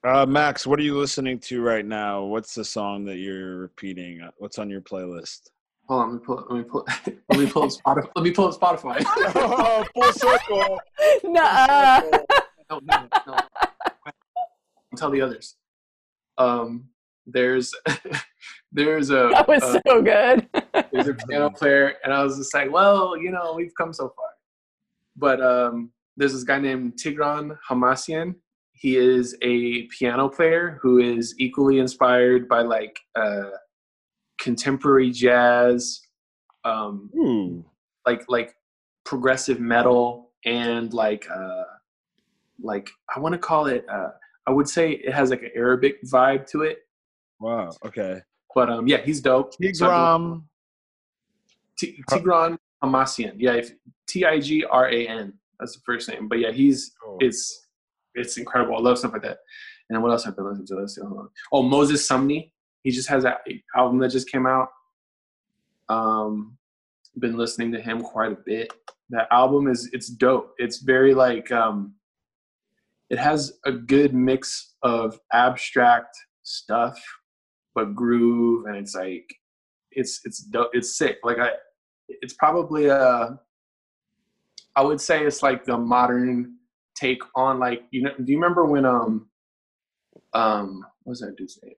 Uh, 0.05 0.23
Maxx, 0.23 0.67
what 0.67 0.79
are 0.79 0.83
you 0.83 0.95
listening 0.95 1.39
to 1.39 1.63
right 1.63 1.83
now? 1.83 2.21
What's 2.21 2.53
the 2.53 2.63
song 2.63 3.05
that 3.05 3.17
you're 3.17 3.57
repeating? 3.57 4.21
Uh, 4.21 4.29
What's 4.37 4.59
on 4.59 4.69
your 4.69 4.81
playlist? 4.81 5.49
Hold 5.87 6.01
on, 6.03 6.09
let 6.09 6.19
me 6.19 6.23
pull. 6.23 6.45
Let 6.47 6.57
me 6.59 6.63
pull. 6.63 6.85
Let 7.31 7.39
me 7.39 7.49
pull 7.49 7.63
up 7.63 7.71
Spotify. 7.71 8.09
Let 8.15 8.23
me 8.23 8.31
pull 8.31 8.47
up 8.47 8.59
Spotify. 8.59 9.03
oh, 9.35 9.83
full 9.95 10.13
circle. 10.13 10.79
Nuh-uh. 11.23 12.01
no, 12.69 12.79
no, 12.83 13.07
no. 13.25 13.33
I'll 13.33 14.97
tell 14.97 15.09
the 15.09 15.21
others. 15.21 15.55
Um, 16.37 16.85
there's 17.25 17.73
there's 18.71 19.09
a 19.09 19.29
That 19.33 19.47
was 19.47 19.63
uh, 19.63 19.79
so 19.87 20.03
good. 20.03 20.47
there's 20.91 21.07
a 21.07 21.15
piano 21.15 21.49
player, 21.49 21.95
and 22.03 22.13
I 22.13 22.23
was 22.23 22.37
just 22.37 22.53
like, 22.53 22.71
well, 22.71 23.17
you 23.17 23.31
know, 23.31 23.53
we've 23.55 23.73
come 23.75 23.91
so 23.91 24.13
far. 24.15 24.27
But 25.15 25.41
um, 25.41 25.91
there's 26.15 26.33
this 26.33 26.43
guy 26.43 26.59
named 26.59 26.93
Tigran 27.03 27.57
Hamasyan. 27.67 28.35
He 28.77 28.97
is 28.97 29.35
a 29.41 29.83
piano 29.83 30.27
player 30.29 30.79
who 30.81 30.99
is 30.99 31.33
equally 31.39 31.79
inspired 31.79 32.47
by 32.47 32.61
like 32.61 32.99
uh, 33.15 33.51
contemporary 34.39 35.11
jazz, 35.11 36.01
um, 36.65 37.09
Ooh. 37.17 37.65
like 38.05 38.25
like 38.27 38.55
progressive 39.05 39.59
metal, 39.59 40.31
and 40.45 40.93
like 40.93 41.25
uh, 41.33 41.63
like 42.61 42.89
I 43.15 43.19
want 43.19 43.33
to 43.33 43.39
call 43.39 43.67
it. 43.67 43.85
Uh, 43.89 44.09
I 44.45 44.51
would 44.51 44.67
say 44.67 44.91
it 44.91 45.13
has 45.13 45.29
like 45.29 45.41
an 45.41 45.51
Arabic 45.55 46.03
vibe 46.03 46.45
to 46.51 46.63
it. 46.63 46.79
Wow. 47.39 47.71
Okay. 47.85 48.21
But 48.53 48.69
um, 48.69 48.87
yeah, 48.87 48.97
he's 48.97 49.21
dope. 49.21 49.53
So 49.53 49.59
I 49.61 49.71
Tigram. 49.71 50.43
T- 51.77 52.03
Tigran 52.09 52.57
Hamasyan. 52.83 53.33
Yeah, 53.37 53.61
T 54.07 54.25
I 54.25 54.39
G 54.39 54.63
R 54.69 54.89
A 54.89 55.07
N. 55.07 55.33
That's 55.59 55.75
the 55.75 55.81
first 55.85 56.09
name. 56.09 56.27
But 56.27 56.39
yeah, 56.39 56.51
he's 56.51 56.91
Oh. 57.05 57.17
it's 57.19 57.64
it's 58.15 58.37
incredible. 58.37 58.75
I 58.75 58.79
love 58.79 58.97
stuff 58.97 59.13
like 59.13 59.23
that. 59.23 59.39
And 59.89 60.01
what 60.01 60.11
else 60.11 60.25
I've 60.25 60.35
been 60.35 60.47
listening 60.47 60.67
to? 60.67 60.75
Let's 60.75 60.95
see. 60.95 61.01
Oh, 61.51 61.61
Moses 61.63 62.07
Sumney. 62.07 62.51
He 62.83 62.91
just 62.91 63.09
has 63.09 63.23
that 63.23 63.39
album 63.75 63.99
that 63.99 64.09
just 64.09 64.29
came 64.29 64.45
out. 64.45 64.69
Um, 65.89 66.57
been 67.19 67.37
listening 67.37 67.71
to 67.71 67.81
him 67.81 68.01
quite 68.01 68.31
a 68.31 68.37
bit. 68.45 68.73
That 69.09 69.27
album 69.31 69.67
is 69.67 69.89
it's 69.93 70.07
dope. 70.07 70.53
It's 70.57 70.79
very 70.79 71.13
like 71.13 71.51
um, 71.51 71.93
it 73.09 73.19
has 73.19 73.59
a 73.65 73.71
good 73.71 74.13
mix 74.13 74.73
of 74.83 75.19
abstract 75.33 76.15
stuff, 76.43 76.99
but 77.73 77.95
groove, 77.95 78.65
and 78.65 78.75
it's 78.75 78.95
like 78.95 79.31
it's 79.91 80.21
it's 80.25 80.39
dope. 80.39 80.69
It's 80.73 80.97
sick. 80.97 81.19
Like 81.23 81.39
I, 81.39 81.51
it's 82.07 82.33
probably 82.33 82.87
a. 82.87 83.39
I 84.75 84.81
would 84.81 84.99
say 84.99 85.25
it's 85.25 85.41
like 85.41 85.63
the 85.63 85.77
modern 85.77 86.55
take 86.95 87.21
on 87.35 87.59
like 87.59 87.83
you 87.91 88.01
know. 88.03 88.11
Do 88.17 88.31
you 88.31 88.37
remember 88.37 88.65
when 88.65 88.85
um, 88.85 89.27
um, 90.33 90.85
what 91.03 91.11
was 91.11 91.19
that 91.21 91.35
dude's 91.37 91.59
name? 91.63 91.73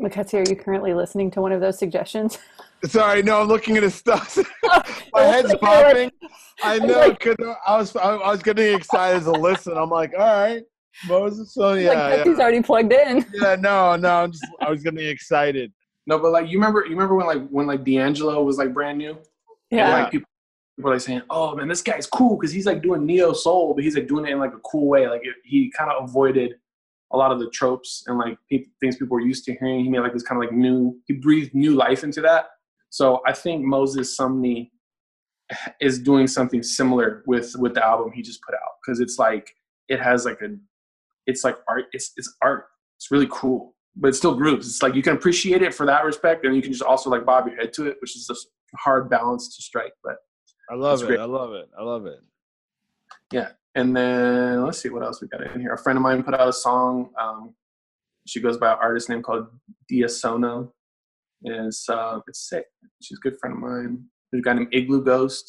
Mackenzie, 0.00 0.38
are 0.38 0.44
you 0.48 0.56
currently 0.56 0.94
listening 0.94 1.30
to 1.32 1.40
one 1.40 1.52
of 1.52 1.60
those 1.60 1.78
suggestions? 1.78 2.38
Sorry, 2.84 3.22
no, 3.22 3.40
I'm 3.42 3.46
looking 3.48 3.76
at 3.76 3.84
his 3.84 3.94
stuff. 3.94 4.36
My 5.14 5.22
head's 5.22 5.50
like 5.50 5.60
popping. 5.60 6.10
I 6.62 6.78
know. 6.78 6.98
like- 6.98 7.20
'cause 7.20 7.36
I 7.66 7.76
was 7.76 7.94
I, 7.94 8.14
I 8.16 8.30
was 8.32 8.42
getting 8.42 8.74
excited 8.74 9.22
to 9.24 9.30
listen. 9.32 9.76
I'm 9.76 9.90
like, 9.90 10.12
all 10.18 10.26
right, 10.42 10.62
Moses. 11.06 11.54
So 11.54 11.70
Like 11.72 11.82
yeah, 11.82 12.16
Betsy's 12.16 12.38
yeah, 12.38 12.42
already 12.42 12.62
plugged 12.62 12.92
in. 12.92 13.24
yeah. 13.34 13.54
No, 13.56 13.94
no. 13.96 14.22
I'm 14.24 14.32
just 14.32 14.44
I 14.60 14.70
was 14.70 14.82
getting 14.82 15.06
excited. 15.06 15.72
No, 16.08 16.18
but 16.18 16.32
like 16.32 16.48
you 16.48 16.58
remember, 16.58 16.82
you 16.84 16.90
remember 16.92 17.14
when 17.14 17.26
like 17.26 17.46
when 17.48 17.66
like 17.68 17.84
D'Angelo 17.84 18.42
was 18.42 18.58
like 18.58 18.74
brand 18.74 18.98
new. 18.98 19.10
And, 19.10 19.20
Yeah. 19.70 19.90
like 20.02 20.10
people, 20.10 20.28
people 20.76 20.90
were 20.90 20.96
like 20.96 21.02
saying, 21.02 21.22
"Oh 21.30 21.54
man, 21.54 21.68
this 21.68 21.82
guy's 21.82 22.06
cool 22.06 22.36
because 22.36 22.52
he's 22.52 22.66
like 22.66 22.82
doing 22.82 23.06
neo 23.06 23.32
soul, 23.32 23.74
but 23.74 23.84
he's 23.84 23.96
like 23.96 24.08
doing 24.08 24.26
it 24.26 24.32
in 24.32 24.38
like 24.38 24.54
a 24.54 24.60
cool 24.60 24.88
way. 24.88 25.08
Like 25.08 25.22
it, 25.24 25.36
he 25.44 25.70
kind 25.76 25.90
of 25.90 26.04
avoided 26.04 26.54
a 27.12 27.16
lot 27.16 27.30
of 27.30 27.38
the 27.38 27.50
tropes 27.50 28.04
and 28.06 28.18
like 28.18 28.38
pe- 28.50 28.64
things 28.80 28.96
people 28.96 29.14
were 29.14 29.20
used 29.20 29.44
to 29.44 29.54
hearing. 29.54 29.84
He 29.84 29.90
made 29.90 30.00
like 30.00 30.14
this 30.14 30.22
kind 30.22 30.42
of 30.42 30.48
like 30.48 30.56
new. 30.56 30.98
He 31.06 31.14
breathed 31.14 31.54
new 31.54 31.74
life 31.74 32.04
into 32.04 32.20
that. 32.22 32.46
So 32.90 33.22
I 33.26 33.32
think 33.32 33.64
Moses 33.64 34.16
Sumney 34.18 34.70
is 35.80 35.98
doing 35.98 36.26
something 36.26 36.62
similar 36.62 37.22
with 37.26 37.54
with 37.58 37.74
the 37.74 37.84
album 37.84 38.12
he 38.12 38.22
just 38.22 38.42
put 38.42 38.54
out 38.54 38.76
because 38.84 39.00
it's 39.00 39.18
like 39.18 39.54
it 39.88 40.00
has 40.00 40.24
like 40.24 40.40
a, 40.42 40.56
it's 41.26 41.44
like 41.44 41.58
art. 41.68 41.86
It's 41.92 42.12
it's 42.16 42.34
art. 42.42 42.66
It's 42.98 43.10
really 43.10 43.28
cool, 43.30 43.74
but 43.96 44.08
it 44.08 44.14
still 44.14 44.34
grooves. 44.34 44.66
It's 44.66 44.82
like 44.82 44.94
you 44.94 45.02
can 45.02 45.14
appreciate 45.14 45.62
it 45.62 45.74
for 45.74 45.86
that 45.86 46.04
respect, 46.04 46.44
and 46.46 46.56
you 46.56 46.62
can 46.62 46.72
just 46.72 46.84
also 46.84 47.10
like 47.10 47.26
bob 47.26 47.46
your 47.46 47.56
head 47.56 47.72
to 47.74 47.86
it, 47.88 47.96
which 48.00 48.16
is 48.16 48.30
a 48.30 48.78
hard 48.78 49.10
balance 49.10 49.54
to 49.56 49.62
strike. 49.62 49.92
But 50.02 50.16
I 50.72 50.74
love 50.74 51.00
That's 51.00 51.02
it. 51.02 51.06
great. 51.08 51.20
I 51.20 51.24
love 51.26 51.52
it. 51.52 51.68
I 51.78 51.82
love 51.82 52.06
it. 52.06 52.20
Yeah. 53.30 53.48
And 53.74 53.94
then 53.94 54.64
let's 54.64 54.78
see 54.78 54.88
what 54.88 55.02
else 55.02 55.20
we 55.20 55.28
got 55.28 55.42
in 55.42 55.60
here. 55.60 55.74
A 55.74 55.78
friend 55.78 55.98
of 55.98 56.02
mine 56.02 56.22
put 56.22 56.32
out 56.32 56.48
a 56.48 56.52
song. 56.52 57.10
Um, 57.20 57.54
she 58.26 58.40
goes 58.40 58.56
by 58.56 58.72
an 58.72 58.78
artist 58.80 59.10
name 59.10 59.22
called 59.22 59.48
Dia 59.86 60.08
Sono. 60.08 60.72
And 61.44 61.66
it's 61.66 61.86
uh, 61.90 62.20
it's 62.26 62.48
sick. 62.48 62.64
She's 63.02 63.18
a 63.18 63.20
good 63.20 63.38
friend 63.38 63.54
of 63.56 63.60
mine. 63.62 64.04
There's 64.30 64.40
a 64.40 64.44
guy 64.44 64.54
named 64.54 64.72
Iglooghost. 64.72 65.44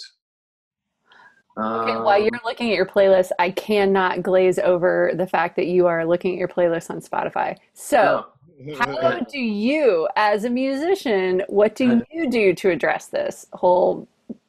Okay, 1.58 1.92
Um, 1.92 2.04
while 2.04 2.20
you're 2.20 2.32
looking 2.44 2.72
at 2.72 2.76
your 2.76 2.86
playlist, 2.86 3.32
I 3.40 3.52
cannot 3.52 4.24
glaze 4.24 4.60
over 4.60 5.12
the 5.16 5.28
fact 5.28 5.56
that 5.56 5.68
you 5.68 5.88
are 5.88 6.06
looking 6.06 6.34
at 6.34 6.40
your 6.40 6.48
playlist 6.50 6.90
on 6.90 7.00
Spotify. 7.00 7.56
So, 7.74 8.26
no, 8.60 8.76
how 8.76 9.20
do 9.20 9.40
you, 9.40 10.10
as 10.16 10.44
a 10.46 10.50
musician, 10.50 11.44
what 11.48 11.76
do 11.76 12.02
you 12.12 12.30
do 12.30 12.54
to 12.56 12.72
address 12.72 13.06
this 13.06 13.46
whole 13.54 14.08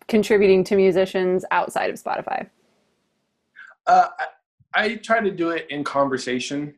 contributing 0.09 0.65
to 0.65 0.77
musicians 0.77 1.45
outside 1.51 1.91
of 1.91 1.97
Spotify? 1.97 2.49
Uh, 3.87 4.09
I, 4.75 4.97
try 4.97 5.21
to 5.21 5.31
do 5.31 5.51
it 5.51 5.67
in 5.71 5.85
conversation 5.85 6.75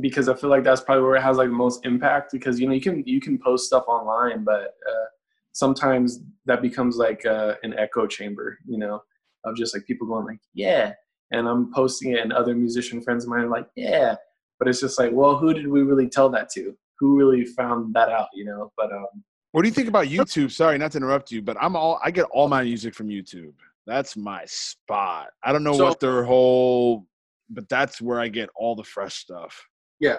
because 0.00 0.28
I 0.28 0.34
feel 0.34 0.50
like 0.50 0.64
that's 0.64 0.80
probably 0.80 1.02
where 1.04 1.16
it 1.16 1.22
has 1.22 1.36
like 1.36 1.48
the 1.48 1.54
most 1.54 1.84
impact. 1.84 2.32
Because 2.32 2.60
you 2.60 2.66
know 2.66 2.74
you 2.74 2.80
can 2.80 3.02
you 3.06 3.20
can 3.20 3.38
post 3.38 3.66
stuff 3.66 3.84
online, 3.88 4.44
but 4.44 4.76
uh, 4.88 5.06
sometimes 5.52 6.20
that 6.46 6.62
becomes 6.62 6.96
like 6.96 7.24
uh, 7.26 7.54
an 7.62 7.74
echo 7.78 8.06
chamber. 8.06 8.58
You 8.66 8.78
know, 8.78 9.02
of 9.44 9.56
just 9.56 9.74
like 9.74 9.86
people 9.86 10.06
going 10.06 10.26
like, 10.26 10.40
yeah, 10.54 10.92
and 11.32 11.48
I'm 11.48 11.72
posting 11.72 12.12
it, 12.12 12.20
and 12.20 12.32
other 12.32 12.54
musician 12.54 13.00
friends 13.00 13.24
of 13.24 13.30
mine 13.30 13.40
are 13.40 13.48
like, 13.48 13.68
yeah, 13.74 14.16
but 14.58 14.68
it's 14.68 14.80
just 14.80 14.98
like, 14.98 15.10
well, 15.12 15.36
who 15.36 15.54
did 15.54 15.66
we 15.66 15.82
really 15.82 16.08
tell 16.08 16.28
that 16.30 16.50
to? 16.50 16.76
Who 16.98 17.16
really 17.16 17.44
found 17.44 17.94
that 17.94 18.10
out? 18.10 18.28
You 18.34 18.44
know, 18.44 18.72
but 18.76 18.92
um, 18.92 19.24
What 19.52 19.62
do 19.62 19.68
you 19.68 19.74
think 19.74 19.88
about 19.88 20.06
YouTube? 20.06 20.50
Sorry, 20.52 20.76
not 20.78 20.92
to 20.92 20.98
interrupt 20.98 21.30
you, 21.30 21.40
but 21.42 21.56
I'm 21.60 21.74
all 21.74 22.00
I 22.04 22.10
get 22.10 22.26
all 22.32 22.48
my 22.48 22.62
music 22.62 22.94
from 22.94 23.08
YouTube. 23.08 23.54
That's 23.86 24.16
my 24.16 24.44
spot. 24.46 25.28
I 25.42 25.52
don't 25.52 25.64
know 25.64 25.72
So- 25.74 25.84
what 25.84 26.00
their 26.00 26.24
whole, 26.24 27.06
but 27.48 27.68
that's 27.68 28.00
where 28.00 28.20
I 28.20 28.28
get 28.28 28.50
all 28.54 28.74
the 28.76 28.84
fresh 28.84 29.16
stuff. 29.16 29.66
Yeah, 30.00 30.18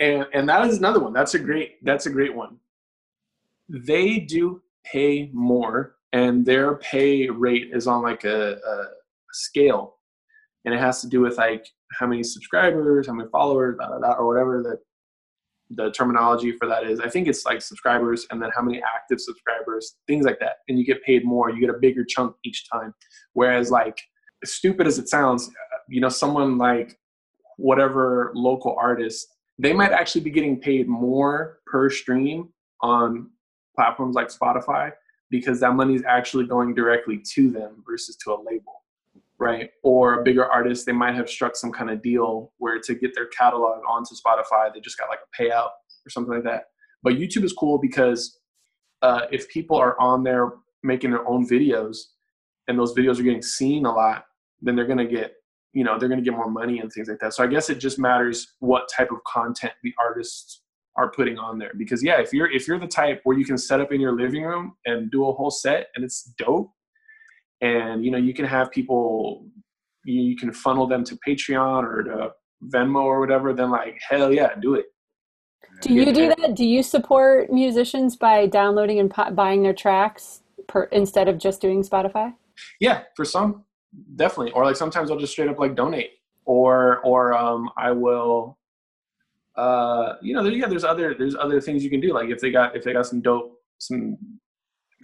and 0.00 0.26
and 0.34 0.48
that 0.48 0.66
is 0.66 0.78
another 0.78 1.00
one 1.00 1.12
that's 1.12 1.34
a 1.34 1.38
great 1.38 1.84
that's 1.84 2.06
a 2.06 2.10
great 2.10 2.34
one 2.34 2.56
they 3.68 4.18
do 4.18 4.60
pay 4.84 5.30
more 5.32 5.96
and 6.12 6.44
their 6.44 6.76
pay 6.76 7.28
rate 7.30 7.70
is 7.72 7.86
on 7.86 8.02
like 8.02 8.24
a, 8.24 8.54
a 8.56 8.84
scale 9.32 9.96
and 10.64 10.74
it 10.74 10.80
has 10.80 11.00
to 11.00 11.08
do 11.08 11.20
with 11.20 11.38
like 11.38 11.66
how 11.92 12.06
many 12.06 12.22
subscribers 12.22 13.06
how 13.06 13.12
many 13.14 13.28
followers 13.30 13.76
blah, 13.78 13.88
blah, 13.88 13.98
blah, 13.98 14.12
or 14.14 14.26
whatever 14.26 14.62
the 14.62 14.78
the 15.70 15.90
terminology 15.92 16.52
for 16.52 16.68
that 16.68 16.84
is 16.84 17.00
i 17.00 17.08
think 17.08 17.26
it's 17.26 17.46
like 17.46 17.62
subscribers 17.62 18.26
and 18.30 18.40
then 18.40 18.50
how 18.54 18.60
many 18.62 18.82
active 18.94 19.18
subscribers 19.18 19.96
things 20.06 20.24
like 20.24 20.38
that. 20.40 20.56
And 20.68 20.78
you 20.78 20.84
get 20.84 21.02
paid 21.02 21.24
more 21.24 21.50
you 21.50 21.60
get 21.60 21.70
a 21.70 21.78
bigger 21.78 22.04
chunk 22.04 22.36
each 22.44 22.68
time. 22.70 22.94
Whereas 23.32 23.70
like 23.70 23.98
as 24.42 24.52
stupid 24.52 24.86
as 24.86 24.98
it 24.98 25.08
sounds 25.08 25.48
uh, 25.48 25.78
you 25.88 26.00
know 26.00 26.08
someone 26.08 26.58
like 26.58 26.98
whatever 27.56 28.32
local 28.34 28.76
artist 28.78 29.28
they 29.58 29.72
might 29.72 29.92
actually 29.92 30.22
be 30.22 30.30
getting 30.30 30.58
paid 30.60 30.88
more 30.88 31.60
per 31.66 31.88
stream 31.88 32.48
on 32.80 33.30
platforms 33.76 34.16
like 34.16 34.28
Spotify 34.28 34.90
because 35.30 35.60
that 35.60 35.74
money 35.74 35.94
is 35.94 36.02
actually 36.06 36.46
going 36.46 36.74
directly 36.74 37.20
to 37.34 37.50
them 37.50 37.82
versus 37.88 38.16
to 38.16 38.32
a 38.32 38.38
label, 38.44 38.83
right? 39.38 39.70
Or 39.82 40.20
a 40.20 40.22
bigger 40.22 40.46
artist, 40.46 40.86
they 40.86 40.92
might 40.92 41.14
have 41.14 41.28
struck 41.28 41.56
some 41.56 41.72
kind 41.72 41.90
of 41.90 42.02
deal 42.02 42.52
where 42.58 42.80
to 42.80 42.94
get 42.94 43.14
their 43.14 43.26
catalog 43.26 43.80
onto 43.88 44.14
Spotify, 44.14 44.72
they 44.72 44.80
just 44.80 44.98
got 44.98 45.08
like 45.08 45.18
a 45.20 45.42
payout 45.42 45.70
or 46.06 46.10
something 46.10 46.34
like 46.34 46.44
that. 46.44 46.64
But 47.02 47.14
YouTube 47.14 47.44
is 47.44 47.52
cool 47.52 47.78
because 47.78 48.38
uh, 49.02 49.22
if 49.30 49.48
people 49.48 49.76
are 49.76 50.00
on 50.00 50.22
there 50.22 50.52
making 50.82 51.10
their 51.10 51.26
own 51.28 51.46
videos 51.46 51.96
and 52.68 52.78
those 52.78 52.94
videos 52.94 53.18
are 53.18 53.24
getting 53.24 53.42
seen 53.42 53.86
a 53.86 53.92
lot, 53.92 54.24
then 54.62 54.76
they're 54.76 54.86
going 54.86 54.98
to 54.98 55.06
get 55.06 55.34
you 55.74 55.84
know 55.84 55.98
they're 55.98 56.08
going 56.08 56.22
to 56.22 56.24
get 56.24 56.36
more 56.36 56.50
money 56.50 56.78
and 56.78 56.90
things 56.92 57.08
like 57.08 57.18
that 57.18 57.34
so 57.34 57.42
i 57.42 57.46
guess 57.46 57.68
it 57.68 57.76
just 57.76 57.98
matters 57.98 58.54
what 58.60 58.88
type 58.88 59.10
of 59.10 59.18
content 59.24 59.72
the 59.82 59.92
artists 60.00 60.62
are 60.96 61.10
putting 61.10 61.36
on 61.36 61.58
there 61.58 61.72
because 61.76 62.02
yeah 62.02 62.20
if 62.20 62.32
you're 62.32 62.50
if 62.50 62.66
you're 62.66 62.78
the 62.78 62.86
type 62.86 63.20
where 63.24 63.36
you 63.36 63.44
can 63.44 63.58
set 63.58 63.80
up 63.80 63.92
in 63.92 64.00
your 64.00 64.16
living 64.16 64.44
room 64.44 64.74
and 64.86 65.10
do 65.10 65.26
a 65.28 65.32
whole 65.32 65.50
set 65.50 65.88
and 65.96 66.04
it's 66.04 66.32
dope 66.38 66.70
and 67.64 68.04
you 68.04 68.10
know 68.10 68.18
you 68.18 68.34
can 68.34 68.44
have 68.44 68.70
people 68.70 69.46
you, 70.04 70.36
can 70.36 70.52
funnel 70.52 70.86
them 70.86 71.02
to 71.02 71.18
patreon 71.26 71.82
or 71.82 72.02
to 72.02 72.30
venmo 72.74 73.02
or 73.02 73.20
whatever 73.20 73.52
then 73.54 73.70
like 73.70 73.98
hell 74.08 74.32
yeah 74.32 74.50
do 74.60 74.74
it. 74.74 74.86
Do 75.80 75.92
you 75.92 76.12
do 76.12 76.28
that? 76.28 76.54
Do 76.54 76.64
you 76.64 76.82
support 76.82 77.50
musicians 77.50 78.16
by 78.16 78.46
downloading 78.46 79.00
and 79.00 79.10
pu- 79.10 79.32
buying 79.32 79.62
their 79.62 79.72
tracks 79.72 80.42
per, 80.68 80.84
instead 80.84 81.26
of 81.26 81.38
just 81.38 81.60
doing 81.60 81.82
spotify? 81.82 82.32
Yeah 82.80 83.02
for 83.16 83.24
some 83.24 83.64
definitely. 84.16 84.52
Or 84.52 84.64
like 84.64 84.76
sometimes 84.76 85.10
i'll 85.10 85.18
just 85.18 85.32
straight 85.32 85.48
up 85.48 85.58
like 85.58 85.74
donate. 85.74 86.10
Or 86.44 86.98
or 86.98 87.32
um 87.32 87.70
i 87.78 87.90
will 87.90 88.58
uh 89.56 90.14
you 90.20 90.34
know 90.34 90.42
there, 90.42 90.52
yeah 90.52 90.68
there's 90.68 90.84
other 90.84 91.14
there's 91.18 91.34
other 91.34 91.60
things 91.60 91.82
you 91.82 91.90
can 91.90 92.00
do. 92.00 92.12
Like 92.12 92.28
if 92.28 92.40
they 92.40 92.50
got 92.50 92.76
if 92.76 92.84
they 92.84 92.92
got 92.92 93.06
some 93.06 93.22
dope 93.22 93.58
some 93.78 94.18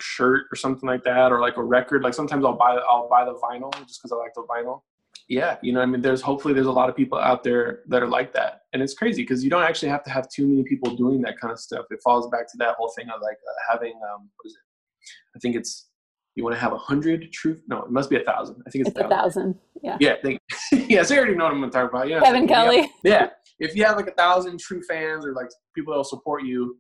shirt 0.03 0.47
or 0.53 0.57
something 0.57 0.89
like 0.89 1.05
that 1.05 1.33
or 1.33 1.41
like 1.41 1.57
a 1.57 1.63
record 1.63 2.03
like 2.03 2.15
sometimes 2.15 2.45
i'll 2.45 2.57
buy 2.57 2.75
i'll 2.89 3.09
buy 3.09 3.25
the 3.25 3.35
vinyl 3.35 3.73
just 3.87 4.01
because 4.01 4.13
i 4.13 4.17
like 4.17 4.35
the 4.35 4.43
vinyl. 4.43 4.83
Yeah 5.29 5.57
you 5.63 5.73
know 5.73 5.81
i 5.81 5.87
mean 5.87 6.03
there's 6.03 6.23
hopefully 6.23 6.55
there's 6.55 6.67
a 6.67 6.73
lot 6.73 6.89
of 6.89 6.97
people 6.97 7.19
out 7.19 7.45
there 7.45 7.81
that 7.89 8.03
are 8.03 8.09
like 8.09 8.33
that 8.35 8.61
and 8.73 8.83
it's 8.83 8.95
crazy 8.95 9.23
because 9.23 9.43
you 9.43 9.51
don't 9.51 9.65
actually 9.65 9.89
have 9.89 10.05
to 10.05 10.11
have 10.11 10.29
too 10.29 10.47
many 10.47 10.63
people 10.63 10.95
doing 10.95 11.21
that 11.23 11.39
kind 11.39 11.53
of 11.53 11.59
stuff. 11.59 11.87
It 11.91 12.01
falls 12.05 12.29
back 12.31 12.51
to 12.53 12.57
that 12.59 12.77
whole 12.77 12.93
thing 12.97 13.09
of 13.09 13.21
like 13.21 13.37
uh, 13.37 13.73
having 13.73 13.95
um 13.95 14.31
what 14.37 14.47
is 14.47 14.53
it? 14.53 15.09
I 15.37 15.39
think 15.41 15.57
it's 15.57 15.89
you 16.37 16.45
want 16.45 16.55
to 16.55 16.61
have 16.61 16.73
a 16.73 16.79
hundred 16.79 17.33
true 17.33 17.59
no 17.67 17.83
it 17.83 17.91
must 17.91 18.09
be 18.09 18.17
a 18.17 18.25
thousand. 18.25 18.63
I 18.67 18.71
think 18.71 18.87
it's, 18.87 18.97
it's 18.97 19.05
a 19.05 19.09
thousand 19.09 19.57
yeah. 19.83 19.97
Yeah 20.01 20.15
think, 20.23 20.41
yes 20.73 21.11
i 21.11 21.17
already 21.17 21.35
know 21.35 21.45
what 21.45 21.53
i'm 21.53 21.61
gonna 21.61 21.73
talk 21.73 21.91
about 21.91 22.09
yeah. 22.09 22.21
Kevin 22.21 22.47
kelly. 22.47 22.91
Yeah, 23.03 23.13
yeah 23.13 23.29
if 23.59 23.75
you 23.75 23.85
have 23.85 23.97
like 23.97 24.07
a 24.07 24.13
thousand 24.13 24.61
true 24.61 24.83
fans 24.83 25.27
or 25.27 25.35
like 25.35 25.49
people 25.75 25.93
that 25.93 25.97
will 25.97 26.05
support 26.05 26.45
you 26.45 26.79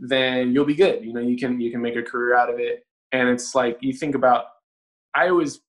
then 0.00 0.52
you'll 0.52 0.64
be 0.64 0.74
good. 0.74 1.04
You 1.04 1.12
know 1.12 1.20
you 1.20 1.36
can 1.36 1.60
you 1.60 1.70
can 1.70 1.80
make 1.80 1.96
a 1.96 2.02
career 2.02 2.36
out 2.36 2.52
of 2.52 2.58
it. 2.58 2.84
And 3.12 3.28
it's 3.28 3.54
like 3.54 3.78
you 3.80 3.92
think 3.92 4.14
about 4.14 4.46
i 5.14 5.28
always 5.28 5.60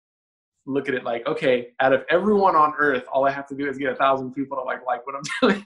look 0.66 0.88
at 0.88 0.94
it 0.94 1.04
like 1.04 1.26
okay 1.28 1.70
out 1.80 1.94
of 1.94 2.04
everyone 2.10 2.56
on 2.56 2.74
earth 2.78 3.04
all 3.12 3.28
i 3.28 3.32
have 3.32 3.48
to 3.48 3.56
do 3.56 3.68
is 3.68 3.78
get 3.78 3.92
a 3.92 3.96
thousand 3.96 4.32
people 4.34 4.56
to 4.58 4.64
like 4.64 4.86
like 4.86 5.06
what 5.06 5.16
i'm 5.16 5.24
doing. 5.50 5.66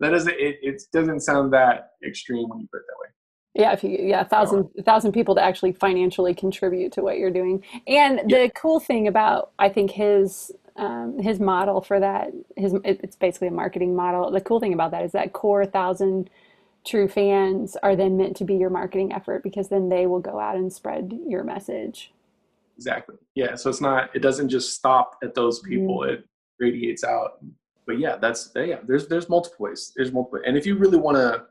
That 0.00 0.10
doesn't 0.10 0.34
it, 0.38 0.58
it 0.62 0.82
doesn't 0.92 1.20
sound 1.20 1.52
that 1.52 1.92
extreme 2.06 2.48
when 2.48 2.60
you 2.60 2.68
put 2.72 2.78
it 2.78 2.84
that 2.88 3.00
way. 3.00 3.08
Yeah 3.54 3.72
if 3.72 3.84
you 3.84 3.90
yeah 4.00 4.22
a 4.22 4.24
thousand 4.24 4.68
a 4.78 4.82
thousand 4.82 5.12
people 5.12 5.34
to 5.36 5.42
actually 5.42 5.72
financially 5.72 6.34
contribute 6.34 6.92
to 6.92 7.02
what 7.02 7.18
you're 7.18 7.30
doing. 7.30 7.64
And 7.86 8.20
the 8.30 8.42
yeah. 8.42 8.48
cool 8.48 8.80
thing 8.80 9.06
about 9.06 9.52
i 9.58 9.68
think 9.68 9.90
his 9.90 10.52
um, 10.76 11.18
his 11.18 11.40
model 11.40 11.80
for 11.80 11.98
that 11.98 12.30
his 12.56 12.74
it's 12.84 13.16
basically 13.16 13.48
a 13.48 13.52
marketing 13.52 13.96
model. 13.96 14.30
The 14.30 14.40
cool 14.40 14.60
thing 14.60 14.72
about 14.72 14.92
that 14.92 15.04
is 15.04 15.12
that 15.12 15.32
core 15.32 15.66
thousand 15.66 16.30
true 16.88 17.08
fans 17.08 17.76
are 17.82 17.94
then 17.94 18.16
meant 18.16 18.36
to 18.36 18.44
be 18.44 18.56
your 18.56 18.70
marketing 18.70 19.12
effort 19.12 19.42
because 19.42 19.68
then 19.68 19.88
they 19.88 20.06
will 20.06 20.20
go 20.20 20.40
out 20.40 20.56
and 20.56 20.72
spread 20.72 21.12
your 21.26 21.44
message. 21.44 22.12
Exactly. 22.76 23.16
Yeah 23.34 23.54
so 23.54 23.70
it's 23.70 23.80
not 23.80 24.10
it 24.14 24.22
doesn't 24.22 24.48
just 24.48 24.74
stop 24.74 25.16
at 25.22 25.34
those 25.34 25.60
people. 25.60 26.00
Mm-hmm. 26.00 26.14
it 26.14 26.24
radiates 26.58 27.04
out. 27.04 27.44
But 27.86 27.98
yeah 27.98 28.16
that's 28.16 28.50
yeah 28.54 28.78
there's 28.86 29.08
there's 29.08 29.28
multiple 29.28 29.64
ways. 29.64 29.92
There's 29.96 30.12
multiple 30.12 30.40
and 30.44 30.56
if 30.56 30.66
you 30.66 30.76
really 30.76 30.98
want 30.98 31.16
to 31.16 31.44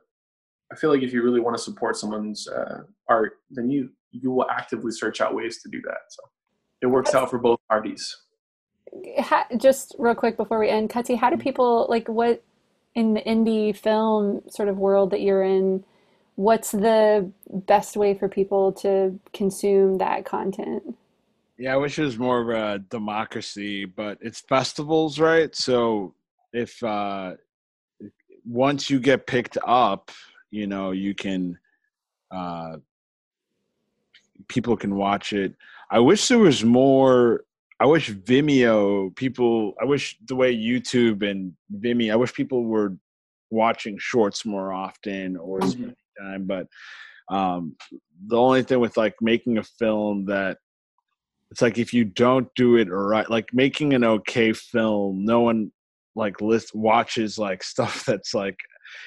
i 0.71 0.75
feel 0.75 0.89
like 0.89 1.01
if 1.01 1.13
you 1.13 1.23
really 1.23 1.39
want 1.39 1.55
to 1.55 1.63
support 1.63 1.95
someone's 1.95 2.47
uh, 2.47 2.81
art 3.07 3.33
then 3.51 3.69
you 3.69 3.89
you 4.11 4.31
will 4.31 4.49
actively 4.49 4.91
search 4.91 5.21
out 5.21 5.35
ways 5.35 5.61
to 5.61 5.69
do 5.69 5.81
that. 5.83 5.99
So 6.09 6.23
it 6.81 6.87
works 6.87 7.13
out 7.13 7.29
for 7.29 7.37
both 7.37 7.59
parties. 7.69 8.15
Just 9.57 9.95
real 9.99 10.15
quick 10.15 10.37
before 10.37 10.59
we 10.59 10.69
end, 10.69 10.89
Cutsy, 10.89 11.17
how 11.17 11.29
do 11.29 11.35
mm-hmm. 11.35 11.43
people 11.43 11.87
like 11.89 12.07
what 12.07 12.43
in 12.97 13.13
the 13.13 13.21
indie 13.21 13.77
film 13.77 14.41
sort 14.49 14.67
of 14.67 14.79
world 14.79 15.11
that 15.11 15.21
you're 15.21 15.43
in? 15.43 15.83
What's 16.35 16.71
the 16.71 17.31
best 17.47 17.95
way 17.95 18.15
for 18.15 18.27
people 18.27 18.71
to 18.73 19.19
consume 19.33 19.99
that 19.99 20.25
content? 20.25 20.97
Yeah, 21.59 21.75
I 21.75 21.77
wish 21.77 21.99
it 21.99 22.03
was 22.03 22.17
more 22.17 22.41
of 22.41 22.49
a 22.49 22.79
democracy, 22.79 23.85
but 23.85 24.17
it's 24.19 24.41
festivals, 24.41 25.19
right? 25.19 25.55
So 25.55 26.15
if 26.53 26.83
uh, 26.83 27.33
once 28.43 28.89
you 28.89 28.99
get 28.99 29.27
picked 29.27 29.59
up, 29.65 30.09
you 30.49 30.65
know, 30.65 30.89
you 30.89 31.13
can 31.13 31.59
uh, 32.31 32.77
people 34.47 34.75
can 34.75 34.95
watch 34.95 35.33
it. 35.33 35.53
I 35.91 35.99
wish 35.99 36.27
there 36.27 36.39
was 36.39 36.63
more 36.63 37.45
I 37.79 37.85
wish 37.85 38.09
Vimeo 38.11 39.15
people. 39.15 39.73
I 39.81 39.85
wish 39.85 40.17
the 40.27 40.35
way 40.35 40.55
YouTube 40.55 41.27
and 41.29 41.53
Vimeo. 41.71 42.11
I 42.11 42.15
wish 42.15 42.33
people 42.33 42.63
were 42.63 42.95
watching 43.51 43.97
shorts 43.99 44.45
more 44.45 44.73
often 44.73 45.37
or 45.37 45.59
mm-hmm. 45.59 45.89
time. 46.19 46.45
But 46.47 46.67
um, 47.29 47.75
the 48.27 48.37
only 48.37 48.63
thing 48.63 48.79
with 48.79 48.97
like 48.97 49.15
making 49.21 49.57
a 49.57 49.63
film 49.63 50.25
that 50.25 50.57
it's 51.51 51.61
like 51.61 51.77
if 51.77 51.93
you 51.93 52.03
don't 52.03 52.47
do 52.55 52.75
it 52.77 52.89
right, 52.89 53.29
like 53.29 53.47
making 53.53 53.93
an 53.93 54.03
okay 54.03 54.53
film, 54.53 55.23
no 55.23 55.41
one 55.41 55.71
like 56.15 56.41
list 56.41 56.73
watches 56.73 57.37
like 57.37 57.63
stuff 57.73 58.03
that's 58.05 58.33
like 58.33 58.57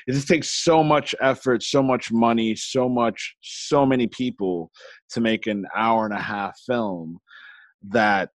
it 0.06 0.12
just 0.12 0.28
takes 0.28 0.62
so 0.62 0.84
much 0.84 1.14
effort, 1.20 1.62
so 1.62 1.82
much 1.82 2.12
money, 2.12 2.55
so 2.55 2.88
much, 2.88 3.34
so 3.40 3.84
many 3.84 4.06
people 4.06 4.70
to 5.10 5.20
make 5.20 5.47
an 5.47 5.66
hour 5.74 6.05
and 6.05 6.14
a 6.14 6.20
half 6.20 6.56
film 6.66 7.18
that 7.88 8.30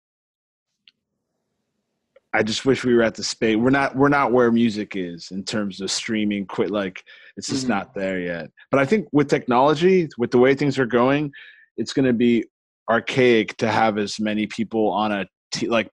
I 2.33 2.41
just 2.41 2.65
wish 2.65 2.83
we 2.83 2.95
were 2.95 3.03
at 3.03 3.15
the 3.15 3.23
space. 3.23 3.57
We're 3.57 3.69
not. 3.69 3.95
We're 3.95 4.09
not 4.09 4.31
where 4.31 4.51
music 4.51 4.95
is 4.95 5.29
in 5.31 5.43
terms 5.43 5.81
of 5.81 5.91
streaming. 5.91 6.45
Quit 6.47 6.71
like 6.71 7.03
it's 7.37 7.47
just 7.47 7.63
mm-hmm. 7.63 7.73
not 7.73 7.93
there 7.93 8.19
yet. 8.19 8.49
But 8.71 8.79
I 8.79 8.85
think 8.85 9.07
with 9.11 9.29
technology, 9.29 10.09
with 10.17 10.31
the 10.31 10.39
way 10.39 10.55
things 10.55 10.79
are 10.79 10.85
going, 10.85 11.31
it's 11.77 11.93
going 11.93 12.05
to 12.05 12.13
be 12.13 12.45
archaic 12.89 13.55
to 13.57 13.71
have 13.71 13.97
as 13.97 14.19
many 14.19 14.47
people 14.47 14.89
on 14.89 15.11
a 15.11 15.25
t- 15.53 15.67
like 15.67 15.89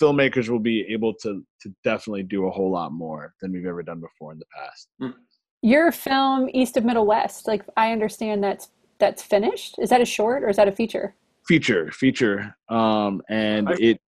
filmmakers 0.00 0.48
will 0.48 0.58
be 0.58 0.82
able 0.82 1.14
to 1.14 1.44
to 1.62 1.74
definitely 1.82 2.22
do 2.22 2.46
a 2.46 2.50
whole 2.50 2.70
lot 2.70 2.92
more 2.92 3.32
than 3.40 3.52
we've 3.52 3.66
ever 3.66 3.82
done 3.82 4.00
before 4.00 4.32
in 4.32 4.38
the 4.38 4.46
past. 4.56 4.88
Mm. 5.00 5.14
Your 5.62 5.92
film 5.92 6.50
East 6.52 6.76
of 6.76 6.84
Middle 6.84 7.06
West, 7.06 7.46
like 7.46 7.64
I 7.76 7.92
understand 7.92 8.44
that's 8.44 8.68
that's 8.98 9.22
finished. 9.22 9.76
Is 9.78 9.90
that 9.90 10.00
a 10.00 10.04
short 10.04 10.44
or 10.44 10.48
is 10.48 10.56
that 10.56 10.68
a 10.68 10.72
feature? 10.72 11.14
Feature, 11.48 11.90
feature. 11.92 12.54
Um, 12.68 13.22
and 13.28 13.68
I, 13.68 13.74
it 13.78 14.00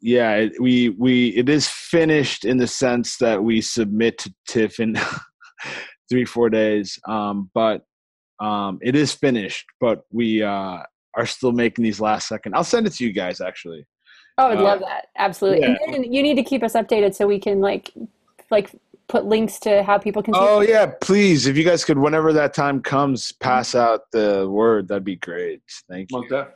yeah, 0.00 0.34
it, 0.34 0.60
we 0.60 0.90
we 0.90 1.28
it 1.30 1.48
is 1.48 1.68
finished 1.68 2.44
in 2.44 2.56
the 2.56 2.66
sense 2.66 3.16
that 3.18 3.42
we 3.42 3.60
submit 3.60 4.18
to 4.18 4.34
TIFF 4.48 4.80
in 4.80 4.98
three 6.10 6.24
four 6.24 6.48
days. 6.50 6.98
Um, 7.06 7.50
but 7.54 7.84
um, 8.40 8.78
it 8.82 8.96
is 8.96 9.12
finished, 9.12 9.66
but 9.80 10.04
we 10.10 10.42
uh, 10.42 10.82
are 11.14 11.26
still 11.26 11.52
making 11.52 11.84
these 11.84 12.00
last 12.00 12.28
second. 12.28 12.54
I'll 12.54 12.64
send 12.64 12.86
it 12.86 12.94
to 12.94 13.04
you 13.04 13.12
guys 13.12 13.40
actually. 13.40 13.86
Oh, 14.38 14.48
I'd 14.48 14.58
uh, 14.58 14.62
love 14.62 14.80
that. 14.80 15.08
Absolutely. 15.18 15.62
Yeah. 15.62 15.76
And 15.84 15.94
then 15.94 16.12
you 16.12 16.22
need 16.22 16.36
to 16.36 16.42
keep 16.42 16.62
us 16.62 16.72
updated 16.72 17.14
so 17.14 17.26
we 17.26 17.38
can 17.38 17.60
like 17.60 17.92
like 18.50 18.70
put 19.08 19.26
links 19.26 19.58
to 19.60 19.82
how 19.82 19.98
people 19.98 20.22
can. 20.22 20.34
Oh 20.36 20.60
yeah, 20.60 20.86
please! 21.00 21.46
If 21.46 21.58
you 21.58 21.64
guys 21.64 21.84
could, 21.84 21.98
whenever 21.98 22.32
that 22.32 22.54
time 22.54 22.80
comes, 22.80 23.32
pass 23.32 23.74
out 23.74 24.02
the 24.12 24.48
word. 24.48 24.88
That'd 24.88 25.04
be 25.04 25.16
great. 25.16 25.60
Thank 25.90 26.10
you. 26.10 26.24
Well, 26.30 26.48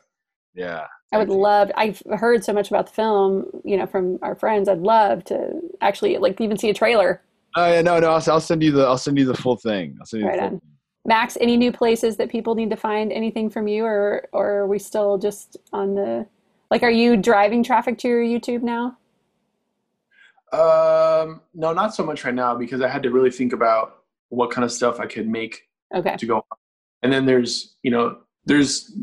yeah. 0.55 0.87
I 1.13 1.19
would 1.19 1.29
love. 1.29 1.71
I've 1.77 2.03
heard 2.19 2.45
so 2.45 2.53
much 2.53 2.69
about 2.69 2.87
the 2.87 2.93
film, 2.93 3.47
you 3.65 3.77
know, 3.77 3.87
from 3.87 4.19
our 4.23 4.35
friends. 4.35 4.69
I'd 4.69 4.81
love 4.81 5.25
to 5.27 5.61
actually 5.81 6.19
like 6.19 6.41
even 6.41 6.57
see 6.57 6.71
a 6.71 6.75
trailer. 6.75 7.23
Oh 7.57 7.73
yeah, 7.73 7.83
no, 7.83 8.01
no. 8.01 8.11
I'll, 8.11 8.31
I'll 8.31 8.41
send 8.41 8.63
you 8.63 8.73
the. 8.73 8.85
I'll 8.85 8.99
send 8.99 9.19
you 9.19 9.25
the 9.25 9.35
full 9.35 9.57
thing. 9.57 9.97
I'll 10.01 10.07
send 10.07 10.23
you 10.23 10.29
right 10.29 10.37
the 10.37 10.49
full 10.49 10.55
on. 10.55 10.63
Maxx, 11.07 11.37
any 11.41 11.57
new 11.57 11.71
places 11.71 12.17
that 12.17 12.31
people 12.31 12.55
need 12.55 12.71
to 12.71 12.77
find 12.77 13.13
anything 13.13 13.49
from 13.49 13.69
you, 13.69 13.85
or 13.85 14.29
or 14.33 14.51
are 14.51 14.67
we 14.67 14.79
still 14.79 15.19
just 15.19 15.57
on 15.73 15.95
the? 15.95 16.27
Like, 16.71 16.83
are 16.83 16.91
you 16.91 17.17
driving 17.17 17.63
traffic 17.63 17.99
to 17.99 18.09
your 18.09 18.23
YouTube 18.23 18.63
now? 18.63 18.97
Um, 20.53 21.41
no, 21.55 21.73
not 21.73 21.95
so 21.95 22.05
much 22.05 22.25
right 22.25 22.35
now 22.35 22.55
because 22.55 22.81
I 22.81 22.89
had 22.89 23.03
to 23.03 23.11
really 23.11 23.31
think 23.31 23.53
about 23.53 24.03
what 24.29 24.51
kind 24.51 24.65
of 24.65 24.73
stuff 24.73 25.01
I 25.01 25.07
could 25.07 25.29
make 25.29 25.69
okay. 25.95 26.17
to 26.17 26.27
go. 26.27 26.37
On. 26.37 26.43
And 27.03 27.13
then 27.13 27.27
there's, 27.27 27.77
you 27.83 27.91
know, 27.91 28.19
there's 28.47 28.97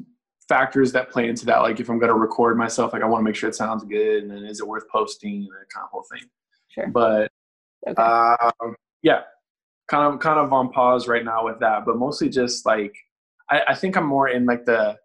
factors 0.52 0.92
that 0.92 1.10
play 1.10 1.30
into 1.30 1.46
that. 1.46 1.60
Like 1.60 1.80
if 1.80 1.90
I'm 1.90 1.98
going 1.98 2.10
to 2.10 2.20
record 2.20 2.58
myself, 2.58 2.92
like 2.92 3.02
I 3.02 3.06
want 3.06 3.22
to 3.22 3.24
make 3.24 3.36
sure 3.36 3.48
it 3.48 3.56
sounds 3.56 3.86
good, 3.86 4.24
and 4.24 4.32
then 4.32 4.44
is 4.44 4.60
it 4.60 4.68
worth 4.68 4.84
posting, 4.90 5.36
and 5.36 5.46
that 5.46 5.70
kind 5.74 5.86
of 5.86 5.90
whole 5.92 6.06
thing. 6.12 6.28
Sure. 6.68 6.88
But 6.90 7.32
okay. 7.88 8.02
um, 8.02 8.76
yeah, 9.02 9.22
kind 9.88 10.14
of 10.14 10.20
kind 10.20 10.40
of 10.40 10.52
on 10.52 10.70
pause 10.70 11.08
right 11.08 11.24
now 11.24 11.46
with 11.46 11.60
that, 11.62 11.86
but 11.86 11.96
mostly 11.96 12.28
just 12.28 12.66
like 12.66 12.94
I, 13.50 13.62
I 13.70 13.76
think 13.76 13.96
I'm 13.96 14.06
more 14.06 14.28
in 14.28 14.46
like 14.46 14.66
the 14.66 14.98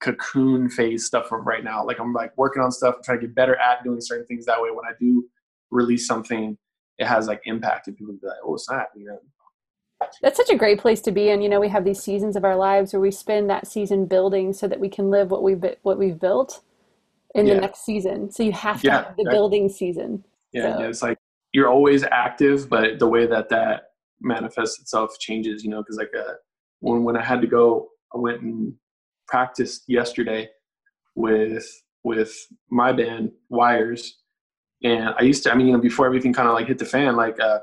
cocoon 0.00 0.70
phase 0.70 1.04
stuff 1.04 1.26
from 1.26 1.44
right 1.44 1.64
now. 1.64 1.84
Like 1.84 1.98
I'm 1.98 2.12
like 2.12 2.36
working 2.38 2.62
on 2.62 2.70
stuff, 2.70 2.94
I'm 2.98 3.02
trying 3.02 3.20
to 3.20 3.26
get 3.26 3.34
better 3.34 3.56
at 3.56 3.82
doing 3.82 4.00
certain 4.00 4.26
things 4.26 4.46
that 4.46 4.62
way. 4.62 4.70
When 4.70 4.84
I 4.84 4.92
do 5.00 5.24
release 5.72 6.06
something, 6.06 6.56
it 6.98 7.06
has 7.06 7.26
like 7.26 7.40
impact, 7.44 7.88
and 7.88 7.96
people 7.96 8.14
be 8.14 8.26
like, 8.26 8.36
"Oh 8.44 8.56
snap!" 8.56 8.90
You 8.94 9.06
know, 9.06 9.18
that's 10.22 10.36
such 10.36 10.50
a 10.50 10.56
great 10.56 10.78
place 10.78 11.00
to 11.02 11.12
be 11.12 11.30
and 11.30 11.42
You 11.42 11.48
know, 11.48 11.60
we 11.60 11.68
have 11.68 11.84
these 11.84 12.02
seasons 12.02 12.36
of 12.36 12.44
our 12.44 12.56
lives 12.56 12.92
where 12.92 13.00
we 13.00 13.10
spend 13.10 13.48
that 13.50 13.66
season 13.66 14.06
building 14.06 14.52
so 14.52 14.68
that 14.68 14.80
we 14.80 14.88
can 14.88 15.10
live 15.10 15.30
what 15.30 15.42
we've 15.42 15.64
what 15.82 15.98
we've 15.98 16.18
built 16.18 16.62
in 17.34 17.46
yeah. 17.46 17.54
the 17.54 17.60
next 17.60 17.84
season. 17.84 18.30
So 18.30 18.42
you 18.42 18.52
have 18.52 18.80
to 18.82 18.86
yeah, 18.86 19.04
have 19.04 19.16
the 19.16 19.28
building 19.30 19.68
season. 19.68 20.24
Yeah, 20.52 20.74
so. 20.74 20.80
yeah, 20.80 20.88
it's 20.88 21.02
like 21.02 21.18
you're 21.52 21.68
always 21.68 22.04
active, 22.04 22.68
but 22.68 22.98
the 22.98 23.08
way 23.08 23.26
that 23.26 23.48
that 23.50 23.90
manifests 24.20 24.80
itself, 24.80 25.18
changes. 25.18 25.64
You 25.64 25.70
know, 25.70 25.82
because 25.82 25.96
like 25.96 26.12
uh, 26.16 26.34
when 26.80 27.04
when 27.04 27.16
I 27.16 27.22
had 27.22 27.40
to 27.40 27.46
go, 27.46 27.88
I 28.14 28.18
went 28.18 28.42
and 28.42 28.74
practiced 29.26 29.84
yesterday 29.88 30.48
with 31.14 31.66
with 32.04 32.34
my 32.70 32.92
band 32.92 33.32
Wires, 33.48 34.18
and 34.82 35.14
I 35.18 35.22
used 35.22 35.42
to. 35.44 35.52
I 35.52 35.54
mean, 35.54 35.68
you 35.68 35.72
know, 35.72 35.80
before 35.80 36.06
everything 36.06 36.32
kind 36.32 36.48
of 36.48 36.54
like 36.54 36.66
hit 36.66 36.78
the 36.78 36.84
fan, 36.84 37.16
like 37.16 37.40
uh, 37.40 37.60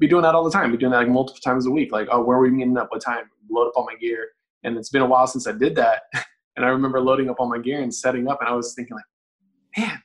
be 0.00 0.08
doing 0.08 0.22
that 0.22 0.34
all 0.34 0.42
the 0.42 0.50
time. 0.50 0.72
Be 0.72 0.78
doing 0.78 0.92
that 0.92 0.98
like 0.98 1.08
multiple 1.08 1.40
times 1.40 1.66
a 1.66 1.70
week. 1.70 1.92
Like, 1.92 2.08
oh, 2.10 2.22
where 2.22 2.38
are 2.38 2.40
we 2.40 2.50
meeting 2.50 2.76
up? 2.76 2.88
What 2.90 3.02
time? 3.02 3.24
Load 3.50 3.68
up 3.68 3.74
all 3.76 3.84
my 3.84 3.96
gear. 3.96 4.28
And 4.64 4.76
it's 4.76 4.88
been 4.88 5.02
a 5.02 5.06
while 5.06 5.26
since 5.26 5.46
I 5.46 5.52
did 5.52 5.76
that. 5.76 6.02
and 6.56 6.64
I 6.64 6.68
remember 6.68 7.00
loading 7.00 7.28
up 7.30 7.36
all 7.38 7.48
my 7.48 7.58
gear 7.58 7.80
and 7.80 7.94
setting 7.94 8.26
up, 8.28 8.40
and 8.40 8.48
I 8.48 8.52
was 8.52 8.74
thinking 8.74 8.96
like, 8.96 9.04
man, 9.78 10.02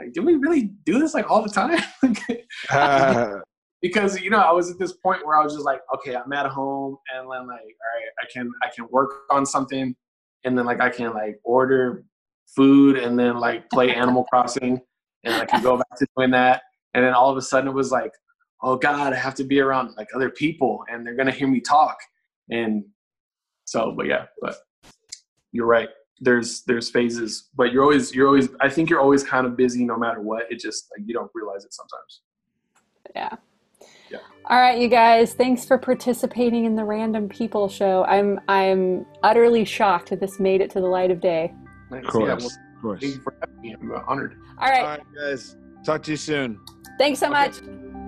like, 0.00 0.12
do 0.12 0.22
we 0.22 0.36
really 0.36 0.70
do 0.84 0.98
this 0.98 1.14
like 1.14 1.30
all 1.30 1.42
the 1.42 1.48
time? 1.48 1.80
because 3.82 4.20
you 4.20 4.30
know, 4.30 4.38
I 4.38 4.52
was 4.52 4.70
at 4.70 4.78
this 4.78 4.92
point 4.92 5.26
where 5.26 5.36
I 5.36 5.44
was 5.44 5.52
just 5.52 5.64
like, 5.64 5.80
okay, 5.94 6.16
I'm 6.16 6.32
at 6.32 6.46
home, 6.46 6.96
and 7.14 7.22
then 7.22 7.26
like, 7.26 7.38
all 7.38 7.46
right, 7.50 8.12
I 8.22 8.26
can 8.32 8.50
I 8.62 8.68
can 8.74 8.86
work 8.90 9.10
on 9.30 9.44
something, 9.44 9.94
and 10.44 10.56
then 10.58 10.64
like 10.64 10.80
I 10.80 10.88
can 10.88 11.12
like 11.12 11.38
order 11.44 12.04
food, 12.56 12.96
and 12.96 13.18
then 13.18 13.38
like 13.38 13.68
play 13.70 13.94
Animal 13.94 14.24
Crossing, 14.24 14.80
and 15.24 15.34
I 15.34 15.44
can 15.44 15.62
go 15.62 15.76
back 15.76 15.98
to 15.98 16.06
doing 16.16 16.30
that, 16.30 16.62
and 16.94 17.04
then 17.04 17.12
all 17.12 17.30
of 17.30 17.36
a 17.36 17.42
sudden 17.42 17.68
it 17.68 17.74
was 17.74 17.90
like, 17.90 18.12
oh 18.62 18.76
God, 18.76 19.12
I 19.12 19.16
have 19.16 19.34
to 19.36 19.44
be 19.44 19.60
around 19.60 19.94
like 19.96 20.08
other 20.14 20.30
people, 20.30 20.84
and 20.90 21.06
they're 21.06 21.16
gonna 21.16 21.32
hear 21.32 21.48
me 21.48 21.60
talk, 21.60 21.98
and 22.50 22.84
so, 23.64 23.92
but 23.96 24.06
yeah, 24.06 24.26
but 24.40 24.56
you're 25.52 25.66
right. 25.66 25.88
There's 26.20 26.62
there's 26.64 26.90
phases, 26.90 27.48
but 27.54 27.72
you're 27.72 27.82
always 27.82 28.14
you're 28.14 28.28
always 28.28 28.48
I 28.60 28.68
think 28.68 28.90
you're 28.90 29.00
always 29.00 29.24
kind 29.24 29.46
of 29.46 29.56
busy 29.56 29.84
no 29.84 29.96
matter 29.96 30.20
what. 30.20 30.44
It 30.50 30.60
just 30.60 30.88
like 30.96 31.06
you 31.06 31.14
don't 31.14 31.30
realize 31.34 31.64
it 31.64 31.74
sometimes. 31.74 32.22
Yeah. 33.14 33.36
Yeah. 34.10 34.18
All 34.46 34.60
right, 34.60 34.78
you 34.78 34.88
guys. 34.88 35.34
Thanks 35.34 35.64
for 35.64 35.78
participating 35.78 36.64
in 36.64 36.76
the 36.76 36.84
Random 36.84 37.28
People 37.28 37.68
Show. 37.68 38.04
I'm 38.04 38.40
I'm 38.48 39.06
utterly 39.22 39.64
shocked 39.64 40.10
that 40.10 40.20
this 40.20 40.38
made 40.38 40.60
it 40.60 40.70
to 40.70 40.80
the 40.80 40.86
light 40.86 41.10
of 41.10 41.20
day. 41.20 41.54
Nice. 41.90 42.04
Of 42.04 42.10
course. 42.10 42.28
Yeah, 42.28 42.34
well, 42.34 42.46
of 42.76 42.82
course. 42.82 43.00
Thank 43.00 43.14
you 43.14 43.20
for 43.22 43.34
having 43.40 43.60
me. 43.60 43.74
I'm 43.74 43.92
honored. 44.06 44.36
All 44.58 44.68
right. 44.68 44.82
All 44.82 44.88
right, 44.88 45.02
guys. 45.16 45.56
Talk 45.84 46.02
to 46.04 46.10
you 46.12 46.16
soon. 46.16 46.60
Thanks 46.98 47.20
so 47.20 47.26
okay. 47.26 47.32
much. 47.32 48.01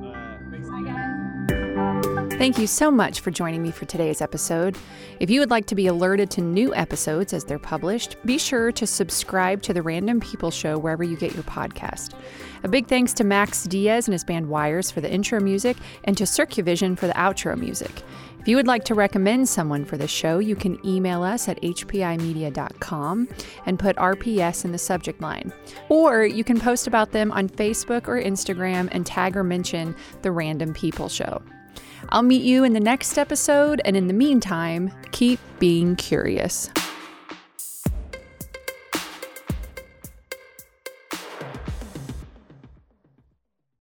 Thank 2.36 2.58
you 2.58 2.66
so 2.66 2.90
much 2.90 3.20
for 3.20 3.30
joining 3.30 3.62
me 3.62 3.70
for 3.70 3.84
today's 3.84 4.20
episode. 4.20 4.76
If 5.20 5.30
you 5.30 5.38
would 5.38 5.50
like 5.50 5.66
to 5.66 5.76
be 5.76 5.86
alerted 5.86 6.30
to 6.32 6.40
new 6.40 6.74
episodes 6.74 7.32
as 7.32 7.44
they're 7.44 7.60
published, 7.60 8.16
be 8.26 8.38
sure 8.38 8.72
to 8.72 8.86
subscribe 8.88 9.62
to 9.62 9.72
the 9.72 9.80
Random 9.82 10.18
People 10.18 10.50
Show 10.50 10.76
wherever 10.76 11.04
you 11.04 11.16
get 11.16 11.32
your 11.32 11.44
podcast. 11.44 12.12
A 12.64 12.68
big 12.68 12.88
thanks 12.88 13.12
to 13.14 13.24
Maxx 13.24 13.64
Diaz 13.64 14.08
and 14.08 14.12
his 14.12 14.24
band 14.24 14.48
Wires 14.48 14.90
for 14.90 15.00
the 15.00 15.10
intro 15.10 15.38
music 15.40 15.76
and 16.02 16.18
to 16.18 16.24
Circuvision 16.24 16.98
for 16.98 17.06
the 17.06 17.14
outro 17.14 17.56
music. 17.56 18.02
If 18.40 18.48
you 18.48 18.56
would 18.56 18.66
like 18.66 18.84
to 18.86 18.94
recommend 18.94 19.48
someone 19.48 19.84
for 19.84 19.96
the 19.96 20.08
show, 20.08 20.38
you 20.38 20.56
can 20.56 20.84
email 20.84 21.22
us 21.22 21.48
at 21.48 21.62
hpimedia.com 21.62 23.28
and 23.64 23.78
put 23.78 23.96
RPS 23.96 24.64
in 24.64 24.72
the 24.72 24.78
subject 24.78 25.22
line. 25.22 25.52
Or 25.88 26.24
you 26.24 26.42
can 26.44 26.58
post 26.60 26.88
about 26.88 27.12
them 27.12 27.30
on 27.32 27.48
Facebook 27.48 28.06
or 28.08 28.20
Instagram 28.20 28.88
and 28.92 29.06
tag 29.06 29.36
or 29.36 29.44
mention 29.44 29.94
the 30.22 30.32
Random 30.32 30.74
People 30.74 31.08
Show. 31.08 31.40
I'll 32.10 32.22
meet 32.22 32.42
you 32.42 32.64
in 32.64 32.72
the 32.72 32.80
next 32.80 33.18
episode, 33.18 33.80
and 33.84 33.96
in 33.96 34.06
the 34.06 34.14
meantime, 34.14 34.92
keep 35.12 35.40
being 35.58 35.96
curious. 35.96 36.70